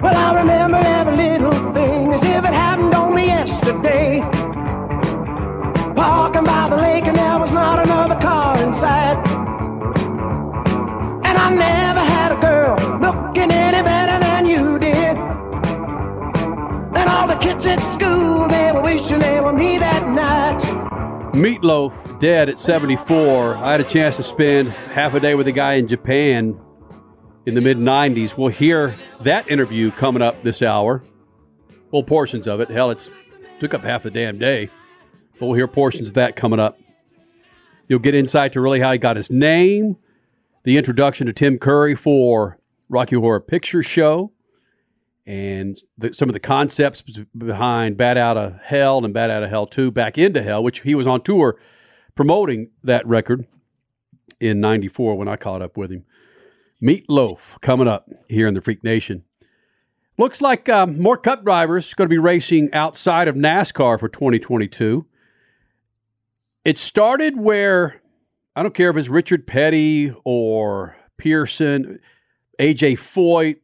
Well, 0.00 0.16
I 0.16 0.38
remember 0.38 0.76
every 0.76 1.16
little 1.16 1.72
thing 1.72 2.12
as 2.12 2.22
if 2.22 2.44
it 2.44 2.54
happened 2.54 2.94
only 2.94 3.26
yesterday. 3.26 4.20
Parking 5.96 6.44
by 6.44 6.68
the 6.68 6.76
lake, 6.76 7.08
and 7.08 7.16
there 7.16 7.40
was 7.40 7.52
not 7.52 7.84
another 7.84 8.14
car 8.20 8.62
inside. 8.62 9.26
And 11.26 11.36
I 11.36 11.50
never 11.52 11.85
all 17.26 17.34
the 17.34 17.44
kids 17.44 17.66
at 17.66 17.80
school, 17.80 18.46
they 18.48 18.72
were 18.72 18.82
wishing 18.82 19.18
they 19.18 19.40
were 19.40 19.52
me 19.52 19.78
that 19.78 20.08
night. 20.08 20.60
Meatloaf 21.32 22.20
dead 22.20 22.48
at 22.48 22.58
74. 22.58 23.56
I 23.56 23.72
had 23.72 23.80
a 23.80 23.84
chance 23.84 24.16
to 24.16 24.22
spend 24.22 24.68
half 24.68 25.14
a 25.14 25.20
day 25.20 25.34
with 25.34 25.46
a 25.46 25.52
guy 25.52 25.74
in 25.74 25.88
Japan 25.88 26.58
in 27.44 27.54
the 27.54 27.60
mid 27.60 27.78
90s. 27.78 28.38
We'll 28.38 28.48
hear 28.48 28.94
that 29.20 29.50
interview 29.50 29.90
coming 29.90 30.22
up 30.22 30.40
this 30.42 30.62
hour. 30.62 31.02
Well, 31.90 32.02
portions 32.02 32.46
of 32.46 32.60
it. 32.60 32.68
Hell, 32.68 32.90
it's 32.90 33.10
took 33.58 33.74
up 33.74 33.82
half 33.82 34.04
the 34.04 34.10
damn 34.10 34.38
day. 34.38 34.70
But 35.38 35.46
we'll 35.46 35.56
hear 35.56 35.68
portions 35.68 36.08
of 36.08 36.14
that 36.14 36.36
coming 36.36 36.60
up. 36.60 36.78
You'll 37.88 37.98
get 37.98 38.14
insight 38.14 38.52
to 38.52 38.60
really 38.60 38.80
how 38.80 38.92
he 38.92 38.98
got 38.98 39.16
his 39.16 39.30
name, 39.30 39.96
the 40.64 40.76
introduction 40.76 41.26
to 41.26 41.32
Tim 41.32 41.58
Curry 41.58 41.94
for 41.94 42.58
Rocky 42.88 43.16
Horror 43.16 43.40
Picture 43.40 43.82
Show, 43.82 44.32
and 45.26 45.76
the, 45.98 46.12
some 46.12 46.28
of 46.28 46.32
the 46.34 46.40
concepts 46.40 47.02
behind 47.36 47.96
Bat 47.96 48.16
Out 48.16 48.36
of 48.36 48.60
Hell 48.62 49.04
and 49.04 49.12
Bat 49.12 49.30
Out 49.30 49.42
of 49.42 49.50
Hell 49.50 49.66
2, 49.66 49.90
Back 49.90 50.18
into 50.18 50.42
Hell, 50.42 50.62
which 50.62 50.82
he 50.82 50.94
was 50.94 51.06
on 51.06 51.22
tour 51.22 51.58
promoting 52.14 52.70
that 52.84 53.06
record 53.06 53.46
in 54.40 54.60
94 54.60 55.16
when 55.16 55.28
I 55.28 55.36
caught 55.36 55.62
up 55.62 55.76
with 55.76 55.90
him. 55.90 56.04
Meatloaf 56.82 57.60
coming 57.60 57.88
up 57.88 58.08
here 58.28 58.46
in 58.46 58.54
the 58.54 58.60
Freak 58.60 58.84
Nation. 58.84 59.24
Looks 60.18 60.40
like 60.40 60.68
um, 60.68 61.00
more 61.00 61.16
cup 61.16 61.44
drivers 61.44 61.92
going 61.94 62.08
to 62.08 62.12
be 62.12 62.18
racing 62.18 62.72
outside 62.72 63.28
of 63.28 63.34
NASCAR 63.34 63.98
for 63.98 64.08
2022. 64.08 65.06
It 66.64 66.78
started 66.78 67.38
where 67.38 68.00
I 68.54 68.62
don't 68.62 68.74
care 68.74 68.90
if 68.90 68.96
it's 68.96 69.08
Richard 69.08 69.46
Petty 69.46 70.14
or 70.24 70.96
Pearson, 71.18 72.00
AJ 72.58 72.94
Foyt, 72.94 73.56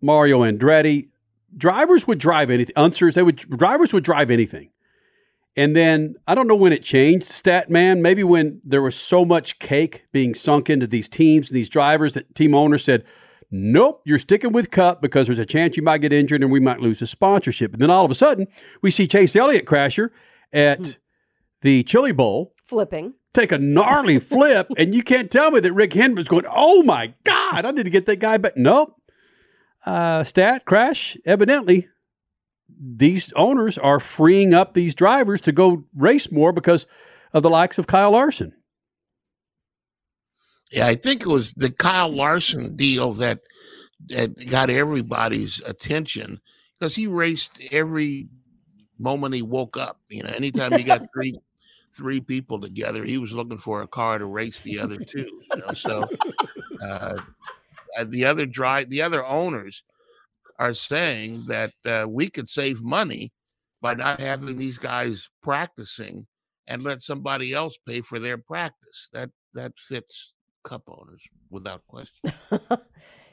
Mario 0.00 0.40
Andretti. 0.40 1.08
Drivers 1.56 2.06
would 2.06 2.18
drive 2.18 2.50
anything. 2.50 2.74
Unsers, 2.76 3.14
they 3.14 3.22
would 3.22 3.36
drivers 3.36 3.92
would 3.92 4.04
drive 4.04 4.30
anything. 4.30 4.70
And 5.56 5.74
then 5.74 6.14
I 6.28 6.36
don't 6.36 6.46
know 6.46 6.54
when 6.54 6.72
it 6.72 6.84
changed, 6.84 7.26
stat 7.26 7.68
man. 7.68 8.00
Maybe 8.00 8.22
when 8.22 8.60
there 8.64 8.82
was 8.82 8.94
so 8.94 9.24
much 9.24 9.58
cake 9.58 10.04
being 10.12 10.34
sunk 10.34 10.70
into 10.70 10.86
these 10.86 11.08
teams 11.08 11.48
and 11.48 11.56
these 11.56 11.68
drivers 11.68 12.14
that 12.14 12.32
team 12.34 12.54
owners 12.54 12.84
said, 12.84 13.04
Nope, 13.50 14.02
you're 14.04 14.18
sticking 14.18 14.52
with 14.52 14.70
Cup 14.70 15.00
because 15.00 15.26
there's 15.26 15.38
a 15.38 15.46
chance 15.46 15.76
you 15.76 15.82
might 15.82 15.98
get 15.98 16.12
injured 16.12 16.42
and 16.42 16.52
we 16.52 16.60
might 16.60 16.80
lose 16.80 17.00
the 17.00 17.06
sponsorship. 17.06 17.72
And 17.72 17.80
then 17.82 17.90
all 17.90 18.04
of 18.04 18.10
a 18.10 18.14
sudden, 18.14 18.46
we 18.82 18.90
see 18.90 19.08
Chase 19.08 19.34
Elliott 19.34 19.64
crasher 19.64 20.10
at 20.52 20.78
hmm. 20.78 20.92
the 21.62 21.82
Chili 21.82 22.12
Bowl 22.12 22.54
Flipping. 22.64 23.14
take 23.32 23.50
a 23.50 23.58
gnarly 23.58 24.18
flip, 24.18 24.68
and 24.76 24.94
you 24.94 25.02
can't 25.02 25.30
tell 25.30 25.50
me 25.50 25.60
that 25.60 25.72
Rick 25.72 25.94
Hendrick's 25.94 26.28
going, 26.28 26.44
"Oh 26.54 26.82
my 26.82 27.14
God, 27.24 27.64
I 27.64 27.70
need 27.70 27.84
to 27.84 27.90
get 27.90 28.06
that 28.06 28.20
guy 28.20 28.36
back." 28.36 28.56
Nope. 28.56 28.97
Uh, 29.84 30.24
stat 30.24 30.64
crash. 30.64 31.16
Evidently, 31.24 31.88
these 32.80 33.32
owners 33.34 33.78
are 33.78 34.00
freeing 34.00 34.54
up 34.54 34.74
these 34.74 34.94
drivers 34.94 35.40
to 35.42 35.52
go 35.52 35.84
race 35.94 36.30
more 36.30 36.52
because 36.52 36.86
of 37.32 37.42
the 37.42 37.50
likes 37.50 37.78
of 37.78 37.86
Kyle 37.86 38.12
Larson. 38.12 38.52
Yeah, 40.70 40.86
I 40.86 40.94
think 40.94 41.22
it 41.22 41.28
was 41.28 41.52
the 41.54 41.70
Kyle 41.70 42.10
Larson 42.10 42.76
deal 42.76 43.14
that 43.14 43.40
that 44.08 44.48
got 44.48 44.70
everybody's 44.70 45.60
attention 45.62 46.40
because 46.78 46.94
he 46.94 47.06
raced 47.06 47.58
every 47.72 48.28
moment 48.98 49.34
he 49.34 49.42
woke 49.42 49.76
up. 49.76 50.00
You 50.08 50.22
know, 50.22 50.30
anytime 50.30 50.72
he 50.72 50.82
got 50.82 51.06
three 51.14 51.38
three 51.94 52.20
people 52.20 52.60
together, 52.60 53.04
he 53.04 53.18
was 53.18 53.32
looking 53.32 53.58
for 53.58 53.82
a 53.82 53.88
car 53.88 54.18
to 54.18 54.26
race 54.26 54.60
the 54.60 54.78
other 54.78 54.98
two. 54.98 55.42
You 55.50 55.62
know, 55.66 55.72
so 55.72 56.04
uh, 56.82 56.84
uh, 56.84 57.20
the 58.06 58.24
other 58.24 58.46
drive, 58.46 58.90
the 58.90 59.02
other 59.02 59.24
owners 59.24 59.82
are 60.58 60.74
saying 60.74 61.44
that 61.48 61.72
uh, 61.86 62.06
we 62.08 62.28
could 62.28 62.48
save 62.48 62.82
money 62.82 63.30
by 63.80 63.94
not 63.94 64.20
having 64.20 64.56
these 64.56 64.78
guys 64.78 65.28
practicing 65.42 66.26
and 66.66 66.82
let 66.82 67.02
somebody 67.02 67.52
else 67.52 67.78
pay 67.86 68.00
for 68.00 68.18
their 68.18 68.38
practice. 68.38 69.08
That 69.12 69.30
that 69.54 69.72
fits 69.78 70.32
cup 70.64 70.82
owners 70.88 71.22
without 71.50 71.82
question. 71.86 72.32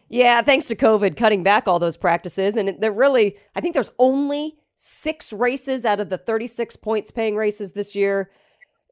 Yeah, 0.09 0.41
thanks 0.41 0.67
to 0.67 0.75
COVID 0.75 1.17
cutting 1.17 1.43
back 1.43 1.67
all 1.67 1.79
those 1.79 1.97
practices. 1.97 2.55
And 2.55 2.75
they're 2.79 2.91
really, 2.91 3.37
I 3.55 3.61
think 3.61 3.73
there's 3.73 3.91
only 3.97 4.55
six 4.75 5.33
races 5.33 5.85
out 5.85 5.99
of 5.99 6.09
the 6.09 6.17
36 6.17 6.75
points 6.77 7.11
paying 7.11 7.35
races 7.35 7.71
this 7.71 7.95
year 7.95 8.29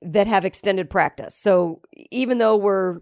that 0.01 0.27
have 0.27 0.45
extended 0.45 0.89
practice. 0.89 1.35
So 1.35 1.81
even 2.11 2.39
though 2.39 2.55
we're 2.55 2.99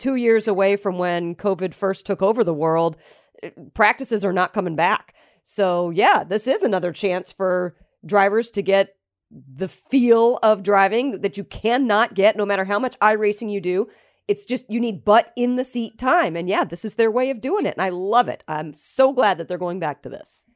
two 0.00 0.16
years 0.16 0.48
away 0.48 0.74
from 0.74 0.98
when 0.98 1.36
COVID 1.36 1.74
first 1.74 2.06
took 2.06 2.22
over 2.22 2.42
the 2.42 2.54
world, 2.54 2.96
eh, 3.42 3.50
practices 3.74 4.24
are 4.24 4.32
not 4.32 4.52
coming 4.52 4.74
back. 4.74 5.14
So 5.42 5.90
yeah, 5.90 6.24
this 6.24 6.46
is 6.46 6.62
another 6.62 6.92
chance 6.92 7.32
for 7.32 7.76
drivers 8.04 8.50
to 8.52 8.62
get 8.62 8.96
the 9.30 9.68
feel 9.68 10.38
of 10.42 10.62
driving 10.62 11.20
that 11.20 11.36
you 11.36 11.44
cannot 11.44 12.14
get 12.14 12.36
no 12.36 12.44
matter 12.44 12.64
how 12.64 12.78
much 12.78 12.98
iRacing 12.98 13.52
you 13.52 13.60
do. 13.60 13.86
It's 14.26 14.44
just 14.44 14.64
you 14.68 14.80
need 14.80 15.04
butt 15.04 15.32
in 15.36 15.56
the 15.56 15.64
seat 15.64 15.98
time. 15.98 16.36
And 16.36 16.48
yeah, 16.48 16.64
this 16.64 16.84
is 16.84 16.94
their 16.94 17.10
way 17.10 17.30
of 17.30 17.40
doing 17.40 17.66
it. 17.66 17.74
And 17.76 17.82
I 17.82 17.90
love 17.90 18.28
it. 18.28 18.42
I'm 18.48 18.74
so 18.74 19.12
glad 19.12 19.38
that 19.38 19.48
they're 19.48 19.58
going 19.58 19.80
back 19.80 20.02
to 20.02 20.08
this. 20.08 20.46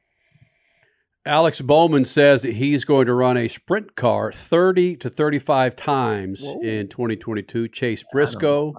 Alex 1.27 1.59
Bowman 1.59 2.05
says 2.05 2.43
that 2.43 2.53
he's 2.53 2.85
going 2.85 3.07
to 3.07 3.13
run 3.13 3.35
a 3.35 3.47
sprint 3.47 3.95
car 3.95 4.31
30 4.31 4.97
to 4.97 5.09
35 5.09 5.75
times 5.75 6.43
in 6.61 6.87
2022. 6.87 7.67
Chase 7.69 8.03
Briscoe, 8.11 8.75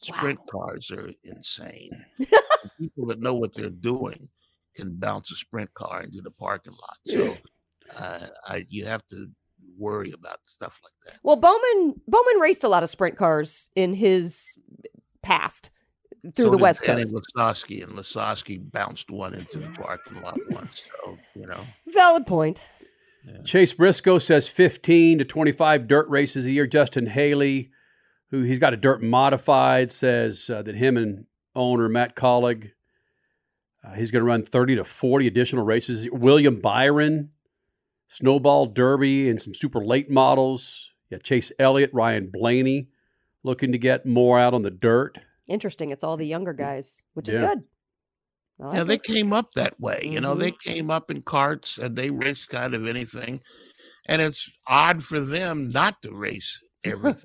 Sprint 0.00 0.38
cars 0.50 0.90
are 0.90 1.10
insane. 1.24 1.90
People 2.78 3.06
that 3.06 3.20
know 3.20 3.34
what 3.34 3.54
they're 3.54 3.70
doing 3.70 4.28
can 4.74 4.94
bounce 4.94 5.30
a 5.32 5.36
sprint 5.36 5.72
car 5.74 6.02
into 6.02 6.20
the 6.20 6.30
parking 6.30 6.72
lot. 6.72 6.98
So 7.06 7.34
uh, 7.98 8.26
I, 8.46 8.64
you 8.68 8.84
have 8.86 9.04
to 9.08 9.28
worry 9.76 10.12
about 10.12 10.38
stuff 10.44 10.80
like 10.84 10.92
that. 11.06 11.20
Well, 11.22 11.36
Bowman 11.36 12.00
Bowman 12.06 12.40
raced 12.40 12.64
a 12.64 12.68
lot 12.68 12.82
of 12.82 12.90
sprint 12.90 13.16
cars 13.16 13.70
in 13.74 13.94
his 13.94 14.56
past 15.22 15.70
through 16.34 16.46
So 16.46 16.50
the 16.52 16.58
West 16.58 16.84
Danny 16.84 17.02
Coast. 17.02 17.14
Lasoski, 17.36 17.82
and 17.82 17.92
Lasoski 17.92 18.70
bounced 18.72 19.10
one 19.10 19.34
into 19.34 19.58
the 19.58 19.68
parking 19.80 20.20
lot 20.22 20.38
once. 20.50 20.84
So 21.04 21.18
you 21.34 21.46
know, 21.46 21.60
Valid 21.88 22.26
point. 22.26 22.68
Chase 23.44 23.74
Briscoe 23.74 24.18
says 24.18 24.48
15 24.48 25.18
to 25.18 25.24
25 25.24 25.86
dirt 25.86 26.08
races 26.08 26.46
a 26.46 26.50
year. 26.50 26.66
Justin 26.66 27.06
Haley, 27.06 27.70
who 28.30 28.42
he's 28.42 28.58
got 28.58 28.74
a 28.74 28.76
dirt 28.76 29.02
modified, 29.02 29.90
says 29.90 30.50
uh, 30.50 30.62
that 30.62 30.74
him 30.76 30.96
and 30.96 31.24
owner 31.54 31.88
Matt 31.88 32.14
Kaulig, 32.16 32.70
uh, 33.84 33.94
he's 33.94 34.10
going 34.10 34.20
to 34.20 34.26
run 34.26 34.42
30 34.44 34.76
to 34.76 34.84
40 34.84 35.26
additional 35.26 35.64
races. 35.64 36.08
William 36.12 36.60
Byron, 36.60 37.30
Snowball 38.08 38.66
Derby, 38.66 39.28
and 39.30 39.40
some 39.40 39.54
super 39.54 39.84
late 39.84 40.10
models. 40.10 40.90
Yeah, 41.10 41.18
Chase 41.18 41.50
Elliott, 41.58 41.90
Ryan 41.94 42.28
Blaney, 42.30 42.88
looking 43.42 43.72
to 43.72 43.78
get 43.78 44.04
more 44.04 44.38
out 44.38 44.52
on 44.52 44.62
the 44.62 44.70
dirt. 44.70 45.18
Interesting. 45.46 45.90
It's 45.90 46.04
all 46.04 46.16
the 46.18 46.26
younger 46.26 46.52
guys, 46.52 47.02
which 47.14 47.28
is 47.28 47.36
good. 47.36 47.60
Like 48.58 48.76
yeah, 48.76 48.84
they 48.84 48.94
it. 48.94 49.02
came 49.04 49.32
up 49.32 49.52
that 49.54 49.78
way. 49.80 50.00
You 50.04 50.20
know, 50.20 50.34
they 50.34 50.50
Mm-hmm. 50.50 50.70
came 50.70 50.90
up 50.90 51.10
in 51.10 51.22
carts 51.22 51.78
and 51.78 51.96
they 51.96 52.10
raced 52.10 52.48
kind 52.50 52.74
of 52.74 52.86
anything, 52.86 53.40
and 54.08 54.20
it's 54.20 54.50
odd 54.66 55.02
for 55.02 55.20
them 55.20 55.70
not 55.70 56.02
to 56.02 56.12
race 56.12 56.58
everything. 56.84 57.22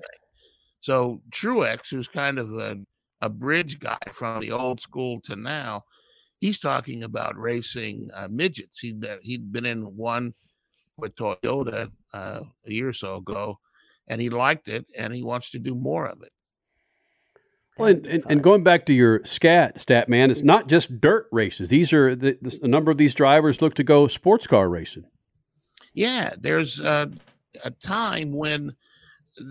So 0.84 1.22
Truex, 1.30 1.88
who's 1.88 2.08
kind 2.08 2.38
of 2.38 2.52
a 2.52 2.76
a 3.22 3.30
bridge 3.30 3.78
guy 3.78 3.96
from 4.12 4.42
the 4.42 4.50
old 4.50 4.82
school 4.82 5.18
to 5.22 5.34
now, 5.34 5.82
he's 6.42 6.60
talking 6.60 7.04
about 7.04 7.38
racing 7.38 8.10
uh, 8.12 8.28
midgets. 8.30 8.80
He'd 8.80 9.02
uh, 9.02 9.16
he'd 9.22 9.50
been 9.50 9.64
in 9.64 9.84
one 9.96 10.34
with 10.98 11.14
Toyota 11.14 11.90
uh, 12.12 12.40
a 12.66 12.70
year 12.70 12.90
or 12.90 12.92
so 12.92 13.14
ago, 13.14 13.58
and 14.08 14.20
he 14.20 14.28
liked 14.28 14.68
it, 14.68 14.84
and 14.98 15.14
he 15.14 15.22
wants 15.22 15.50
to 15.52 15.58
do 15.58 15.74
more 15.74 16.06
of 16.06 16.20
it. 16.22 16.32
Well, 17.78 17.88
and, 17.88 18.06
and, 18.06 18.22
and 18.28 18.42
going 18.42 18.62
back 18.62 18.84
to 18.84 18.92
your 18.92 19.24
scat 19.24 19.80
stat 19.80 20.10
man, 20.10 20.30
it's 20.30 20.42
not 20.42 20.68
just 20.68 21.00
dirt 21.00 21.28
races. 21.32 21.70
These 21.70 21.94
are 21.94 22.14
the, 22.14 22.36
the, 22.42 22.60
a 22.62 22.68
number 22.68 22.90
of 22.90 22.98
these 22.98 23.14
drivers 23.14 23.62
look 23.62 23.72
to 23.76 23.84
go 23.84 24.06
sports 24.06 24.46
car 24.46 24.68
racing. 24.68 25.04
Yeah, 25.94 26.34
there's 26.38 26.78
a, 26.78 27.10
a 27.64 27.70
time 27.70 28.36
when 28.36 28.76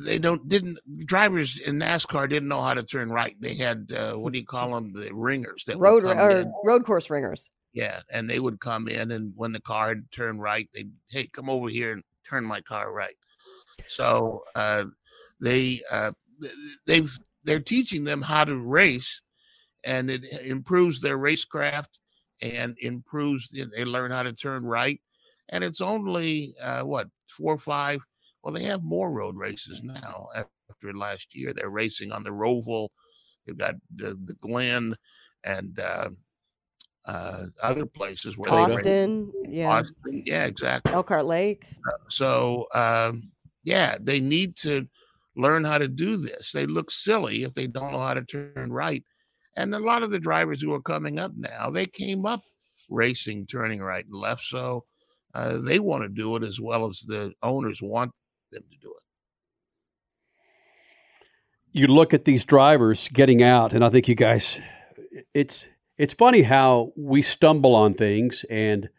they 0.05 0.17
don't 0.17 0.47
didn't 0.47 0.77
drivers 1.05 1.59
in 1.59 1.79
NASCAR 1.79 2.29
didn't 2.29 2.49
know 2.49 2.61
how 2.61 2.73
to 2.73 2.83
turn 2.83 3.09
right. 3.09 3.35
They 3.39 3.55
had 3.55 3.91
uh, 3.95 4.13
what 4.13 4.33
do 4.33 4.39
you 4.39 4.45
call 4.45 4.73
them? 4.73 4.93
The 4.93 5.13
ringers 5.13 5.63
that 5.67 5.77
road 5.77 6.03
or 6.03 6.31
in. 6.31 6.53
road 6.63 6.85
course 6.85 7.09
ringers. 7.09 7.51
Yeah, 7.73 8.01
and 8.11 8.29
they 8.29 8.39
would 8.39 8.59
come 8.59 8.87
in, 8.87 9.11
and 9.11 9.33
when 9.35 9.51
the 9.51 9.61
car 9.61 9.89
had 9.89 10.11
turned 10.11 10.41
right, 10.41 10.69
they'd 10.73 10.91
hey, 11.09 11.27
come 11.27 11.49
over 11.49 11.69
here 11.69 11.93
and 11.93 12.03
turn 12.27 12.45
my 12.45 12.61
car 12.61 12.93
right. 12.93 13.15
So 13.87 14.43
uh, 14.55 14.85
they 15.41 15.81
uh, 15.91 16.11
they've 16.85 17.17
they're 17.43 17.59
teaching 17.59 18.03
them 18.03 18.21
how 18.21 18.45
to 18.45 18.57
race, 18.57 19.21
and 19.83 20.09
it 20.09 20.25
improves 20.45 21.01
their 21.01 21.17
racecraft 21.17 21.99
and 22.41 22.77
improves. 22.79 23.49
They 23.49 23.85
learn 23.85 24.11
how 24.11 24.23
to 24.23 24.33
turn 24.33 24.65
right, 24.65 25.01
and 25.49 25.63
it's 25.63 25.81
only 25.81 26.55
uh, 26.61 26.83
what 26.83 27.07
four 27.27 27.55
or 27.55 27.57
five. 27.57 27.99
Well, 28.43 28.53
they 28.53 28.63
have 28.63 28.83
more 28.83 29.11
road 29.11 29.35
races 29.35 29.81
now 29.83 30.27
after 30.35 30.93
last 30.93 31.35
year. 31.35 31.53
They're 31.53 31.69
racing 31.69 32.11
on 32.11 32.23
the 32.23 32.31
Roval. 32.31 32.89
They've 33.45 33.57
got 33.57 33.75
the 33.95 34.17
the 34.25 34.35
Glen 34.35 34.95
and. 35.43 35.79
Uh, 35.79 36.09
uh, 37.05 37.47
other 37.61 37.85
places 37.85 38.37
where 38.37 38.49
they 38.49 38.73
race. 38.75 38.77
Austin, 38.77 39.31
yeah. 39.49 39.69
Austin, 39.69 40.23
yeah, 40.25 40.45
exactly. 40.45 40.93
Elkhart 40.93 41.25
Lake. 41.25 41.65
So, 42.07 42.67
um, 42.73 43.29
yeah, 43.63 43.97
they 43.99 44.21
need 44.21 44.55
to 44.57 44.87
learn 45.35 45.65
how 45.65 45.77
to 45.77 45.87
do 45.87 46.15
this. 46.15 46.51
They 46.53 46.65
look 46.65 46.91
silly 46.91 47.43
if 47.43 47.53
they 47.53 47.67
don't 47.67 47.91
know 47.91 47.99
how 47.99 48.13
to 48.13 48.23
turn 48.23 48.71
right. 48.71 49.03
And 49.57 49.75
a 49.75 49.79
lot 49.79 50.03
of 50.03 50.11
the 50.11 50.19
drivers 50.19 50.61
who 50.61 50.73
are 50.73 50.81
coming 50.81 51.19
up 51.19 51.33
now, 51.35 51.69
they 51.69 51.85
came 51.85 52.25
up 52.25 52.39
racing, 52.89 53.47
turning 53.47 53.81
right 53.81 54.05
and 54.05 54.15
left. 54.15 54.43
So 54.43 54.85
uh, 55.33 55.57
they 55.57 55.79
want 55.79 56.03
to 56.03 56.09
do 56.09 56.35
it 56.37 56.43
as 56.43 56.61
well 56.61 56.85
as 56.85 56.99
the 57.01 57.33
owners 57.43 57.81
want 57.81 58.11
them 58.53 58.63
to 58.71 58.77
do 58.77 58.89
it. 58.89 59.03
You 61.71 61.87
look 61.87 62.13
at 62.13 62.25
these 62.25 62.45
drivers 62.45 63.09
getting 63.09 63.41
out, 63.41 63.73
and 63.73 63.83
I 63.83 63.89
think 63.89 64.07
you 64.07 64.15
guys, 64.15 64.61
it's 65.33 65.67
it's 65.97 66.13
funny 66.13 66.43
how 66.43 66.91
we 66.95 67.21
stumble 67.21 67.75
on 67.75 67.93
things 67.93 68.45
and 68.49 68.89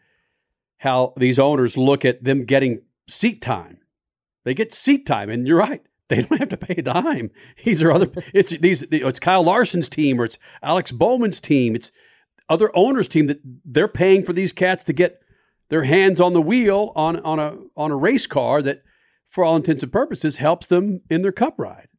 how 0.77 1.13
these 1.17 1.39
owners 1.39 1.77
look 1.77 2.05
at 2.05 2.23
them 2.23 2.45
getting 2.45 2.81
seat 3.07 3.41
time. 3.41 3.79
They 4.43 4.53
get 4.53 4.73
seat 4.73 5.05
time, 5.05 5.29
and 5.29 5.47
you're 5.47 5.57
right. 5.57 5.81
They 6.07 6.21
don't 6.21 6.37
have 6.37 6.49
to 6.49 6.57
pay 6.57 6.75
a 6.77 6.81
dime. 6.83 7.31
These 7.63 7.81
are 7.81 7.91
other. 7.91 8.11
It's 8.33 8.49
these. 8.49 8.83
It's 8.91 9.19
Kyle 9.19 9.43
Larson's 9.43 9.89
team, 9.89 10.21
or 10.21 10.25
it's 10.25 10.37
Alex 10.61 10.91
Bowman's 10.91 11.39
team. 11.39 11.75
It's 11.75 11.91
other 12.47 12.69
owners' 12.75 13.07
team 13.07 13.25
that 13.25 13.39
they're 13.43 13.87
paying 13.87 14.23
for 14.23 14.31
these 14.31 14.53
cats 14.53 14.83
to 14.83 14.93
get 14.93 15.19
their 15.69 15.83
hands 15.83 16.21
on 16.21 16.33
the 16.33 16.41
wheel 16.41 16.91
on 16.95 17.19
on 17.21 17.39
a 17.39 17.57
on 17.75 17.89
a 17.89 17.95
race 17.95 18.27
car 18.27 18.61
that, 18.61 18.83
for 19.35 19.43
all 19.43 19.57
intents 19.57 19.83
and 19.83 19.91
purposes, 19.91 20.37
helps 20.37 20.67
them 20.67 21.01
in 21.09 21.21
their 21.21 21.33
cup 21.33 21.55
ride. 21.57 21.89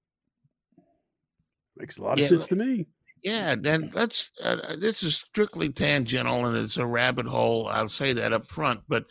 Makes 1.76 1.98
a 1.98 2.02
lot 2.02 2.14
of 2.14 2.20
Yeah, 2.20 2.28
sense 2.28 2.46
to 2.48 2.56
me. 2.56 2.86
Yeah, 3.22 3.56
and 3.62 3.92
that's 3.92 4.30
uh, 4.42 4.76
this 4.80 5.02
is 5.02 5.16
strictly 5.16 5.68
tangential 5.68 6.46
and 6.46 6.56
it's 6.56 6.78
a 6.78 6.86
rabbit 6.86 7.26
hole. 7.26 7.68
I'll 7.68 7.90
say 7.90 8.14
that 8.14 8.32
up 8.32 8.50
front, 8.50 8.80
but 8.88 9.04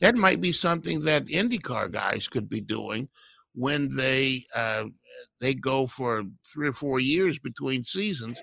that 0.00 0.16
might 0.16 0.40
be 0.40 0.50
something 0.50 1.04
that 1.04 1.26
IndyCar 1.26 1.92
guys 1.92 2.26
could 2.26 2.48
be 2.48 2.60
doing 2.60 3.08
when 3.54 3.94
they 3.94 4.42
uh, 4.56 4.86
they 5.40 5.54
go 5.54 5.86
for 5.86 6.24
three 6.52 6.66
or 6.66 6.72
four 6.72 6.98
years 6.98 7.38
between 7.38 7.84
seasons, 7.84 8.40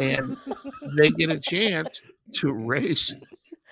and 0.00 0.38
they 0.96 1.10
get 1.10 1.28
a 1.28 1.38
chance 1.38 2.00
to 2.36 2.50
race. 2.50 3.14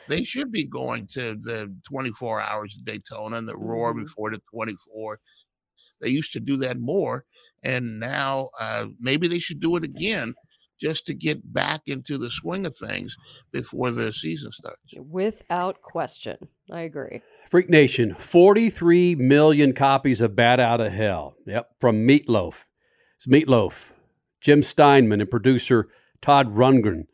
They 0.08 0.24
should 0.24 0.50
be 0.50 0.64
going 0.64 1.06
to 1.08 1.34
the 1.34 1.72
24 1.88 2.40
hours 2.40 2.74
of 2.76 2.84
Daytona 2.84 3.36
and 3.36 3.48
the 3.48 3.56
Roar 3.56 3.94
before 3.94 4.30
the 4.30 4.40
24. 4.50 5.20
They 6.00 6.10
used 6.10 6.32
to 6.32 6.40
do 6.40 6.56
that 6.58 6.78
more, 6.78 7.24
and 7.62 8.00
now 8.00 8.50
uh, 8.58 8.86
maybe 9.00 9.28
they 9.28 9.38
should 9.38 9.60
do 9.60 9.76
it 9.76 9.84
again 9.84 10.34
just 10.80 11.06
to 11.06 11.14
get 11.14 11.52
back 11.52 11.82
into 11.86 12.18
the 12.18 12.30
swing 12.30 12.64
of 12.64 12.76
things 12.76 13.16
before 13.52 13.90
the 13.90 14.12
season 14.12 14.52
starts. 14.52 14.94
Without 14.96 15.82
question. 15.82 16.36
I 16.70 16.82
agree. 16.82 17.20
Freak 17.50 17.68
Nation, 17.68 18.14
43 18.14 19.16
million 19.16 19.72
copies 19.72 20.20
of 20.20 20.36
Bat 20.36 20.60
Out 20.60 20.80
of 20.80 20.92
Hell. 20.92 21.34
Yep, 21.46 21.70
from 21.80 22.06
Meatloaf. 22.06 22.64
It's 23.16 23.26
Meatloaf, 23.26 23.86
Jim 24.40 24.62
Steinman, 24.62 25.20
and 25.20 25.30
producer 25.30 25.88
Todd 26.20 26.54
Rundgren. 26.54 27.06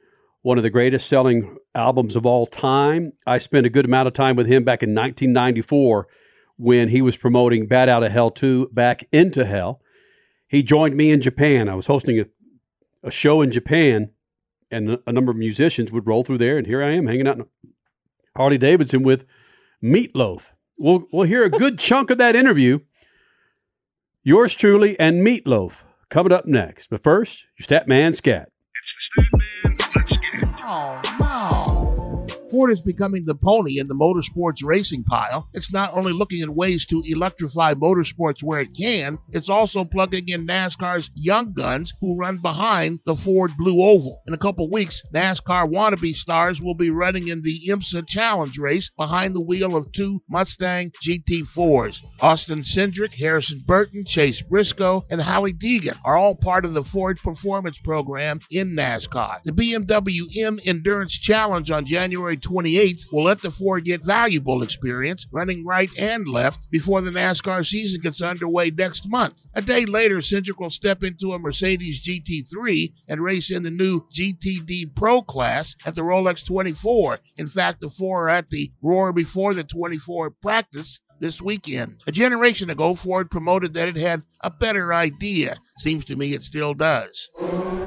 One 0.44 0.58
of 0.58 0.62
the 0.62 0.68
greatest 0.68 1.08
selling 1.08 1.56
albums 1.74 2.16
of 2.16 2.26
all 2.26 2.46
time. 2.46 3.14
I 3.26 3.38
spent 3.38 3.64
a 3.64 3.70
good 3.70 3.86
amount 3.86 4.08
of 4.08 4.12
time 4.12 4.36
with 4.36 4.46
him 4.46 4.62
back 4.62 4.82
in 4.82 4.90
1994 4.90 6.06
when 6.58 6.88
he 6.90 7.00
was 7.00 7.16
promoting 7.16 7.66
Bat 7.66 7.88
Out 7.88 8.02
of 8.02 8.12
Hell 8.12 8.30
2 8.30 8.68
Back 8.70 9.08
into 9.10 9.46
Hell. 9.46 9.80
He 10.46 10.62
joined 10.62 10.98
me 10.98 11.10
in 11.10 11.22
Japan. 11.22 11.70
I 11.70 11.74
was 11.74 11.86
hosting 11.86 12.20
a, 12.20 12.26
a 13.02 13.10
show 13.10 13.40
in 13.40 13.52
Japan, 13.52 14.10
and 14.70 14.98
a 15.06 15.12
number 15.12 15.32
of 15.32 15.38
musicians 15.38 15.90
would 15.90 16.06
roll 16.06 16.24
through 16.24 16.36
there, 16.36 16.58
and 16.58 16.66
here 16.66 16.84
I 16.84 16.90
am 16.90 17.06
hanging 17.06 17.26
out 17.26 17.38
in 17.38 17.46
Harley 18.36 18.58
Davidson 18.58 19.02
with 19.02 19.24
Meatloaf. 19.82 20.50
We'll, 20.78 21.06
we'll 21.10 21.26
hear 21.26 21.44
a 21.44 21.50
good 21.50 21.78
chunk 21.78 22.10
of 22.10 22.18
that 22.18 22.36
interview. 22.36 22.80
Yours 24.22 24.54
truly 24.54 25.00
and 25.00 25.26
Meatloaf 25.26 25.84
coming 26.10 26.32
up 26.32 26.44
next. 26.44 26.90
But 26.90 27.02
first, 27.02 27.46
your 27.58 27.64
stat 27.64 27.88
man 27.88 28.12
scat. 28.12 28.50
Oh, 29.18 29.83
no. 30.64 31.02
Ford 32.54 32.70
is 32.70 32.80
becoming 32.80 33.24
the 33.24 33.34
pony 33.34 33.80
in 33.80 33.88
the 33.88 33.96
motorsports 33.96 34.62
racing 34.62 35.02
pile. 35.02 35.48
It's 35.54 35.72
not 35.72 35.92
only 35.92 36.12
looking 36.12 36.40
at 36.40 36.48
ways 36.48 36.86
to 36.86 37.02
electrify 37.04 37.74
motorsports 37.74 38.44
where 38.44 38.60
it 38.60 38.76
can, 38.78 39.18
it's 39.32 39.48
also 39.48 39.84
plugging 39.84 40.28
in 40.28 40.46
NASCAR's 40.46 41.10
young 41.16 41.52
guns 41.52 41.92
who 42.00 42.16
run 42.16 42.38
behind 42.38 43.00
the 43.06 43.16
Ford 43.16 43.50
Blue 43.58 43.84
Oval. 43.84 44.22
In 44.28 44.34
a 44.34 44.38
couple 44.38 44.70
weeks, 44.70 45.02
NASCAR 45.12 45.68
wannabe 45.68 46.14
stars 46.14 46.62
will 46.62 46.76
be 46.76 46.90
running 46.90 47.26
in 47.26 47.42
the 47.42 47.58
IMSA 47.68 48.06
Challenge 48.06 48.56
race 48.56 48.88
behind 48.96 49.34
the 49.34 49.42
wheel 49.42 49.76
of 49.76 49.90
two 49.90 50.20
Mustang 50.30 50.92
GT4s. 51.04 52.04
Austin 52.20 52.60
Cindric, 52.60 53.14
Harrison 53.14 53.64
Burton, 53.66 54.04
Chase 54.04 54.42
Briscoe, 54.42 55.04
and 55.10 55.20
Hailie 55.20 55.54
Deegan 55.54 55.98
are 56.04 56.16
all 56.16 56.36
part 56.36 56.64
of 56.64 56.74
the 56.74 56.84
Ford 56.84 57.18
Performance 57.18 57.78
Program 57.78 58.38
in 58.52 58.76
NASCAR. 58.76 59.42
The 59.44 59.50
BMW 59.50 60.20
M 60.40 60.60
Endurance 60.64 61.18
Challenge 61.18 61.72
on 61.72 61.84
January 61.84 62.36
28th 62.44 63.06
will 63.12 63.24
let 63.24 63.40
the 63.40 63.50
four 63.50 63.80
get 63.80 64.04
valuable 64.04 64.62
experience 64.62 65.26
running 65.32 65.64
right 65.64 65.90
and 65.98 66.28
left 66.28 66.70
before 66.70 67.00
the 67.00 67.10
NASCAR 67.10 67.66
season 67.66 68.00
gets 68.00 68.22
underway 68.22 68.70
next 68.70 69.08
month. 69.08 69.46
A 69.54 69.62
day 69.62 69.84
later, 69.84 70.18
Cindric 70.18 70.60
will 70.60 70.70
step 70.70 71.02
into 71.02 71.32
a 71.32 71.38
Mercedes 71.38 72.04
GT3 72.04 72.92
and 73.08 73.22
race 73.22 73.50
in 73.50 73.62
the 73.62 73.70
new 73.70 74.00
GTD 74.12 74.94
Pro 74.94 75.22
class 75.22 75.74
at 75.86 75.94
the 75.94 76.02
Rolex 76.02 76.46
24. 76.46 77.18
In 77.38 77.46
fact, 77.46 77.80
the 77.80 77.88
four 77.88 78.26
are 78.26 78.30
at 78.30 78.50
the 78.50 78.70
Roar 78.82 79.12
before 79.12 79.54
the 79.54 79.64
24 79.64 80.30
practice 80.30 81.00
this 81.20 81.40
weekend. 81.40 82.02
A 82.06 82.12
generation 82.12 82.70
ago, 82.70 82.94
Ford 82.94 83.30
promoted 83.30 83.74
that 83.74 83.88
it 83.88 83.96
had 83.96 84.22
a 84.42 84.50
better 84.50 84.92
idea. 84.92 85.56
Seems 85.78 86.04
to 86.06 86.16
me 86.16 86.34
it 86.34 86.42
still 86.42 86.74
does. 86.74 87.30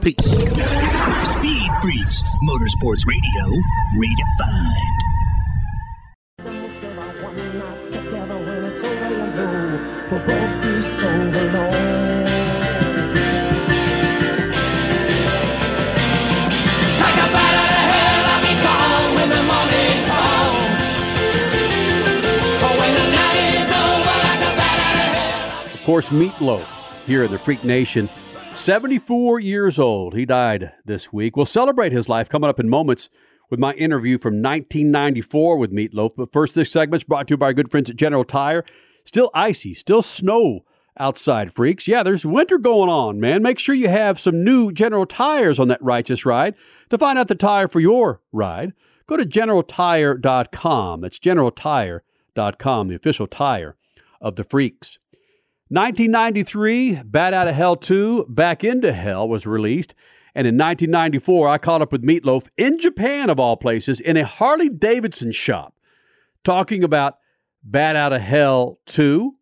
Peace. 0.02 1.57
Speed 1.88 2.06
Motorsports 2.44 3.06
Radio, 3.08 3.46
redefined. 3.96 4.98
We'll 10.12 10.20
both 10.20 10.62
be 10.62 10.82
so 10.82 11.08
alone. 11.08 12.26
Like 17.00 17.16
a 17.16 17.28
bat 17.32 17.54
out 17.56 17.72
of 17.72 17.84
hell, 17.88 18.24
I'll 18.28 18.42
be 18.44 18.54
when 19.16 19.30
the 19.30 19.44
morning 19.44 19.98
comes. 20.12 20.80
But 22.60 22.74
when 22.80 22.92
the 22.96 23.08
night 23.16 23.40
is 23.62 23.72
over, 23.72 24.16
like 24.28 24.42
a 24.42 24.54
bat 24.58 24.78
out 24.84 24.98
of 24.98 25.14
hell. 25.16 25.74
Of 25.74 25.82
course, 25.86 26.10
Meatloaf 26.10 26.68
here 27.06 27.24
in 27.24 27.32
the 27.32 27.40
Freak 27.40 27.64
Nation. 27.64 28.10
74 28.58 29.40
years 29.40 29.80
old. 29.80 30.16
He 30.16 30.26
died 30.26 30.74
this 30.84 31.14
week. 31.14 31.38
We'll 31.38 31.46
celebrate 31.46 31.92
his 31.92 32.10
life 32.10 32.28
coming 32.28 32.50
up 32.50 32.60
in 32.60 32.68
moments 32.70 33.10
with 33.50 33.60
my 33.60 33.74
interview 33.74 34.18
from 34.18 34.42
1994 34.42 35.58
with 35.58 35.72
Meatloaf. 35.72 36.12
But 36.18 36.34
first, 36.34 36.56
this 36.56 36.72
segment's 36.72 37.04
brought 37.04 37.28
to 37.28 37.34
you 37.34 37.38
by 37.38 37.48
our 37.48 37.54
good 37.54 37.72
friends 37.72 37.90
at 37.90 37.96
General 37.96 38.24
Tire. 38.24 38.66
Still 39.06 39.30
icy, 39.34 39.74
still 39.74 40.02
snow 40.02 40.66
outside, 41.00 41.54
freaks. 41.54 41.88
Yeah, 41.88 42.04
there's 42.04 42.26
winter 42.26 42.58
going 42.58 42.90
on, 42.90 43.20
man. 43.20 43.42
Make 43.42 43.60
sure 43.60 43.76
you 43.76 43.90
have 43.90 44.20
some 44.20 44.44
new 44.44 44.72
General 44.72 45.06
Tires 45.06 45.60
on 45.60 45.68
that 45.70 45.82
righteous 45.82 46.26
ride. 46.26 46.56
To 46.90 46.98
find 46.98 47.18
out 47.18 47.28
the 47.28 47.36
tire 47.36 47.68
for 47.68 47.80
your 47.80 48.22
ride, 48.32 48.74
go 49.06 49.16
to 49.18 49.26
generaltire.com. 49.26 51.02
That's 51.02 51.20
generaltire.com, 51.20 52.88
the 52.88 52.96
official 52.96 53.28
tire 53.28 53.76
of 54.20 54.36
the 54.36 54.44
freaks. 54.44 55.00
1993, 55.70 57.04
Bat 57.04 57.34
Out 57.34 57.48
of 57.50 57.56
Hell 57.56 57.76
2, 57.76 58.28
Back 58.30 58.64
into 58.64 58.94
Hell 58.94 59.28
was 59.28 59.46
released. 59.46 59.94
And 60.34 60.48
in 60.48 60.56
1994, 60.56 61.48
I 61.48 61.58
caught 61.58 61.82
up 61.82 61.92
with 61.92 62.04
Meatloaf 62.04 62.48
in 62.58 62.80
Japan, 62.80 63.30
of 63.30 63.40
all 63.40 63.58
places, 63.58 64.00
in 64.00 64.16
a 64.18 64.26
Harley 64.26 64.70
Davidson 64.70 65.32
shop, 65.32 65.74
talking 66.44 66.84
about 66.84 67.18
Bat 67.64 67.96
Out 67.96 68.14
of 68.14 68.22
Hell 68.22 68.80
2. 68.86 69.34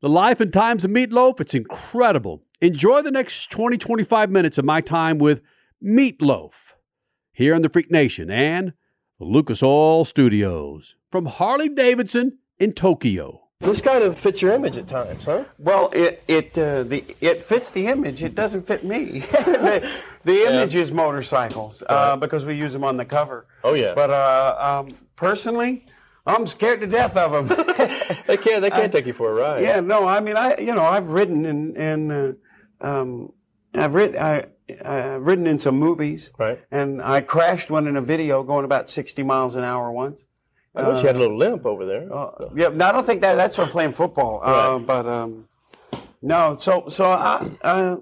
The 0.00 0.08
life 0.08 0.40
and 0.40 0.52
times 0.52 0.84
of 0.84 0.92
Meatloaf, 0.92 1.40
it's 1.40 1.54
incredible. 1.54 2.44
Enjoy 2.60 3.02
the 3.02 3.10
next 3.10 3.50
20, 3.50 3.76
25 3.76 4.30
minutes 4.30 4.56
of 4.56 4.64
my 4.64 4.80
time 4.80 5.18
with 5.18 5.42
Meatloaf 5.84 6.72
here 7.32 7.54
in 7.54 7.62
the 7.62 7.68
Freak 7.68 7.90
Nation 7.90 8.30
and 8.30 8.72
the 9.18 9.24
Lucas 9.24 9.62
Oil 9.62 10.04
Studios 10.04 10.96
from 11.10 11.26
Harley 11.26 11.68
Davidson 11.68 12.38
in 12.58 12.72
Tokyo. 12.72 13.47
This 13.60 13.80
kind 13.80 14.04
of 14.04 14.16
fits 14.18 14.40
your 14.40 14.52
image 14.52 14.76
at 14.76 14.86
times, 14.86 15.24
huh? 15.24 15.44
Well, 15.58 15.90
it 15.92 16.22
it 16.28 16.56
uh, 16.56 16.84
the 16.84 17.04
it 17.20 17.42
fits 17.42 17.70
the 17.70 17.88
image. 17.88 18.22
It 18.22 18.36
doesn't 18.36 18.66
fit 18.66 18.84
me. 18.84 19.18
the, 19.30 19.90
the 20.24 20.46
image 20.46 20.76
is 20.76 20.92
motorcycles 20.92 21.82
uh, 21.88 22.14
because 22.16 22.46
we 22.46 22.54
use 22.54 22.72
them 22.72 22.84
on 22.84 22.96
the 22.96 23.04
cover. 23.04 23.46
Oh 23.64 23.74
yeah. 23.74 23.94
But 23.94 24.10
uh, 24.10 24.56
um, 24.58 24.88
personally, 25.16 25.86
I'm 26.24 26.46
scared 26.46 26.80
to 26.82 26.86
death 26.86 27.16
of 27.16 27.32
them. 27.32 27.48
they 28.28 28.36
can't. 28.36 28.62
They 28.62 28.70
can't 28.70 28.92
take 28.92 29.06
you 29.06 29.12
for 29.12 29.32
a 29.32 29.34
ride. 29.34 29.62
yeah, 29.64 29.80
no. 29.80 30.06
I 30.06 30.20
mean, 30.20 30.36
I 30.36 30.56
you 30.58 30.74
know 30.74 30.84
I've 30.84 31.08
ridden 31.08 31.44
in 31.44 31.76
in 31.76 32.10
uh, 32.12 32.32
um, 32.80 33.32
I've 33.74 33.94
ridden 33.94 34.22
I 34.22 34.46
I've 34.84 35.26
ridden 35.26 35.48
in 35.48 35.58
some 35.58 35.80
movies. 35.80 36.30
Right. 36.38 36.60
And 36.70 37.02
I 37.02 37.22
crashed 37.22 37.70
one 37.70 37.88
in 37.88 37.96
a 37.96 38.02
video 38.02 38.44
going 38.44 38.64
about 38.64 38.88
60 38.88 39.20
miles 39.24 39.56
an 39.56 39.64
hour 39.64 39.90
once. 39.90 40.24
I 40.78 40.82
know 40.82 40.94
she 40.94 41.06
had 41.06 41.16
a 41.16 41.18
little 41.18 41.36
limp 41.36 41.66
over 41.66 41.84
there. 41.84 42.12
Uh, 42.12 42.48
yeah, 42.54 42.68
no, 42.68 42.86
I 42.86 42.92
don't 42.92 43.04
think 43.04 43.20
that 43.22 43.34
that's 43.34 43.56
for 43.56 43.66
playing 43.66 43.92
football. 43.94 44.40
Uh, 44.42 44.76
Right. 44.78 44.86
but 44.86 45.06
um, 45.06 45.48
no, 46.22 46.56
so 46.56 46.88
so 46.88 47.10
I 47.10 47.46
uh, 47.62 47.96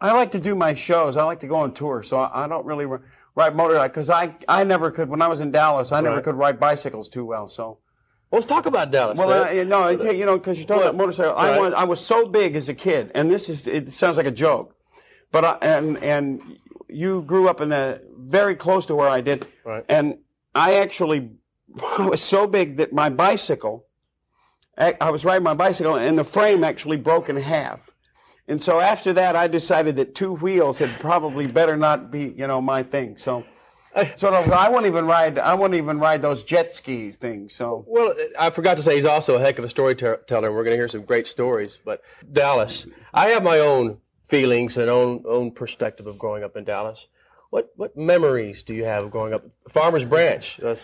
I 0.00 0.12
like 0.12 0.30
to 0.32 0.40
do 0.40 0.54
my 0.54 0.74
shows. 0.74 1.16
I 1.16 1.24
like 1.24 1.40
to 1.40 1.46
go 1.46 1.56
on 1.56 1.72
tour. 1.74 2.02
So 2.02 2.18
I, 2.18 2.44
I 2.44 2.48
don't 2.48 2.66
really 2.66 2.86
ride 2.86 3.54
motorbike 3.54 3.88
because 3.88 4.10
I 4.10 4.34
I 4.48 4.64
never 4.64 4.90
could 4.90 5.08
when 5.08 5.22
I 5.22 5.28
was 5.28 5.40
in 5.40 5.50
Dallas. 5.50 5.92
I 5.92 6.00
never 6.00 6.20
could 6.20 6.34
ride 6.36 6.58
bicycles 6.60 7.08
too 7.08 7.24
well. 7.24 7.48
So. 7.48 7.78
Well, 8.28 8.40
let's 8.40 8.46
talk 8.46 8.66
about 8.66 8.90
Dallas. 8.90 9.16
Well, 9.16 9.30
uh, 9.30 9.62
no, 9.62 9.84
I 9.84 9.94
tell 9.94 10.12
you, 10.12 10.18
you 10.18 10.26
know, 10.26 10.36
because 10.36 10.58
you're 10.58 10.66
talking 10.66 10.80
Well, 10.80 10.88
about 10.90 10.98
motorcycle. 10.98 11.36
I 11.36 11.58
was 11.60 11.72
I 11.74 11.84
was 11.84 12.00
so 12.00 12.26
big 12.26 12.56
as 12.56 12.68
a 12.68 12.74
kid, 12.74 13.12
and 13.14 13.30
this 13.30 13.48
is 13.48 13.68
it 13.68 13.92
sounds 13.92 14.16
like 14.16 14.26
a 14.26 14.32
joke, 14.32 14.74
but 15.30 15.44
I, 15.44 15.52
and 15.62 15.96
and 15.98 16.42
you 16.88 17.22
grew 17.22 17.48
up 17.48 17.60
in 17.60 17.70
a 17.70 18.00
very 18.18 18.56
close 18.56 18.84
to 18.86 18.96
where 18.96 19.08
I 19.08 19.20
did, 19.20 19.46
Right. 19.64 19.84
and 19.88 20.18
I 20.56 20.74
actually 20.78 21.30
I 21.98 22.06
was 22.06 22.22
so 22.22 22.46
big 22.46 22.76
that 22.76 22.92
my 22.92 23.08
bicycle, 23.08 23.86
I, 24.78 25.10
was 25.10 25.24
riding 25.24 25.42
my 25.42 25.54
bicycle, 25.54 25.96
and 25.96 26.18
the 26.18 26.24
frame 26.24 26.64
actually 26.64 26.96
broke 26.96 27.28
in 27.28 27.36
half. 27.36 27.90
And 28.48 28.62
so 28.62 28.80
after 28.80 29.12
that, 29.14 29.34
I 29.34 29.48
decided 29.48 29.96
that 29.96 30.14
two 30.14 30.32
wheels 30.32 30.78
had 30.78 30.90
probably 31.00 31.46
better 31.46 31.76
not 31.76 32.10
be, 32.10 32.34
you 32.36 32.46
know, 32.46 32.60
my 32.60 32.82
thing. 32.82 33.16
So, 33.16 33.44
sort 34.16 34.34
of, 34.34 34.50
I 34.52 34.68
won't 34.68 34.86
even 34.86 35.06
ride. 35.06 35.38
I 35.38 35.54
won't 35.54 35.74
even 35.74 35.98
ride 35.98 36.22
those 36.22 36.44
jet 36.44 36.72
skis 36.72 37.16
things. 37.16 37.54
So, 37.54 37.84
Well, 37.88 38.14
I 38.38 38.50
forgot 38.50 38.76
to 38.76 38.82
say 38.82 38.94
he's 38.94 39.04
also 39.04 39.36
a 39.36 39.40
heck 39.40 39.58
of 39.58 39.64
a 39.64 39.68
storyteller, 39.68 40.20
and 40.28 40.54
we're 40.54 40.62
going 40.62 40.72
to 40.72 40.76
hear 40.76 40.88
some 40.88 41.04
great 41.04 41.26
stories. 41.26 41.78
But 41.84 42.02
Dallas, 42.32 42.86
I 43.12 43.28
have 43.28 43.42
my 43.42 43.58
own 43.58 43.98
feelings 44.28 44.76
and 44.76 44.90
own 44.90 45.24
own 45.26 45.50
perspective 45.50 46.06
of 46.06 46.18
growing 46.18 46.44
up 46.44 46.56
in 46.56 46.64
Dallas. 46.64 47.08
What 47.50 47.70
what 47.76 47.96
memories 47.96 48.62
do 48.62 48.74
you 48.74 48.84
have 48.84 49.10
growing 49.10 49.32
up? 49.32 49.44
Farmers 49.68 50.04
Branch, 50.04 50.58
a 50.60 50.76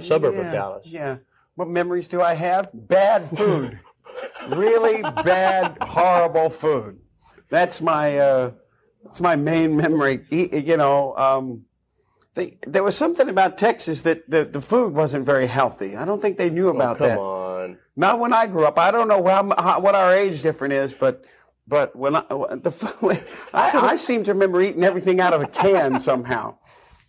suburb 0.00 0.34
of 0.38 0.52
Dallas. 0.52 0.86
Yeah. 0.90 1.18
What 1.54 1.68
memories 1.68 2.08
do 2.08 2.20
I 2.20 2.34
have? 2.34 2.68
Bad 2.72 3.28
food. 3.36 3.78
really 4.48 5.02
bad, 5.02 5.78
horrible 5.82 6.50
food. 6.50 6.98
That's 7.48 7.80
my 7.80 8.18
uh, 8.18 8.50
that's 9.04 9.20
my 9.20 9.36
main 9.36 9.76
memory. 9.76 10.24
You 10.30 10.76
know, 10.76 11.16
um, 11.16 11.64
they, 12.34 12.58
there 12.66 12.82
was 12.82 12.96
something 12.96 13.28
about 13.28 13.56
Texas 13.58 14.02
that 14.02 14.28
the, 14.30 14.44
the 14.44 14.60
food 14.60 14.92
wasn't 14.94 15.24
very 15.24 15.46
healthy. 15.46 15.96
I 15.96 16.04
don't 16.04 16.20
think 16.20 16.36
they 16.36 16.50
knew 16.50 16.68
about 16.68 16.96
Oh, 16.96 16.98
come 16.98 17.08
that. 17.08 17.18
on. 17.18 17.78
Not 17.96 18.20
when 18.20 18.32
I 18.32 18.46
grew 18.46 18.66
up. 18.66 18.78
I 18.78 18.90
don't 18.90 19.08
know 19.08 19.24
how, 19.26 19.54
how, 19.58 19.80
what 19.80 19.94
our 19.94 20.12
age 20.14 20.42
difference 20.42 20.74
is, 20.74 20.94
but 20.94 21.24
but 21.68 21.94
when 21.96 22.16
I 22.16 22.20
the 22.28 23.22
I, 23.54 23.70
I 23.92 23.96
seem 23.96 24.24
to 24.24 24.32
remember 24.32 24.60
eating 24.62 24.84
everything 24.84 25.20
out 25.20 25.32
of 25.32 25.42
a 25.42 25.46
can 25.46 26.00
somehow. 26.10 26.56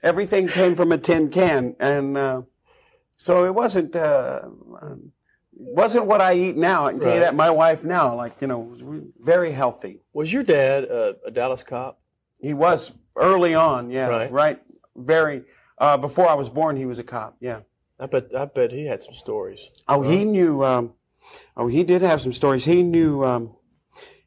Everything 0.03 0.47
came 0.47 0.75
from 0.75 0.91
a 0.91 0.97
tin 0.97 1.29
can, 1.29 1.75
and 1.79 2.17
uh, 2.17 2.41
so 3.17 3.45
it 3.45 3.53
wasn't 3.55 3.95
uh, 3.95 4.41
wasn't 5.51 6.05
what 6.05 6.21
I 6.21 6.33
eat 6.35 6.55
now. 6.55 6.85
I 6.85 6.91
can 6.91 6.99
tell 6.99 7.09
you 7.09 7.15
Right. 7.15 7.25
that. 7.25 7.35
My 7.35 7.49
wife 7.49 7.83
now, 7.83 8.15
like 8.15 8.39
you 8.41 8.47
know, 8.47 8.59
was 8.59 8.81
very 9.19 9.51
healthy. 9.51 10.01
Was 10.13 10.31
your 10.31 10.43
dad 10.43 10.83
a, 10.85 11.15
a 11.25 11.31
Dallas 11.31 11.63
cop? 11.63 11.99
He 12.39 12.53
was 12.53 12.91
early 13.15 13.55
on, 13.55 13.89
yeah, 13.89 14.07
Right. 14.07 14.31
right, 14.31 14.61
very. 14.95 15.43
Uh, 15.79 15.97
before 15.97 16.27
I 16.27 16.33
was 16.35 16.49
born, 16.49 16.75
he 16.77 16.85
was 16.85 16.99
a 16.99 17.03
cop. 17.03 17.35
Yeah. 17.39 17.61
I 17.99 18.05
bet 18.05 18.29
I 18.35 18.45
bet 18.45 18.71
he 18.71 18.85
had 18.85 19.01
some 19.01 19.15
stories. 19.15 19.71
Oh, 19.87 20.03
he 20.03 20.23
knew. 20.25 20.63
Um, 20.63 20.93
oh, 21.55 21.65
he 21.67 21.83
did 21.83 22.03
have 22.03 22.21
some 22.21 22.33
stories. 22.33 22.65
He 22.65 22.83
knew. 22.83 23.25
Um, 23.25 23.55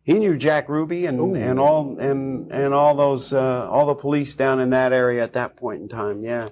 he 0.02 0.14
knew 0.18 0.36
Jack 0.36 0.68
Ruby 0.68 1.06
and, 1.06 1.36
and 1.36 1.58
all 1.60 1.98
and 1.98 2.50
and 2.52 2.72
all 2.74 2.94
those 2.96 3.32
uh, 3.32 3.68
all 3.70 3.86
the 3.86 3.94
police 3.94 4.34
down 4.34 4.60
in 4.60 4.70
that 4.70 4.92
area 4.92 5.22
at 5.22 5.32
that 5.34 5.56
point 5.56 5.82
in 5.82 5.88
time. 5.88 6.24
Yeah. 6.24 6.48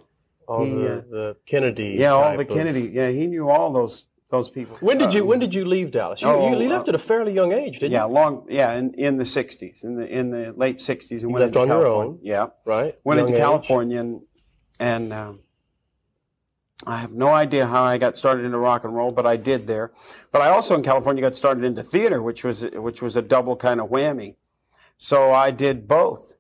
All 0.46 0.64
He, 0.64 0.72
the, 0.72 0.92
uh, 0.98 1.00
the 1.10 1.36
Kennedy. 1.46 1.96
yeah, 1.98 2.10
all 2.12 2.32
the 2.36 2.40
of- 2.42 2.48
Kennedy. 2.48 2.90
Yeah, 2.92 3.10
he 3.10 3.26
knew 3.26 3.48
all 3.50 3.72
those 3.72 4.04
those 4.30 4.48
people. 4.50 4.76
When 4.80 4.98
did 4.98 5.12
you 5.14 5.22
Um, 5.22 5.28
When 5.28 5.38
did 5.38 5.54
you 5.54 5.64
leave 5.64 5.90
Dallas? 5.90 6.20
You, 6.22 6.28
oh, 6.28 6.50
you 6.58 6.68
left 6.68 6.88
uh, 6.88 6.92
at 6.92 6.94
a 6.94 6.98
fairly 6.98 7.32
young 7.32 7.52
age, 7.52 7.78
didn't 7.80 7.92
yeah, 7.92 8.06
you? 8.06 8.12
long. 8.12 8.46
Yeah, 8.48 8.74
in, 8.74 8.92
in 8.94 9.16
the 9.16 9.24
'60s, 9.24 9.84
in 9.84 9.96
the 9.96 10.06
in 10.06 10.30
the 10.30 10.52
late 10.56 10.76
'60s, 10.78 11.10
and 11.10 11.22
You 11.22 11.28
went 11.30 11.40
left 11.44 11.56
into 11.56 11.60
on 11.60 11.68
your 11.68 11.84
California. 11.84 12.10
own. 12.12 12.18
Yeah, 12.22 12.46
Right. 12.66 12.98
Went 13.04 13.20
into 13.20 13.32
Young 13.32 13.40
age. 13.40 13.44
California, 13.46 14.00
and 14.00 14.20
and 14.78 15.12
um, 15.12 15.40
I 16.86 16.98
have 16.98 17.12
no 17.12 17.28
idea 17.28 17.66
how 17.66 17.82
I 17.82 17.98
got 17.98 18.16
started 18.16 18.44
into 18.44 18.58
rock 18.58 18.84
and 18.84 18.94
roll, 18.94 19.10
but 19.10 19.26
I 19.26 19.36
did 19.36 19.66
there. 19.66 19.90
But 20.30 20.42
I 20.42 20.48
also 20.50 20.74
in 20.76 20.82
California 20.82 21.22
got 21.22 21.36
started 21.36 21.64
into 21.64 21.82
theater, 21.82 22.22
which 22.22 22.44
was 22.44 22.62
which 22.72 23.02
was 23.02 23.16
a 23.16 23.22
double 23.22 23.56
kind 23.56 23.80
of 23.80 23.88
whammy. 23.88 24.36
So 24.96 25.32
I 25.32 25.50
did 25.50 25.88
both. 25.88 26.34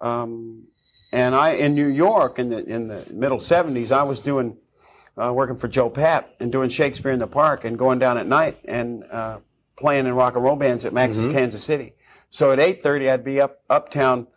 Um, 0.00 0.64
and 1.12 1.34
I 1.34 1.50
in 1.50 1.74
New 1.74 1.88
York 1.88 2.38
in 2.38 2.50
the 2.50 2.64
in 2.64 2.86
the 2.88 3.04
middle 3.12 3.38
'70s, 3.38 3.90
I 3.90 4.04
was 4.04 4.20
doing 4.20 4.56
uh, 5.20 5.32
working 5.32 5.56
for 5.56 5.66
Joe 5.66 5.90
Papp 5.90 6.26
and 6.38 6.52
doing 6.52 6.68
Shakespeare 6.68 7.10
in 7.12 7.18
the 7.18 7.26
Park 7.26 7.64
and 7.64 7.76
going 7.76 7.98
down 7.98 8.16
at 8.16 8.26
night 8.28 8.58
and 8.64 9.02
uh, 9.10 9.38
playing 9.76 10.06
in 10.06 10.14
rock 10.14 10.36
and 10.36 10.44
roll 10.44 10.56
bands 10.56 10.84
at 10.84 10.92
Max's 10.92 11.26
Mhm. 11.26 11.32
Kansas 11.32 11.64
City. 11.64 11.94
So 12.30 12.52
at 12.52 12.60
8:30, 12.60 13.10
I'd 13.10 13.24
be 13.24 13.40
up 13.40 13.60
uptown 13.68 14.28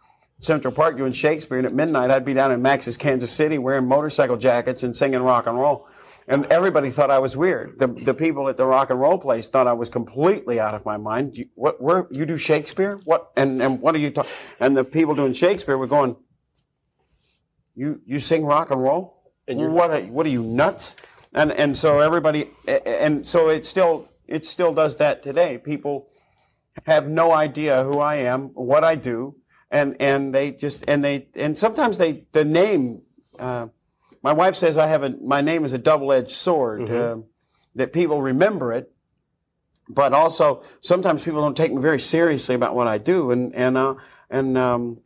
Central 0.43 0.73
Park 0.73 0.97
doing 0.97 1.13
Shakespeare, 1.13 1.57
and 1.57 1.65
at 1.65 1.73
midnight 1.73 2.11
I'd 2.11 2.25
be 2.25 2.33
down 2.33 2.51
in 2.51 2.61
Max's 2.61 2.97
Kansas 2.97 3.31
City 3.31 3.57
wearing 3.57 3.87
motorcycle 3.87 4.37
jackets 4.37 4.83
and 4.83 4.95
singing 4.95 5.21
rock 5.21 5.47
and 5.47 5.57
roll. 5.57 5.87
And 6.27 6.45
everybody 6.45 6.89
thought 6.89 7.11
I 7.11 7.19
was 7.19 7.35
weird. 7.35 7.79
The, 7.79 7.87
the 7.87 8.13
people 8.13 8.47
at 8.47 8.55
the 8.55 8.65
rock 8.65 8.89
and 8.89 8.99
roll 8.99 9.17
place 9.17 9.49
thought 9.49 9.67
I 9.67 9.73
was 9.73 9.89
completely 9.89 10.59
out 10.59 10.73
of 10.73 10.85
my 10.85 10.95
mind. 10.95 11.37
You, 11.37 11.49
what, 11.55 11.81
where, 11.81 12.07
you 12.11 12.25
do 12.25 12.37
Shakespeare? 12.37 12.99
What, 13.03 13.31
and, 13.35 13.61
and 13.61 13.81
what 13.81 13.93
are 13.95 13.99
you 13.99 14.09
talking? 14.09 14.31
And 14.59 14.75
the 14.75 14.85
people 14.85 15.15
doing 15.15 15.33
Shakespeare 15.33 15.77
were 15.77 15.87
going, 15.87 16.15
you, 17.75 18.01
you 18.05 18.19
sing 18.19 18.45
rock 18.45 18.71
and 18.71 18.81
roll? 18.81 19.31
And 19.47 19.73
what 19.73 19.91
are, 19.91 20.01
what 20.01 20.25
are 20.25 20.29
you 20.29 20.43
nuts? 20.43 20.95
And, 21.33 21.51
and 21.51 21.77
so 21.77 21.99
everybody, 21.99 22.51
and 22.67 23.27
so 23.27 23.49
it 23.49 23.65
still, 23.65 24.07
it 24.27 24.45
still 24.45 24.73
does 24.73 24.95
that 24.97 25.23
today. 25.23 25.57
People 25.57 26.07
have 26.85 27.07
no 27.07 27.33
idea 27.33 27.83
who 27.83 27.99
I 27.99 28.15
am, 28.17 28.49
what 28.53 28.83
I 28.83 28.95
do, 28.95 29.35
and, 29.73 29.97
and 29.99 30.33
they 30.33 30.51
just, 30.51 30.85
and 30.87 31.03
they, 31.03 31.27
and 31.35 31.57
sometimes 31.57 31.97
they, 31.97 32.25
the 32.31 32.45
name, 32.45 33.01
uh, 33.39 33.67
my 34.21 34.31
wife 34.31 34.55
says 34.55 34.77
I 34.77 34.87
have 34.87 35.03
a 35.03 35.09
my 35.21 35.41
name 35.41 35.65
is 35.65 35.73
a 35.73 35.77
double-edged 35.77 36.31
sword 36.31 36.81
Mhm. 36.83 37.19
uh, 37.19 37.21
that 37.75 37.91
people 37.91 38.21
remember 38.21 38.71
it, 38.71 38.89
but 39.89 40.13
also 40.13 40.63
sometimes 40.79 41.23
people 41.23 41.41
don't 41.41 41.57
take 41.57 41.73
me 41.73 41.81
very 41.81 41.99
seriously 41.99 42.55
about 42.55 42.73
what 42.73 42.87
I 42.87 42.97
do, 42.99 43.31
and 43.31 43.53
and 43.53 43.77
uh, 43.77 43.95
and 44.29 44.57
um, 44.57 44.99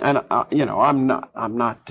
and 0.00 0.22
uh, 0.30 0.44
you 0.52 0.64
know 0.64 0.80
I'm 0.80 1.06
not 1.08 1.30
I'm 1.34 1.56
not. 1.56 1.90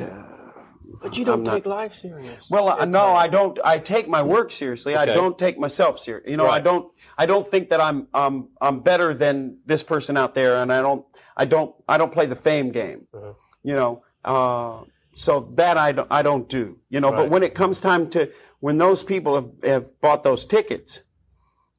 But 1.02 1.18
you 1.18 1.26
don't 1.26 1.40
I'm 1.40 1.44
not- 1.44 1.54
take 1.54 1.66
life 1.66 1.94
serious. 1.94 2.50
well, 2.50 2.70
uh, 2.70 2.86
no, 2.86 3.14
I 3.14 3.28
don't. 3.28 3.60
I 3.64 3.78
take 3.78 4.08
my 4.08 4.22
work 4.22 4.52
seriously. 4.52 4.96
I 4.96 5.06
don't 5.06 5.38
take 5.38 5.58
myself 5.60 6.00
serious. 6.00 6.28
You 6.28 6.38
know, 6.38 6.48
I 6.48 6.60
don't. 6.60 6.92
I 7.18 7.26
don't 7.26 7.48
think 7.50 7.70
that 7.70 7.80
I'm 7.80 8.08
um 8.14 8.50
I'm 8.60 8.80
better 8.82 9.14
than 9.14 9.58
this 9.66 9.84
person 9.84 10.18
out 10.18 10.34
there, 10.36 10.58
and 10.58 10.72
I 10.74 10.82
don't. 10.82 11.06
I 11.38 11.46
don't. 11.46 11.76
I 11.88 11.98
don't 11.98 12.12
play 12.12 12.26
the 12.26 12.36
fame 12.36 12.72
game. 12.72 13.08
Uh-huh. 13.14 13.34
You 13.64 13.74
know. 13.76 14.04
Uh, 14.24 14.84
so 15.14 15.52
that 15.56 15.78
I 15.78 15.92
don't. 15.92 16.08
I 16.12 16.22
don't 16.22 16.48
do. 16.48 16.78
You 16.90 17.00
know. 17.00 17.12
But 17.12 17.30
when 17.30 17.44
it 17.44 17.54
comes 17.56 17.80
time 17.80 18.10
to 18.12 18.32
when 18.60 18.78
those 18.78 19.04
people 19.04 19.36
have, 19.36 19.50
have 19.64 20.02
bought 20.02 20.24
those 20.24 20.46
tickets, 20.46 21.02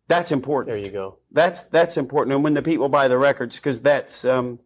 that's 0.08 0.32
important. 0.32 0.74
There 0.76 0.84
you 0.84 0.90
go. 0.92 1.18
That's 1.30 1.62
that's 1.62 1.96
important. 1.96 2.34
And 2.34 2.44
when 2.44 2.54
the 2.54 2.62
people 2.62 2.88
buy 2.88 3.08
the 3.08 3.18
records, 3.18 3.56
because 3.56 3.80
that's 3.80 4.24
um, 4.24 4.58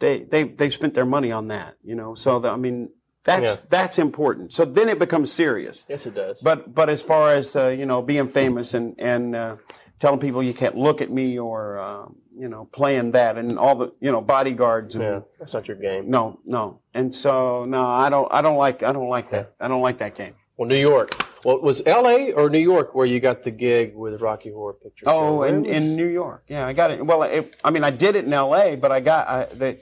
they 0.00 0.22
they 0.22 0.44
they've 0.44 0.72
spent 0.72 0.94
their 0.94 1.06
money 1.06 1.30
on 1.32 1.48
that. 1.48 1.76
You 1.84 1.94
know. 1.94 2.14
So 2.14 2.38
the, 2.40 2.48
I 2.50 2.56
mean. 2.56 2.90
That's 3.24 3.42
Yeah. 3.52 3.56
that's 3.70 3.98
important. 3.98 4.52
So 4.52 4.64
then 4.64 4.88
it 4.88 4.98
becomes 4.98 5.32
serious. 5.32 5.84
Yes, 5.88 6.06
it 6.06 6.14
does. 6.14 6.40
But 6.40 6.74
but 6.74 6.88
as 6.90 7.02
far 7.02 7.32
as 7.32 7.56
uh, 7.56 7.68
you 7.68 7.86
know, 7.86 8.02
being 8.02 8.28
famous 8.28 8.74
and 8.74 8.94
and 8.98 9.34
uh, 9.34 9.56
telling 9.98 10.20
people 10.20 10.42
you 10.42 10.54
can't 10.54 10.76
look 10.76 11.00
at 11.00 11.10
me 11.10 11.38
or 11.38 11.78
uh, 11.78 12.06
you 12.36 12.48
know 12.48 12.68
playing 12.72 13.12
that 13.12 13.38
and 13.38 13.58
all 13.58 13.76
the 13.76 13.92
you 14.00 14.12
know 14.12 14.20
bodyguards 14.20 14.94
and 14.94 15.04
Yeah, 15.04 15.20
that's 15.38 15.54
not 15.54 15.66
your 15.68 15.76
game. 15.78 16.10
no 16.10 16.38
no 16.44 16.80
and 16.92 17.14
so 17.14 17.64
no 17.64 17.84
I 17.86 18.10
don't 18.10 18.28
I 18.30 18.42
don't 18.42 18.56
like 18.56 18.82
I 18.82 18.92
don't 18.92 19.08
like 19.08 19.30
that 19.30 19.54
I 19.60 19.68
don't 19.68 19.82
like 19.82 19.98
that 19.98 20.14
game. 20.16 20.34
Well, 20.56 20.68
New 20.68 20.78
York. 20.78 21.10
Well, 21.44 21.60
was 21.60 21.82
L.A. 21.84 22.32
or 22.32 22.48
New 22.48 22.60
York 22.60 22.94
where 22.94 23.04
you 23.06 23.18
got 23.20 23.42
the 23.42 23.50
gig 23.50 23.94
with 23.96 24.20
Rocky 24.22 24.50
Horror 24.52 24.74
Picture 24.74 25.04
Show? 25.04 25.10
Oh, 25.10 25.42
in, 25.42 25.62
was- 25.64 25.72
in 25.90 25.96
New 25.96 26.06
York, 26.06 26.44
yeah, 26.46 26.64
I 26.66 26.72
got 26.72 26.90
it. 26.92 27.04
Well, 27.04 27.22
it, 27.24 27.54
I 27.64 27.70
mean, 27.70 27.82
I 27.84 27.90
did 27.90 28.14
it 28.16 28.24
in 28.24 28.32
L.A., 28.32 28.76
but 28.76 28.92
I 28.92 29.00
got 29.00 29.28
I, 29.28 29.44
they 29.46 29.80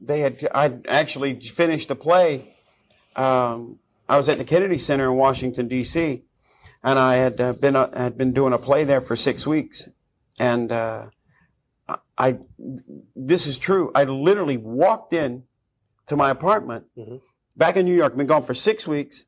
they 0.00 0.20
had 0.20 0.46
I 0.54 0.72
actually 0.88 1.40
finished 1.40 1.88
the 1.88 1.96
play. 1.96 2.53
Um, 3.16 3.78
I 4.08 4.16
was 4.16 4.28
at 4.28 4.38
the 4.38 4.44
Kennedy 4.44 4.78
Center 4.78 5.10
in 5.10 5.16
Washington 5.16 5.68
D.C. 5.68 6.22
and 6.82 6.98
I 6.98 7.14
had 7.14 7.40
uh, 7.40 7.52
been 7.54 7.76
uh, 7.76 7.96
had 7.96 8.18
been 8.18 8.32
doing 8.32 8.52
a 8.52 8.58
play 8.58 8.84
there 8.84 9.00
for 9.00 9.16
six 9.16 9.46
weeks, 9.46 9.88
and 10.38 10.70
uh, 10.72 11.06
I, 12.18 12.38
this 13.16 13.46
is 13.46 13.58
true. 13.58 13.90
I 13.94 14.04
literally 14.04 14.56
walked 14.56 15.12
in 15.12 15.44
to 16.06 16.16
my 16.16 16.30
apartment 16.30 16.84
Mhm. 16.96 17.20
back 17.56 17.76
in 17.76 17.86
New 17.86 17.94
York. 17.94 18.16
Been 18.16 18.26
gone 18.26 18.42
for 18.42 18.54
six 18.54 18.86
weeks. 18.86 19.24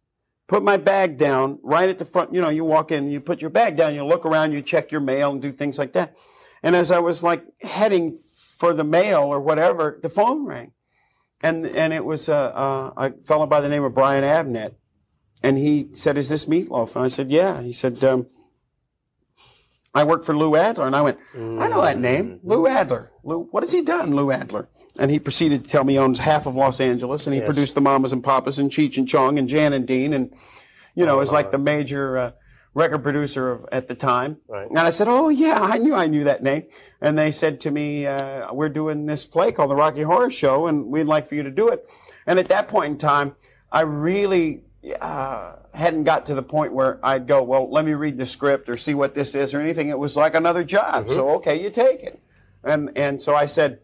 Put 0.47 0.63
my 0.63 0.77
bag 0.77 1.19
down 1.19 1.59
right 1.63 1.89
at 1.89 1.99
the 1.99 2.05
front. 2.05 2.33
You 2.33 2.41
know, 2.41 2.51
you 2.51 2.65
walk 2.65 2.93
in, 2.93 3.09
you 3.11 3.21
put 3.21 3.41
your 3.41 3.51
bag 3.51 3.77
down, 3.77 3.95
you 3.95 4.05
look 4.05 4.25
around, 4.25 4.53
you 4.53 4.63
check 4.63 4.93
your 4.93 5.01
mail 5.01 5.33
and 5.33 5.43
do 5.43 5.51
things 5.53 5.77
like 5.79 5.93
that. 5.95 6.15
And 6.63 6.77
as 6.77 6.91
I 6.91 7.01
was 7.01 7.23
like 7.23 7.45
heading 7.63 8.17
for 8.59 8.73
the 8.73 8.85
mail 8.85 9.23
or 9.23 9.41
whatever, 9.41 9.99
the 10.03 10.09
phone 10.09 10.47
rang, 10.47 10.73
and 11.43 11.67
and 11.67 11.93
it 11.93 12.05
was 12.05 12.29
uh, 12.29 12.35
uh, 12.35 12.91
a 12.97 13.13
fellow 13.25 13.47
by 13.47 13.61
the 13.61 13.69
name 13.69 13.85
of 13.85 13.95
Brian 13.95 14.25
Abnett, 14.25 14.75
and 15.43 15.59
he 15.59 15.89
said, 15.93 16.17
"Is 16.17 16.29
this 16.29 16.47
Meatloaf?" 16.47 16.97
And 16.97 17.05
I 17.05 17.09
said, 17.09 17.31
"Yeah." 17.31 17.63
He 17.63 17.73
said, 17.73 18.03
um, 18.05 18.27
"I 19.95 20.05
work 20.05 20.25
for 20.25 20.37
Lou 20.37 20.57
Adler," 20.57 20.87
and 20.87 20.97
I 20.97 21.03
went, 21.03 21.19
"I 21.35 21.69
know 21.69 21.83
that 21.83 21.99
name, 22.01 22.41
Lou 22.43 22.67
Adler. 22.67 23.11
Lou, 23.25 23.49
what 23.51 23.63
has 23.63 23.73
he 23.73 23.83
done, 23.83 24.15
Lou 24.15 24.31
Adler?" 24.31 24.69
And 24.99 25.11
he 25.11 25.19
proceeded 25.19 25.65
to 25.65 25.71
tell 25.71 25.85
me 25.85 25.95
he 25.95 25.99
owns 25.99 26.21
half 26.21 26.47
of 26.47 26.55
Los 26.55 26.81
Angeles, 26.81 27.27
and 27.27 27.35
he 27.35 27.41
Yes. 27.41 27.47
produced 27.47 27.75
the 27.75 27.81
Mamas 27.83 28.13
and 28.13 28.25
Papas 28.25 28.59
and 28.59 28.71
Cheech 28.71 28.97
and 28.97 29.07
Chong 29.07 29.39
and 29.39 29.47
Jan 29.49 29.73
and 29.75 29.87
Dean, 29.87 30.13
and 30.15 30.33
you 30.95 31.05
know, 31.05 31.21
is 31.21 31.33
like 31.33 31.51
the 31.51 31.59
major 31.59 32.17
uh, 32.17 32.31
record 32.77 33.03
producer 33.03 33.51
of, 33.51 33.67
at 33.73 33.89
the 33.89 33.95
time. 33.95 34.37
Right. 34.47 34.69
And 34.69 34.79
I 34.79 34.91
said, 34.91 35.09
"Oh 35.09 35.31
yeah, 35.31 35.61
I 35.61 35.79
knew 35.79 35.95
I 35.95 36.07
knew 36.07 36.25
that 36.25 36.43
name." 36.43 36.65
And 37.01 37.19
they 37.19 37.33
said 37.33 37.59
to 37.61 37.71
me, 37.71 38.07
uh, 38.07 38.53
"We're 38.53 38.69
doing 38.69 39.07
this 39.07 39.25
play 39.25 39.51
called 39.51 39.71
the 39.71 39.75
Rocky 39.75 40.03
Horror 40.03 40.31
Show, 40.31 40.67
and 40.67 40.87
we'd 40.87 41.05
like 41.05 41.27
for 41.27 41.35
you 41.35 41.43
to 41.43 41.51
do 41.51 41.69
it." 41.69 41.89
And 42.27 42.39
at 42.39 42.47
that 42.47 42.69
point 42.69 42.93
in 42.93 42.99
time, 42.99 43.35
I 43.73 43.81
really 43.81 44.61
uh, 45.01 45.55
hadn't 45.73 46.05
got 46.05 46.27
to 46.27 46.35
the 46.35 46.43
point 46.43 46.75
where 46.75 47.01
I'd 47.03 47.27
go, 47.27 47.43
"Well, 47.43 47.71
let 47.71 47.87
me 47.87 47.95
read 47.95 48.19
the 48.19 48.27
script 48.27 48.69
or 48.69 48.77
see 48.77 48.95
what 48.95 49.15
this 49.15 49.35
is 49.35 49.55
or 49.55 49.61
anything." 49.61 49.89
It 49.89 49.99
was 49.99 50.15
like 50.15 50.35
another 50.35 50.63
job. 50.63 51.09
So 51.09 51.31
okay, 51.37 51.61
you 51.61 51.71
take 51.71 52.03
it. 52.03 52.21
And 52.63 52.91
and 52.95 53.23
so 53.23 53.35
I 53.35 53.47
said, 53.47 53.81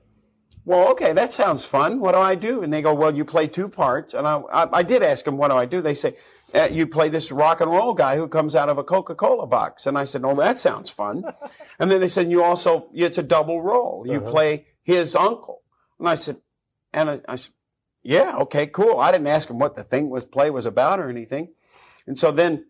well, 0.64 0.88
okay, 0.90 1.12
that 1.12 1.32
sounds 1.32 1.64
fun. 1.64 1.98
What 1.98 2.12
do 2.12 2.18
I 2.18 2.34
do? 2.36 2.62
And 2.62 2.72
they 2.72 2.82
go, 2.82 2.94
well, 2.94 3.14
you 3.14 3.24
play 3.24 3.48
two 3.48 3.68
parts. 3.68 4.14
And 4.14 4.28
I, 4.28 4.36
I, 4.52 4.78
I 4.78 4.82
did 4.84 5.02
ask 5.02 5.24
them, 5.24 5.36
what 5.36 5.50
do 5.50 5.56
I 5.56 5.66
do? 5.66 5.82
They 5.82 5.94
say, 5.94 6.14
uh, 6.54 6.68
you 6.70 6.86
play 6.86 7.08
this 7.08 7.32
rock 7.32 7.60
and 7.60 7.70
roll 7.70 7.94
guy 7.94 8.16
who 8.16 8.28
comes 8.28 8.54
out 8.54 8.68
of 8.68 8.78
a 8.78 8.84
Coca-Cola 8.84 9.46
box. 9.46 9.86
And 9.86 9.96
I 9.96 10.04
said, 10.04 10.22
oh, 10.24 10.34
that 10.36 10.58
sounds 10.58 10.90
fun. 10.90 11.24
and 11.78 11.90
then 11.90 12.00
they 12.00 12.08
said, 12.08 12.30
you 12.30 12.42
also, 12.42 12.88
it's 12.92 13.18
a 13.18 13.22
double 13.22 13.62
role. 13.62 14.04
You 14.06 14.18
Uh-huh. 14.20 14.30
play 14.30 14.66
his 14.82 15.14
uncle. 15.16 15.62
And 15.98 16.08
I 16.08 16.14
said, 16.14 16.36
and 16.92 17.08
I, 17.10 17.20
I 17.28 17.36
said, 17.36 17.52
yeah, 18.02 18.36
okay, 18.38 18.66
cool. 18.66 18.98
I 18.98 19.12
didn't 19.12 19.28
ask 19.28 19.48
him 19.48 19.58
what 19.58 19.76
the 19.76 19.84
thing 19.84 20.10
was, 20.10 20.24
play 20.24 20.50
was 20.50 20.66
about 20.66 20.98
or 21.00 21.08
anything. 21.08 21.48
And 22.06 22.18
so 22.18 22.32
then 22.32 22.66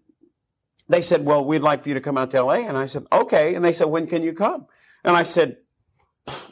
they 0.89 1.01
said, 1.03 1.25
well, 1.25 1.45
we'd 1.45 1.63
like 1.63 1.83
for 1.83 1.89
you 1.89 1.95
to 1.95 2.01
come 2.01 2.19
out 2.19 2.31
to 2.33 2.43
LA. 2.43 2.57
And 2.69 2.77
I 2.77 2.85
said, 2.87 3.07
okay. 3.11 3.55
And 3.55 3.65
they 3.65 3.73
said, 3.73 3.87
when 3.87 4.07
can 4.07 4.23
you 4.23 4.33
come? 4.35 4.67
And 5.05 5.17
I 5.17 5.23
said, 5.23 5.57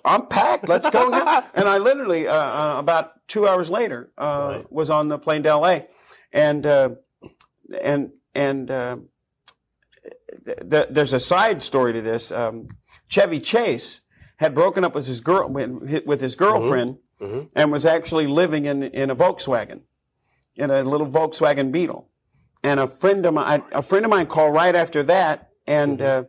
I'm 0.05 0.27
packed. 0.27 0.69
Let's 0.69 0.89
go 0.91 1.09
now. 1.09 1.45
and 1.55 1.69
I 1.69 1.79
literally, 1.79 2.27
uh, 2.27 2.35
uh, 2.35 2.79
about 2.79 3.13
two 3.29 3.47
hours 3.47 3.71
later, 3.71 4.11
uh, 4.19 4.63
was 4.71 4.91
on 4.91 5.09
the 5.09 5.19
plane 5.19 5.43
to 5.45 5.55
LA, 5.57 5.81
and 6.33 6.67
uh, 6.67 6.91
and 7.81 8.11
and 8.35 8.71
uh, 8.71 8.97
th- 10.45 10.59
th- 10.71 10.89
there's 10.91 11.13
a 11.13 11.21
side 11.21 11.63
story 11.63 11.93
to 11.93 12.01
this. 12.01 12.31
Um, 12.33 12.69
Chevy 13.09 13.41
Chase 13.41 14.01
had 14.37 14.55
broken 14.55 14.85
up 14.85 14.95
with 14.95 15.07
his 15.07 15.21
girl 15.21 15.49
with 15.49 16.21
his 16.21 16.35
girlfriend, 16.35 16.99
Mhm. 17.21 17.51
and 17.55 17.71
was 17.73 17.85
actually 17.85 18.27
living 18.27 18.65
in 18.65 18.83
in 18.83 19.11
a 19.11 19.17
Volkswagen, 19.17 19.81
in 20.57 20.71
a 20.71 20.83
little 20.83 21.07
Volkswagen 21.07 21.71
Beetle. 21.71 22.09
And 22.63 22.79
a 22.81 22.87
friend 22.87 23.25
of 23.27 23.35
mine, 23.35 23.63
a 23.73 23.83
friend 23.83 24.05
of 24.05 24.11
mine 24.11 24.27
called 24.27 24.55
right 24.55 24.75
after 24.75 25.03
that, 25.05 25.49
and 25.67 26.01
uh, 26.03 26.25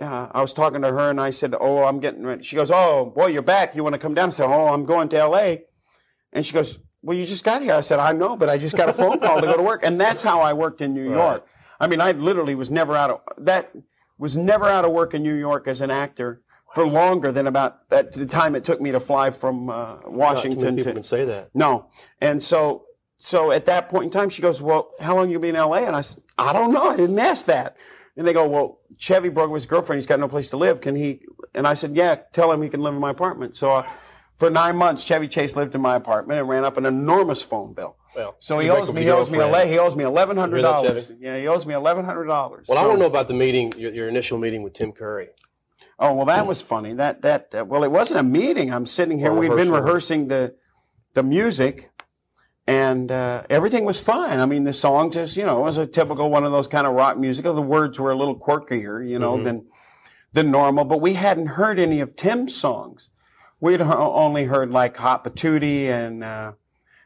uh, 0.00 0.28
I 0.32 0.40
was 0.40 0.52
talking 0.52 0.82
to 0.82 0.88
her, 0.88 1.10
and 1.10 1.20
I 1.20 1.30
said, 1.30 1.54
"Oh, 1.58 1.84
I'm 1.84 2.00
getting 2.00 2.24
ready." 2.24 2.42
She 2.42 2.56
goes, 2.56 2.70
"Oh, 2.70 3.12
boy, 3.14 3.26
you're 3.28 3.42
back. 3.42 3.74
You 3.74 3.82
want 3.82 3.94
to 3.94 3.98
come 3.98 4.14
down?" 4.14 4.28
I 4.28 4.32
said, 4.32 4.46
"Oh, 4.46 4.66
I'm 4.68 4.84
going 4.84 5.08
to 5.10 5.18
L.A." 5.18 5.64
And 6.32 6.44
she 6.44 6.52
goes, 6.52 6.78
"Well, 7.02 7.16
you 7.16 7.24
just 7.24 7.44
got 7.44 7.62
here." 7.62 7.74
I 7.74 7.80
said, 7.82 7.98
"I 7.98 8.12
know, 8.12 8.36
but 8.36 8.48
I 8.48 8.58
just 8.58 8.76
got 8.76 8.88
a 8.88 8.92
phone 8.92 9.18
call 9.20 9.40
to 9.40 9.46
go 9.46 9.56
to 9.56 9.62
work." 9.62 9.80
And 9.84 10.00
that's 10.00 10.22
how 10.22 10.40
I 10.40 10.52
worked 10.52 10.80
in 10.80 10.94
New 10.94 11.08
Right. 11.10 11.16
York. 11.16 11.46
I 11.78 11.86
mean, 11.86 12.00
I 12.00 12.12
literally 12.12 12.54
was 12.54 12.70
never 12.70 12.96
out 12.96 13.10
of 13.10 13.20
that 13.38 13.70
was 14.18 14.36
never 14.36 14.64
out 14.66 14.84
of 14.84 14.92
work 14.92 15.12
in 15.14 15.22
New 15.22 15.34
York 15.34 15.68
as 15.68 15.80
an 15.82 15.90
actor 15.90 16.40
for 16.74 16.86
longer 16.86 17.30
than 17.32 17.46
about 17.46 17.78
at 17.90 18.12
the 18.12 18.24
time 18.26 18.54
it 18.54 18.64
took 18.64 18.80
me 18.80 18.90
to 18.92 18.98
fly 19.00 19.30
from 19.30 19.68
uh, 19.70 19.74
Not 19.74 20.02
too 20.04 20.10
Washington 20.10 20.60
many 20.62 20.76
people 20.78 20.90
to 20.92 20.94
can 20.94 21.02
say 21.02 21.24
that. 21.26 21.50
no. 21.54 21.86
And 22.20 22.42
so, 22.42 22.84
so 23.18 23.52
at 23.52 23.66
that 23.66 23.88
point 23.88 24.04
in 24.04 24.10
time, 24.10 24.28
she 24.30 24.42
goes, 24.42 24.60
"Well, 24.60 24.90
how 25.00 25.16
long 25.16 25.30
you 25.30 25.38
been 25.38 25.50
in 25.50 25.56
L.A.?" 25.56 25.84
And 25.86 25.94
I 25.94 26.00
said, 26.00 26.22
"I 26.38 26.52
don't 26.52 26.72
know. 26.72 26.88
I 26.90 26.96
didn't 26.96 27.18
ask 27.18 27.46
that." 27.46 27.76
And 28.16 28.26
they 28.26 28.32
go, 28.32 28.48
"Well, 28.48 28.78
Chevy 28.96 29.28
broke 29.28 29.50
with 29.50 29.60
his 29.62 29.66
girlfriend. 29.66 30.00
He's 30.00 30.06
got 30.06 30.18
no 30.18 30.28
place 30.28 30.48
to 30.50 30.56
live. 30.56 30.80
Can 30.80 30.96
he?" 30.96 31.20
And 31.54 31.66
I 31.66 31.74
said, 31.74 31.94
"Yeah, 31.94 32.16
tell 32.32 32.50
him 32.50 32.62
he 32.62 32.68
can 32.70 32.80
live 32.82 32.94
in 32.94 33.00
my 33.00 33.10
apartment." 33.10 33.54
So, 33.56 33.70
uh, 33.70 33.86
for 34.36 34.50
nine 34.50 34.76
months, 34.76 35.02
Chevy 35.04 35.28
Chase 35.28 35.56
lived 35.56 35.74
in 35.74 35.80
my 35.80 35.96
apartment 35.96 36.40
and 36.40 36.48
ran 36.48 36.64
up 36.64 36.76
an 36.76 36.86
enormous 36.86 37.42
phone 37.42 37.72
bill. 37.74 37.96
Well, 38.14 38.34
So 38.38 38.58
he 38.58 38.66
you 38.66 38.72
break 38.72 38.82
owes 38.82 38.92
me. 38.92 39.02
He 39.02 39.10
owes 39.10 39.30
me. 39.30 39.38
He 39.38 39.78
owes 39.78 39.94
me 39.94 40.04
eleven 40.04 40.36
hundred 40.36 40.58
You 40.58 40.64
hear 40.66 40.72
that, 40.74 40.82
dollars. 40.88 41.12
Yeah, 41.20 41.36
he 41.38 41.46
owes 41.48 41.66
me 41.66 41.74
eleven 41.74 42.04
hundred 42.04 42.24
dollars. 42.26 42.66
Well, 42.68 42.78
I 42.78 42.82
want 42.82 42.94
to 42.96 43.00
know 43.00 43.06
about 43.06 43.28
the 43.28 43.34
meeting, 43.34 43.72
your, 43.76 43.92
your 43.92 44.08
initial 44.08 44.38
meeting 44.38 44.62
with 44.62 44.72
Tim 44.72 44.92
Curry. 44.92 45.28
Oh 45.98 46.14
well, 46.14 46.26
that 46.26 46.46
was 46.46 46.60
funny. 46.62 46.94
That 46.94 47.22
that 47.22 47.54
uh, 47.54 47.64
well, 47.66 47.84
it 47.84 47.90
wasn't 47.90 48.20
a 48.20 48.22
meeting. 48.22 48.72
I'm 48.72 48.86
sitting 48.86 49.18
here. 49.18 49.32
We'd 49.32 49.50
been 49.54 49.70
rehearsing 49.70 50.28
the 50.28 50.54
the 51.14 51.22
music, 51.22 51.90
and 52.66 53.10
uh, 53.12 53.42
everything 53.48 53.84
was 53.84 54.00
fine. 54.00 54.38
I 54.40 54.46
mean, 54.46 54.64
the 54.64 54.72
song 54.72 55.10
just 55.10 55.36
you 55.36 55.44
know 55.44 55.60
it 55.60 55.62
was 55.62 55.78
a 55.78 55.86
typical 55.86 56.30
one 56.30 56.44
of 56.44 56.52
those 56.52 56.68
kind 56.68 56.86
of 56.86 56.94
rock 56.94 57.18
musical. 57.18 57.54
The 57.54 57.62
words 57.62 57.98
were 58.00 58.10
a 58.10 58.16
little 58.16 58.38
quirkier, 58.38 59.06
you 59.06 59.18
know, 59.18 59.36
Mhm. 59.38 59.44
than 59.44 59.66
than 60.32 60.50
normal. 60.50 60.84
But 60.84 61.00
we 61.00 61.14
hadn't 61.14 61.46
heard 61.46 61.78
any 61.78 62.00
of 62.00 62.16
Tim's 62.16 62.54
songs 62.54 63.10
we'd 63.60 63.80
only 63.80 64.44
heard 64.44 64.70
like 64.70 64.96
Hot 64.96 65.24
Patootie 65.24 65.86
and 65.86 66.22
uh, 66.24 66.52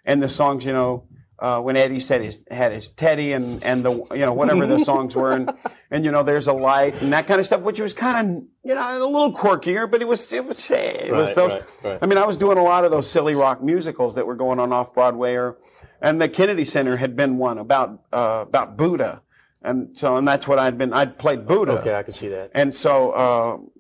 and 0.05 0.23
the 0.23 0.29
songs, 0.29 0.65
you 0.65 0.73
know, 0.73 1.05
uh, 1.39 1.61
when 1.61 1.77
Eddie 1.77 2.01
said 2.01 2.21
his 2.23 2.43
had 2.51 2.73
his 2.73 2.91
Teddy 2.91 3.33
and 3.33 3.63
and 3.65 3.85
the 3.85 3.91
you 4.13 4.27
know 4.27 4.33
whatever 4.33 4.67
the 4.67 4.79
songs 4.79 5.17
were 5.17 5.33
and 5.33 5.53
and 5.91 6.05
you 6.05 6.11
know 6.13 6.23
there's 6.23 6.47
a 6.47 6.53
light 6.53 7.01
and 7.03 7.13
that 7.13 7.27
kind 7.27 7.41
of 7.41 7.47
stuff, 7.47 7.63
which 7.63 7.81
was 7.81 7.95
kind 7.95 8.19
of 8.39 8.45
you 8.63 8.75
know 8.75 8.99
a 8.99 9.05
little 9.07 9.33
quirkier, 9.35 9.91
but 9.91 10.03
it 10.03 10.09
was 10.09 10.31
it 10.33 10.45
was 10.45 10.71
it 10.71 11.13
was 11.13 11.29
Right, 11.29 11.35
those. 11.37 11.53
right, 11.55 11.65
right. 11.83 11.99
I 12.03 12.07
mean, 12.07 12.19
I 12.19 12.27
was 12.27 12.37
doing 12.37 12.59
a 12.59 12.63
lot 12.63 12.85
of 12.85 12.91
those 12.91 13.11
silly 13.11 13.35
rock 13.35 13.63
musicals 13.63 14.15
that 14.17 14.27
were 14.27 14.37
going 14.37 14.59
on 14.59 14.73
off 14.73 14.93
Broadway, 14.93 15.35
or 15.35 15.57
and 16.03 16.21
the 16.21 16.29
Kennedy 16.29 16.65
Center 16.65 16.97
had 16.97 17.17
been 17.17 17.39
one 17.39 17.59
about 17.59 18.03
uh, 18.13 18.45
about 18.47 18.77
Buddha. 18.77 19.23
And 19.63 19.95
so, 19.95 20.17
and 20.17 20.27
that's 20.27 20.49
what 20.49 20.59
I'd 20.59 20.79
been. 20.79 20.95
I'd 20.95 21.19
played 21.19 21.47
Buddha. 21.47 21.73
Okay, 21.81 21.95
I 21.95 22.03
can 22.03 22.15
see 22.15 22.29
that. 22.29 22.51
And 22.55 22.75
so 22.75 23.11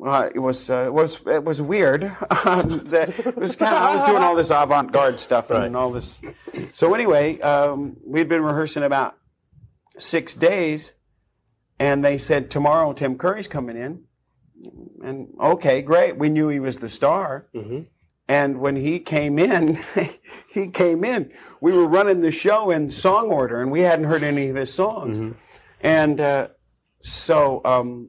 uh, 0.02 0.30
it 0.34 0.38
was 0.38 0.68
uh, 0.68 0.84
it 0.86 0.92
was 0.92 1.22
it 1.26 1.42
was 1.42 1.62
weird. 1.62 2.02
That 2.44 3.14
it 3.18 3.36
was 3.36 3.56
kind 3.56 3.74
of 3.74 3.80
I 3.82 3.94
was 3.94 4.02
doing 4.04 4.22
all 4.22 4.34
this 4.36 4.50
avant 4.50 4.92
garde 4.92 5.18
stuff 5.20 5.50
and 5.50 5.74
all 5.76 5.90
this. 5.90 6.20
So 6.74 6.92
anyway, 6.94 7.40
um, 7.40 7.96
we'd 8.04 8.28
been 8.28 8.42
rehearsing 8.42 8.82
about 8.82 9.16
six 9.98 10.34
days, 10.34 10.92
and 11.78 12.04
they 12.04 12.18
said 12.18 12.50
tomorrow 12.50 12.92
Tim 12.92 13.16
Curry's 13.16 13.48
coming 13.48 13.76
in, 13.78 14.04
and 15.02 15.28
okay, 15.40 15.80
great. 15.80 16.18
We 16.18 16.28
knew 16.28 16.48
he 16.48 16.60
was 16.60 16.78
the 16.78 16.88
star. 16.90 17.46
And 18.28 18.60
when 18.60 18.76
he 18.76 19.00
came 19.00 19.38
in, 19.38 19.82
he 20.52 20.68
came 20.68 21.04
in. 21.04 21.32
We 21.60 21.72
were 21.72 21.86
running 21.86 22.20
the 22.20 22.30
show 22.30 22.70
in 22.70 22.90
song 22.90 23.30
order, 23.30 23.60
and 23.62 23.70
we 23.72 23.80
hadn't 23.80 24.04
heard 24.06 24.22
any 24.22 24.48
of 24.50 24.56
his 24.56 24.72
songs. 24.72 25.18
And 25.82 26.20
uh, 26.20 26.48
so 27.00 27.60
um, 27.64 28.08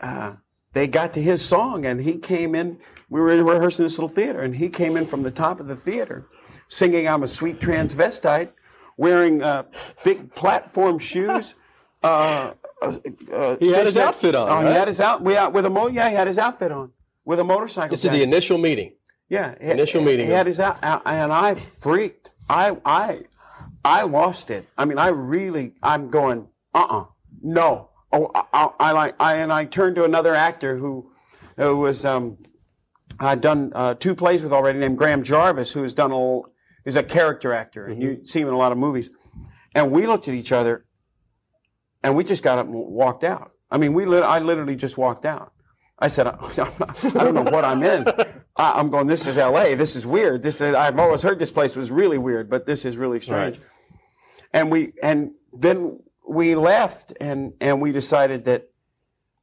uh, 0.00 0.34
they 0.72 0.86
got 0.86 1.12
to 1.14 1.22
his 1.22 1.42
song, 1.44 1.84
and 1.86 2.00
he 2.00 2.18
came 2.18 2.54
in. 2.54 2.78
We 3.08 3.20
were 3.20 3.42
rehearsing 3.42 3.84
this 3.84 3.98
little 3.98 4.08
theater, 4.14 4.40
and 4.42 4.56
he 4.56 4.68
came 4.68 4.96
in 4.96 5.06
from 5.06 5.22
the 5.22 5.30
top 5.30 5.60
of 5.60 5.66
the 5.66 5.76
theater, 5.76 6.26
singing 6.68 7.08
"I'm 7.08 7.22
a 7.22 7.28
Sweet 7.28 7.60
Transvestite," 7.60 8.50
wearing 8.96 9.42
uh, 9.42 9.64
big 10.04 10.32
platform 10.34 10.98
shoes. 10.98 11.54
Uh, 12.02 12.52
uh, 12.82 12.98
uh, 13.32 13.56
He 13.58 13.72
had 13.72 13.86
his 13.86 13.96
outfit 13.96 14.34
on, 14.34 14.50
Oh, 14.50 14.68
he 14.68 14.74
had 14.74 14.88
his 14.88 15.00
out. 15.00 15.22
We 15.22 15.36
out 15.36 15.52
with 15.52 15.64
a 15.64 15.70
mo. 15.70 15.86
Yeah, 15.88 16.08
he 16.10 16.14
had 16.16 16.26
his 16.26 16.38
outfit 16.38 16.70
on 16.72 16.90
with 17.24 17.40
a 17.40 17.44
motorcycle. 17.44 17.90
This 17.90 18.04
is 18.04 18.10
the 18.10 18.22
initial 18.22 18.58
meeting. 18.58 18.92
Yeah, 19.30 19.54
he- 19.60 19.70
Initial 19.70 20.02
meeting. 20.02 20.26
He 20.26 20.32
had 20.32 20.46
his 20.46 20.60
out- 20.60 20.78
and 20.82 21.32
I 21.32 21.54
freaked. 21.54 22.30
I 22.50 22.76
I 22.84 23.22
I 23.84 24.02
lost 24.02 24.50
it. 24.50 24.66
I 24.78 24.84
mean, 24.84 24.98
I 24.98 25.08
really. 25.08 25.74
I'm 25.82 26.10
going. 26.10 26.48
Uh 26.74 26.86
uh 26.88 27.04
No. 27.42 27.90
Oh, 28.12 28.30
I, 28.34 28.44
I, 28.52 28.70
I 28.80 28.92
like. 28.92 29.14
I 29.20 29.36
and 29.36 29.52
I 29.52 29.64
turned 29.64 29.96
to 29.96 30.04
another 30.04 30.34
actor 30.34 30.76
who, 30.78 31.10
who 31.56 31.76
was 31.76 32.04
um, 32.04 32.38
I'd 33.18 33.40
done 33.40 33.72
uh, 33.74 33.94
two 33.94 34.14
plays 34.14 34.42
with 34.42 34.52
already, 34.52 34.78
named 34.78 34.98
Graham 34.98 35.22
Jarvis, 35.22 35.72
who 35.72 35.82
has 35.82 35.94
done 35.94 36.12
a 36.12 36.40
is 36.84 36.96
a 36.96 37.02
character 37.02 37.52
actor, 37.52 37.86
and 37.86 38.02
you 38.02 38.24
see 38.24 38.40
him 38.40 38.48
in 38.48 38.54
a 38.54 38.58
lot 38.58 38.72
of 38.72 38.78
movies. 38.78 39.10
And 39.74 39.90
we 39.90 40.06
looked 40.06 40.28
at 40.28 40.34
each 40.34 40.52
other, 40.52 40.84
and 42.02 42.16
we 42.16 42.24
just 42.24 42.42
got 42.42 42.58
up 42.58 42.66
and 42.66 42.74
walked 42.74 43.24
out. 43.24 43.52
I 43.70 43.78
mean, 43.78 43.92
we 43.94 44.06
lit- 44.06 44.22
I 44.22 44.38
literally 44.38 44.76
just 44.76 44.96
walked 44.96 45.24
out. 45.24 45.52
I 45.98 46.08
said, 46.08 46.26
I 46.28 46.36
don't 47.14 47.34
know 47.34 47.42
what 47.42 47.64
I'm 47.64 47.82
in. 47.82 48.06
I, 48.56 48.78
I'm 48.78 48.90
going. 48.90 49.06
This 49.06 49.26
is 49.26 49.38
L.A. 49.38 49.74
This 49.74 49.96
is 49.96 50.06
weird. 50.06 50.42
This 50.42 50.60
is. 50.60 50.74
I've 50.74 50.98
always 50.98 51.22
heard 51.22 51.38
this 51.38 51.50
place 51.50 51.74
was 51.74 51.90
really 51.90 52.18
weird, 52.18 52.48
but 52.48 52.66
this 52.66 52.84
is 52.84 52.96
really 52.96 53.20
strange. 53.20 53.60
And 54.54 54.70
we 54.70 54.92
and 55.02 55.32
then 55.52 56.00
we 56.26 56.54
left, 56.54 57.12
and 57.20 57.52
and 57.60 57.82
we 57.82 57.92
decided 57.92 58.46
that, 58.46 58.70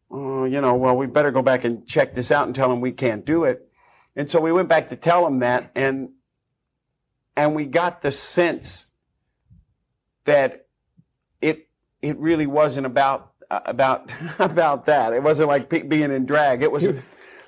oh, 0.10 0.46
you 0.46 0.62
know, 0.62 0.74
well, 0.76 0.96
we 0.98 1.06
better 1.06 1.30
go 1.32 1.42
back 1.44 1.64
and 1.66 1.86
check 1.86 2.14
this 2.14 2.32
out 2.32 2.48
and 2.48 2.56
tell 2.56 2.70
them 2.70 2.82
we 2.82 2.92
can't 2.94 3.26
do 3.26 3.44
it. 3.44 3.68
And 4.16 4.32
so 4.32 4.42
we 4.42 4.52
went 4.52 4.70
back 4.70 4.90
to 4.90 4.96
tell 4.96 5.24
them 5.26 5.40
that, 5.40 5.70
and 5.76 6.10
and 7.36 7.54
we 7.56 7.66
got 7.66 8.02
the 8.02 8.12
sense 8.12 8.88
that 10.26 10.68
it 11.42 11.68
it 12.02 12.18
really 12.18 12.48
wasn't 12.48 12.86
about 12.86 13.34
uh, 13.52 13.60
about 13.66 14.12
about 14.40 14.86
that. 14.86 15.14
It 15.14 15.22
wasn't 15.24 15.50
like 15.50 15.70
pe- 15.70 15.84
being 15.84 16.12
in 16.12 16.26
drag. 16.26 16.64
It 16.64 16.72
was. 16.72 16.86
It, 16.86 17.04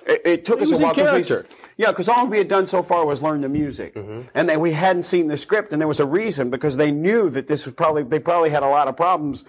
it 0.06 0.44
took 0.46 0.60
He 0.60 0.64
us 0.66 0.72
was 0.72 0.82
a 0.82 0.84
in 0.84 0.88
while. 0.90 0.96
we- 0.96 1.02
character. 1.24 1.46
Yeah, 1.84 1.92
because 1.92 2.08
all 2.08 2.28
we 2.28 2.38
had 2.38 2.48
done 2.48 2.66
so 2.66 2.82
far 2.82 3.06
was 3.06 3.22
learn 3.22 3.42
the 3.42 3.50
music, 3.50 3.94
and 4.34 4.48
then 4.48 4.60
we 4.60 4.72
hadn't 4.72 5.04
seen 5.04 5.28
the 5.28 5.38
script, 5.38 5.74
and 5.74 5.82
there 5.82 5.88
was 5.88 6.00
a 6.00 6.06
reason 6.06 6.50
because 6.50 6.78
they 6.78 6.92
knew 6.92 7.30
that 7.30 7.48
this 7.48 7.66
was 7.66 7.76
probably 7.76 8.04
they 8.04 8.20
probably 8.20 8.50
had 8.50 8.64
a 8.64 8.68
lot 8.68 8.88
of 8.88 8.96
problems. 8.96 9.44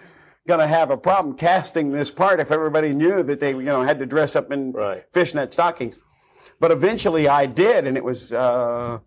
Going 0.47 0.61
to 0.61 0.67
have 0.67 0.91
a 0.91 0.99
problem 0.99 1.37
casting 1.37 1.93
this 1.93 2.11
part 2.11 2.39
if 2.39 2.51
everybody 2.51 2.93
knew 2.93 3.23
that 3.23 3.41
they 3.41 3.53
you 3.53 3.63
know 3.63 3.83
had 3.83 3.99
to 4.01 4.07
dress 4.07 4.37
up 4.37 4.51
in 4.53 4.75
fishnet 5.13 5.53
stockings. 5.53 5.97
But 6.61 6.71
eventually, 6.71 7.29
I 7.29 7.47
did, 7.47 7.87
and 7.87 7.97
it 7.97 8.05
was. 8.05 8.33
Uh, 8.33 8.99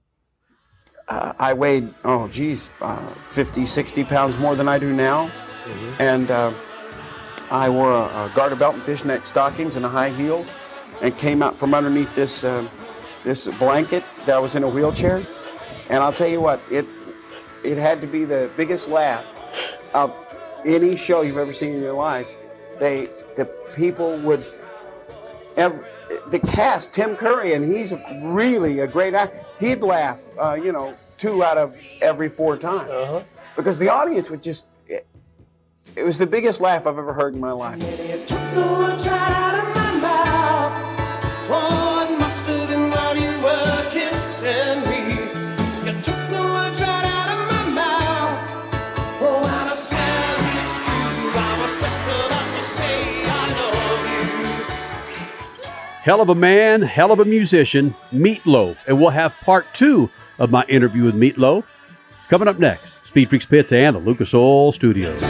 uh, 1.09 1.33
I 1.39 1.53
weighed, 1.53 1.93
oh, 2.03 2.27
geez, 2.27 2.69
uh, 2.81 3.07
50, 3.31 3.65
60 3.65 4.03
pounds 4.03 4.37
more 4.37 4.55
than 4.57 4.67
I 4.67 4.77
do 4.77 4.91
now. 4.91 5.31
And 5.99 6.29
uh, 6.29 6.51
I 7.49 7.69
wore 7.69 7.93
a, 7.93 8.03
a 8.25 8.31
garter 8.35 8.57
belt 8.57 8.75
and 8.75 8.83
fishnet 8.83 9.25
stockings 9.25 9.77
and 9.77 9.85
high 9.85 10.09
heels 10.09 10.51
and 11.01 11.17
came 11.17 11.41
out 11.41 11.55
from 11.55 11.73
underneath 11.73 12.13
this, 12.13 12.43
uh, 12.43 12.67
this 13.27 13.45
blanket 13.59 14.05
that 14.25 14.41
was 14.41 14.55
in 14.55 14.63
a 14.63 14.69
wheelchair. 14.69 15.21
And 15.89 16.01
I'll 16.01 16.13
tell 16.13 16.29
you 16.29 16.39
what, 16.39 16.61
it, 16.71 16.85
it 17.63 17.77
had 17.77 17.99
to 18.01 18.07
be 18.07 18.23
the 18.23 18.49
biggest 18.55 18.87
laugh 18.87 19.25
of 19.93 20.15
any 20.65 20.95
show 20.95 21.21
you've 21.21 21.37
ever 21.37 21.51
seen 21.51 21.73
in 21.73 21.81
your 21.81 21.93
life. 21.93 22.29
They, 22.79 23.05
the 23.35 23.45
people 23.75 24.17
would, 24.19 24.45
ev 25.57 25.85
the 26.29 26.39
cast, 26.39 26.93
Tim 26.93 27.17
Curry, 27.17 27.53
and 27.53 27.73
he's 27.73 27.93
really 28.21 28.79
a 28.79 28.87
great 28.87 29.13
actor. 29.13 29.43
He'd 29.59 29.81
laugh, 29.81 30.19
uh, 30.39 30.53
you 30.53 30.71
know, 30.71 30.93
two 31.17 31.43
out 31.43 31.57
of 31.57 31.77
every 32.01 32.29
four 32.29 32.57
times 32.57 33.39
because 33.57 33.77
the 33.77 33.89
audience 33.89 34.29
would 34.29 34.41
just. 34.41 34.67
It, 34.87 35.05
it 35.97 36.03
was 36.03 36.17
the 36.17 36.27
biggest 36.27 36.61
laugh 36.61 36.87
I've 36.87 36.97
ever 36.97 37.13
heard 37.13 37.33
in 37.33 37.41
my 37.41 37.51
life. 37.51 37.77
Hell 56.07 56.21
of 56.21 56.29
a 56.29 56.35
man, 56.35 56.84
hell 56.84 57.11
of 57.11 57.19
a 57.19 57.25
musician, 57.25 57.93
Meatloaf. 58.13 58.77
And 58.88 58.97
we'll 58.97 59.09
have 59.09 59.35
part 59.41 59.73
two 59.73 60.09
of 60.39 60.49
my 60.49 60.63
interview 60.69 61.03
with 61.03 61.15
Meatloaf. 61.15 61.65
It's 62.17 62.27
coming 62.27 62.47
up 62.47 62.59
next. 62.59 63.05
Speed 63.05 63.29
Freaks 63.29 63.45
Pits 63.45 63.73
and 63.73 63.93
the 63.93 63.99
Lucas 63.99 64.34
Oil 64.34 64.71
Studios. 64.71 65.21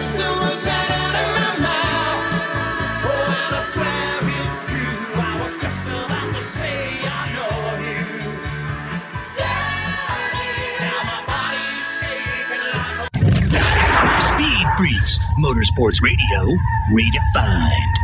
Motorsports 15.39 16.01
Radio, 16.01 16.57
redefined. 16.91 17.96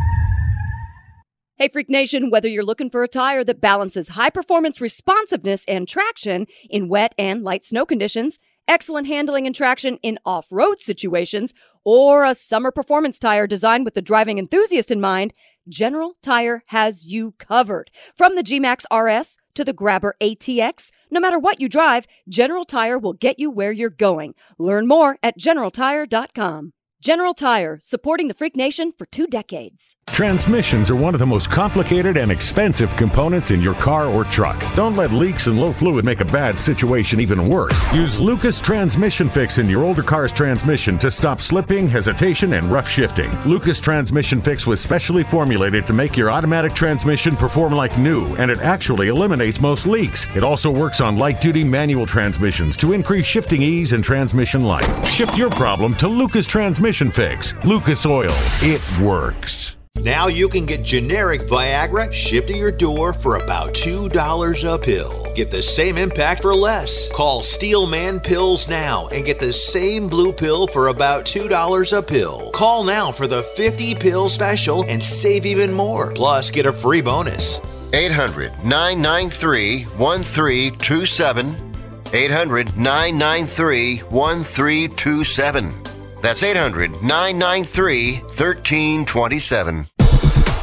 Hey, 1.64 1.70
Freak 1.70 1.90
Nation, 1.90 2.30
whether 2.30 2.50
you're 2.50 2.62
looking 2.62 2.90
for 2.90 3.04
a 3.04 3.08
tire 3.08 3.42
that 3.46 3.62
balances 3.62 4.10
high 4.10 4.30
performance 4.30 4.82
responsiveness 4.82 5.64
and 5.66 5.88
traction 5.88 6.46
in 6.70 6.90
wet 6.90 7.16
and 7.18 7.42
light 7.42 7.64
snow 7.64 7.86
conditions, 7.86 8.38
excellent 8.68 9.08
handling 9.08 9.46
and 9.46 9.56
traction 9.56 9.96
in 10.04 10.20
off 10.26 10.48
road 10.52 10.82
situations, 10.82 11.54
or 11.86 12.26
a 12.26 12.36
summer 12.36 12.70
performance 12.70 13.18
tire 13.18 13.48
designed 13.48 13.86
with 13.86 13.94
the 13.94 14.02
driving 14.02 14.40
enthusiast 14.40 14.92
in 14.92 15.00
mind, 15.00 15.32
General 15.70 16.18
Tire 16.22 16.64
has 16.68 17.06
you 17.06 17.32
covered. 17.40 17.92
From 18.14 18.36
the 18.36 18.44
G-Max 18.44 18.86
RS 18.94 19.38
to 19.54 19.64
the 19.64 19.72
Grabber 19.72 20.18
ATX, 20.20 20.92
no 21.10 21.22
matter 21.22 21.40
what 21.40 21.62
you 21.62 21.70
drive, 21.70 22.08
General 22.28 22.66
Tire 22.66 23.00
will 23.00 23.14
get 23.14 23.40
you 23.40 23.50
where 23.50 23.72
you're 23.72 23.90
going. 23.90 24.36
Learn 24.60 24.86
more 24.86 25.18
at 25.24 25.40
generaltire.com. 25.40 26.74
General 27.04 27.34
Tire, 27.34 27.80
supporting 27.82 28.30
the 28.30 28.34
Freak 28.34 28.56
Nation 28.56 28.94
for 28.94 29.06
two 29.06 29.28
decades. 29.28 29.98
Transmissions 30.08 30.90
are 30.90 30.96
one 30.96 31.14
of 31.14 31.20
the 31.20 31.26
most 31.26 31.50
complicated 31.50 32.16
and 32.16 32.32
expensive 32.32 32.96
components 32.96 33.52
in 33.52 33.62
your 33.62 33.74
car 33.74 34.06
or 34.06 34.24
truck. 34.24 34.58
Don't 34.74 34.96
let 34.96 35.12
leaks 35.12 35.48
and 35.48 35.60
low 35.60 35.74
fluid 35.74 36.06
make 36.06 36.22
a 36.22 36.26
bad 36.26 36.58
situation 36.58 37.20
even 37.20 37.50
worse. 37.50 37.84
Use 37.94 38.22
Lucas 38.22 38.62
Transmission 38.62 39.30
Fix 39.30 39.58
in 39.58 39.68
your 39.68 39.84
older 39.84 40.04
car's 40.04 40.32
transmission 40.32 40.98
to 41.00 41.12
stop 41.12 41.42
slipping, 41.42 41.90
hesitation, 41.90 42.54
and 42.54 42.72
rough 42.72 42.88
shifting. 42.88 43.30
Lucas 43.42 43.82
Transmission 43.82 44.40
Fix 44.42 44.66
was 44.66 44.80
specially 44.80 45.26
formulated 45.26 45.86
to 45.88 45.94
make 45.94 46.16
your 46.16 46.32
automatic 46.32 46.74
transmission 46.74 47.36
perform 47.36 47.74
like 47.74 47.98
new, 47.98 48.34
and 48.36 48.50
it 48.50 48.60
actually 48.60 49.10
eliminates 49.10 49.60
most 49.60 49.88
leaks. 49.88 50.26
It 50.38 50.44
also 50.44 50.72
works 50.72 51.02
on 51.02 51.18
light 51.18 51.42
duty 51.42 51.66
manual 51.66 52.06
transmissions 52.06 52.78
to 52.78 52.94
increase 52.94 53.26
shifting 53.26 53.62
ease 53.62 53.92
and 53.92 54.02
transmission 54.02 54.64
life. 54.64 55.06
Shift 55.10 55.38
your 55.38 55.50
problem 55.50 55.96
to 55.96 56.08
Lucas 56.08 56.48
Transmission 56.48 56.93
Fix. 56.94 57.54
Lucas 57.66 58.06
Oil. 58.06 58.36
It 58.62 58.82
works. 59.00 59.76
Now 59.98 60.28
you 60.28 60.50
can 60.50 60.66
get 60.66 60.84
generic 60.84 61.42
Viagra 61.42 62.12
shipped 62.12 62.50
to 62.50 62.58
your 62.58 62.72
door 62.72 63.14
for 63.14 63.38
about 63.38 63.74
$2 63.74 64.74
a 64.74 64.78
pill. 64.78 65.34
Get 65.34 65.50
the 65.50 65.64
same 65.64 65.98
impact 65.98 66.42
for 66.42 66.54
less. 66.54 67.12
Call 67.12 67.42
Steelman 67.42 68.20
Pills 68.20 68.68
now 68.68 69.08
and 69.08 69.26
get 69.26 69.40
the 69.40 69.54
same 69.54 70.08
blue 70.08 70.34
pill 70.34 70.68
for 70.68 70.90
about 70.90 71.26
$2 71.26 71.98
a 71.98 72.02
pill. 72.02 72.52
Call 72.52 72.84
now 72.84 73.12
for 73.12 73.28
the 73.28 73.44
50 73.44 73.96
pill 73.96 74.30
special 74.30 74.84
and 74.88 75.02
save 75.02 75.46
even 75.46 75.72
more. 75.72 76.12
Plus, 76.14 76.52
get 76.52 76.66
a 76.66 76.74
free 76.74 77.02
bonus. 77.02 77.62
800 77.94 78.52
993 78.64 79.84
1327. 79.84 81.74
800 82.14 82.78
993 82.78 83.98
1327. 84.00 85.93
That's 86.24 86.42
800 86.42 87.04
993 87.04 88.22
1327. 88.22 89.88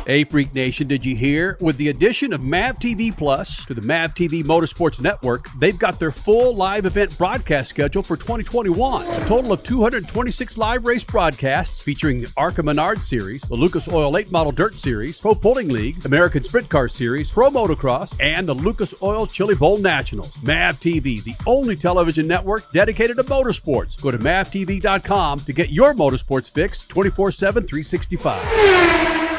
Hey, 0.06 0.24
Freak 0.24 0.54
Nation, 0.54 0.88
did 0.88 1.04
you 1.04 1.14
hear? 1.14 1.58
With 1.60 1.76
the 1.76 1.90
addition 1.90 2.32
of 2.32 2.42
MAV 2.42 2.78
TV 2.78 3.16
Plus 3.16 3.66
to 3.66 3.74
the 3.74 3.82
MAV 3.82 4.14
TV 4.14 4.42
Motorsports 4.42 4.98
Network, 5.00 5.46
they've 5.58 5.78
got 5.78 5.98
their 5.98 6.10
full 6.10 6.56
live 6.56 6.86
event 6.86 7.16
broadcast 7.18 7.68
schedule 7.68 8.02
for 8.02 8.16
2021. 8.16 9.06
A 9.06 9.26
total 9.26 9.52
of 9.52 9.62
226 9.62 10.56
live 10.56 10.86
race 10.86 11.04
broadcasts 11.04 11.82
featuring 11.82 12.22
the 12.22 12.32
ARCA 12.38 12.62
Menard 12.62 13.02
Series, 13.02 13.42
the 13.42 13.54
Lucas 13.54 13.88
Oil 13.88 14.10
Late 14.10 14.32
Model 14.32 14.52
Dirt 14.52 14.78
Series, 14.78 15.20
Pro 15.20 15.34
Pulling 15.34 15.68
League, 15.68 16.04
American 16.06 16.42
Sprint 16.42 16.70
Car 16.70 16.88
Series, 16.88 17.30
Pro 17.30 17.50
Motocross, 17.50 18.16
and 18.20 18.48
the 18.48 18.54
Lucas 18.54 18.94
Oil 19.02 19.26
Chili 19.26 19.54
Bowl 19.54 19.76
Nationals. 19.76 20.32
MAV 20.42 20.80
TV, 20.80 21.22
the 21.22 21.36
only 21.46 21.76
television 21.76 22.26
network 22.26 22.72
dedicated 22.72 23.18
to 23.18 23.24
motorsports. 23.24 24.00
Go 24.00 24.10
to 24.10 24.18
mavtv.com 24.18 25.40
to 25.40 25.52
get 25.52 25.70
your 25.70 25.94
motorsports 25.94 26.50
fix 26.50 26.86
24 26.86 27.32
7, 27.32 27.66
365. 27.66 29.29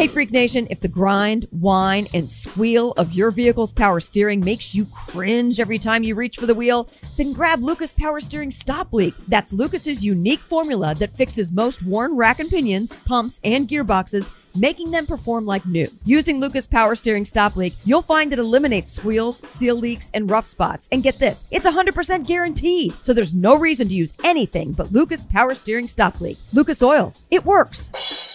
Hey, 0.00 0.08
Freak 0.08 0.30
Nation, 0.30 0.66
if 0.70 0.80
the 0.80 0.88
grind, 0.88 1.46
whine, 1.50 2.06
and 2.14 2.26
squeal 2.26 2.92
of 2.92 3.12
your 3.12 3.30
vehicle's 3.30 3.70
power 3.70 4.00
steering 4.00 4.40
makes 4.40 4.74
you 4.74 4.86
cringe 4.86 5.60
every 5.60 5.78
time 5.78 6.04
you 6.04 6.14
reach 6.14 6.38
for 6.38 6.46
the 6.46 6.54
wheel, 6.54 6.88
then 7.18 7.34
grab 7.34 7.62
Lucas 7.62 7.92
Power 7.92 8.18
Steering 8.18 8.50
Stop 8.50 8.94
Leak. 8.94 9.12
That's 9.28 9.52
Lucas's 9.52 10.02
unique 10.02 10.40
formula 10.40 10.94
that 10.94 11.18
fixes 11.18 11.52
most 11.52 11.82
worn 11.82 12.16
rack 12.16 12.40
and 12.40 12.48
pinions, 12.48 12.94
pumps, 13.04 13.40
and 13.44 13.68
gearboxes, 13.68 14.32
making 14.56 14.90
them 14.90 15.04
perform 15.04 15.44
like 15.44 15.66
new. 15.66 15.86
Using 16.06 16.40
Lucas 16.40 16.66
Power 16.66 16.94
Steering 16.94 17.26
Stop 17.26 17.54
Leak, 17.54 17.74
you'll 17.84 18.00
find 18.00 18.32
it 18.32 18.38
eliminates 18.38 18.90
squeals, 18.90 19.42
seal 19.52 19.76
leaks, 19.76 20.10
and 20.14 20.30
rough 20.30 20.46
spots. 20.46 20.88
And 20.90 21.02
get 21.02 21.18
this, 21.18 21.44
it's 21.50 21.66
100% 21.66 22.26
guaranteed. 22.26 22.94
So 23.02 23.12
there's 23.12 23.34
no 23.34 23.54
reason 23.54 23.88
to 23.88 23.94
use 23.94 24.14
anything 24.24 24.72
but 24.72 24.92
Lucas 24.92 25.26
Power 25.26 25.54
Steering 25.54 25.88
Stop 25.88 26.22
Leak. 26.22 26.38
Lucas 26.54 26.82
Oil, 26.82 27.12
it 27.30 27.44
works. 27.44 28.29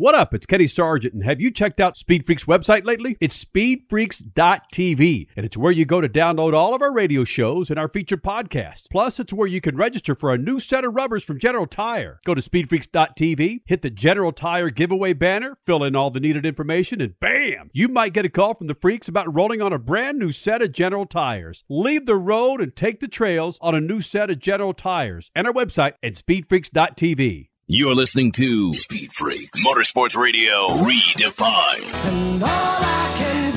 What 0.00 0.14
up? 0.14 0.32
It's 0.32 0.46
Kenny 0.46 0.66
Sargent, 0.66 1.12
and 1.12 1.24
have 1.24 1.42
you 1.42 1.50
checked 1.50 1.78
out 1.78 1.94
Speed 1.94 2.24
Freaks 2.24 2.46
website 2.46 2.86
lately? 2.86 3.18
It's 3.20 3.44
speedfreaks.tv, 3.44 5.26
and 5.36 5.44
it's 5.44 5.58
where 5.58 5.72
you 5.72 5.84
go 5.84 6.00
to 6.00 6.08
download 6.08 6.54
all 6.54 6.74
of 6.74 6.80
our 6.80 6.90
radio 6.90 7.22
shows 7.22 7.68
and 7.68 7.78
our 7.78 7.86
featured 7.86 8.22
podcasts. 8.22 8.86
Plus, 8.90 9.20
it's 9.20 9.34
where 9.34 9.46
you 9.46 9.60
can 9.60 9.76
register 9.76 10.14
for 10.14 10.32
a 10.32 10.38
new 10.38 10.58
set 10.58 10.86
of 10.86 10.94
rubbers 10.94 11.22
from 11.22 11.38
General 11.38 11.66
Tire. 11.66 12.18
Go 12.24 12.34
to 12.34 12.40
speedfreaks.tv, 12.40 13.60
hit 13.66 13.82
the 13.82 13.90
General 13.90 14.32
Tire 14.32 14.70
giveaway 14.70 15.12
banner, 15.12 15.58
fill 15.66 15.84
in 15.84 15.94
all 15.94 16.08
the 16.08 16.18
needed 16.18 16.46
information, 16.46 17.02
and 17.02 17.20
bam! 17.20 17.68
You 17.74 17.88
might 17.88 18.14
get 18.14 18.24
a 18.24 18.30
call 18.30 18.54
from 18.54 18.68
the 18.68 18.78
freaks 18.80 19.06
about 19.06 19.36
rolling 19.36 19.60
on 19.60 19.74
a 19.74 19.78
brand 19.78 20.18
new 20.18 20.32
set 20.32 20.62
of 20.62 20.72
General 20.72 21.04
Tires. 21.04 21.62
Leave 21.68 22.06
the 22.06 22.16
road 22.16 22.62
and 22.62 22.74
take 22.74 23.00
the 23.00 23.06
trails 23.06 23.58
on 23.60 23.74
a 23.74 23.82
new 23.82 24.00
set 24.00 24.30
of 24.30 24.38
General 24.38 24.72
Tires 24.72 25.30
and 25.34 25.46
our 25.46 25.52
website 25.52 25.92
at 26.02 26.14
speedfreaks.tv. 26.14 27.49
You're 27.72 27.94
listening 27.94 28.32
to 28.32 28.72
Speed 28.72 29.12
Freaks 29.12 29.64
Motorsports 29.64 30.16
Radio 30.16 30.66
Redefined. 30.70 32.04
And 32.04 32.42
all 32.42 32.48
I 32.50 33.14
can 33.16 33.54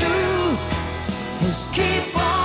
do 1.41 1.47
is 1.47 1.67
keep 1.73 2.15
on 2.15 2.42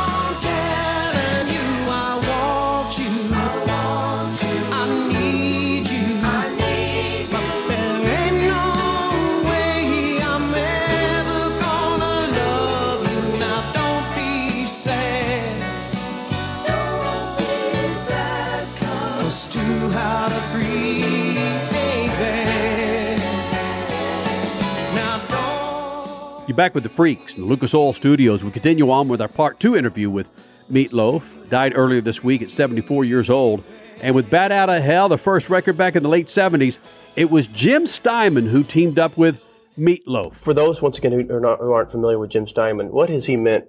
back 26.58 26.74
with 26.74 26.82
the 26.82 26.88
Freaks 26.88 27.36
in 27.36 27.44
the 27.44 27.48
Lucas 27.48 27.72
Oil 27.72 27.92
Studios. 27.92 28.42
We 28.42 28.50
continue 28.50 28.90
on 28.90 29.06
with 29.06 29.20
our 29.20 29.28
part 29.28 29.60
two 29.60 29.76
interview 29.76 30.10
with 30.10 30.28
Meatloaf. 30.68 31.48
Died 31.48 31.72
earlier 31.76 32.00
this 32.00 32.24
week 32.24 32.42
at 32.42 32.50
74 32.50 33.04
years 33.04 33.30
old. 33.30 33.62
And 34.00 34.12
with 34.12 34.28
Bat 34.28 34.50
Out 34.50 34.68
of 34.68 34.82
Hell, 34.82 35.08
the 35.08 35.18
first 35.18 35.50
record 35.50 35.76
back 35.76 35.94
in 35.94 36.02
the 36.02 36.08
late 36.08 36.26
70s, 36.26 36.80
it 37.14 37.30
was 37.30 37.46
Jim 37.46 37.86
Steinman 37.86 38.48
who 38.48 38.64
teamed 38.64 38.98
up 38.98 39.16
with 39.16 39.40
Meatloaf. 39.78 40.34
For 40.34 40.52
those 40.52 40.82
once 40.82 40.98
again 40.98 41.12
who 41.12 41.32
are 41.32 41.38
not 41.38 41.60
who 41.60 41.70
aren't 41.70 41.92
familiar 41.92 42.18
with 42.18 42.30
Jim 42.30 42.48
Steinman, 42.48 42.90
what 42.90 43.08
has 43.08 43.26
he 43.26 43.36
meant 43.36 43.66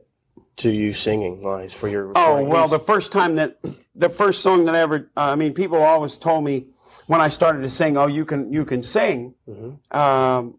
to 0.57 0.72
you 0.72 0.91
singing 0.91 1.44
wise 1.44 1.76
for 1.76 1.90
your? 1.90 2.11
Oh 2.16 2.38
recording? 2.38 2.49
well, 2.49 2.68
the 2.68 2.80
first 2.80 3.11
time 3.11 3.36
that 3.36 3.60
the 3.94 4.10
first 4.10 4.41
song 4.41 4.66
that 4.66 4.74
I 4.74 4.80
ever, 4.80 5.11
uh, 5.16 5.30
I 5.30 5.36
mean, 5.36 5.53
people 5.53 5.78
always 5.78 6.18
told 6.18 6.44
me 6.44 6.66
when 7.06 7.22
I 7.22 7.30
started 7.30 7.61
to 7.61 7.70
sing, 7.70 7.98
"Oh, 7.98 8.07
you 8.07 8.26
can 8.26 8.52
you 8.52 8.66
can 8.66 8.82
sing," 8.82 9.36
um, 9.91 10.56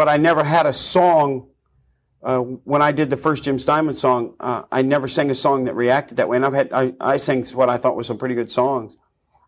but 0.00 0.08
I 0.08 0.16
never 0.16 0.42
had 0.42 0.64
a 0.64 0.72
song. 0.72 1.48
Uh, 2.22 2.38
when 2.38 2.80
I 2.80 2.90
did 2.90 3.10
the 3.10 3.18
first 3.18 3.44
Jim 3.44 3.58
Steinman 3.58 3.92
song, 3.94 4.34
uh, 4.40 4.62
I 4.72 4.80
never 4.80 5.06
sang 5.06 5.28
a 5.30 5.34
song 5.34 5.64
that 5.64 5.74
reacted 5.74 6.16
that 6.16 6.26
way. 6.26 6.36
And 6.38 6.46
I've 6.46 6.54
had 6.54 6.72
I, 6.72 6.94
I 6.98 7.18
sang 7.18 7.44
what 7.52 7.68
I 7.68 7.76
thought 7.76 7.96
was 7.96 8.06
some 8.06 8.16
pretty 8.16 8.34
good 8.34 8.50
songs. 8.50 8.96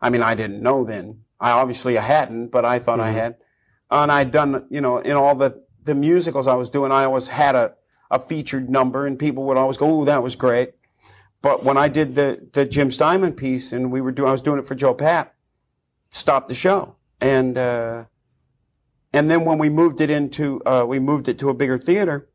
I 0.02 0.10
mean, 0.10 0.20
I 0.22 0.34
didn't 0.34 0.60
know 0.62 0.84
then. 0.84 1.22
I 1.40 1.52
obviously 1.52 1.96
I 1.96 2.02
hadn't, 2.02 2.48
but 2.48 2.66
I 2.66 2.78
thought 2.80 3.00
I 3.00 3.12
Mhm. 3.12 3.14
had. 3.14 3.36
And 3.90 4.12
I'd 4.12 4.30
done, 4.30 4.66
you 4.68 4.82
know, 4.82 4.98
in 4.98 5.12
all 5.12 5.34
the 5.34 5.62
the 5.84 5.94
musicals 5.94 6.46
I 6.46 6.54
was 6.54 6.68
doing, 6.68 6.92
I 6.92 7.04
always 7.04 7.28
had 7.28 7.54
a 7.54 7.72
a 8.10 8.18
featured 8.18 8.68
number, 8.68 9.06
and 9.06 9.18
people 9.18 9.44
would 9.44 9.56
always 9.56 9.78
go, 9.78 10.00
"Oh, 10.00 10.04
that 10.04 10.22
was 10.22 10.36
great." 10.36 10.74
But 11.40 11.64
when 11.64 11.78
I 11.78 11.88
did 11.88 12.14
the 12.14 12.46
the 12.52 12.66
Jim 12.66 12.90
Steinman 12.90 13.32
piece, 13.32 13.72
and 13.72 13.90
we 13.90 14.02
were 14.02 14.12
doing, 14.12 14.28
I 14.28 14.32
was 14.32 14.42
doing 14.42 14.58
it 14.58 14.66
for 14.66 14.74
Joe 14.74 14.94
Papp, 14.94 15.28
stopped 16.10 16.48
the 16.48 16.54
show, 16.54 16.96
and 17.22 17.56
uh, 17.56 18.04
and 19.12 19.30
then 19.30 19.44
when 19.44 19.58
we 19.58 19.68
moved 19.68 20.00
it 20.00 20.10
into, 20.10 20.62
uh, 20.64 20.84
we 20.86 20.98
moved 20.98 21.28
it 21.28 21.38
to 21.40 21.50
a 21.50 21.54
bigger 21.54 21.78
theater. 21.78 22.28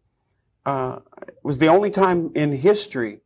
Uh, 0.65 0.99
it 1.27 1.35
was 1.43 1.57
the 1.57 1.67
only 1.67 1.89
time 1.89 2.31
in 2.35 2.51
history 2.51 3.21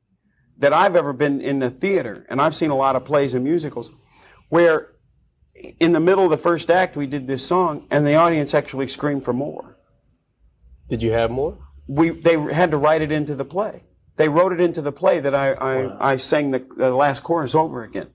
that 0.58 0.74
I've 0.74 0.96
ever 0.96 1.12
been 1.12 1.42
in 1.42 1.60
the 1.60 1.70
theater, 1.70 2.26
and 2.30 2.40
I've 2.42 2.56
seen 2.56 2.70
a 2.70 2.76
lot 2.76 2.96
of 2.96 3.04
plays 3.04 3.34
and 3.34 3.44
musicals, 3.44 3.92
where 4.50 4.94
in 5.80 5.92
the 5.92 6.00
middle 6.00 6.24
of 6.24 6.30
the 6.30 6.38
first 6.38 6.70
act 6.70 6.96
we 6.96 7.08
did 7.08 7.28
this 7.28 7.46
song, 7.46 7.88
and 7.90 8.06
the 8.06 8.16
audience 8.16 8.54
actually 8.54 8.88
screamed 8.88 9.24
for 9.24 9.34
more. 9.34 9.78
Did 10.88 11.02
you 11.02 11.12
have 11.12 11.32
more? 11.32 11.58
We 11.88 12.12
they 12.12 12.40
had 12.40 12.72
to 12.72 12.78
write 12.78 13.02
it 13.02 13.12
into 13.12 13.36
the 13.36 13.46
play. 13.46 13.84
They 14.18 14.30
wrote 14.30 14.54
it 14.54 14.62
into 14.62 14.82
the 14.82 14.92
play 14.92 15.20
that 15.20 15.34
I 15.34 15.54
I, 15.54 16.12
I 16.14 16.16
sang 16.18 16.52
the, 16.52 16.66
the 16.78 16.92
last 16.92 17.24
chorus 17.24 17.56
over 17.56 17.84
again, 17.84 18.10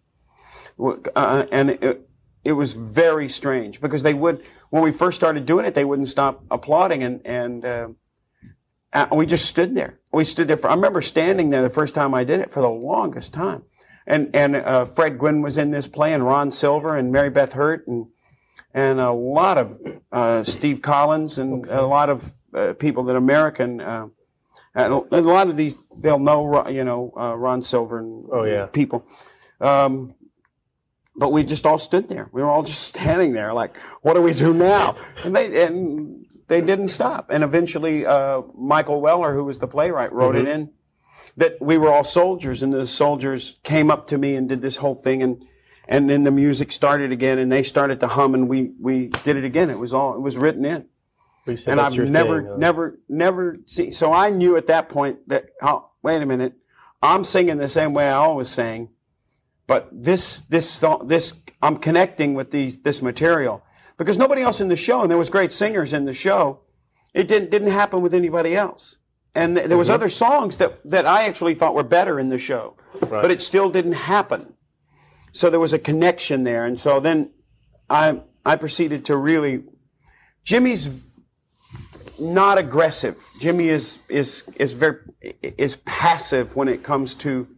uh, 0.78 1.46
and 1.50 1.70
it, 1.70 2.08
it 2.44 2.52
was 2.52 2.74
very 2.74 3.28
strange 3.28 3.80
because 3.80 4.02
they 4.04 4.14
would 4.14 4.48
when 4.70 4.82
we 4.82 4.92
first 4.92 5.16
started 5.16 5.46
doing 5.46 5.64
it 5.64 5.74
they 5.74 5.84
wouldn't 5.84 6.08
stop 6.08 6.44
applauding 6.50 7.02
and 7.02 7.20
and 7.24 7.64
uh, 7.64 7.88
uh, 8.92 9.06
we 9.12 9.26
just 9.26 9.44
stood 9.46 9.74
there. 9.74 9.98
We 10.12 10.24
stood 10.24 10.48
there 10.48 10.56
for. 10.56 10.70
I 10.70 10.74
remember 10.74 11.02
standing 11.02 11.50
there 11.50 11.60
the 11.62 11.68
first 11.70 11.94
time 11.94 12.14
I 12.14 12.24
did 12.24 12.40
it 12.40 12.50
for 12.50 12.62
the 12.62 12.68
longest 12.68 13.34
time, 13.34 13.62
and 14.06 14.30
and 14.34 14.56
uh, 14.56 14.86
Fred 14.86 15.18
Gwynne 15.18 15.42
was 15.42 15.58
in 15.58 15.70
this 15.70 15.86
play 15.86 16.14
and 16.14 16.24
Ron 16.24 16.50
Silver 16.50 16.96
and 16.96 17.12
Mary 17.12 17.28
Beth 17.28 17.52
Hurt 17.52 17.86
and 17.86 18.06
and 18.72 18.98
a 19.00 19.12
lot 19.12 19.58
of 19.58 19.78
uh, 20.12 20.42
Steve 20.44 20.80
Collins 20.80 21.36
and 21.36 21.66
a 21.66 21.84
lot 21.84 22.08
of 22.08 22.32
uh, 22.54 22.72
people 22.74 23.02
that 23.04 23.16
American. 23.16 23.80
Uh, 23.80 24.06
and 24.74 24.92
a 24.92 25.20
lot 25.20 25.48
of 25.48 25.56
these 25.56 25.74
they'll 25.98 26.18
know, 26.18 26.68
you 26.68 26.84
know, 26.84 27.12
uh, 27.18 27.34
Ron 27.34 27.62
Silver 27.62 27.98
and 27.98 28.26
Oh, 28.30 28.44
yeah. 28.44 28.66
people. 28.66 29.06
Um, 29.60 30.14
but 31.18 31.30
we 31.32 31.42
just 31.44 31.66
all 31.66 31.78
stood 31.78 32.08
there. 32.08 32.28
We 32.32 32.42
were 32.42 32.50
all 32.50 32.62
just 32.62 32.82
standing 32.94 33.32
there, 33.32 33.52
like, 33.52 33.76
what 34.02 34.14
do 34.14 34.22
we 34.22 34.32
do 34.32 34.52
now? 34.52 34.96
And 35.24 35.34
they 35.34 35.62
and 35.64 36.26
they 36.48 36.60
didn't 36.60 36.88
stop. 36.88 37.30
And 37.30 37.42
eventually, 37.42 38.06
uh, 38.06 38.42
Michael 38.56 39.00
Weller, 39.00 39.34
who 39.34 39.44
was 39.44 39.58
the 39.58 39.66
playwright, 39.66 40.12
wrote 40.12 40.34
Mhm. 40.36 40.40
it 40.42 40.48
in 40.48 40.70
that 41.36 41.60
we 41.60 41.76
were 41.76 41.90
all 41.90 42.04
soldiers, 42.04 42.62
and 42.62 42.72
the 42.72 42.86
soldiers 42.86 43.58
came 43.62 43.90
up 43.90 44.06
to 44.08 44.16
me 44.18 44.36
and 44.36 44.48
did 44.48 44.62
this 44.62 44.76
whole 44.76 44.94
thing, 44.94 45.22
and 45.22 45.44
and 45.88 46.10
then 46.10 46.24
the 46.24 46.30
music 46.32 46.72
started 46.72 47.12
again, 47.12 47.38
and 47.38 47.50
they 47.52 47.62
started 47.62 48.00
to 48.00 48.08
hum, 48.08 48.34
and 48.34 48.48
we 48.48 48.72
we 48.80 49.08
did 49.24 49.36
it 49.36 49.44
again. 49.44 49.70
It 49.70 49.78
was 49.78 49.92
all 49.94 50.14
it 50.14 50.20
was 50.20 50.36
written 50.36 50.64
in. 50.64 50.86
Said 51.54 51.72
and 51.72 51.80
I've 51.80 51.96
never, 51.96 52.42
thing, 52.42 52.50
huh? 52.50 52.56
never, 52.58 52.98
never 53.08 53.56
seen. 53.66 53.92
So 53.92 54.12
I 54.12 54.30
knew 54.30 54.56
at 54.56 54.66
that 54.66 54.88
point 54.88 55.28
that, 55.28 55.50
oh, 55.62 55.90
wait 56.02 56.20
a 56.20 56.26
minute, 56.26 56.54
I'm 57.00 57.22
singing 57.22 57.58
the 57.58 57.68
same 57.68 57.94
way 57.94 58.08
I 58.08 58.14
always 58.14 58.48
sang, 58.48 58.88
but 59.66 59.88
this, 59.92 60.40
this, 60.42 60.82
this, 61.04 61.34
I'm 61.62 61.76
connecting 61.76 62.34
with 62.34 62.50
these, 62.50 62.80
this 62.82 63.02
material 63.02 63.62
because 63.96 64.18
nobody 64.18 64.42
else 64.42 64.60
in 64.60 64.68
the 64.68 64.76
show, 64.76 65.02
and 65.02 65.10
there 65.10 65.18
was 65.18 65.30
great 65.30 65.52
singers 65.52 65.92
in 65.92 66.04
the 66.04 66.12
show. 66.12 66.60
It 67.14 67.28
didn't 67.28 67.50
didn't 67.50 67.70
happen 67.70 68.02
with 68.02 68.12
anybody 68.12 68.54
else, 68.54 68.98
and 69.34 69.56
th- 69.56 69.68
there 69.68 69.78
was 69.78 69.88
Mhm. 69.88 69.94
other 69.94 70.08
songs 70.10 70.58
that 70.58 70.80
that 70.84 71.06
I 71.06 71.24
actually 71.24 71.54
thought 71.54 71.74
were 71.74 71.82
better 71.82 72.20
in 72.20 72.28
the 72.28 72.36
show, 72.36 72.76
but 73.00 73.30
it 73.32 73.40
still 73.40 73.70
didn't 73.70 73.92
happen. 73.94 74.52
So 75.32 75.48
there 75.48 75.60
was 75.60 75.72
a 75.72 75.78
connection 75.78 76.44
there, 76.44 76.66
and 76.66 76.78
so 76.78 77.00
then 77.00 77.30
I 77.88 78.20
I 78.44 78.56
proceeded 78.56 79.06
to 79.06 79.16
really. 79.16 79.64
Jimmy's 80.44 80.88
not 82.18 82.58
aggressive. 82.58 83.16
Jimmy 83.40 83.68
is 83.68 83.98
is 84.10 84.44
is 84.56 84.74
very 84.74 84.98
is 85.42 85.76
passive 85.86 86.54
when 86.54 86.68
it 86.68 86.82
comes 86.82 87.14
to 87.16 87.48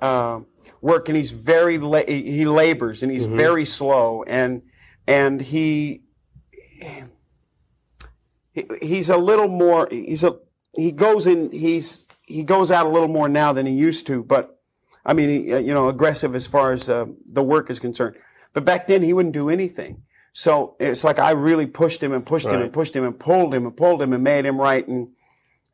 uh, 0.00 0.40
work, 0.84 1.08
and 1.08 1.16
he's 1.16 1.32
very 1.32 1.78
la- 1.78 2.04
he 2.06 2.44
labors 2.44 3.02
and 3.02 3.10
he's 3.10 3.26
Mhm. 3.26 3.36
very 3.36 3.64
slow, 3.64 4.22
and 4.26 4.62
and 5.06 5.40
he, 5.40 6.02
he 8.52 8.64
he's 8.82 9.10
a 9.10 9.16
little 9.16 9.48
more 9.48 9.88
he's 9.90 10.24
a 10.24 10.36
he 10.74 10.92
goes 10.92 11.26
in 11.26 11.50
he's 11.52 12.04
he 12.26 12.42
goes 12.44 12.70
out 12.70 12.86
a 12.86 12.88
little 12.88 13.08
more 13.08 13.28
now 13.28 13.52
than 13.52 13.66
he 13.66 13.72
used 13.72 14.06
to, 14.06 14.22
but 14.22 14.58
I 15.04 15.12
mean 15.14 15.28
he, 15.30 15.52
uh, 15.52 15.58
you 15.58 15.74
know 15.74 15.88
aggressive 15.88 16.34
as 16.34 16.46
far 16.46 16.72
as 16.72 16.88
uh, 16.90 17.06
the 17.26 17.42
work 17.42 17.70
is 17.70 17.80
concerned. 17.80 18.16
But 18.52 18.64
back 18.64 18.86
then 18.86 19.02
he 19.02 19.12
wouldn't 19.12 19.34
do 19.34 19.48
anything. 19.50 20.02
So 20.32 20.76
it's 20.80 21.04
like 21.04 21.18
I 21.18 21.30
really 21.32 21.66
pushed 21.66 22.02
him 22.02 22.12
and 22.12 22.26
pushed 22.26 22.46
him 22.46 22.60
and 22.60 22.72
pushed 22.72 22.94
him 22.96 23.04
and 23.04 23.18
pulled 23.18 23.54
him 23.54 23.66
and 23.66 23.76
pulled 23.76 24.02
him 24.02 24.12
and 24.12 24.22
made 24.22 24.44
him 24.44 24.60
right 24.60 24.86
and 24.86 25.08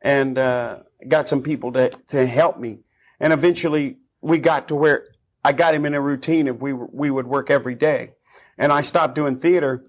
and 0.01 0.37
uh, 0.37 0.79
got 1.07 1.27
some 1.27 1.41
people 1.41 1.71
to 1.73 1.89
to 2.07 2.25
help 2.25 2.57
me. 2.59 2.79
And 3.19 3.33
eventually 3.33 3.97
we 4.21 4.39
got 4.39 4.67
to 4.69 4.75
where 4.75 5.07
I 5.43 5.53
got 5.53 5.73
him 5.73 5.85
in 5.85 5.93
a 5.93 6.01
routine 6.01 6.47
of 6.47 6.61
we 6.61 6.73
we 6.73 7.09
would 7.09 7.27
work 7.27 7.49
every 7.49 7.75
day. 7.75 8.11
And 8.57 8.71
I 8.71 8.81
stopped 8.81 9.15
doing 9.15 9.37
theater 9.37 9.85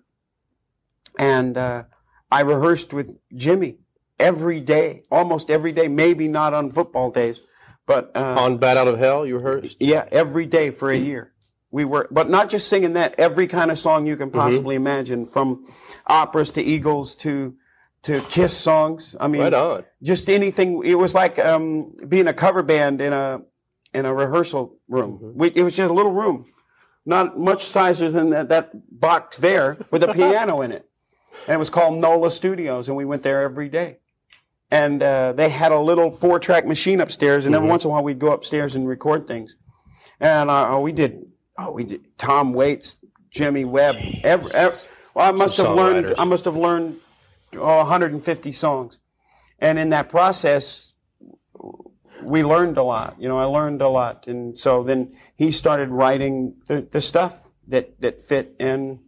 and 1.18 1.56
uh, 1.58 1.84
I 2.30 2.40
rehearsed 2.40 2.92
with 2.92 3.16
Jimmy 3.34 3.78
every 4.18 4.60
day, 4.60 5.02
almost 5.10 5.50
every 5.50 5.72
day, 5.72 5.88
maybe 5.88 6.28
not 6.28 6.54
on 6.54 6.70
football 6.70 7.10
days, 7.10 7.42
but 7.86 8.12
uh, 8.14 8.36
On 8.38 8.56
Bat 8.58 8.76
Out 8.78 8.88
of 8.88 8.98
Hell, 8.98 9.26
you 9.26 9.36
rehearsed? 9.38 9.76
yeah, 9.80 10.06
every 10.10 10.46
day 10.46 10.70
for 10.70 10.90
a 10.90 10.96
year. 10.96 11.32
We 11.70 11.84
were, 11.86 12.06
but 12.10 12.28
not 12.28 12.50
just 12.50 12.68
singing 12.68 12.92
that. 12.94 13.14
Every 13.18 13.46
kind 13.46 13.70
of 13.70 13.78
song 13.78 14.06
you 14.06 14.16
can 14.16 14.28
Mm-hmm. 14.30 14.38
possibly 14.38 14.74
imagine, 14.76 15.26
from 15.26 15.66
operas 16.06 16.50
to 16.52 16.62
Eagles 16.62 17.14
to 17.16 17.54
to 18.02 18.20
Kiss 18.22 18.56
songs. 18.56 19.14
I 19.20 19.28
mean, 19.28 19.42
Right 19.42 19.54
on. 19.54 19.84
just 20.02 20.28
anything. 20.28 20.82
It 20.84 20.96
was 20.96 21.14
like 21.14 21.38
um, 21.38 21.94
being 22.08 22.26
a 22.28 22.34
cover 22.34 22.62
band 22.62 23.00
in 23.00 23.12
a 23.12 23.40
in 23.94 24.06
a 24.06 24.14
rehearsal 24.14 24.76
room. 24.88 25.18
Mm-hmm. 25.22 25.38
We, 25.38 25.48
it 25.54 25.62
was 25.62 25.76
just 25.76 25.90
a 25.90 25.94
little 25.94 26.12
room, 26.12 26.46
not 27.04 27.38
much 27.38 27.64
sizer 27.64 28.10
than 28.10 28.30
that, 28.30 28.48
that 28.48 28.70
box 29.00 29.38
there 29.38 29.76
with 29.90 30.02
a 30.02 30.12
piano 30.14 30.62
in 30.62 30.72
it, 30.72 30.88
and 31.46 31.54
it 31.54 31.58
was 31.58 31.70
called 31.70 31.98
NOLA 31.98 32.30
Studios, 32.30 32.88
and 32.88 32.96
we 32.96 33.04
went 33.04 33.22
there 33.22 33.42
every 33.42 33.68
day. 33.68 33.98
And 34.70 35.02
uh, 35.02 35.34
they 35.34 35.50
had 35.50 35.70
a 35.70 35.78
little 35.78 36.10
four 36.10 36.38
track 36.38 36.66
machine 36.66 37.00
upstairs, 37.00 37.44
and 37.44 37.54
every 37.54 37.66
Mhm. 37.68 37.70
once 37.70 37.84
in 37.84 37.90
a 37.90 37.92
while 37.92 38.02
we'd 38.02 38.18
go 38.18 38.32
upstairs 38.32 38.74
and 38.74 38.88
record 38.88 39.26
things. 39.26 39.56
And 40.18 40.48
uh, 40.50 40.78
we 40.80 40.92
did, 40.92 41.26
oh, 41.58 41.72
we 41.72 41.84
did 41.84 42.16
Tom 42.16 42.54
Waits, 42.54 42.96
Jimmy 43.30 43.64
Webb. 43.66 43.96
Every, 44.22 44.50
every, 44.54 44.78
well, 45.12 45.28
I 45.28 45.32
must 45.32 45.56
Some 45.56 45.66
have 45.66 45.76
learned. 45.76 46.14
I 46.16 46.24
must 46.24 46.46
have 46.46 46.56
learned 46.56 47.00
oh, 47.54 47.76
150 47.78 48.52
songs, 48.52 48.98
and 49.58 49.78
in 49.78 49.90
that 49.90 50.08
process, 50.08 50.91
we 52.22 52.42
learned 52.44 52.78
a 52.78 52.82
lot. 52.82 53.16
You 53.18 53.28
know, 53.28 53.38
I 53.38 53.44
learned 53.44 53.82
a 53.82 53.88
lot, 53.88 54.26
and 54.26 54.56
so 54.58 54.82
then 54.82 55.14
he 55.36 55.50
started 55.50 55.88
writing 55.88 56.54
the, 56.66 56.82
the 56.82 57.00
stuff 57.00 57.50
that 57.68 58.00
that 58.00 58.20
fit 58.20 58.54
in. 58.58 59.00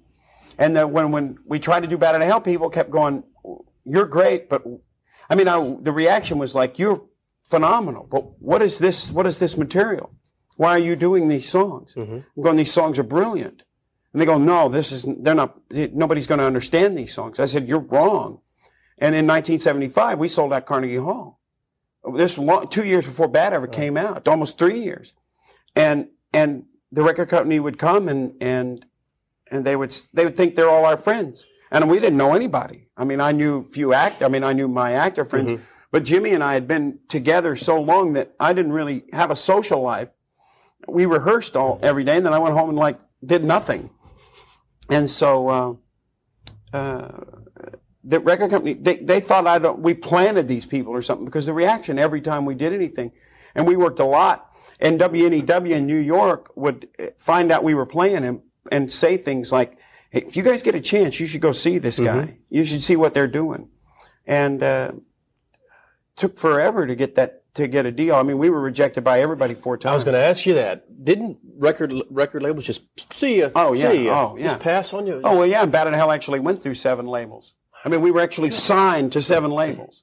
And 0.59 0.77
then 0.77 0.93
when 0.93 1.11
when 1.11 1.39
we 1.47 1.59
tried 1.59 1.81
to 1.81 1.87
do 1.89 1.99
better 1.99 2.19
to 2.19 2.25
help, 2.25 2.45
people 2.45 2.71
kept 2.71 2.91
going, 2.91 3.25
"You're 3.85 4.07
great," 4.07 4.49
but 4.49 4.65
I 5.29 5.35
mean, 5.35 5.49
I, 5.49 5.77
the 5.81 5.93
reaction 5.93 6.39
was 6.39 6.55
like, 6.55 6.79
"You're 6.79 7.03
phenomenal," 7.43 8.07
but 8.11 8.41
what 8.41 8.63
is 8.63 8.79
this? 8.79 9.11
What 9.11 9.27
is 9.27 9.39
this 9.39 9.57
material? 9.57 10.11
Why 10.57 10.71
are 10.71 10.79
you 10.79 10.97
doing 10.97 11.29
these 11.29 11.49
songs? 11.49 11.95
Mm-hmm. 11.95 12.19
I'm 12.37 12.43
going, 12.43 12.57
these 12.57 12.73
songs 12.73 12.99
are 12.99 13.05
brilliant. 13.05 13.63
And 14.13 14.21
they 14.21 14.27
go, 14.27 14.39
no, 14.39 14.69
this 14.69 14.93
is, 14.93 15.05
they're 15.19 15.35
not, 15.35 15.59
nobody's 15.71 16.29
going 16.29 16.39
to 16.39 16.47
understand 16.47 16.97
these 16.97 17.13
songs. 17.13 17.41
I 17.41 17.47
said, 17.47 17.69
you're 17.69 17.81
wrong. 17.81 18.41
And 18.99 19.15
in 19.15 19.27
1975, 19.27 20.19
we 20.21 20.29
sold 20.29 20.53
out 20.53 20.67
Carnegie 20.67 20.97
Hall. 20.97 21.41
This 22.15 22.37
long, 22.37 22.69
two 22.69 22.85
years 22.85 23.07
before 23.07 23.29
Bat 23.29 23.55
ever 23.55 23.67
came 23.67 23.97
out, 23.97 24.29
almost 24.29 24.59
three 24.59 24.81
years. 24.81 25.15
And, 25.75 26.09
and 26.33 26.65
the 26.93 27.03
record 27.03 27.29
company 27.29 27.59
would 27.59 27.79
come 27.79 28.09
and, 28.09 28.35
and, 28.43 28.85
and 29.51 29.65
they 29.65 29.77
would, 29.77 29.97
they 30.13 30.25
would 30.25 30.37
think 30.37 30.55
they're 30.55 30.69
all 30.69 30.85
our 30.85 30.97
friends. 30.97 31.47
And 31.71 31.89
we 31.89 31.99
didn't 31.99 32.19
know 32.19 32.35
anybody. 32.35 32.89
I 32.97 33.05
mean, 33.05 33.21
I 33.21 33.33
knew 33.33 33.63
few 33.63 33.93
act, 33.93 34.23
I 34.23 34.29
mean, 34.29 34.45
I 34.45 34.53
knew 34.53 34.69
my 34.69 34.93
actor 34.93 35.25
friends, 35.25 35.61
but 35.91 36.05
Jimmy 36.05 36.31
and 36.31 36.45
I 36.45 36.55
had 36.55 36.69
been 36.69 36.99
together 37.09 37.57
so 37.57 37.81
long 37.81 38.13
that 38.15 38.35
I 38.39 38.53
didn't 38.53 38.73
really 38.73 39.05
have 39.13 39.31
a 39.31 39.37
social 39.37 39.81
life. 39.81 40.09
We 40.87 41.07
rehearsed 41.07 41.57
all 41.57 41.81
every 41.83 42.05
day, 42.05 42.17
and 42.17 42.27
then 42.27 42.35
I 42.35 42.39
went 42.39 42.55
home 42.55 42.69
and 42.69 42.79
like 42.79 42.99
did 43.25 43.43
nothing. 43.45 43.91
And 44.91 45.09
so 45.11 45.49
uh, 45.49 46.77
uh, 46.77 47.25
the 48.05 48.21
record 48.21 48.51
company 48.51 48.75
they, 48.75 48.97
they 48.97 49.21
thought 49.21 49.47
I 49.47 49.59
don't 49.59 49.81
we 49.81 49.95
planted 49.95 50.47
these 50.47 50.67
people 50.67 50.93
or 50.93 51.03
something 51.03 51.25
because 51.25 51.47
the 51.47 51.55
reaction 51.55 51.99
every 51.99 52.21
time 52.21 52.45
we 52.45 52.55
did 52.55 52.73
anything, 52.73 53.13
and 53.55 53.67
we 53.67 53.77
worked 53.77 53.99
a 53.99 54.05
lot. 54.05 54.51
And 54.81 55.01
WNEW 55.01 55.71
in 55.71 55.87
New 55.87 55.99
York 55.99 56.51
would 56.57 56.89
uh, 56.99 57.07
find 57.17 57.53
out 57.53 57.63
we 57.65 57.75
were 57.75 57.87
playing 57.87 58.25
and 58.25 58.41
and 58.71 58.91
say 58.91 59.17
things 59.17 59.53
like, 59.53 59.79
hey, 60.11 60.25
"If 60.27 60.37
you 60.37 60.43
guys 60.43 60.63
get 60.63 60.75
a 60.75 60.81
chance, 60.81 61.19
you 61.21 61.27
should 61.27 61.41
go 61.41 61.53
see 61.53 61.79
this 61.79 61.99
guy. 61.99 62.39
You 62.51 62.65
should 62.65 62.83
see 62.83 62.97
what 62.97 63.15
they're 63.15 63.29
doing." 63.29 63.69
And 64.27 64.63
uh, 64.63 64.93
took 66.17 66.39
forever 66.39 66.87
to 66.87 66.95
get 66.95 67.15
that 67.15 67.45
to 67.55 67.69
get 67.69 67.87
a 67.87 67.93
deal. 67.93 68.17
I 68.17 68.23
mean, 68.23 68.39
we 68.39 68.51
were 68.51 68.61
rejected 68.61 69.05
by 69.05 69.21
everybody 69.21 69.55
four 69.55 69.77
times. 69.77 69.93
I 69.93 69.95
was 69.95 70.05
going 70.05 70.15
to 70.15 70.25
ask 70.25 70.45
you 70.45 70.55
that. 70.55 71.05
Didn't 71.05 71.39
record 71.57 71.95
record 72.11 72.43
labels 72.43 72.65
just 72.65 72.83
see 73.13 73.37
you? 73.39 73.53
Oh 73.55 73.73
yeah. 73.75 73.91
Oh 73.91 74.37
yeah. 74.37 74.45
Just 74.45 74.61
pass 74.61 74.93
on 74.93 75.07
you. 75.07 75.21
Oh 75.23 75.39
well, 75.39 75.47
yeah. 75.47 75.63
And 75.63 75.71
Bat 75.71 75.89
Out 75.89 75.93
of 75.93 75.99
Hell 75.99 76.11
actually 76.11 76.41
went 76.41 76.63
through 76.63 76.75
seven 76.75 77.07
labels. 77.07 77.55
I 77.85 77.89
mean, 77.89 78.01
we 78.01 78.11
were 78.11 78.21
actually 78.21 78.51
signed 78.51 79.13
to 79.13 79.23
seven 79.23 79.51
labels. 79.51 80.03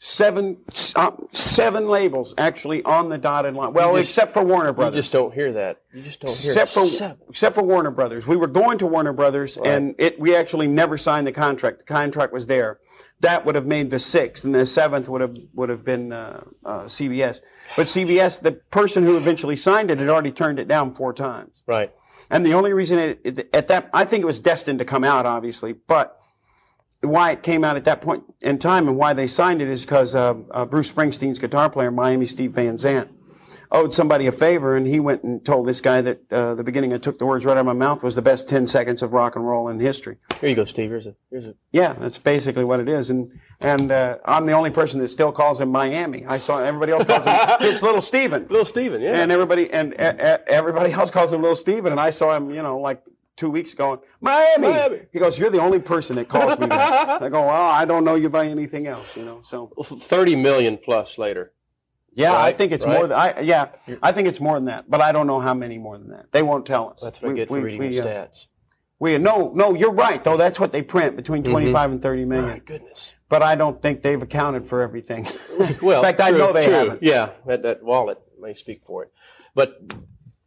Seven, 0.00 0.58
uh, 0.94 1.10
seven 1.32 1.88
labels 1.88 2.32
actually 2.38 2.84
on 2.84 3.08
the 3.08 3.18
dotted 3.18 3.54
line. 3.54 3.72
Well, 3.72 3.96
just- 3.96 4.10
except 4.10 4.32
for 4.32 4.44
Warner 4.44 4.72
Brothers. 4.72 4.94
You 4.94 5.02
just 5.02 5.12
don't 5.12 5.34
hear 5.34 5.52
that. 5.54 5.78
You 5.92 6.02
just 6.02 6.20
don't 6.20 6.30
hear 6.36 6.52
except 6.52 6.70
for 6.70 6.86
seven. 6.86 7.16
except 7.28 7.56
for 7.56 7.62
Warner 7.62 7.90
Brothers. 7.90 8.24
We 8.24 8.36
were 8.36 8.46
going 8.46 8.78
to 8.78 8.86
Warner 8.86 9.12
Brothers, 9.12 9.58
and 9.58 9.96
it 9.98 10.20
we 10.20 10.36
actually 10.36 10.68
never 10.68 10.96
signed 10.96 11.26
the 11.26 11.32
contract. 11.32 11.78
The 11.78 11.84
contract 11.84 12.32
was 12.32 12.46
there. 12.46 12.78
That 13.20 13.44
would 13.44 13.56
have 13.56 13.66
made 13.66 13.90
the 13.90 13.98
sixth, 13.98 14.44
and 14.44 14.54
the 14.54 14.66
seventh 14.66 15.08
would 15.08 15.20
have 15.20 15.36
would 15.54 15.68
have 15.68 15.84
been 15.84 16.12
uh, 16.12 16.44
uh, 16.64 16.82
CBS. 16.84 17.40
But 17.74 17.88
CBS, 17.88 18.40
the 18.40 18.52
person 18.52 19.02
who 19.02 19.16
eventually 19.16 19.56
signed 19.56 19.90
it, 19.90 19.98
had 19.98 20.08
already 20.08 20.30
turned 20.30 20.60
it 20.60 20.68
down 20.68 20.92
four 20.92 21.12
times. 21.12 21.64
Right. 21.66 21.92
And 22.30 22.46
the 22.46 22.54
only 22.54 22.72
reason 22.72 23.00
it, 23.00 23.20
it 23.24 23.50
at 23.52 23.66
that 23.66 23.90
I 23.92 24.04
think 24.04 24.22
it 24.22 24.26
was 24.26 24.38
destined 24.38 24.78
to 24.78 24.84
come 24.84 25.02
out, 25.02 25.26
obviously, 25.26 25.72
but 25.72 26.17
why 27.00 27.30
it 27.32 27.42
came 27.42 27.64
out 27.64 27.76
at 27.76 27.84
that 27.84 28.00
point 28.00 28.24
in 28.40 28.58
time 28.58 28.88
and 28.88 28.96
why 28.96 29.12
they 29.12 29.26
signed 29.26 29.62
it 29.62 29.68
is 29.68 29.82
because 29.82 30.14
uh, 30.14 30.34
uh, 30.50 30.64
Bruce 30.64 30.90
Springsteen's 30.90 31.38
guitar 31.38 31.70
player, 31.70 31.90
Miami 31.90 32.26
Steve 32.26 32.52
Van 32.52 32.76
Zandt, 32.76 33.10
owed 33.70 33.94
somebody 33.94 34.26
a 34.26 34.32
favor, 34.32 34.76
and 34.76 34.86
he 34.86 34.98
went 34.98 35.22
and 35.22 35.44
told 35.44 35.66
this 35.66 35.80
guy 35.80 36.00
that 36.00 36.32
uh, 36.32 36.54
the 36.54 36.64
beginning 36.64 36.92
I 36.92 36.98
took 36.98 37.18
the 37.18 37.26
words 37.26 37.44
right 37.44 37.52
out 37.52 37.60
of 37.60 37.66
my 37.66 37.72
mouth 37.72 38.02
was 38.02 38.14
the 38.14 38.22
best 38.22 38.48
ten 38.48 38.66
seconds 38.66 39.02
of 39.02 39.12
rock 39.12 39.36
and 39.36 39.46
roll 39.46 39.68
in 39.68 39.78
history. 39.78 40.16
Here 40.40 40.48
you 40.48 40.56
go, 40.56 40.64
Steve. 40.64 40.90
Here's 40.90 41.06
it. 41.06 41.16
here's 41.30 41.46
a. 41.46 41.54
Yeah, 41.70 41.92
that's 41.92 42.18
basically 42.18 42.64
what 42.64 42.80
it 42.80 42.88
is, 42.88 43.10
and 43.10 43.30
and 43.60 43.92
uh, 43.92 44.18
I'm 44.24 44.46
the 44.46 44.52
only 44.52 44.70
person 44.70 45.00
that 45.00 45.08
still 45.08 45.32
calls 45.32 45.60
him 45.60 45.70
Miami. 45.70 46.26
I 46.26 46.38
saw 46.38 46.58
everybody 46.58 46.92
else 46.92 47.04
calls 47.04 47.26
him 47.26 47.36
it's 47.60 47.82
Little 47.82 48.02
Steven. 48.02 48.46
Little 48.48 48.64
Steven, 48.64 49.00
yeah. 49.00 49.20
And 49.20 49.30
everybody 49.30 49.70
and 49.70 49.94
uh, 50.00 50.38
everybody 50.46 50.92
else 50.92 51.10
calls 51.10 51.32
him 51.32 51.42
Little 51.42 51.56
Steven, 51.56 51.92
and 51.92 52.00
I 52.00 52.10
saw 52.10 52.36
him, 52.36 52.50
you 52.50 52.62
know, 52.62 52.78
like 52.78 53.02
two 53.38 53.48
weeks 53.48 53.72
ago, 53.72 54.02
Miami. 54.20 54.68
Miami. 54.68 55.00
He 55.12 55.18
goes, 55.18 55.38
"You're 55.38 55.48
the 55.48 55.60
only 55.62 55.78
person 55.78 56.16
that 56.16 56.28
calls 56.28 56.58
me 56.58 56.66
that." 56.66 57.22
I 57.22 57.28
go, 57.30 57.40
"Well, 57.46 57.50
I 57.80 57.86
don't 57.86 58.04
know 58.04 58.16
you 58.16 58.28
by 58.28 58.46
anything 58.46 58.86
else, 58.86 59.16
you 59.16 59.24
know." 59.24 59.40
So 59.42 59.72
Thirty 59.82 60.36
million 60.36 60.76
plus 60.76 61.16
later. 61.16 61.52
yeah, 62.12 62.36
I 62.38 62.52
think 62.52 62.72
it's 62.72 62.84
right. 62.84 62.94
more 62.98 63.06
than 63.06 63.18
I. 63.18 63.40
Yeah, 63.40 63.68
I 64.02 64.12
think 64.12 64.28
it's 64.28 64.40
more 64.40 64.56
than 64.56 64.66
that, 64.66 64.90
but 64.90 65.00
I 65.00 65.12
don't 65.12 65.26
know 65.26 65.40
how 65.40 65.54
many 65.54 65.78
more 65.78 65.96
than 65.96 66.08
that. 66.10 66.32
They 66.32 66.42
won't 66.42 66.66
tell 66.66 66.90
us. 66.90 67.00
That's 67.02 67.22
what 67.22 67.32
I 67.32 67.34
get 67.34 67.48
for 67.48 67.60
reading 67.60 67.80
the 67.80 67.98
stats. 68.00 68.48
We 69.00 69.16
no, 69.16 69.52
no, 69.54 69.74
you're 69.74 69.92
right 69.92 70.22
though. 70.24 70.36
That's 70.36 70.58
what 70.58 70.72
they 70.72 70.82
print 70.82 71.14
between 71.14 71.44
Mhm. 71.44 71.50
25 71.50 71.92
and 71.92 72.02
30 72.02 72.24
million. 72.24 72.48
My 72.50 72.58
goodness. 72.58 73.14
But 73.28 73.42
I 73.44 73.54
don't 73.54 73.80
think 73.80 74.02
they've 74.02 74.20
accounted 74.20 74.66
for 74.66 74.82
everything. 74.82 75.28
Well, 75.82 76.00
in 76.00 76.04
fact, 76.04 76.20
I 76.20 76.30
know 76.30 76.52
they 76.52 76.64
true. 76.64 76.72
haven't. 76.74 77.02
Yeah, 77.02 77.30
that, 77.46 77.62
that 77.62 77.82
wallet 77.84 78.18
may 78.40 78.52
speak 78.54 78.82
for 78.82 79.04
it. 79.04 79.12
But 79.54 79.76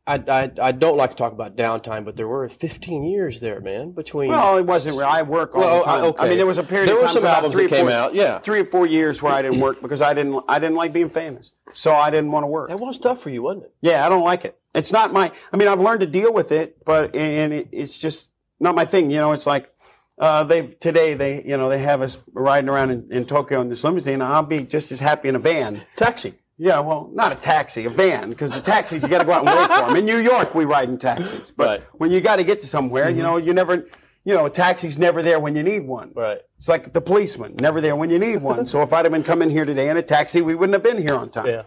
I, 0.08 0.16
I, 0.16 0.52
I 0.62 0.72
don't 0.72 0.98
like 0.98 1.12
to 1.12 1.16
talk 1.16 1.32
about 1.32 1.56
downtime, 1.56 2.06
but 2.06 2.16
there 2.18 2.28
were 2.28 2.50
15 2.50 3.04
years 3.04 3.40
there, 3.40 3.62
man, 3.62 3.92
between. 3.92 4.30
Well, 4.30 4.58
it 4.58 4.66
wasn't. 4.66 4.98
real. 4.98 5.06
I 5.08 5.22
work 5.22 5.54
all 5.54 5.62
Well, 5.62 5.80
the 5.80 5.86
time. 5.86 6.04
I- 6.04 6.08
okay. 6.08 6.24
I 6.26 6.30
mean, 6.30 6.38
there 6.38 6.48
was 6.48 6.58
a 6.58 6.64
period. 6.64 6.90
There 6.90 6.96
of 6.98 7.04
were 7.04 7.08
some 7.08 7.26
albums 7.26 7.54
that 7.56 7.70
came 7.70 7.86
four- 7.86 7.92
out, 7.92 8.16
yeah. 8.16 8.40
three 8.40 8.62
or 8.62 8.66
four 8.66 8.88
years 8.88 9.22
where 9.22 9.32
I 9.32 9.42
didn't 9.44 9.60
work 9.60 9.80
because 9.82 10.02
I 10.02 10.14
didn't. 10.16 10.44
I 10.48 10.58
didn't 10.60 10.76
like 10.76 10.92
being 10.92 11.10
famous, 11.10 11.54
so 11.74 11.94
I 11.94 12.10
didn't 12.10 12.32
want 12.32 12.44
to 12.44 12.48
work. 12.48 12.70
That 12.70 12.80
was 12.80 12.98
tough 12.98 13.22
for 13.22 13.30
you, 13.30 13.44
wasn't 13.44 13.66
it? 13.66 13.74
Yeah, 13.82 14.06
I 14.06 14.10
don't 14.10 14.24
like 14.24 14.44
it. 14.44 14.58
It's 14.74 14.92
not 14.92 15.14
my. 15.14 15.32
I 15.54 15.58
mean, 15.58 15.68
I've 15.68 15.80
learned 15.80 16.00
to 16.00 16.08
deal 16.08 16.34
with 16.34 16.52
it, 16.52 16.84
but 16.84 17.16
and 17.16 17.54
it, 17.54 17.70
it's 17.72 17.96
just 17.98 18.30
not 18.60 18.74
my 18.76 18.86
thing. 18.86 19.12
You 19.12 19.20
know, 19.20 19.34
it's 19.34 19.46
like 19.46 19.72
uh, 20.18 20.44
they've 20.46 20.78
today 20.80 21.14
they 21.14 21.44
you 21.44 21.58
know 21.58 21.70
they 21.70 21.78
have 21.78 22.02
us 22.02 22.18
riding 22.34 22.70
around 22.70 22.90
in, 22.90 23.08
in 23.12 23.26
Tokyo 23.26 23.62
in 23.62 23.70
this 23.70 23.84
limousine. 23.84 24.22
I'll 24.24 24.42
be 24.44 24.64
just 24.64 24.92
as 24.92 25.00
happy 25.00 25.30
in 25.30 25.36
a 25.36 25.40
van. 25.40 25.84
Taxi. 25.96 26.34
Yeah, 26.58 26.80
well, 26.80 27.10
not 27.14 27.32
a 27.32 27.36
taxi, 27.36 27.86
a 27.86 27.90
van, 27.90 28.30
because 28.30 28.52
the 28.52 28.62
taxis 28.62 29.02
you 29.02 29.10
got 29.10 29.20
to 29.20 29.26
go 29.26 29.32
out 29.32 29.48
and 29.48 29.58
wait 29.58 29.78
for 29.80 29.88
them. 29.88 29.96
In 29.96 30.06
New 30.06 30.18
York, 30.18 30.54
we 30.54 30.66
ride 30.66 30.90
in 30.90 30.98
taxis, 30.98 31.50
but 31.52 31.84
when 31.94 32.12
you 32.12 32.22
got 32.22 32.36
to 32.36 32.44
get 32.44 32.62
to 32.62 32.68
somewhere, 32.68 33.10
you 33.10 33.24
know, 33.24 33.38
you 33.38 33.52
never, 33.54 33.88
you 34.26 34.36
know, 34.36 34.46
a 34.46 34.50
taxi's 34.50 34.98
never 35.00 35.24
there 35.24 35.40
when 35.40 35.56
you 35.56 35.64
need 35.64 35.88
one. 35.88 36.12
Right. 36.16 36.40
It's 36.58 36.68
like 36.68 36.94
the 36.94 37.02
policeman, 37.02 37.56
never 37.60 37.82
there 37.82 37.96
when 37.96 38.12
you 38.12 38.20
need 38.20 38.44
one. 38.44 38.68
so 38.68 38.84
if 38.84 38.94
I'd 38.94 39.06
have 39.06 39.12
been 39.12 39.24
coming 39.24 39.50
here 39.50 39.66
today 39.66 39.90
in 39.90 39.98
a 39.98 40.04
taxi, 40.04 40.42
we 40.42 40.54
wouldn't 40.54 40.74
have 40.74 40.84
been 40.84 41.02
here 41.02 41.16
on 41.16 41.32
time. 41.32 41.48
Yeah. 41.48 41.64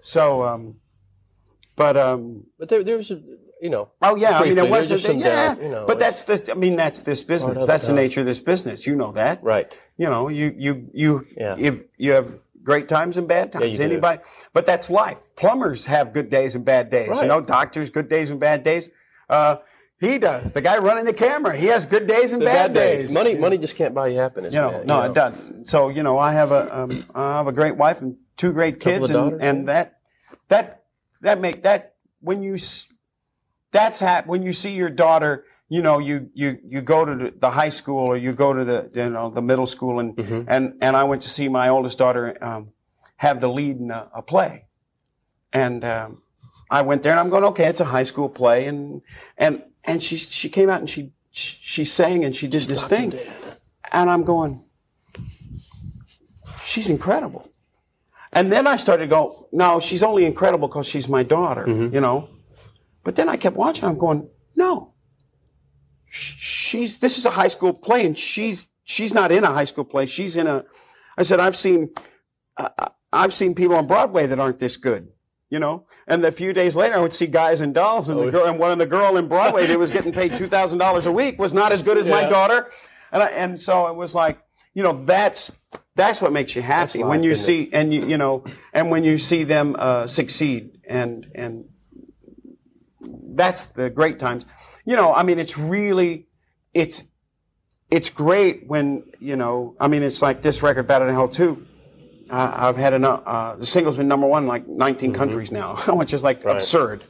So, 0.00 0.42
um, 0.42 0.76
but 1.76 1.96
um, 1.96 2.44
But 2.58 2.68
there, 2.68 2.82
there's, 2.82 3.12
a- 3.12 3.22
you 3.60 3.70
know. 3.70 3.90
Oh 4.02 4.16
yeah, 4.16 4.40
I 4.40 4.42
mean 4.48 4.58
it 4.58 4.68
was 4.68 4.88
just 4.88 5.04
some 5.04 5.18
yeah, 5.18 5.56
you 5.56 5.68
know, 5.68 5.84
but 5.86 6.00
that's 6.00 6.22
the 6.24 6.50
I 6.50 6.54
mean 6.54 6.74
that's 6.74 7.02
this 7.02 7.22
business. 7.22 7.64
That's 7.64 7.86
the 7.86 7.92
the 7.92 8.00
nature 8.02 8.18
of 8.20 8.26
this 8.26 8.40
business. 8.40 8.88
You 8.88 8.96
know 8.96 9.12
that, 9.12 9.40
right? 9.44 9.78
You 9.96 10.06
know 10.10 10.26
you 10.28 10.52
you 10.58 10.90
you 10.92 11.26
Yeah. 11.36 11.54
if 11.56 11.80
you 11.96 12.10
have 12.10 12.40
great 12.62 12.88
times 12.88 13.16
and 13.16 13.26
bad 13.28 13.50
Yeah, 13.54 13.60
times. 13.60 13.78
do. 13.78 13.84
Anybody, 13.84 14.20
but 14.52 14.66
that's 14.66 14.90
life. 14.90 15.20
Plumbers 15.36 15.84
have 15.86 16.12
good 16.12 16.28
days 16.30 16.54
and 16.54 16.64
bad 16.64 16.90
days. 16.90 17.08
Right. 17.08 17.22
You 17.22 17.28
know, 17.28 17.40
doctors 17.40 17.90
good 17.90 18.08
days 18.08 18.30
and 18.30 18.38
bad 18.40 18.62
days. 18.64 18.90
Uh, 19.28 19.56
he 20.00 20.18
does. 20.18 20.50
The 20.52 20.60
guy 20.60 20.78
running 20.78 21.04
the 21.04 21.12
camera, 21.12 21.56
he 21.56 21.66
has 21.66 21.86
good 21.86 22.06
days 22.08 22.32
and 22.32 22.42
The 22.42 22.46
bad, 22.46 22.72
days. 22.72 23.10
Money, 23.10 23.34
money 23.36 23.56
just 23.56 23.76
can't 23.76 23.94
buy 23.94 24.08
you 24.08 24.18
happiness. 24.18 24.52
You 24.54 24.60
know, 24.60 24.70
man, 24.72 24.86
no, 24.86 25.04
you 25.04 25.10
it 25.10 25.14
doesn't. 25.14 25.68
So 25.68 25.88
you 25.90 26.02
know, 26.02 26.18
I 26.18 26.32
have 26.32 26.50
a 26.50 26.76
um, 26.76 27.04
I 27.14 27.36
have 27.36 27.46
a 27.46 27.52
great 27.52 27.76
wife 27.76 28.00
and 28.00 28.16
two 28.36 28.52
great 28.52 28.80
kids, 28.80 29.10
and, 29.10 29.16
daughters, 29.16 29.40
and 29.42 29.68
that 29.68 30.00
that 30.48 30.82
that 31.20 31.40
make 31.40 31.62
that 31.62 31.94
when 32.20 32.42
you 32.42 32.54
s- 32.54 32.88
that's 33.70 34.00
hap- 34.00 34.26
when 34.26 34.42
you 34.42 34.52
see 34.52 34.72
your 34.72 34.90
daughter. 34.90 35.44
You 35.72 35.80
know, 35.80 35.98
you 36.08 36.16
you 36.34 36.58
you 36.72 36.80
go 36.82 36.98
to 37.06 37.32
the, 37.44 37.50
high 37.50 37.70
school 37.70 38.02
or 38.10 38.16
you 38.18 38.32
go 38.34 38.52
to 38.52 38.62
the 38.70 38.90
you 38.92 39.08
know 39.08 39.30
the 39.30 39.40
middle 39.40 39.66
school, 39.66 40.00
and 40.00 40.14
Mm-hmm. 40.16 40.42
and 40.46 40.62
and 40.84 40.96
I 40.96 41.04
went 41.04 41.22
to 41.22 41.30
see 41.30 41.48
my 41.48 41.70
oldest 41.70 41.96
daughter 41.96 42.24
um, 42.48 42.62
have 43.16 43.40
the 43.40 43.48
lead 43.48 43.78
in 43.78 43.90
a, 43.90 44.10
a 44.20 44.20
play, 44.20 44.66
and 45.50 45.82
um, 45.82 46.22
I 46.70 46.82
went 46.82 47.02
there 47.02 47.12
and 47.12 47.20
I'm 47.20 47.30
going, 47.30 47.44
okay, 47.44 47.68
it's 47.68 47.80
a 47.80 47.86
high 47.86 48.02
school 48.02 48.28
play, 48.28 48.66
and 48.66 49.00
and 49.38 49.62
and 49.84 50.02
she 50.02 50.16
she 50.18 50.50
came 50.50 50.68
out 50.68 50.80
and 50.80 50.90
she 50.90 51.12
she, 51.30 51.84
sang 51.86 52.22
and 52.24 52.36
she 52.36 52.48
did 52.48 52.64
this 52.64 52.86
thing, 52.86 53.14
and 53.90 54.10
I'm 54.10 54.24
going, 54.24 54.62
she's 56.62 56.90
incredible. 56.90 57.50
And 58.30 58.52
then 58.52 58.66
I 58.66 58.76
started 58.76 59.08
to 59.08 59.10
go, 59.10 59.48
no, 59.52 59.80
she's 59.80 60.02
only 60.02 60.26
incredible 60.26 60.68
because 60.68 60.86
she's 60.86 61.08
my 61.08 61.22
daughter, 61.22 61.64
you 61.66 62.00
know. 62.00 62.28
But 63.04 63.14
then 63.16 63.30
I 63.30 63.36
kept 63.38 63.56
watching. 63.56 63.86
I'm 63.86 63.98
going, 63.98 64.28
no, 64.54 64.91
she's 66.12 66.98
this 66.98 67.16
is 67.16 67.24
a 67.24 67.30
high 67.30 67.48
school 67.48 67.72
play, 67.72 68.04
and 68.04 68.16
she's 68.16 68.68
she's 68.84 69.14
not 69.14 69.32
in 69.32 69.44
a 69.44 69.52
high 69.52 69.64
school 69.64 69.84
play. 69.84 70.04
She's 70.06 70.36
in 70.36 70.46
a. 70.46 70.64
I 71.16 71.22
said 71.22 71.40
I've 71.40 71.56
seen 71.56 71.90
uh, 72.58 72.68
I've 73.12 73.32
seen 73.32 73.54
people 73.54 73.76
on 73.76 73.86
Broadway 73.86 74.26
that 74.26 74.38
aren't 74.38 74.58
this 74.58 74.76
good, 74.76 75.08
you 75.48 75.58
know. 75.58 75.86
And 76.06 76.22
a 76.24 76.30
few 76.30 76.52
days 76.52 76.76
later, 76.76 76.96
I 76.96 76.98
would 76.98 77.14
see 77.14 77.26
guys 77.26 77.62
and 77.62 77.72
dolls, 77.72 78.10
and 78.10 78.20
the 78.20 78.30
girl 78.30 78.44
and 78.44 78.58
one 78.58 78.70
of 78.70 78.78
the 78.78 78.86
girl 78.86 79.16
in 79.16 79.26
Broadway 79.26 79.66
that 79.66 79.78
was 79.78 79.90
getting 79.90 80.12
paid 80.12 80.36
two 80.36 80.48
thousand 80.48 80.78
dollars 80.78 81.06
a 81.06 81.12
week 81.12 81.38
was 81.38 81.54
not 81.54 81.72
as 81.72 81.82
good 81.82 81.96
as 81.96 82.06
my 82.06 82.28
daughter, 82.28 82.70
and 83.10 83.22
I, 83.22 83.28
and 83.28 83.58
so 83.58 83.86
it 83.86 83.96
was 83.96 84.14
like, 84.14 84.38
you 84.74 84.82
know, 84.82 85.02
that's 85.06 85.50
that's 85.94 86.20
what 86.20 86.32
makes 86.32 86.54
you 86.54 86.60
happy 86.60 86.98
life, 86.98 87.08
when 87.08 87.22
you 87.22 87.34
see 87.34 87.70
and 87.72 87.92
you 87.92 88.06
you 88.06 88.18
know 88.18 88.44
and 88.74 88.90
when 88.90 89.02
you 89.02 89.16
see 89.16 89.44
them 89.44 89.76
uh, 89.78 90.06
succeed 90.06 90.78
and 90.86 91.26
and 91.34 91.64
that's 93.34 93.64
the 93.66 93.88
great 93.88 94.18
times. 94.18 94.44
You 94.84 94.96
know, 94.96 95.12
I 95.14 95.22
mean, 95.22 95.38
it's 95.38 95.56
really, 95.56 96.26
it's, 96.74 97.04
it's 97.90 98.10
great 98.10 98.66
when 98.66 99.04
you 99.20 99.36
know. 99.36 99.76
I 99.78 99.88
mean, 99.88 100.02
it's 100.02 100.22
like 100.22 100.40
this 100.42 100.62
record, 100.62 100.86
Bat 100.86 101.02
Out 101.02 101.08
of 101.08 101.14
Hell" 101.14 101.28
too. 101.28 101.66
Uh, 102.30 102.50
I've 102.54 102.76
had 102.78 102.94
enough. 102.94 103.22
Uh, 103.26 103.56
the 103.56 103.66
single's 103.66 103.98
been 103.98 104.08
number 104.08 104.26
one 104.26 104.44
in 104.44 104.48
like 104.48 104.66
19 104.66 105.12
countries 105.12 105.52
now, 105.52 105.76
which 105.88 106.14
is 106.14 106.22
like 106.22 106.42
Right. 106.44 106.56
absurd. 106.56 107.04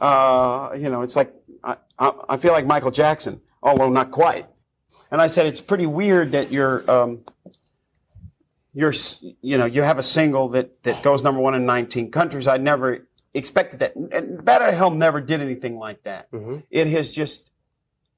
Uh, 0.00 0.70
you 0.78 0.88
know, 0.90 1.02
it's 1.02 1.16
like 1.16 1.34
I, 1.64 1.76
I, 1.98 2.12
I 2.30 2.36
feel 2.36 2.52
like 2.52 2.66
Michael 2.66 2.92
Jackson, 2.92 3.40
although 3.62 3.90
not 3.90 4.12
quite. 4.12 4.46
And 5.10 5.20
I 5.20 5.26
said 5.26 5.46
it's 5.46 5.60
pretty 5.60 5.86
weird 5.86 6.32
that 6.32 6.50
you're, 6.52 6.88
um, 6.90 7.24
you're, 8.72 8.94
you 9.42 9.58
know, 9.58 9.66
you 9.66 9.82
have 9.82 9.98
a 9.98 10.02
single 10.02 10.48
that 10.50 10.82
that 10.84 11.02
goes 11.02 11.22
number 11.22 11.40
one 11.40 11.54
in 11.54 11.66
19 11.66 12.10
countries. 12.12 12.46
I 12.48 12.56
never 12.56 13.06
expected 13.34 13.80
that. 13.80 13.96
And 13.96 14.44
Bat 14.44 14.62
Out 14.62 14.68
of 14.70 14.74
Hell 14.74 14.90
never 14.90 15.20
did 15.20 15.40
anything 15.40 15.78
like 15.78 16.02
that. 16.04 16.28
It 16.70 16.86
has 16.88 17.10
just, 17.10 17.50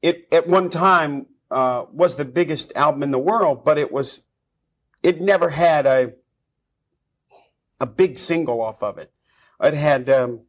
it 0.03 0.27
at 0.33 0.49
one 0.49 0.71
time 0.71 1.27
uh, 1.51 1.85
was 1.93 2.17
the 2.17 2.25
biggest 2.25 2.73
album 2.75 3.03
in 3.03 3.11
the 3.11 3.19
world, 3.19 3.65
but 3.65 3.79
it 3.79 3.93
was, 3.93 4.23
it 5.03 5.21
never 5.21 5.51
had 5.51 5.87
a 5.87 6.13
a 7.81 7.87
big 7.87 8.19
single 8.19 8.61
off 8.61 8.83
of 8.83 8.99
it. 8.99 9.13
It 9.63 9.75
had 9.75 10.09
um, 10.09 10.41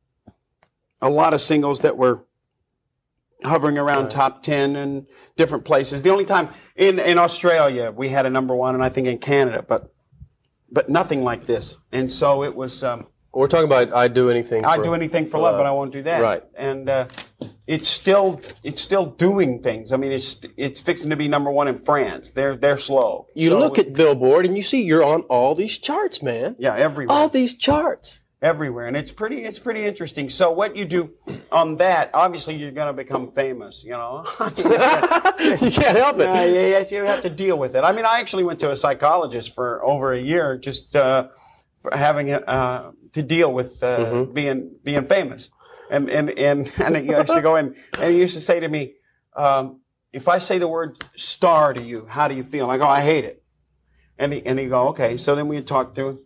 a 1.01 1.09
lot 1.09 1.33
of 1.33 1.41
singles 1.41 1.81
that 1.81 1.97
were 1.97 2.23
hovering 3.43 3.77
around 3.77 4.09
top 4.09 4.41
10 4.43 4.75
and 4.75 5.07
different 5.35 5.65
places. 5.65 6.01
The 6.01 6.11
only 6.11 6.25
time 6.25 6.49
in, 6.75 6.99
in 6.99 7.17
Australia 7.17 7.91
we 7.91 8.09
had 8.09 8.25
a 8.25 8.29
number 8.29 8.55
one, 8.55 8.75
and 8.75 8.83
I 8.83 8.89
think 8.89 9.07
in 9.07 9.17
Canada, 9.17 9.63
but 9.67 9.91
but 10.71 10.89
nothing 10.89 11.23
like 11.23 11.45
this. 11.45 11.77
And 11.91 12.11
so 12.11 12.43
it 12.43 12.55
was. 12.55 12.83
Um, 12.83 13.07
We're 13.35 13.47
talking 13.47 13.65
about 13.65 13.93
I'd 13.93 14.13
do 14.13 14.29
anything. 14.29 14.63
I'd 14.65 14.77
for- 14.77 14.83
do 14.83 14.93
anything 14.95 15.27
for 15.27 15.39
love, 15.39 15.57
but 15.57 15.65
I 15.65 15.71
won't 15.71 15.91
do 15.91 16.01
that. 16.03 16.21
Right. 16.21 16.43
And 16.57 16.89
uh, 16.89 17.07
it's 17.67 17.87
still 17.87 18.41
it's 18.63 18.81
still 18.81 19.05
doing 19.07 19.61
things. 19.61 19.91
I 19.91 19.97
mean, 19.97 20.11
it's 20.13 20.39
it's 20.57 20.79
fixing 20.79 21.09
to 21.09 21.15
be 21.15 21.27
number 21.27 21.51
one 21.51 21.67
in 21.67 21.77
France. 21.77 22.29
They're 22.31 22.55
they're 22.55 22.77
slow. 22.77 23.27
You 23.35 23.49
So- 23.49 23.59
look 23.59 23.77
at 23.77 23.93
Billboard 23.93 24.45
and 24.45 24.55
you 24.55 24.63
see 24.63 24.83
you're 24.83 25.03
on 25.03 25.21
all 25.23 25.53
these 25.53 25.77
charts, 25.77 26.23
man. 26.23 26.55
Yeah, 26.59 26.75
everywhere. 26.75 27.15
All 27.15 27.27
these 27.29 27.53
charts. 27.55 28.19
everywhere, 28.41 28.85
and 28.87 28.95
it's 28.95 29.11
pretty 29.11 29.43
it's 29.43 29.59
pretty 29.59 29.83
interesting. 29.85 30.29
So 30.29 30.51
what 30.51 30.75
you 30.75 30.85
do 30.85 31.09
on 31.51 31.77
that, 31.77 32.11
obviously, 32.13 32.55
you're 32.55 32.71
going 32.71 32.87
to 32.87 32.93
become 32.93 33.31
famous. 33.31 33.83
You 33.83 33.91
know, 34.01 34.23
you 34.57 35.71
can't 35.71 35.97
help 35.97 36.19
it. 36.19 36.29
Yeah, 36.29 36.45
yeah, 36.45 36.85
you 36.89 37.03
have 37.05 37.21
to 37.21 37.29
deal 37.29 37.57
with 37.57 37.75
it. 37.75 37.83
I 37.83 37.91
mean, 37.91 38.05
I 38.05 38.19
actually 38.19 38.43
went 38.43 38.59
to 38.61 38.71
a 38.71 38.75
psychologist 38.75 39.53
for 39.55 39.83
over 39.83 40.13
a 40.13 40.19
year 40.21 40.57
just 40.57 40.95
uh, 40.95 41.27
for 41.81 41.95
having 41.95 42.31
uh, 42.33 42.91
to 43.15 43.23
deal 43.23 43.51
with 43.51 43.81
uh, 43.83 43.97
Mm-hmm. 43.97 44.33
being 44.33 44.75
being 44.83 45.05
famous, 45.07 45.49
and 45.89 46.09
and 46.09 46.29
and 46.37 46.71
and 46.77 46.95
he 46.97 47.03
used 47.09 47.33
to 47.33 47.41
go 47.41 47.55
in 47.55 47.75
and 47.99 48.13
he 48.13 48.19
used 48.19 48.35
to 48.35 48.41
say 48.41 48.59
to 48.59 48.67
me, 48.67 48.93
um, 49.35 49.81
if 50.13 50.27
I 50.27 50.37
say 50.39 50.59
the 50.59 50.67
word 50.67 51.03
star 51.15 51.73
to 51.73 51.81
you, 51.81 52.05
how 52.07 52.27
do 52.29 52.35
you 52.35 52.43
feel? 52.43 52.69
I 52.69 52.77
go, 52.77 52.87
I 52.87 53.01
hate 53.01 53.25
it. 53.25 53.41
And 54.17 54.31
he 54.33 54.45
and 54.45 54.57
he 54.59 54.67
go, 54.67 54.89
okay. 54.89 55.17
So 55.17 55.35
then 55.35 55.47
we 55.47 55.61
talked 55.61 55.95
through. 55.95 56.21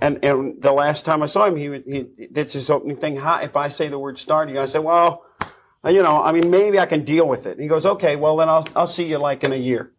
And 0.00 0.24
and 0.24 0.60
the 0.62 0.72
last 0.72 1.04
time 1.04 1.22
I 1.22 1.26
saw 1.26 1.46
him, 1.46 1.56
he 1.56 1.66
he 1.94 2.26
did 2.32 2.52
his 2.52 2.70
opening 2.70 2.96
thing. 2.96 3.16
How 3.16 3.40
if 3.40 3.56
I 3.56 3.68
say 3.68 3.88
the 3.88 3.98
word 3.98 4.18
star 4.18 4.44
to 4.46 4.52
you? 4.52 4.60
I 4.60 4.66
said, 4.66 4.84
well, 4.84 5.24
you 5.84 6.02
know, 6.02 6.22
I 6.22 6.32
mean, 6.32 6.50
maybe 6.50 6.78
I 6.78 6.86
can 6.86 7.02
deal 7.04 7.26
with 7.26 7.46
it. 7.46 7.52
And 7.52 7.60
he 7.62 7.68
goes, 7.68 7.86
okay, 7.86 8.14
well 8.16 8.36
then 8.36 8.48
I'll 8.48 8.66
I'll 8.76 8.86
see 8.86 9.06
you 9.08 9.18
like 9.18 9.42
in 9.44 9.52
a 9.52 9.56
year. 9.70 9.92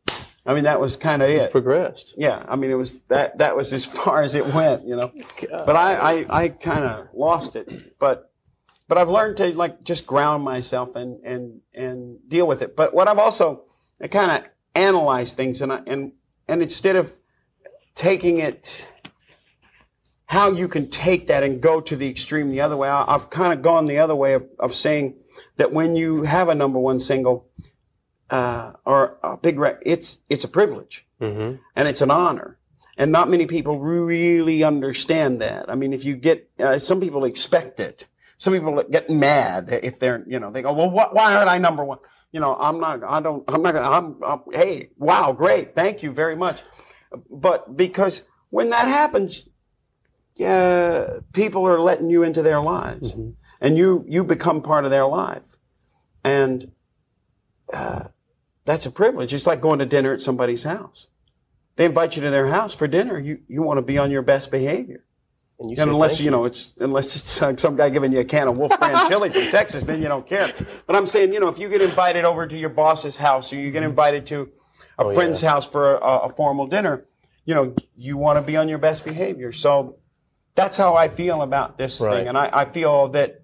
I 0.47 0.53
mean, 0.53 0.63
that 0.63 0.79
was 0.79 0.95
kind 0.95 1.21
of 1.21 1.29
it. 1.29 1.51
Progressed. 1.51 2.15
Yeah, 2.17 2.43
I 2.47 2.55
mean, 2.55 2.71
it 2.71 2.75
was 2.75 2.99
that 3.09 3.39
that 3.39 3.55
was 3.55 3.73
as 3.73 3.85
far 3.99 4.23
as 4.23 4.33
it 4.33 4.45
went, 4.53 4.87
you 4.87 4.95
know. 4.95 5.11
But 5.49 5.75
I 5.75 5.95
I, 5.95 6.43
I 6.43 6.47
kind 6.49 6.85
of 6.85 7.07
lost 7.13 7.55
it. 7.55 7.99
But 7.99 8.31
but 8.87 8.97
I've 8.97 9.09
learned 9.09 9.37
to 9.37 9.55
like 9.55 9.83
just 9.83 10.07
ground 10.07 10.43
myself 10.43 10.95
and 10.95 11.23
and 11.23 11.61
and 11.73 12.17
deal 12.27 12.47
with 12.47 12.61
it. 12.61 12.75
But 12.75 12.93
what 12.93 13.07
I've 13.07 13.19
also 13.19 13.65
I 14.01 14.07
kind 14.07 14.31
of 14.31 14.49
analyze 14.73 15.33
things 15.33 15.61
and 15.61 15.73
I, 15.73 15.81
and 15.85 16.13
and 16.47 16.61
instead 16.61 16.95
of 16.95 17.11
taking 17.93 18.37
it 18.37 18.85
how 20.27 20.51
you 20.51 20.67
can 20.67 20.89
take 20.89 21.27
that 21.27 21.41
and 21.41 21.61
go 21.61 21.79
to 21.81 21.95
the 21.95 22.07
extreme 22.07 22.51
the 22.51 22.61
other 22.61 22.75
way. 22.77 22.89
I, 22.89 23.03
I've 23.07 23.29
kind 23.29 23.53
of 23.53 23.61
gone 23.61 23.85
the 23.85 23.99
other 23.99 24.15
way 24.15 24.33
of, 24.33 24.45
of 24.59 24.75
saying 24.75 25.15
that 25.55 25.71
when 25.71 25.95
you 25.95 26.23
have 26.23 26.49
a 26.49 26.55
number 26.55 26.79
one 26.79 26.99
single 26.99 27.46
uh, 28.29 28.73
or 28.85 29.17
a 29.23 29.37
big 29.37 29.57
rec, 29.59 29.79
it's 29.85 30.19
it's 30.29 30.43
a 30.43 30.47
privilege 30.47 31.05
Mm-hmm. 31.19 31.55
and 31.75 31.87
it's 31.87 32.01
an 32.01 32.11
honor. 32.11 32.59
And 32.95 33.11
not 33.11 33.27
many 33.27 33.47
people 33.47 33.79
really 33.79 34.63
understand 34.63 35.41
that. 35.41 35.67
I 35.67 35.73
mean, 35.73 35.93
if 35.93 36.05
you 36.05 36.15
get, 36.15 36.47
uh, 36.59 36.77
some 36.77 36.99
people 36.99 37.25
expect 37.25 37.79
it. 37.79 38.07
Some 38.37 38.53
people 38.53 38.83
get 38.89 39.09
mad 39.09 39.69
if 39.81 39.97
they're, 39.97 40.23
you 40.27 40.39
know, 40.39 40.51
they 40.51 40.61
go, 40.61 40.73
well, 40.73 40.91
what, 40.91 41.15
why 41.15 41.35
aren't 41.35 41.49
I 41.49 41.57
number 41.57 41.83
one? 41.83 41.97
You 42.31 42.39
know, 42.39 42.55
I'm 42.55 42.79
not, 42.79 43.03
I 43.03 43.19
don't, 43.19 43.43
I'm 43.47 43.63
not 43.63 43.73
gonna, 43.73 43.89
I'm, 43.89 44.23
I'm, 44.23 44.41
hey, 44.51 44.89
wow, 44.97 45.31
great. 45.31 45.73
Thank 45.73 46.03
you 46.03 46.11
very 46.11 46.35
much. 46.35 46.61
But 47.29 47.75
because 47.75 48.21
when 48.49 48.69
that 48.69 48.87
happens, 48.87 49.47
yeah, 50.35 51.19
people 51.33 51.67
are 51.67 51.79
letting 51.79 52.11
you 52.11 52.21
into 52.21 52.43
their 52.43 52.61
lives 52.61 53.15
and 53.59 53.75
you, 53.77 54.05
you 54.07 54.23
become 54.23 54.61
part 54.61 54.85
of 54.85 54.91
their 54.91 55.07
life. 55.07 55.57
And, 56.23 56.71
uh, 57.73 58.05
that's 58.67 58.85
a 58.85 58.91
privilege. 58.91 59.33
It's 59.33 59.47
like 59.47 59.61
going 59.61 59.79
to 59.79 59.85
dinner 59.85 60.13
at 60.13 60.21
somebody's 60.21 60.63
house. 60.63 61.07
They 61.77 61.85
invite 61.85 62.15
you 62.15 62.21
to 62.23 62.29
their 62.29 62.47
house 62.47 62.75
for 62.75 62.85
dinner. 62.87 63.17
You, 63.17 63.39
you 63.47 63.61
want 63.63 63.77
to 63.77 63.81
be 63.81 63.97
on 63.97 64.11
your 64.11 64.21
best 64.21 64.51
behavior. 64.51 65.03
And 65.59 65.71
you 65.71 65.77
say 65.77 65.83
unless 65.83 66.19
you 66.19 66.29
know 66.29 66.45
it's 66.45 66.73
unless 66.79 67.15
it's 67.15 67.41
uh, 67.41 67.55
some 67.57 67.75
guy 67.77 67.89
giving 67.89 68.11
you 68.11 68.19
a 68.19 68.25
can 68.25 68.47
of 68.47 68.57
Wolf 68.57 68.77
Brand 68.77 68.99
chili 69.09 69.29
from 69.29 69.43
Texas, 69.49 69.85
then 69.85 70.01
you 70.03 70.07
don't 70.07 70.27
care. 70.27 70.51
But 70.85 70.95
I'm 70.95 71.07
saying, 71.07 71.33
you 71.33 71.39
know, 71.39 71.47
if 71.47 71.57
you 71.57 71.69
get 71.69 71.81
invited 71.81 72.25
over 72.25 72.45
to 72.45 72.55
your 72.57 72.69
boss's 72.69 73.15
house 73.15 73.51
or 73.53 73.55
you 73.55 73.71
get 73.71 73.81
invited 73.83 74.27
to 74.27 74.51
a 74.99 75.03
Oh, 75.03 75.13
friend's 75.15 75.41
yeah. 75.41 75.49
house 75.49 75.65
for 75.65 75.95
a, 75.95 76.17
a 76.27 76.29
formal 76.29 76.67
dinner, 76.67 77.05
you 77.45 77.55
know, 77.55 77.73
you 77.95 78.17
want 78.17 78.35
to 78.37 78.41
be 78.43 78.55
on 78.57 78.67
your 78.69 78.77
best 78.79 79.03
behavior. 79.05 79.51
So 79.51 79.95
that's 80.55 80.75
how 80.77 80.95
I 80.95 81.07
feel 81.07 81.41
about 81.41 81.77
this 81.77 82.01
Right. 82.01 82.17
thing, 82.19 82.27
and 82.27 82.37
I, 82.37 82.49
I 82.51 82.65
feel 82.65 83.07
that. 83.09 83.36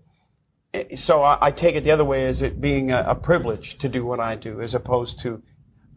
So 0.95 1.23
I, 1.23 1.37
I 1.47 1.51
take 1.51 1.75
it 1.75 1.83
the 1.83 1.91
other 1.91 2.05
way 2.05 2.25
as 2.27 2.41
it 2.41 2.59
being 2.59 2.91
a, 2.91 3.03
a 3.09 3.15
privilege 3.15 3.77
to 3.79 3.89
do 3.89 4.05
what 4.05 4.19
I 4.19 4.35
do, 4.35 4.61
as 4.61 4.73
opposed 4.73 5.19
to 5.19 5.41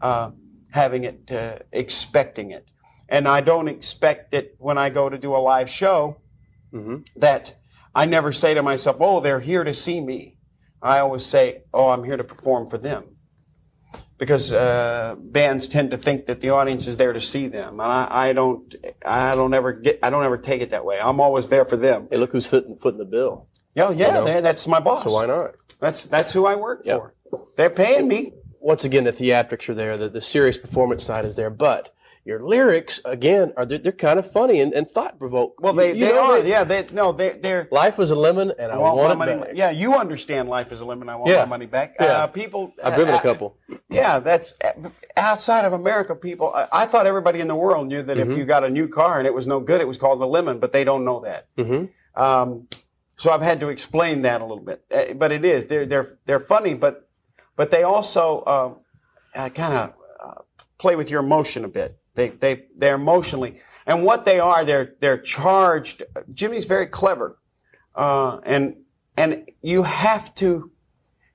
uh, 0.01 0.31
having 0.71 1.03
it, 1.03 1.31
uh, 1.31 1.59
expecting 1.71 2.51
it. 2.51 2.69
And 3.09 3.27
I 3.27 3.41
don't 3.41 3.67
expect 3.67 4.31
that 4.31 4.53
when 4.59 4.77
I 4.77 4.89
go 4.89 5.09
to 5.09 5.17
do 5.17 5.35
a 5.35 5.37
live 5.37 5.69
show 5.69 6.17
that 7.15 7.55
I 7.95 8.05
never 8.05 8.31
say 8.31 8.53
to 8.53 8.61
myself, 8.61 8.97
"Oh, 8.99 9.19
they're 9.19 9.39
here 9.39 9.63
to 9.63 9.73
see 9.73 10.01
me." 10.01 10.37
I 10.81 10.99
always 10.99 11.25
say, 11.25 11.63
"Oh, 11.73 11.89
I'm 11.89 12.03
here 12.03 12.17
to 12.17 12.23
perform 12.23 12.67
for 12.67 12.77
them," 12.77 13.17
because 14.17 14.51
uh, 14.53 15.15
bands 15.17 15.67
tend 15.67 15.91
to 15.91 15.97
think 15.97 16.25
that 16.27 16.41
the 16.41 16.51
audience 16.51 16.85
is 16.85 16.97
there 16.97 17.13
to 17.13 17.21
see 17.21 17.47
them, 17.47 17.79
and 17.79 17.91
I, 17.91 18.07
I 18.09 18.33
don't. 18.33 18.75
I 19.03 19.31
don't 19.31 19.53
ever 19.53 19.73
get. 19.73 19.99
I 20.03 20.09
don't 20.11 20.25
ever 20.25 20.37
take 20.37 20.61
it 20.61 20.69
that 20.71 20.85
way. 20.85 20.99
I'm 21.01 21.19
always 21.19 21.49
there 21.49 21.65
for 21.65 21.77
them. 21.77 22.07
Hey, 22.11 22.17
look 22.17 22.33
who's 22.33 22.45
footing, 22.45 22.77
footing 22.77 22.99
the 22.99 23.05
bill. 23.05 23.47
Yeah, 23.77 23.91
yeah, 23.91 24.19
You 24.19 24.25
know? 24.25 24.41
that's 24.41 24.65
my 24.67 24.79
boss. 24.79 25.03
So 25.03 25.11
why 25.13 25.27
not? 25.27 25.55
That's 25.79 26.05
that's 26.05 26.33
who 26.33 26.45
I 26.47 26.55
work 26.55 26.83
for. 26.85 27.13
They're 27.55 27.69
paying 27.69 28.07
me. 28.07 28.33
Once 28.59 28.83
again, 28.83 29.03
the 29.03 29.13
theatrics 29.13 29.69
are 29.69 29.75
there, 29.75 29.95
the, 29.97 30.09
the 30.09 30.19
serious 30.19 30.57
performance 30.57 31.03
side 31.03 31.23
is 31.25 31.35
there, 31.35 31.49
but 31.51 31.93
your 32.25 32.43
lyrics, 32.43 32.99
again, 33.05 33.53
are 33.55 33.65
they're, 33.65 33.77
they're 33.77 33.91
kind 33.93 34.17
of 34.19 34.29
funny 34.29 34.59
and, 34.59 34.73
and 34.73 34.89
thought 34.89 35.17
provoking. 35.19 35.55
Well, 35.61 35.71
they, 35.73 35.97
they 35.97 36.11
are. 36.11 36.39
yeah, 36.39 36.63
they 36.65 36.85
no, 36.91 37.11
they 37.13 37.37
they're. 37.39 37.69
Life 37.71 37.97
was 37.97 38.09
a 38.11 38.15
lemon, 38.15 38.51
and 38.59 38.71
I, 38.71 38.77
want 38.77 38.97
want, 38.97 39.17
my 39.19 39.25
money. 39.27 39.41
back. 39.41 39.51
Yeah, 39.55 39.69
you 39.69 39.93
understand 39.95 40.49
life 40.49 40.71
is 40.73 40.81
a 40.81 40.85
lemon. 40.85 41.07
I 41.07 41.15
want 41.15 41.29
Yeah. 41.29 41.41
my 41.43 41.45
money 41.45 41.67
back. 41.67 41.95
Yeah. 41.99 42.23
Uh, 42.23 42.27
people. 42.27 42.73
I've 42.83 42.95
driven 42.95 43.13
uh, 43.13 43.19
a 43.19 43.21
couple. 43.21 43.55
Yeah, 43.89 44.19
that's 44.19 44.55
outside 45.15 45.63
of 45.65 45.71
America. 45.73 46.15
People, 46.15 46.51
I, 46.53 46.67
I 46.73 46.85
thought 46.87 47.05
everybody 47.05 47.39
in 47.39 47.47
the 47.47 47.55
world 47.55 47.87
knew 47.87 48.01
that 48.03 48.17
Mhm. 48.17 48.31
if 48.31 48.37
you 48.37 48.43
got 48.43 48.63
a 48.65 48.69
new 48.69 48.87
car 48.89 49.19
and 49.19 49.27
it 49.27 49.33
was 49.33 49.45
no 49.47 49.59
good, 49.61 49.79
it 49.79 49.87
was 49.87 49.97
called 49.97 50.21
a 50.21 50.25
lemon, 50.25 50.59
but 50.59 50.71
they 50.73 50.83
don't 50.83 51.05
know 51.05 51.21
that. 51.21 51.47
Mm-hmm. 51.57 52.21
Um, 52.21 52.67
so 53.17 53.31
I've 53.31 53.41
had 53.41 53.59
to 53.61 53.69
explain 53.69 54.21
that 54.21 54.41
a 54.41 54.45
little 54.45 54.63
bit. 54.63 54.85
Uh, 54.91 55.13
but 55.13 55.31
it 55.31 55.43
is 55.43 55.65
they're 55.65 55.85
they're 55.85 56.17
they're 56.25 56.39
funny, 56.39 56.75
but 56.75 57.09
but 57.55 57.71
they 57.71 57.83
also 57.83 58.39
uh, 58.41 58.73
uh, 59.35 59.49
kind 59.49 59.73
of 59.73 59.93
uh, 60.23 60.41
play 60.77 60.95
with 60.95 61.09
your 61.09 61.21
emotion 61.21 61.65
a 61.65 61.67
bit. 61.67 61.99
They 62.13 62.29
they 62.29 62.65
they're 62.77 62.95
emotionally, 62.95 63.59
and 63.85 64.03
what 64.03 64.25
they 64.25 64.39
are, 64.39 64.63
they're 64.63 64.93
they're 65.01 65.17
charged. 65.17 66.03
Jimmy's 66.31 66.65
very 66.65 66.87
clever, 66.87 67.39
uh, 67.95 68.37
and 68.45 68.77
and 69.17 69.49
you 69.61 69.83
have 69.83 70.33
to. 70.35 70.71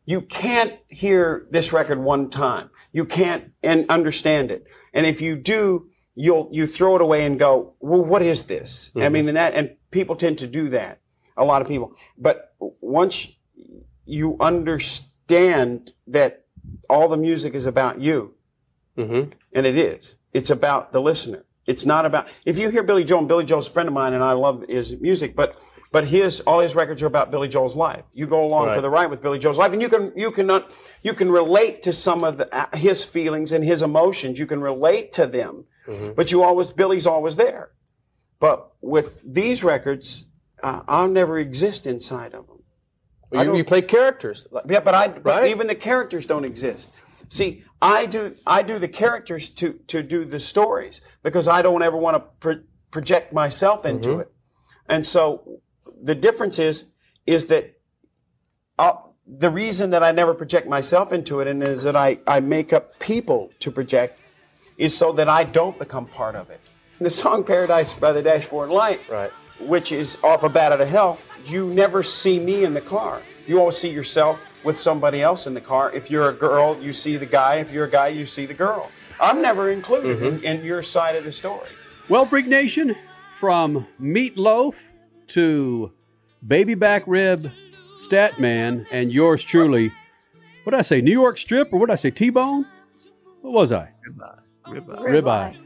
You 0.04 0.20
can't 0.20 0.74
hear 0.88 1.46
this 1.50 1.72
record 1.72 2.00
one 2.00 2.28
time. 2.28 2.70
You 2.92 3.04
can't 3.04 3.52
and 3.62 3.88
understand 3.88 4.50
it. 4.50 4.66
And 4.92 5.06
if 5.06 5.20
you 5.20 5.36
do, 5.36 5.90
you'll 6.16 6.48
you 6.50 6.66
throw 6.66 6.96
it 6.96 7.02
away 7.02 7.24
and 7.24 7.38
go, 7.38 7.74
"Well, 7.80 8.04
what 8.04 8.22
is 8.22 8.44
this?" 8.44 8.90
I 8.96 9.08
mean, 9.08 9.28
and 9.28 9.36
that 9.36 9.54
and 9.54 9.76
people 9.90 10.16
tend 10.16 10.38
to 10.38 10.46
do 10.46 10.68
that. 10.70 11.01
A 11.36 11.44
lot 11.44 11.62
of 11.62 11.68
people. 11.68 11.94
But 12.18 12.54
once 12.80 13.28
you 14.04 14.36
understand 14.40 15.92
that 16.06 16.44
all 16.88 17.08
the 17.08 17.16
music 17.16 17.54
is 17.54 17.66
about 17.66 18.00
you, 18.00 18.34
Mm-hmm. 18.98 19.30
and 19.54 19.66
it 19.66 19.78
is. 19.78 20.16
It's 20.34 20.50
about 20.50 20.92
the 20.92 21.00
listener. 21.00 21.46
It's 21.66 21.86
not 21.86 22.04
about 22.04 22.26
if 22.44 22.58
you 22.58 22.68
hear 22.68 22.82
Billy 22.82 23.04
Joel. 23.04 23.20
And 23.20 23.28
Billy 23.28 23.46
Joel's 23.46 23.66
a 23.68 23.70
friend 23.70 23.88
of 23.88 23.94
mine, 23.94 24.12
and 24.12 24.22
I 24.22 24.32
love 24.32 24.64
his 24.68 25.00
music, 25.00 25.34
but 25.34 25.56
but 25.90 26.06
his 26.08 26.40
all 26.42 26.60
his 26.60 26.74
records 26.74 27.02
are 27.02 27.06
about 27.06 27.30
Billy 27.30 27.48
Joel's 27.48 27.74
life. 27.74 28.04
You 28.12 28.26
go 28.26 28.44
along 28.44 28.66
Right. 28.66 28.74
for 28.74 28.82
the 28.82 28.90
ride 28.90 29.06
with 29.10 29.22
Billy 29.22 29.38
Joel's 29.38 29.56
life, 29.56 29.72
and 29.72 29.80
you 29.80 29.88
can 29.88 30.12
you 30.14 30.30
can 30.30 30.50
uh, 30.50 30.68
you 31.02 31.14
can 31.14 31.30
relate 31.32 31.80
to 31.84 31.92
some 31.94 32.22
of 32.22 32.36
the, 32.36 32.54
uh, 32.54 32.76
his 32.76 33.02
feelings 33.02 33.50
and 33.52 33.64
his 33.64 33.80
emotions. 33.80 34.38
You 34.38 34.46
can 34.46 34.60
relate 34.60 35.12
to 35.12 35.26
them, 35.26 35.64
Mm-hmm. 35.86 36.12
but 36.14 36.30
you 36.30 36.42
always 36.42 36.66
Billy's 36.70 37.06
always 37.06 37.36
there. 37.36 37.70
But 38.40 38.72
with 38.82 39.20
these 39.24 39.64
records, 39.64 40.26
uh, 40.62 40.82
I'll 40.88 41.08
never 41.08 41.38
exist 41.38 41.86
inside 41.86 42.34
of 42.34 42.46
them. 42.46 42.62
Well, 43.30 43.44
you, 43.46 43.56
you 43.56 43.64
play 43.64 43.82
characters. 43.82 44.46
yeah, 44.68 44.80
but 44.80 44.94
I 44.94 45.08
but 45.08 45.46
even 45.48 45.66
the 45.66 45.74
characters 45.74 46.26
don't 46.26 46.44
exist. 46.44 46.90
See, 47.28 47.64
I 47.80 48.06
do 48.06 48.34
I 48.46 48.62
do 48.62 48.78
the 48.78 48.88
characters 48.88 49.48
to 49.50 49.74
to 49.88 50.02
do 50.02 50.24
the 50.24 50.38
stories 50.38 51.00
because 51.22 51.48
I 51.48 51.62
don't 51.62 51.82
ever 51.82 51.96
want 51.96 52.16
to 52.16 52.20
pro- 52.40 52.60
project 52.90 53.32
myself 53.32 53.86
into 53.86 54.10
Mhm. 54.10 54.20
it. 54.22 54.32
And 54.88 55.06
so 55.06 55.60
the 56.02 56.14
difference 56.14 56.58
is 56.58 56.84
is 57.26 57.46
that 57.46 57.78
uh, 58.78 58.94
the 59.26 59.48
reason 59.50 59.90
that 59.90 60.02
I 60.02 60.10
never 60.12 60.34
project 60.34 60.66
myself 60.68 61.12
into 61.12 61.40
it 61.40 61.46
and 61.46 61.66
is 61.66 61.84
that 61.84 61.96
I, 61.96 62.18
I 62.26 62.40
make 62.40 62.72
up 62.72 62.98
people 62.98 63.50
to 63.60 63.70
project 63.70 64.18
is 64.76 64.96
so 64.96 65.12
that 65.12 65.28
I 65.28 65.44
don't 65.44 65.78
become 65.78 66.06
part 66.06 66.34
of 66.34 66.50
it. 66.50 66.60
The 67.00 67.10
song 67.10 67.44
Paradise 67.44 67.92
by 67.94 68.12
the 68.12 68.22
Dashboard 68.22 68.68
Light, 68.70 69.00
right. 69.08 69.30
Which 69.66 69.92
is 69.92 70.18
off 70.22 70.42
of 70.42 70.52
Bat 70.52 70.72
Out 70.72 70.80
of 70.80 70.88
Hell, 70.88 71.18
you 71.46 71.68
never 71.68 72.02
see 72.02 72.38
me 72.38 72.64
in 72.64 72.74
the 72.74 72.80
car. 72.80 73.22
You 73.46 73.58
always 73.58 73.76
see 73.76 73.90
yourself 73.90 74.40
with 74.64 74.78
somebody 74.78 75.22
else 75.22 75.46
in 75.46 75.54
the 75.54 75.60
car. 75.60 75.92
If 75.92 76.10
you're 76.10 76.28
a 76.28 76.32
girl, 76.32 76.80
you 76.80 76.92
see 76.92 77.16
the 77.16 77.26
guy. 77.26 77.56
If 77.56 77.72
you're 77.72 77.86
a 77.86 77.90
guy, 77.90 78.08
you 78.08 78.26
see 78.26 78.46
the 78.46 78.54
girl. 78.54 78.90
I'm 79.20 79.40
never 79.42 79.70
included 79.70 80.22
in, 80.22 80.42
in 80.44 80.64
your 80.64 80.82
side 80.82 81.16
of 81.16 81.24
the 81.24 81.32
story. 81.32 81.68
Well, 82.08 82.26
Freak 82.26 82.46
Nation, 82.46 82.96
from 83.38 83.86
Meatloaf 84.00 84.76
to 85.28 85.92
Baby 86.46 86.74
Back 86.74 87.04
Rib, 87.06 87.50
Statman, 87.98 88.86
and 88.90 89.12
yours 89.12 89.44
truly. 89.44 89.92
What 90.64 90.70
did 90.72 90.78
I 90.78 90.82
say? 90.82 91.00
New 91.00 91.12
York 91.12 91.38
Strip, 91.38 91.72
or 91.72 91.78
what 91.78 91.86
did 91.86 91.92
I 91.92 91.96
say? 91.96 92.10
T 92.10 92.30
Bone? 92.30 92.66
What 93.40 93.52
was 93.52 93.72
I? 93.72 93.90
Ribeye. 94.08 94.40
Ribeye. 94.66 94.98
Ribeye. 95.22 95.56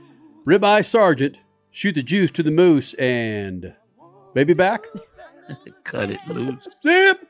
Ribeye 0.47 0.85
Sargent, 0.85 1.40
shoot 1.70 1.94
the 1.94 2.02
juice 2.02 2.31
to 2.32 2.43
the 2.43 2.51
moose, 2.51 2.94
and 2.94 3.74
Baby 4.36 4.52
Back. 4.52 4.84
Cut 5.84 6.10
it 6.10 6.20
loose. 6.28 6.68
Zip. 6.82 7.26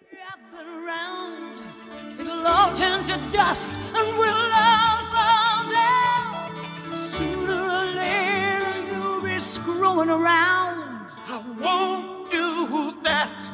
It'll 2.19 2.47
all 2.49 2.74
turn 2.74 3.05
to 3.05 3.16
dust 3.31 3.70
and 3.95 4.19
we'll 4.19 4.51
all 4.53 5.05
fall 5.15 5.69
down. 5.70 6.99
Sooner 6.99 7.53
or 7.53 7.95
later, 7.95 8.93
you'll 8.93 9.23
be 9.23 9.39
screwing 9.39 10.11
around. 10.11 11.07
I 11.28 11.45
won't 11.61 12.28
do 12.33 13.01
that. 13.05 13.51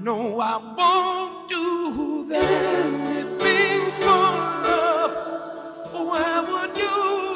No, 0.00 0.38
I 0.38 0.58
won't 0.78 1.48
do 1.48 2.28
that. 2.28 2.84
Anything 2.84 3.90
for 3.98 4.28
love. 4.62 5.12
I 5.92 6.40
would 6.48 6.72
do 6.72 7.35